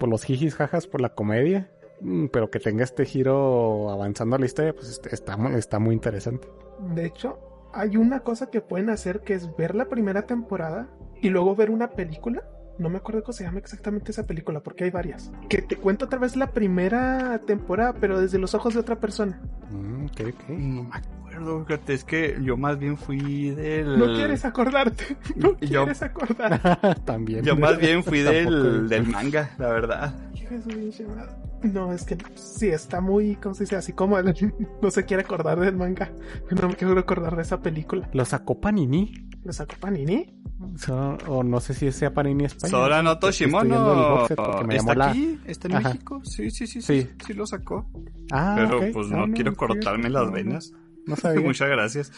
por 0.00 0.08
los 0.08 0.24
jijis 0.24 0.54
jajas, 0.54 0.86
por 0.86 1.02
la 1.02 1.14
comedia, 1.14 1.70
mm, 2.00 2.26
pero 2.32 2.50
que 2.50 2.60
tenga 2.60 2.84
este 2.84 3.04
giro 3.04 3.90
avanzando 3.90 4.36
a 4.36 4.38
la 4.38 4.46
historia, 4.46 4.72
pues 4.72 4.88
este- 4.88 5.14
está, 5.14 5.36
está 5.58 5.78
muy 5.78 5.94
interesante. 5.94 6.48
De 6.94 7.04
hecho, 7.06 7.38
hay 7.78 7.96
una 7.96 8.20
cosa 8.20 8.50
que 8.50 8.60
pueden 8.60 8.90
hacer 8.90 9.20
que 9.20 9.34
es 9.34 9.54
ver 9.56 9.74
la 9.74 9.88
primera 9.88 10.22
temporada 10.22 10.88
y 11.20 11.30
luego 11.30 11.54
ver 11.56 11.70
una 11.70 11.90
película. 11.90 12.42
No 12.78 12.88
me 12.88 12.98
acuerdo 12.98 13.22
cómo 13.24 13.32
se 13.32 13.42
llama 13.42 13.58
exactamente 13.58 14.12
esa 14.12 14.24
película 14.26 14.60
porque 14.60 14.84
hay 14.84 14.90
varias. 14.90 15.32
Que 15.48 15.62
te 15.62 15.74
cuento 15.76 16.04
otra 16.04 16.20
vez 16.20 16.36
la 16.36 16.52
primera 16.52 17.40
temporada, 17.44 17.94
pero 18.00 18.20
desde 18.20 18.38
los 18.38 18.54
ojos 18.54 18.74
de 18.74 18.80
otra 18.80 19.00
persona. 19.00 19.40
Mm. 19.70 20.06
No 20.48 20.82
me 20.84 20.90
acuerdo, 20.92 21.64
fíjate, 21.64 21.94
es 21.94 22.04
que 22.04 22.36
yo 22.40 22.56
más 22.56 22.78
bien 22.78 22.96
fui 22.96 23.50
del... 23.50 23.98
No 23.98 24.06
quieres 24.14 24.44
acordarte. 24.44 25.16
No 25.36 25.58
Yo- 25.60 25.82
quieres 25.82 26.02
acordar. 26.02 27.00
También. 27.04 27.44
Yo 27.44 27.56
más 27.56 27.78
bien 27.78 28.04
fui 28.04 28.20
del, 28.22 28.88
del 28.88 29.06
manga, 29.08 29.50
la 29.58 29.68
verdad. 29.68 30.14
Hijo 30.34 30.54
de 30.54 30.62
su 30.62 30.68
pinche 30.68 31.04
madre. 31.06 31.32
No, 31.62 31.92
es 31.92 32.04
que 32.04 32.16
sí, 32.34 32.68
está 32.68 33.00
muy, 33.00 33.36
¿cómo 33.36 33.54
se 33.54 33.64
dice? 33.64 33.76
Así 33.76 33.92
como 33.92 34.18
el- 34.18 34.34
no 34.82 34.90
se 34.90 35.04
quiere 35.04 35.22
acordar 35.24 35.58
del 35.60 35.76
manga. 35.76 36.12
No 36.50 36.68
me 36.68 36.76
quiero 36.76 36.98
acordar 36.98 37.34
de 37.36 37.42
esa 37.42 37.60
película. 37.60 38.08
Lo 38.12 38.24
sacó 38.24 38.60
Panini. 38.60 39.12
¿Lo 39.44 39.52
sacó 39.52 39.74
Panini? 39.80 40.34
So- 40.76 41.16
o 41.28 41.42
no 41.44 41.60
sé 41.60 41.74
si 41.74 41.90
sea 41.92 42.12
Panini 42.12 42.44
España. 42.44 42.70
Sora 42.70 43.02
no 43.02 43.12
Estoy 43.12 43.30
viendo 43.46 43.60
el 43.60 43.68
Toshimono. 43.70 44.26
¿Está 44.70 44.94
la- 44.94 45.10
aquí? 45.10 45.38
¿Está 45.46 45.68
en 45.68 45.74
Ajá. 45.76 45.88
México? 45.90 46.20
Sí, 46.24 46.50
sí, 46.50 46.66
sí, 46.66 46.82
sí, 46.82 47.02
Sí. 47.02 47.10
sí, 47.26 47.32
lo 47.34 47.46
sacó. 47.46 47.88
Ah, 48.32 48.54
Pero 48.56 48.92
pues 48.92 49.08
Ah, 49.12 49.26
no, 49.26 49.32
quiero 49.34 49.54
cortarme 49.54 50.08
no, 50.10 50.18
las 50.20 50.26
no, 50.26 50.32
venas. 50.32 50.72
No 51.08 51.16
sabía. 51.16 51.40
Muchas 51.44 51.68
gracias. 51.68 52.12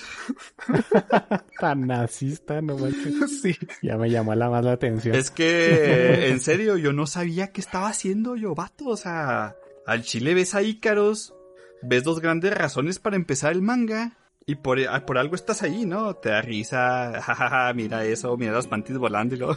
Tan 1.60 1.86
nazista, 1.86 2.60
no 2.60 2.76
manches. 2.76 3.14
Sí. 3.42 3.56
Ya 3.80 3.96
me 3.96 4.10
llamó 4.10 4.34
la 4.34 4.50
más 4.50 4.64
la 4.64 4.72
atención. 4.72 5.14
Es 5.14 5.30
que, 5.30 6.28
en 6.28 6.40
serio, 6.40 6.76
yo 6.76 6.92
no 6.92 7.06
sabía 7.06 7.52
qué 7.52 7.60
estaba 7.60 7.88
haciendo 7.88 8.36
yo, 8.36 8.54
vato. 8.54 8.88
O 8.88 8.96
sea, 8.96 9.56
al 9.86 10.02
chile 10.02 10.34
ves 10.34 10.54
a 10.54 10.62
Ícaros, 10.62 11.34
ves 11.82 12.04
dos 12.04 12.20
grandes 12.20 12.52
razones 12.52 12.98
para 12.98 13.16
empezar 13.16 13.52
el 13.52 13.62
manga. 13.62 14.16
Y 14.46 14.56
por, 14.56 14.80
ah, 14.80 15.06
por 15.06 15.16
algo 15.16 15.36
estás 15.36 15.62
ahí, 15.62 15.86
¿no? 15.86 16.14
Te 16.16 16.30
da 16.30 16.42
risa, 16.42 17.20
jajaja, 17.22 17.72
mira 17.72 18.04
eso, 18.04 18.36
mira 18.36 18.52
las 18.52 18.66
panties 18.66 18.98
volando 18.98 19.36
y 19.36 19.38
luego, 19.38 19.56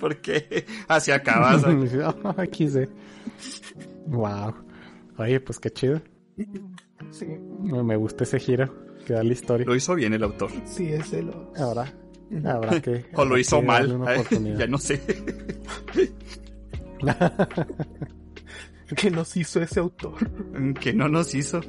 ¿por 0.00 0.20
qué? 0.20 0.66
Así 0.86 1.12
acabas. 1.12 1.64
Aquí 2.36 2.68
sí. 2.68 2.80
Wow. 4.06 4.54
Oye, 5.16 5.40
pues 5.40 5.58
qué 5.58 5.70
chido. 5.70 6.02
Sí, 7.10 7.26
Me 7.26 7.96
gusta 7.96 8.24
ese 8.24 8.38
giro 8.38 8.72
que 9.06 9.14
da 9.14 9.22
la 9.22 9.32
historia. 9.32 9.66
Lo 9.66 9.74
hizo 9.74 9.94
bien 9.94 10.12
el 10.12 10.22
autor. 10.22 10.50
sí, 10.64 10.88
es 10.88 11.10
de 11.10 11.22
los. 11.22 11.36
Ahora, 11.58 11.92
habrá 12.44 12.80
que. 12.80 13.04
O 13.14 13.24
lo 13.24 13.38
hizo 13.38 13.62
mal. 13.62 13.98
ya 14.58 14.66
no 14.66 14.78
sé. 14.78 15.00
que 18.96 19.10
nos 19.10 19.36
hizo 19.36 19.60
ese 19.62 19.80
autor. 19.80 20.14
que 20.80 20.92
no 20.92 21.08
nos 21.08 21.34
hizo. 21.34 21.60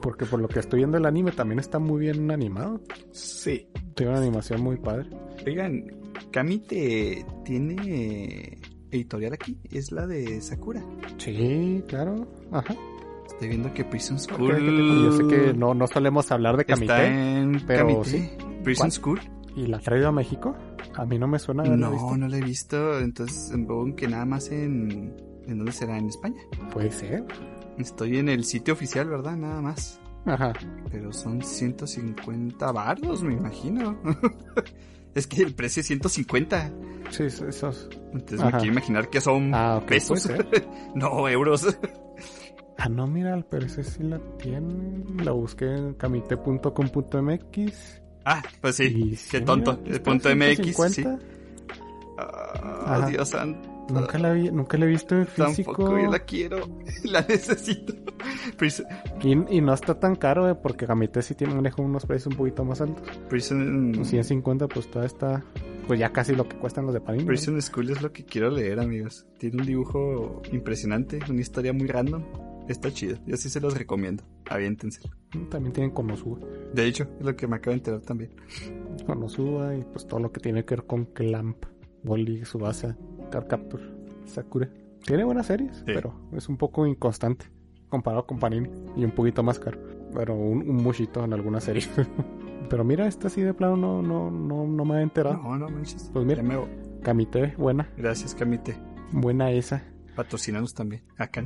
Porque 0.00 0.24
por 0.24 0.40
lo 0.40 0.48
que 0.48 0.60
estoy 0.60 0.78
viendo 0.80 0.96
el 0.96 1.06
anime 1.06 1.32
también 1.32 1.58
está 1.58 1.78
muy 1.78 2.00
bien 2.00 2.30
animado. 2.30 2.80
Sí. 3.12 3.68
Tiene 3.94 4.12
una 4.12 4.20
animación 4.20 4.62
muy 4.62 4.76
padre. 4.76 5.10
Oigan, 5.46 5.84
Kamite 6.30 7.26
tiene 7.44 8.58
editorial 8.90 9.34
aquí. 9.34 9.58
Es 9.70 9.92
la 9.92 10.06
de 10.06 10.40
Sakura. 10.40 10.82
Sí, 11.18 11.84
claro. 11.86 12.26
Ajá. 12.50 12.74
Estoy 13.32 13.48
viendo 13.48 13.72
que 13.72 13.84
Prison 13.84 14.18
School. 14.18 14.56
Yo 15.04 15.12
sé 15.12 15.26
que 15.26 15.54
no, 15.54 15.74
no 15.74 15.86
solemos 15.86 16.30
hablar 16.30 16.56
de 16.56 16.62
Está 16.62 16.74
Kamite. 16.74 17.06
en 17.38 17.62
pero 17.66 18.04
sí. 18.04 18.30
Prison 18.62 18.84
¿Cuál? 18.88 18.92
School. 18.92 19.20
¿Y 19.56 19.66
la 19.66 19.76
ha 19.78 19.80
traído 19.80 20.08
a 20.08 20.12
México? 20.12 20.54
A 20.96 21.04
mí 21.04 21.18
no 21.18 21.26
me 21.26 21.38
suena 21.38 21.62
No, 21.64 21.90
visto. 21.90 22.16
no 22.16 22.28
la 22.28 22.36
he 22.36 22.40
visto. 22.42 22.98
Entonces, 23.00 23.48
supongo 23.50 23.94
que 23.96 24.08
nada 24.08 24.24
más 24.24 24.50
en. 24.50 25.14
¿En 25.46 25.58
dónde 25.58 25.72
será? 25.72 25.98
¿En 25.98 26.06
España? 26.08 26.40
Puede 26.72 26.90
ser. 26.92 27.24
Estoy 27.78 28.18
en 28.18 28.28
el 28.28 28.44
sitio 28.44 28.74
oficial, 28.74 29.08
¿verdad? 29.08 29.36
Nada 29.36 29.60
más. 29.60 30.00
Ajá. 30.24 30.52
Pero 30.90 31.12
son 31.12 31.42
150 31.42 32.70
bardos, 32.70 33.22
me 33.24 33.34
imagino. 33.34 33.98
es 35.14 35.26
que 35.26 35.42
el 35.42 35.54
precio 35.54 35.80
es 35.80 35.86
150. 35.88 36.70
Sí, 37.10 37.24
esos. 37.24 37.88
Entonces 38.12 38.40
Ajá. 38.40 38.50
me 38.52 38.56
quiero 38.58 38.72
imaginar 38.72 39.08
que 39.10 39.20
son 39.20 39.52
Ah, 39.54 39.82
pesos. 39.86 40.30
no, 40.94 41.28
euros. 41.28 41.76
Ah, 42.84 42.88
no, 42.88 43.06
mira, 43.06 43.32
al 43.32 43.44
parecer 43.44 43.84
sí 43.84 44.02
la 44.02 44.18
tiene. 44.38 45.04
La 45.22 45.30
busqué 45.30 45.72
en 45.72 45.94
camite.com.mx. 45.94 48.02
ah, 48.24 48.42
pues 48.60 48.74
sí. 48.74 49.10
qué 49.30 49.38
sí, 49.38 49.44
tonto. 49.44 49.78
mira, 49.84 50.02
punto 50.02 50.28
MX, 50.34 50.56
sí. 50.56 50.72
150. 50.74 51.18
Ajá. 52.18 53.06
Dios 53.08 53.28
santo. 53.28 53.68
Nunca 53.88 54.18
la 54.18 54.32
vi, 54.32 54.50
nunca 54.50 54.76
la 54.78 54.86
he 54.86 54.88
visto 54.88 55.14
en 55.16 55.26
físico. 55.28 55.74
Tampoco 55.76 55.96
yo 56.00 56.10
la 56.10 56.18
quiero. 56.20 56.68
La 57.04 57.20
necesito. 57.28 57.94
Prison, 58.56 58.86
Y, 59.22 59.58
y 59.58 59.60
no 59.60 59.74
está 59.74 60.00
tan 60.00 60.16
caro, 60.16 60.48
eh, 60.50 60.54
porque 60.56 60.84
Camite 60.86 61.22
sí 61.22 61.34
tiene 61.36 61.54
maneja 61.54 61.80
unos 61.82 62.04
precios 62.06 62.32
un 62.32 62.36
poquito 62.38 62.64
más 62.64 62.80
altos. 62.80 63.04
Prison, 63.28 63.92
Los 63.92 64.08
150, 64.08 64.66
pues 64.66 64.88
todavía 64.88 65.06
está. 65.06 65.44
Pues 65.86 66.00
ya 66.00 66.12
casi 66.12 66.34
lo 66.34 66.48
que 66.48 66.56
cuestan 66.56 66.86
los 66.86 66.94
de 66.94 67.00
Panini. 67.00 67.24
¿no? 67.24 67.28
Prison 67.28 67.60
School 67.62 67.90
es 67.90 68.02
lo 68.02 68.12
que 68.12 68.24
quiero 68.24 68.50
leer, 68.50 68.80
amigos. 68.80 69.24
Tiene 69.38 69.58
un 69.60 69.66
dibujo 69.66 70.42
impresionante, 70.52 71.20
una 71.28 71.40
historia 71.40 71.72
muy 71.72 71.86
random. 71.86 72.24
Está 72.68 72.90
chido. 72.92 73.16
Yo 73.26 73.36
sí 73.36 73.48
se 73.50 73.60
los 73.60 73.76
recomiendo. 73.76 74.22
Aviéntense. 74.48 75.00
También 75.50 75.72
tienen 75.72 75.90
Konosuba. 75.90 76.38
De 76.72 76.86
hecho, 76.86 77.06
es 77.18 77.24
lo 77.26 77.34
que 77.36 77.46
me 77.46 77.56
acabo 77.56 77.72
de 77.72 77.78
enterar 77.78 78.00
también. 78.00 78.30
Konosuba 79.06 79.74
y 79.74 79.82
pues 79.84 80.06
todo 80.06 80.20
lo 80.20 80.32
que 80.32 80.40
tiene 80.40 80.64
que 80.64 80.76
ver 80.76 80.86
con 80.86 81.06
Clamp, 81.06 81.64
Bolly, 82.02 82.44
Subasa, 82.44 82.96
Card 83.30 83.46
Capture, 83.46 83.82
Sakura. 84.26 84.68
Tiene 85.04 85.24
buenas 85.24 85.46
series, 85.46 85.76
Sí. 85.78 85.82
pero 85.86 86.14
es 86.32 86.48
un 86.48 86.56
poco 86.56 86.86
inconstante 86.86 87.46
comparado 87.88 88.26
con 88.26 88.38
Panini 88.38 88.68
y 88.96 89.04
un 89.04 89.10
poquito 89.10 89.42
más 89.42 89.58
caro. 89.58 89.78
Pero 90.14 90.34
un, 90.34 90.58
un 90.68 90.76
mushito 90.76 91.24
en 91.24 91.32
algunas 91.32 91.64
series. 91.64 91.90
pero 92.70 92.84
mira, 92.84 93.06
esta 93.06 93.28
sí 93.28 93.40
de 93.42 93.54
plano 93.54 93.76
no, 93.76 94.02
no, 94.02 94.30
no, 94.30 94.66
no 94.66 94.84
me 94.84 94.96
ha 94.96 95.02
enterado. 95.02 95.38
No, 95.42 95.58
no 95.58 95.68
manches. 95.68 96.10
Pues 96.12 96.24
mira. 96.24 96.42
Me. 96.42 96.56
Kamite, 97.02 97.54
buena, 97.58 97.90
Gracias, 97.96 98.34
Camite. 98.34 98.76
buena 99.10 99.50
esa. 99.50 99.82
Patrocinanos 100.14 100.74
también. 100.74 101.02
Acá. 101.16 101.42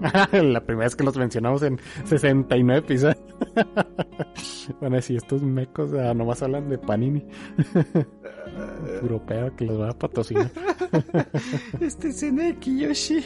La 0.32 0.64
primera 0.64 0.86
vez 0.86 0.94
que 0.94 1.04
los 1.04 1.16
mencionamos 1.16 1.62
en 1.62 1.78
69 2.04 2.80
episodios. 2.80 3.18
bueno, 4.80 5.00
si 5.00 5.16
estos 5.16 5.42
mecos 5.42 5.92
ah, 5.94 6.12
nomás 6.14 6.42
hablan 6.42 6.68
de 6.68 6.78
Panini. 6.78 7.26
Puro 9.00 9.24
pedo 9.24 9.54
que 9.56 9.64
los 9.64 9.80
va 9.80 9.90
a 9.90 9.98
patrocinar. 9.98 10.50
este 11.80 12.08
es 12.08 12.22
en 12.22 12.60
Yoshi. 12.60 13.24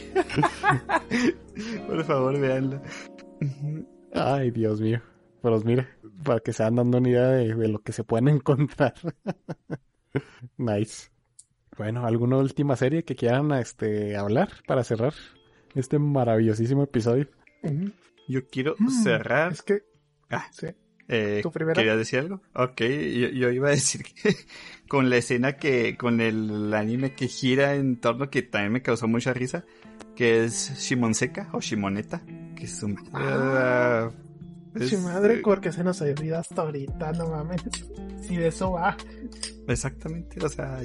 Por 1.87 2.05
favor, 2.05 2.39
véanlo. 2.39 2.81
Ay, 4.13 4.51
Dios 4.51 4.81
mío. 4.81 5.01
Pero 5.43 5.61
mira, 5.61 5.89
para 6.23 6.41
que 6.41 6.53
se 6.53 6.63
van 6.63 6.77
dando 6.77 6.99
una 6.99 7.09
idea 7.09 7.29
de, 7.29 7.55
de 7.55 7.69
lo 7.69 7.81
que 7.81 7.93
se 7.93 8.05
pueden 8.05 8.29
encontrar. 8.29 8.95
nice. 10.57 11.12
Bueno, 11.77 12.07
¿alguna 12.07 12.37
última 12.37 12.77
serie 12.77 13.05
que 13.05 13.17
quieran 13.17 13.51
este, 13.53 14.17
hablar 14.17 14.51
para 14.67 14.85
cerrar 14.85 15.15
este 15.75 15.99
maravillosísimo 15.99 16.83
episodio? 16.85 17.29
Yo 18.29 18.47
quiero 18.47 18.75
Mm, 18.79 18.91
cerrar. 19.03 19.53
Es 19.53 19.63
que. 19.63 19.83
Ah, 20.31 20.47
Sí. 20.53 20.67
eh, 21.09 21.41
¿Tú 21.43 21.51
primero? 21.51 21.75
¿Querías 21.77 21.97
decir 21.97 22.19
algo? 22.21 22.41
Ok, 22.55 22.81
yo, 22.81 23.29
yo 23.29 23.51
iba 23.51 23.69
a 23.69 23.73
decir 23.73 24.03
que 24.23 24.35
con 24.89 25.09
la 25.11 25.17
escena 25.17 25.57
que, 25.57 25.97
con 25.97 26.21
el 26.21 26.73
anime 26.75 27.15
que 27.15 27.29
gira 27.29 27.75
en 27.75 27.97
torno 28.01 28.29
que 28.31 28.43
también 28.43 28.73
me 28.73 28.83
causó 28.83 29.09
mucha 29.09 29.33
risa, 29.33 29.65
que 30.15 30.45
es 30.45 30.73
Shimonseka 30.79 31.49
o 31.53 31.61
Shimoneta, 31.61 32.23
que 32.55 32.65
es 32.65 32.83
un... 32.83 32.97
Ah. 33.15 34.11
es- 34.75 34.91
Che 34.91 34.99
madre, 34.99 35.39
porque 35.43 35.73
se 35.73 35.83
nos 35.85 36.01
olvida 36.03 36.39
hasta 36.41 36.63
ahorita, 36.63 37.13
no 37.13 37.29
mames. 37.29 37.63
Si 38.23 38.37
de 38.37 38.49
eso 38.49 38.73
va. 38.73 38.97
Exactamente, 39.69 40.45
o 40.45 40.49
sea, 40.49 40.81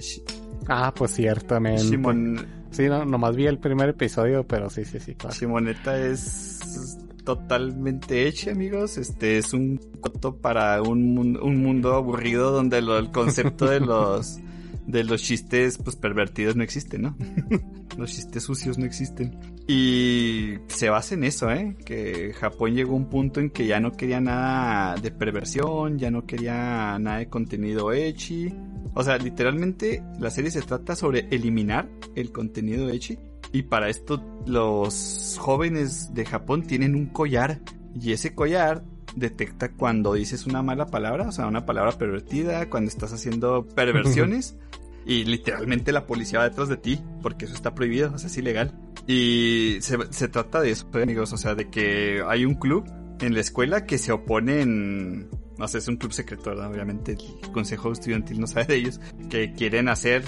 Ah, 0.68 0.94
pues 0.96 1.12
ciertamente. 1.12 1.84
Shimon, 1.84 2.46
Sí, 2.72 2.88
no, 2.88 3.06
nomás 3.06 3.36
vi 3.36 3.46
el 3.48 3.60
primer 3.60 3.90
episodio, 3.90 4.46
pero 4.46 4.70
sí, 4.70 4.84
sí, 4.86 5.00
sí, 5.00 5.16
claro. 5.16 5.36
Shimoneta 5.36 5.98
es 6.06 6.98
totalmente 7.24 8.28
hecha, 8.28 8.52
amigos. 8.52 8.98
Este 8.98 9.38
es 9.38 9.54
un 9.54 9.78
coto 10.02 10.36
para 10.38 10.82
un, 10.82 11.38
un 11.42 11.62
mundo 11.64 11.94
aburrido 11.96 12.52
donde 12.52 12.82
lo- 12.82 12.98
el 12.98 13.12
concepto 13.12 13.66
de 13.70 13.80
los 13.80 14.40
de 14.86 15.04
los 15.04 15.22
chistes 15.22 15.78
pues 15.78 15.98
pervertidos 15.98 16.56
no 16.56 16.64
existe, 16.64 16.98
¿no? 16.98 17.16
los 17.98 18.12
chistes 18.12 18.44
sucios 18.44 18.78
no 18.78 18.86
existen. 18.86 19.38
Y 19.70 20.60
se 20.68 20.90
basa 20.90 21.16
en 21.16 21.26
eso, 21.26 21.52
¿eh? 21.52 21.76
Que 21.86 22.34
Japón 22.34 22.74
llegó 22.74 22.94
a 22.94 22.96
un 22.96 23.10
punto 23.10 23.42
en 23.42 23.50
que 23.50 23.68
ya 23.68 23.82
no 23.82 23.92
quería 23.92 24.22
nada 24.22 24.96
de 24.96 25.12
perversión, 25.12 26.00
ya 26.00 26.10
no 26.10 26.26
quería 26.26 26.98
nada 27.00 27.18
de 27.18 27.28
contenido 27.28 27.92
ecchi. 27.92 28.54
O 28.94 29.04
sea, 29.04 29.18
literalmente 29.18 30.02
la 30.20 30.30
serie 30.30 30.52
se 30.52 30.62
trata 30.62 30.96
sobre 30.96 31.28
eliminar 31.32 31.90
el 32.16 32.32
contenido 32.32 32.90
ecchi. 32.90 33.20
Y 33.52 33.64
para 33.64 33.90
esto 33.90 34.24
los 34.46 35.38
jóvenes 35.38 36.14
de 36.14 36.26
Japón 36.26 36.64
tienen 36.64 36.96
un 36.96 37.08
collar. 37.08 37.60
Y 37.94 38.14
ese 38.14 38.34
collar 38.34 38.84
detecta 39.18 39.74
cuando 39.74 40.14
dices 40.14 40.48
una 40.48 40.62
mala 40.62 40.86
palabra, 40.86 41.28
o 41.28 41.32
sea, 41.34 41.46
una 41.46 41.66
palabra 41.66 41.92
pervertida, 41.92 42.70
cuando 42.70 42.90
estás 42.90 43.12
haciendo 43.12 43.68
perversiones. 43.68 44.56
y 45.08 45.24
literalmente 45.24 45.92
la 45.92 46.06
policía 46.06 46.40
va 46.40 46.50
detrás 46.50 46.68
de 46.68 46.78
ti, 46.78 47.02
porque 47.22 47.46
eso 47.46 47.54
está 47.54 47.74
prohibido, 47.74 48.12
o 48.14 48.18
sea, 48.18 48.28
es 48.28 48.38
ilegal. 48.38 48.78
Y 49.08 49.78
se, 49.80 49.98
se 50.12 50.28
trata 50.28 50.62
de 50.62 50.72
eso, 50.72 50.88
amigos, 50.94 51.32
o 51.32 51.38
sea, 51.38 51.56
de 51.56 51.70
que 51.70 52.22
hay 52.28 52.44
un 52.44 52.56
club 52.56 52.84
en 53.22 53.34
la 53.34 53.40
escuela 53.40 53.86
que 53.86 53.98
se 53.98 54.12
oponen, 54.12 55.30
no 55.58 55.68
sé, 55.68 55.78
es 55.78 55.88
un 55.88 55.96
club 55.96 56.12
secreto, 56.12 56.50
¿verdad? 56.50 56.70
Obviamente 56.72 57.14
el 57.14 57.52
consejo 57.52 57.92
estudiantil 57.92 58.40
no 58.40 58.48
sabe 58.48 58.66
de 58.66 58.76
ellos, 58.76 59.00
que 59.30 59.54
quieren 59.54 59.88
hacer 59.88 60.24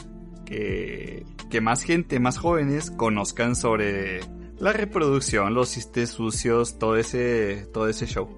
que, 0.45 1.25
que 1.49 1.61
más 1.61 1.83
gente, 1.83 2.19
más 2.19 2.37
jóvenes 2.37 2.89
conozcan 2.89 3.55
sobre 3.55 4.21
la 4.59 4.73
reproducción, 4.73 5.53
los 5.53 5.73
chistes 5.73 6.09
sucios, 6.11 6.79
todo 6.79 6.97
ese, 6.97 7.67
todo 7.73 7.87
ese 7.87 8.05
show. 8.07 8.29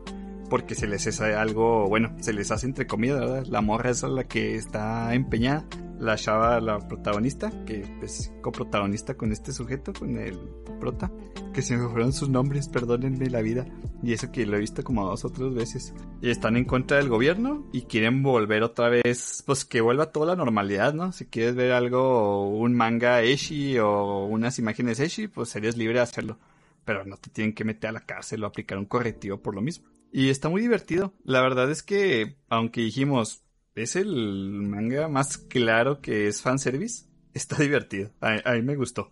Porque 0.49 0.75
se 0.75 0.85
les 0.85 1.07
hace 1.07 1.33
algo, 1.33 1.87
bueno, 1.87 2.13
se 2.19 2.33
les 2.33 2.51
hace 2.51 2.65
entre 2.65 2.85
comillas, 2.85 3.19
¿verdad? 3.19 3.45
La 3.47 3.61
morra 3.61 3.91
es 3.91 4.03
la 4.03 4.25
que 4.25 4.55
está 4.55 5.13
empeñada. 5.13 5.65
La 6.01 6.15
chava, 6.15 6.59
la 6.59 6.79
protagonista, 6.79 7.51
que 7.63 7.85
es 8.01 8.33
coprotagonista 8.41 9.13
con 9.13 9.31
este 9.31 9.51
sujeto, 9.51 9.93
con 9.93 10.17
el 10.17 10.35
prota. 10.79 11.11
Que 11.53 11.61
se 11.61 11.77
me 11.77 11.87
fueron 11.87 12.11
sus 12.11 12.27
nombres, 12.27 12.69
perdónenme 12.69 13.29
la 13.29 13.43
vida. 13.43 13.67
Y 14.01 14.13
eso 14.13 14.31
que 14.31 14.47
lo 14.47 14.57
he 14.57 14.59
visto 14.59 14.83
como 14.83 15.05
dos 15.05 15.25
o 15.25 15.29
tres 15.29 15.53
veces. 15.53 15.93
Y 16.19 16.31
están 16.31 16.57
en 16.57 16.65
contra 16.65 16.97
del 16.97 17.07
gobierno 17.07 17.69
y 17.71 17.83
quieren 17.83 18.23
volver 18.23 18.63
otra 18.63 18.89
vez, 18.89 19.43
pues 19.45 19.63
que 19.63 19.79
vuelva 19.81 20.11
toda 20.11 20.25
la 20.25 20.35
normalidad, 20.35 20.95
¿no? 20.95 21.11
Si 21.11 21.27
quieres 21.27 21.53
ver 21.53 21.71
algo, 21.71 22.49
un 22.49 22.73
manga 22.73 23.21
eshi 23.21 23.77
o 23.77 24.25
unas 24.25 24.57
imágenes 24.57 24.99
eshi, 24.99 25.27
pues 25.27 25.55
eres 25.55 25.77
libre 25.77 25.97
de 25.97 26.01
hacerlo. 26.01 26.39
Pero 26.83 27.05
no 27.05 27.17
te 27.17 27.29
tienen 27.29 27.53
que 27.53 27.63
meter 27.63 27.91
a 27.91 27.93
la 27.93 28.07
cárcel 28.07 28.43
o 28.43 28.47
aplicar 28.47 28.79
un 28.79 28.85
correctivo 28.85 29.39
por 29.39 29.53
lo 29.53 29.61
mismo. 29.61 29.87
Y 30.11 30.29
está 30.29 30.49
muy 30.49 30.63
divertido. 30.63 31.13
La 31.23 31.41
verdad 31.41 31.69
es 31.69 31.83
que, 31.83 32.37
aunque 32.49 32.81
dijimos, 32.81 33.43
es 33.75 33.95
el 33.95 34.61
manga 34.63 35.07
más 35.07 35.37
claro 35.37 36.01
que 36.01 36.27
es 36.27 36.41
fanservice, 36.41 37.05
está 37.33 37.57
divertido. 37.57 38.11
A, 38.21 38.37
a 38.43 38.53
mí 38.53 38.61
me 38.61 38.75
gustó. 38.75 39.11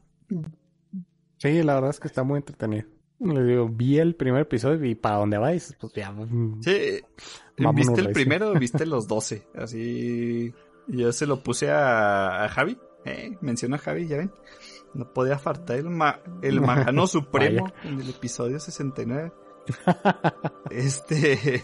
Sí, 1.37 1.63
la 1.63 1.75
verdad 1.75 1.91
es 1.91 1.99
que 1.99 2.07
está 2.07 2.23
muy 2.23 2.37
entretenido. 2.37 2.87
Le 3.19 3.43
digo, 3.43 3.67
vi 3.69 3.97
el 3.99 4.15
primer 4.15 4.41
episodio 4.43 4.83
y 4.85 4.95
para 4.95 5.17
dónde 5.17 5.37
vais, 5.37 5.75
pues 5.79 5.93
ya. 5.93 6.11
mm, 6.11 6.61
Sí, 6.61 7.01
Vámonos, 7.57 7.75
¿viste 7.87 8.01
el 8.01 8.11
primero 8.13 8.51
o 8.51 8.53
viste 8.59 8.85
los 8.85 9.07
12? 9.07 9.47
Así, 9.55 10.53
yo 10.87 11.11
se 11.11 11.25
lo 11.25 11.43
puse 11.43 11.69
a, 11.69 12.45
a 12.45 12.49
Javi. 12.49 12.77
Eh, 13.05 13.37
menciona 13.41 13.75
a 13.77 13.79
Javi, 13.79 14.07
ya 14.07 14.17
ven. 14.17 14.31
No 14.93 15.11
podía 15.13 15.37
faltar 15.37 15.77
el, 15.77 15.89
ma- 15.89 16.21
el 16.41 16.61
marrano 16.61 17.07
supremo 17.07 17.71
en 17.83 17.99
el 17.99 18.09
episodio 18.09 18.59
69. 18.59 19.31
Este, 20.69 21.63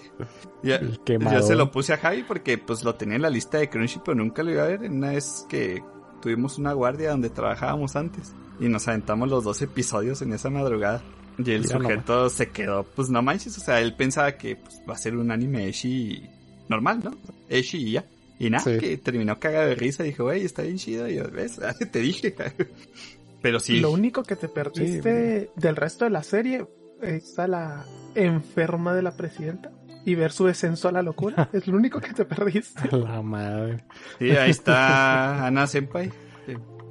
ya, 0.64 0.76
El 0.78 1.00
yo 1.06 1.42
se 1.42 1.56
lo 1.56 1.72
puse 1.72 1.94
a 1.94 1.98
Javi 1.98 2.24
porque 2.24 2.58
pues 2.58 2.84
lo 2.84 2.96
tenía 2.96 3.16
en 3.18 3.22
la 3.22 3.30
lista 3.30 3.60
de 3.60 3.70
Crunchy, 3.70 4.00
pero 4.04 4.16
nunca 4.16 4.42
lo 4.44 4.52
iba 4.52 4.64
a 4.64 4.68
ver. 4.68 4.82
Una 4.82 5.12
vez 5.12 5.46
que 5.48 5.84
tuvimos 6.22 6.58
una 6.58 6.74
guardia 6.74 7.12
donde 7.12 7.30
trabajábamos 7.30 7.96
antes 7.96 8.34
y 8.60 8.68
nos 8.68 8.88
aventamos 8.88 9.30
los 9.30 9.44
dos 9.44 9.62
episodios 9.62 10.22
en 10.22 10.34
esa 10.34 10.50
madrugada. 10.50 11.04
Y 11.38 11.52
el 11.52 11.62
Mira 11.64 11.78
sujeto 11.78 12.30
se 12.30 12.50
quedó, 12.50 12.84
pues 12.84 13.10
no 13.10 13.22
manches, 13.22 13.58
o 13.58 13.62
sea, 13.62 13.82
él 13.82 13.94
pensaba 13.96 14.32
que 14.38 14.56
pues, 14.56 14.82
va 14.90 14.94
a 14.94 14.98
ser 14.98 15.16
un 15.18 15.32
anime 15.32 15.68
Eshi 15.68 16.28
normal, 16.70 17.02
¿no? 17.04 17.12
Eshi 17.50 17.78
y 17.90 17.92
ya. 17.92 18.06
Y 18.40 18.50
nada, 18.50 18.64
Sí. 18.64 18.78
que 18.80 18.98
terminó 18.98 19.40
cagado 19.40 19.68
de 19.68 19.76
risa 19.76 20.04
y 20.04 20.08
dijo, 20.10 20.24
güey, 20.24 20.44
está 20.44 20.62
bien 20.64 20.78
chido. 20.78 21.08
Y 21.10 21.16
yo, 21.16 21.30
¿ves? 21.30 21.60
Te 21.92 22.00
dije. 22.00 22.36
Pero 23.42 23.60
sí. 23.60 23.80
Lo 23.80 23.92
único 23.92 24.24
que 24.24 24.36
te 24.36 24.48
perdiste 24.50 25.52
del 25.56 25.76
resto 25.76 26.06
de 26.06 26.12
la 26.12 26.24
serie 26.24 26.66
es 27.02 27.38
a 27.40 27.48
la 27.48 27.86
enferma 28.16 28.94
de 28.94 29.02
la 29.02 29.16
presidenta 29.16 29.72
y 30.06 30.16
ver 30.16 30.32
su 30.32 30.46
descenso 30.46 30.88
a 30.88 30.92
la 30.92 31.02
locura. 31.02 31.50
es 31.54 31.68
lo 31.68 31.78
único 31.78 32.00
que 32.00 32.14
te 32.14 32.26
perdiste. 32.26 32.96
La 32.96 33.22
madre. 33.22 33.86
Sí, 34.20 34.32
ahí 34.32 34.52
está 34.52 35.46
Ana 35.46 35.68
Senpai. 35.68 36.12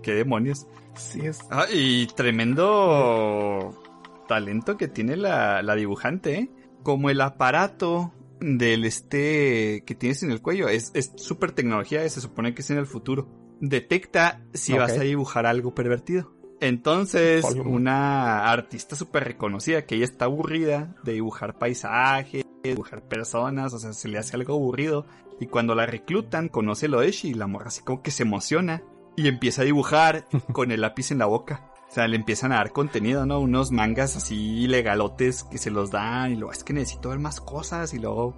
¿Qué 0.02 0.14
demonios? 0.14 0.66
Sí, 0.96 1.20
es. 1.24 1.40
Ah, 1.50 1.66
y 1.72 2.06
tremendo 2.08 3.80
talento 4.28 4.76
que 4.76 4.88
tiene 4.88 5.16
la, 5.16 5.62
la 5.62 5.74
dibujante, 5.74 6.38
¿eh? 6.38 6.50
Como 6.82 7.08
el 7.08 7.20
aparato 7.20 8.12
del 8.40 8.84
este 8.84 9.82
que 9.86 9.94
tienes 9.94 10.22
en 10.22 10.30
el 10.30 10.42
cuello. 10.42 10.68
Es 10.68 10.90
es 10.94 11.12
súper 11.16 11.52
tecnología, 11.52 12.06
se 12.08 12.20
supone 12.20 12.54
que 12.54 12.62
es 12.62 12.70
en 12.70 12.78
el 12.78 12.86
futuro. 12.86 13.28
Detecta 13.60 14.42
si 14.52 14.74
vas 14.74 14.92
a 14.98 15.02
dibujar 15.02 15.46
algo 15.46 15.74
pervertido. 15.74 16.34
Entonces, 16.60 17.44
una 17.64 18.50
artista 18.50 18.96
súper 18.96 19.24
reconocida 19.24 19.84
que 19.86 19.96
ella 19.96 20.04
está 20.04 20.26
aburrida 20.26 20.94
de 21.02 21.12
dibujar 21.12 21.58
paisajes, 21.58 22.44
dibujar 22.62 23.02
personas, 23.02 23.72
o 23.74 23.78
sea, 23.78 23.92
se 23.92 24.08
le 24.08 24.18
hace 24.18 24.36
algo 24.36 24.54
aburrido. 24.54 25.06
Y 25.40 25.46
cuando 25.46 25.74
la 25.74 25.86
reclutan, 25.86 26.48
conoce 26.48 26.88
lo 26.88 27.02
Eshi 27.02 27.30
y 27.30 27.34
la 27.34 27.46
morra 27.46 27.68
así 27.68 27.82
como 27.82 28.02
que 28.02 28.10
se 28.10 28.22
emociona 28.22 28.82
y 29.16 29.28
empieza 29.28 29.62
a 29.62 29.64
dibujar 29.64 30.26
con 30.52 30.70
el 30.70 30.80
lápiz 30.80 31.10
en 31.10 31.18
la 31.18 31.26
boca. 31.26 31.70
O 31.90 31.94
sea, 31.94 32.08
le 32.08 32.16
empiezan 32.16 32.52
a 32.52 32.56
dar 32.56 32.72
contenido, 32.72 33.26
¿no? 33.26 33.40
Unos 33.40 33.70
mangas 33.70 34.16
así 34.16 34.66
legalotes 34.66 35.44
que 35.44 35.58
se 35.58 35.70
los 35.70 35.90
dan 35.90 36.32
y 36.32 36.36
luego 36.36 36.52
es 36.52 36.64
que 36.64 36.72
necesito 36.72 37.10
ver 37.10 37.18
más 37.18 37.40
cosas 37.40 37.94
y 37.94 37.98
luego 37.98 38.34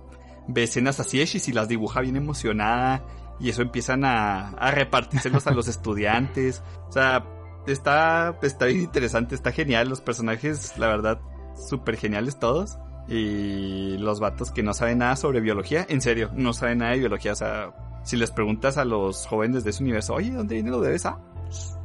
ve 0.49 0.65
escenas 0.65 1.01
así 1.01 1.21
Eshis 1.21 1.49
y 1.49 1.53
las 1.53 1.69
dibuja 1.69 2.01
bien 2.01 2.17
emocionada 2.17 3.05
y 3.41 3.51
eso 3.51 3.63
empiezan 3.63 4.05
a, 4.05 4.51
a 4.51 4.71
repartírselos 4.71 5.47
a 5.47 5.53
los 5.53 5.69
estudiantes. 5.69 6.63
O 6.89 6.93
sea, 6.93 7.25
está, 7.67 8.37
está 8.43 8.67
bien 8.67 8.81
interesante, 8.83 9.35
está 9.35 9.53
genial. 9.53 9.89
Los 9.89 10.01
personajes, 10.01 10.77
la 10.79 10.89
verdad, 10.89 11.21
súper 11.69 11.97
geniales 11.97 12.39
todos. 12.39 12.79
Y 13.09 13.97
los 13.99 14.19
vatos 14.19 14.51
que 14.51 14.63
no 14.65 14.75
saben 14.75 14.99
nada 14.99 15.15
sobre 15.17 15.41
biología, 15.41 15.87
en 15.89 16.01
serio, 16.01 16.31
no 16.35 16.53
saben 16.53 16.79
nada 16.79 16.93
de 16.93 16.99
biología. 16.99 17.33
O 17.33 17.37
sea, 17.37 17.73
si 18.03 18.17
les 18.17 18.31
preguntas 18.33 18.79
a 18.79 18.85
los 18.85 19.27
jóvenes 19.27 19.63
de 19.65 19.71
ese 19.71 19.83
universo, 19.83 20.15
oye, 20.15 20.31
¿dónde 20.33 20.57
viene 20.57 20.71
lo 20.71 20.81
de 20.81 20.95
esa? 20.95 21.19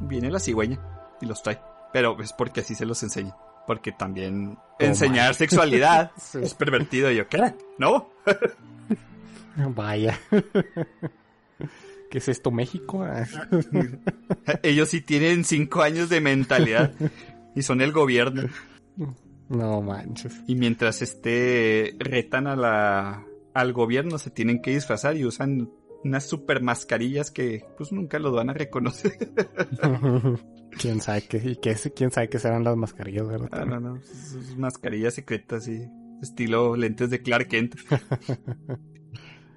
Viene 0.00 0.30
la 0.30 0.40
cigüeña 0.40 0.80
y 1.20 1.26
los 1.26 1.42
trae. 1.42 1.60
Pero 1.92 2.20
es 2.20 2.32
porque 2.32 2.60
así 2.60 2.74
se 2.74 2.86
los 2.86 3.02
enseña. 3.02 3.36
Porque 3.66 3.92
también 3.92 4.58
enseñar 4.80 5.36
sexualidad 5.36 6.10
Sí. 6.16 6.38
es 6.42 6.54
pervertido. 6.54 7.10
Y 7.12 7.16
yo, 7.16 7.28
¿qué? 7.28 7.54
¿No? 7.78 8.08
Vaya. 9.56 10.18
¿Qué 12.12 12.18
es 12.18 12.28
esto, 12.28 12.50
México? 12.50 13.02
Ah, 13.04 13.24
Ellos 14.62 14.90
sí 14.90 15.00
tienen 15.00 15.44
cinco 15.44 15.80
años 15.80 16.10
de 16.10 16.20
mentalidad 16.20 16.92
y 17.56 17.62
son 17.62 17.80
el 17.80 17.90
gobierno. 17.90 18.50
No 19.48 19.80
manches. 19.80 20.42
Y 20.46 20.54
mientras 20.54 21.00
este 21.00 21.96
retan 21.98 22.48
a 22.48 22.54
la 22.54 23.24
al 23.54 23.72
gobierno 23.72 24.18
se 24.18 24.28
tienen 24.28 24.60
que 24.60 24.72
disfrazar 24.72 25.16
y 25.16 25.24
usan 25.24 25.70
unas 26.04 26.28
super 26.28 26.60
mascarillas 26.60 27.30
que 27.30 27.64
pues 27.78 27.92
nunca 27.92 28.18
los 28.18 28.34
van 28.34 28.50
a 28.50 28.52
reconocer. 28.52 29.12
quién 30.78 31.00
sabe 31.00 31.22
qué 31.22 31.38
y 31.38 31.56
qué 31.56 31.74
quién 31.96 32.10
sabe 32.10 32.28
qué 32.28 32.38
serán 32.38 32.62
las 32.62 32.76
mascarillas, 32.76 33.26
¿verdad? 33.26 33.48
Ah, 33.52 33.64
no, 33.64 33.80
no, 33.80 34.00
mascarillas 34.58 35.14
secretas 35.14 35.66
y 35.66 35.88
estilo 36.20 36.76
lentes 36.76 37.08
de 37.08 37.22
Clark 37.22 37.48
Kent. 37.48 37.76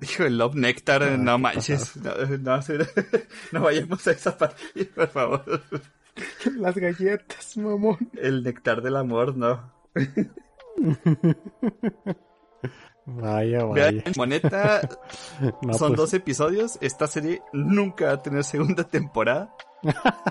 Hijo 0.02 0.24
de 0.24 0.30
Love 0.30 0.56
Nectar, 0.56 1.04
Ah, 1.04 1.18
no 1.18 1.38
manches. 1.38 1.96
No, 1.98 2.12
no, 2.38 2.60
no 3.52 3.62
vayamos 3.62 4.08
a 4.08 4.12
esa 4.12 4.38
parte, 4.38 4.86
por 4.86 5.08
favor. 5.10 5.62
Las 6.58 6.76
galletas, 6.76 7.58
mamón. 7.58 7.98
El 8.22 8.44
nectar 8.44 8.82
del 8.82 8.96
amor, 8.96 9.36
no. 9.36 9.74
Vaya, 13.08 13.64
Vean, 13.66 13.98
vaya. 13.98 14.12
moneta, 14.18 14.82
No, 15.62 15.74
son 15.76 15.90
pues, 15.90 15.98
dos 15.98 16.14
episodios. 16.16 16.78
Esta 16.82 17.06
serie 17.06 17.42
nunca 17.54 18.06
va 18.08 18.12
a 18.14 18.22
tener 18.24 18.44
segunda 18.44 18.84
temporada. 18.84 19.54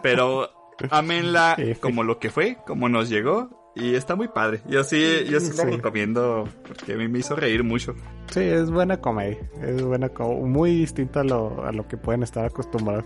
Pero 0.03 0.51
amenla 0.91 1.57
como 1.81 2.03
lo 2.03 2.19
que 2.19 2.31
fue, 2.31 2.59
como 2.67 2.89
nos 2.89 3.09
llegó. 3.09 3.64
Y 3.77 3.95
está 3.97 4.15
muy 4.15 4.29
padre. 4.29 4.61
Yo 4.69 4.85
sí, 4.85 5.25
yo 5.29 5.41
sí, 5.41 5.51
Sí. 5.53 5.57
lo 5.57 5.65
recomiendo 5.77 6.45
porque 6.67 6.93
a 6.93 6.97
mí 6.97 7.09
me 7.09 7.19
hizo 7.19 7.35
reír 7.35 7.65
mucho. 7.65 7.95
Sí, 8.31 8.41
es 8.41 8.71
buena 8.71 8.99
comedia. 9.01 9.39
Es 9.61 9.83
buena 9.83 10.09
muy 10.47 10.71
distinta 10.77 11.21
a 11.21 11.25
lo, 11.25 11.65
a 11.65 11.73
lo 11.73 11.87
que 11.89 11.97
pueden 11.97 12.23
estar 12.23 12.45
acostumbrados. 12.45 13.05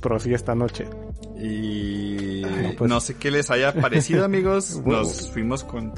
Pero 0.00 0.20
sí 0.20 0.32
esta 0.32 0.54
noche. 0.54 0.86
Y 1.36 2.42
No, 2.42 2.70
pues- 2.78 2.88
no 2.90 3.00
sé 3.00 3.14
qué 3.16 3.30
les 3.30 3.50
haya 3.50 3.72
parecido, 3.74 4.24
amigos. 4.24 4.80
Nos 4.86 5.30
fuimos 5.32 5.64
con 5.64 5.92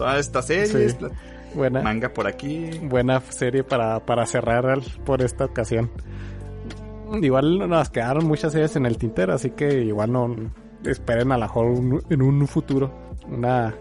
series. 0.46 0.92
Sí. 0.92 0.98
pla- 0.98 1.10
Buena, 1.54 1.80
Manga 1.82 2.12
por 2.12 2.26
aquí. 2.26 2.68
buena 2.82 3.20
serie 3.20 3.64
para, 3.64 4.04
para 4.04 4.26
cerrar 4.26 4.66
al- 4.66 4.82
por 5.04 5.22
esta 5.22 5.44
ocasión. 5.46 5.90
Igual 7.22 7.68
nos 7.68 7.88
quedaron 7.90 8.26
muchas 8.26 8.52
series 8.52 8.76
en 8.76 8.84
el 8.84 8.98
tintero, 8.98 9.32
así 9.34 9.50
que 9.50 9.82
igual 9.84 10.12
no 10.12 10.34
esperen 10.84 11.32
a 11.32 11.36
lo 11.38 11.42
mejor 11.46 11.66
un- 11.66 12.02
en 12.10 12.20
un 12.22 12.46
futuro 12.48 12.92
una, 13.28 13.74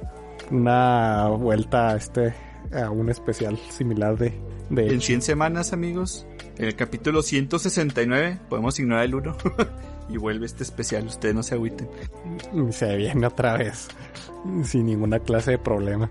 una 0.51 1.27
vuelta 1.29 1.89
a 1.89 1.95
este 1.95 2.33
a 2.73 2.89
un 2.89 3.09
especial 3.09 3.57
similar 3.69 4.17
de, 4.17 4.33
de 4.69 4.87
En 4.87 5.01
100 5.01 5.21
semanas, 5.21 5.71
amigos. 5.73 6.25
En 6.57 6.65
el 6.65 6.75
capítulo 6.75 7.21
169, 7.21 8.39
podemos 8.49 8.79
ignorar 8.79 9.05
el 9.05 9.15
1. 9.15 9.37
y 10.09 10.17
vuelve 10.17 10.45
este 10.45 10.63
especial. 10.63 11.05
Ustedes 11.05 11.35
no 11.35 11.43
se 11.43 11.55
agüiten. 11.55 11.87
se 12.71 12.95
viene 12.95 13.27
otra 13.27 13.57
vez 13.57 13.87
sin 14.63 14.85
ninguna 14.87 15.19
clase 15.19 15.51
de 15.51 15.57
problema. 15.59 16.09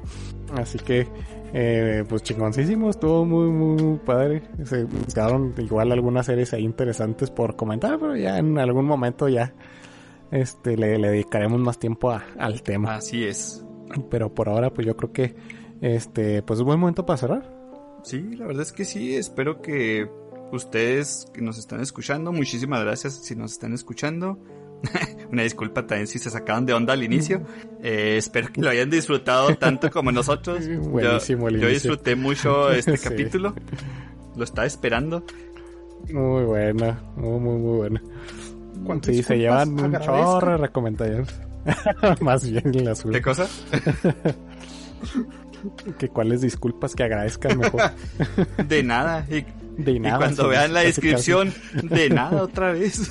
Así 0.56 0.78
que, 0.78 1.08
eh, 1.52 2.04
pues 2.08 2.22
chingoncísimo, 2.22 2.90
estuvo 2.90 3.24
muy, 3.24 3.48
muy, 3.50 3.82
muy 3.82 3.98
padre. 3.98 4.42
Se 4.64 4.86
quedaron 5.12 5.54
igual 5.58 5.90
algunas 5.92 6.26
series 6.26 6.52
ahí 6.52 6.62
interesantes 6.64 7.30
por 7.30 7.56
comentar, 7.56 7.98
pero 7.98 8.16
ya 8.16 8.38
en 8.38 8.58
algún 8.58 8.84
momento 8.86 9.28
ya 9.28 9.52
este 10.30 10.76
le, 10.76 10.98
le 10.98 11.08
dedicaremos 11.10 11.60
más 11.60 11.78
tiempo 11.78 12.10
a- 12.10 12.24
al 12.38 12.62
tema. 12.62 12.94
Así 12.96 13.24
es. 13.24 13.64
Pero 14.10 14.34
por 14.34 14.48
ahora, 14.48 14.72
pues 14.72 14.86
yo 14.86 14.96
creo 14.96 15.12
que 15.12 15.34
este, 15.80 16.42
pues 16.42 16.58
es 16.60 16.64
buen 16.64 16.78
momento 16.80 17.04
para 17.06 17.16
cerrar. 17.16 17.54
Sí, 18.02 18.20
la 18.36 18.46
verdad 18.46 18.62
es 18.62 18.72
que 18.72 18.84
sí. 18.84 19.14
Espero 19.14 19.60
que 19.62 20.08
ustedes 20.52 21.26
que 21.32 21.40
nos 21.42 21.58
están 21.58 21.80
escuchando, 21.80 22.32
muchísimas 22.32 22.82
gracias 22.84 23.14
si 23.14 23.34
nos 23.34 23.52
están 23.52 23.72
escuchando. 23.72 24.38
Una 25.32 25.42
disculpa 25.42 25.86
también 25.86 26.06
si 26.06 26.18
se 26.18 26.28
sacaron 26.30 26.66
de 26.66 26.74
onda 26.74 26.92
al 26.92 27.02
inicio. 27.02 27.42
Eh, 27.86 28.16
espero 28.16 28.48
que 28.50 28.62
lo 28.62 28.70
hayan 28.70 28.88
disfrutado 28.88 29.54
tanto 29.56 29.90
como 29.90 30.10
nosotros. 30.10 30.64
Yo- 30.66 30.80
Buenísimo 30.80 31.48
el 31.48 31.60
yo, 31.60 31.68
inicio. 31.68 31.90
disfruté 31.90 32.16
mucho 32.16 32.70
este 32.70 32.96
Sí. 32.96 33.08
capítulo. 33.10 33.54
Lo 34.36 34.42
estaba 34.44 34.66
esperando. 34.66 35.22
Muy 36.10 36.44
buena, 36.44 37.02
muy, 37.16 37.38
muy, 37.40 37.58
muy 37.58 37.76
buena. 37.76 38.02
¿Cuántas 38.86 39.14
Sí, 39.14 39.22
se 39.22 39.36
llevan 39.36 39.78
un 39.78 39.92
chorro 40.00 40.52
de 40.52 40.56
recomendaciones. 40.56 41.28
Más 42.20 42.48
bien 42.48 42.74
el 42.74 42.88
azul. 42.88 43.12
¿Qué 43.12 43.22
cosa? 43.22 43.46
Que 45.98 46.10
cuáles 46.10 46.42
disculpas 46.42 46.94
que 46.94 47.04
agradezcan 47.04 47.58
mejor. 47.58 47.80
De 48.68 48.82
nada. 48.82 49.24
Y, 49.30 49.46
De 49.82 49.92
y 49.92 49.98
nada. 49.98 50.18
cuando 50.18 50.48
vean 50.48 50.74
la 50.74 50.80
casi, 50.80 50.86
descripción, 50.88 51.54
de 51.82 52.10
nada 52.10 52.42
otra 52.42 52.72
vez. 52.72 53.10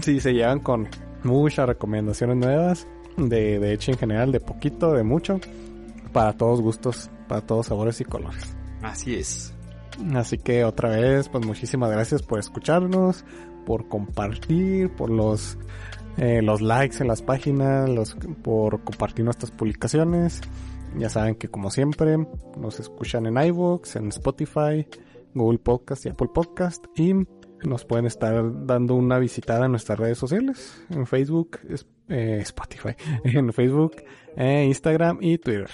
Sí, 0.00 0.20
se 0.20 0.32
llevan 0.32 0.60
con 0.60 0.88
muchas 1.24 1.66
recomendaciones 1.66 2.36
nuevas. 2.36 2.86
De, 3.16 3.58
de 3.58 3.72
hecho, 3.72 3.90
en 3.90 3.98
general, 3.98 4.30
de 4.30 4.38
poquito, 4.40 4.92
de 4.92 5.02
mucho. 5.02 5.40
Para 6.12 6.32
todos 6.34 6.60
gustos, 6.60 7.10
para 7.26 7.40
todos 7.40 7.66
sabores 7.66 8.00
y 8.00 8.04
colores. 8.04 8.54
Así 8.82 9.16
es. 9.16 9.52
Así 10.14 10.38
que 10.38 10.64
otra 10.64 10.90
vez, 10.90 11.28
pues 11.28 11.44
muchísimas 11.44 11.90
gracias 11.90 12.22
por 12.22 12.38
escucharnos, 12.38 13.24
por 13.68 13.86
compartir, 13.86 14.88
por 14.96 15.10
los 15.10 15.58
eh, 16.16 16.40
los 16.40 16.62
likes 16.62 16.96
en 17.00 17.08
las 17.08 17.20
páginas, 17.20 17.86
los 17.86 18.16
por 18.42 18.82
compartir 18.82 19.26
nuestras 19.26 19.50
publicaciones. 19.50 20.40
Ya 20.96 21.10
saben 21.10 21.34
que 21.34 21.48
como 21.48 21.70
siempre 21.70 22.16
nos 22.58 22.80
escuchan 22.80 23.26
en 23.26 23.36
iVoox, 23.36 23.96
en 23.96 24.08
Spotify, 24.08 24.86
Google 25.34 25.58
Podcast 25.58 26.06
y 26.06 26.08
Apple 26.08 26.30
Podcast 26.32 26.86
y 26.96 27.12
nos 27.62 27.84
pueden 27.84 28.06
estar 28.06 28.64
dando 28.64 28.94
una 28.94 29.18
visitada 29.18 29.66
en 29.66 29.72
nuestras 29.72 29.98
redes 29.98 30.16
sociales, 30.16 30.82
en 30.88 31.06
Facebook, 31.06 31.58
eh, 32.08 32.38
Spotify, 32.40 32.94
en 33.24 33.52
Facebook, 33.52 33.96
eh, 34.34 34.64
Instagram 34.64 35.18
y 35.20 35.36
Twitter 35.36 35.68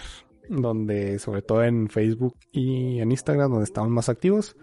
donde 0.48 1.20
sobre 1.20 1.42
todo 1.42 1.62
en 1.62 1.88
Facebook 1.88 2.34
y 2.50 2.98
en 2.98 3.12
Instagram 3.12 3.52
donde 3.52 3.64
estamos 3.64 3.88
más 3.88 4.08
activos 4.08 4.56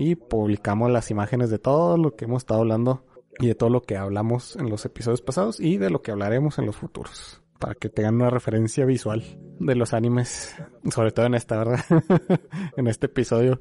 y 0.00 0.14
publicamos 0.14 0.90
las 0.90 1.10
imágenes 1.10 1.50
de 1.50 1.58
todo 1.58 1.96
lo 1.96 2.16
que 2.16 2.24
hemos 2.24 2.42
estado 2.42 2.60
hablando 2.60 3.04
y 3.38 3.48
de 3.48 3.54
todo 3.54 3.70
lo 3.70 3.82
que 3.82 3.96
hablamos 3.96 4.56
en 4.56 4.70
los 4.70 4.84
episodios 4.84 5.22
pasados 5.22 5.60
y 5.60 5.76
de 5.76 5.90
lo 5.90 6.02
que 6.02 6.10
hablaremos 6.10 6.58
en 6.58 6.66
los 6.66 6.76
futuros 6.76 7.42
para 7.58 7.74
que 7.74 7.90
tengan 7.90 8.16
una 8.16 8.30
referencia 8.30 8.84
visual 8.86 9.22
de 9.58 9.74
los 9.74 9.92
animes 9.92 10.56
sobre 10.90 11.12
todo 11.12 11.26
en 11.26 11.34
esta 11.34 11.58
verdad 11.58 11.84
en 12.76 12.86
este 12.86 13.06
episodio 13.06 13.60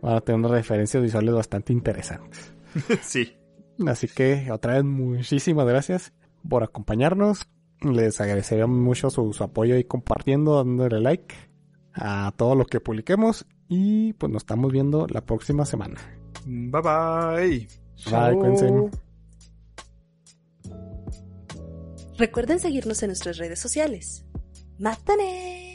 van 0.00 0.14
a 0.14 0.20
tener 0.20 0.38
unas 0.38 0.52
referencias 0.52 1.02
visuales 1.02 1.34
bastante 1.34 1.72
interesantes 1.72 2.54
Sí. 3.02 3.36
Así 3.86 4.08
que 4.08 4.50
otra 4.50 4.74
vez 4.74 4.84
muchísimas 4.84 5.66
gracias 5.66 6.12
por 6.48 6.62
acompañarnos. 6.62 7.48
Les 7.80 8.20
agradecería 8.20 8.66
mucho 8.66 9.10
su, 9.10 9.32
su 9.32 9.44
apoyo 9.44 9.76
y 9.76 9.84
compartiendo, 9.84 10.56
dándole 10.56 11.00
like 11.00 11.34
a 11.92 12.32
todo 12.36 12.54
lo 12.54 12.66
que 12.66 12.80
publiquemos. 12.80 13.46
Y 13.68 14.12
pues 14.14 14.32
nos 14.32 14.42
estamos 14.42 14.72
viendo 14.72 15.06
la 15.08 15.24
próxima 15.24 15.64
semana. 15.64 16.00
Bye 16.46 16.82
bye. 16.82 17.68
Bye, 18.10 18.36
cuídense. 18.38 18.70
Recuerden 22.16 22.60
seguirnos 22.60 23.02
en 23.02 23.08
nuestras 23.08 23.38
redes 23.38 23.58
sociales. 23.58 24.24
¡Mátane! 24.78 25.73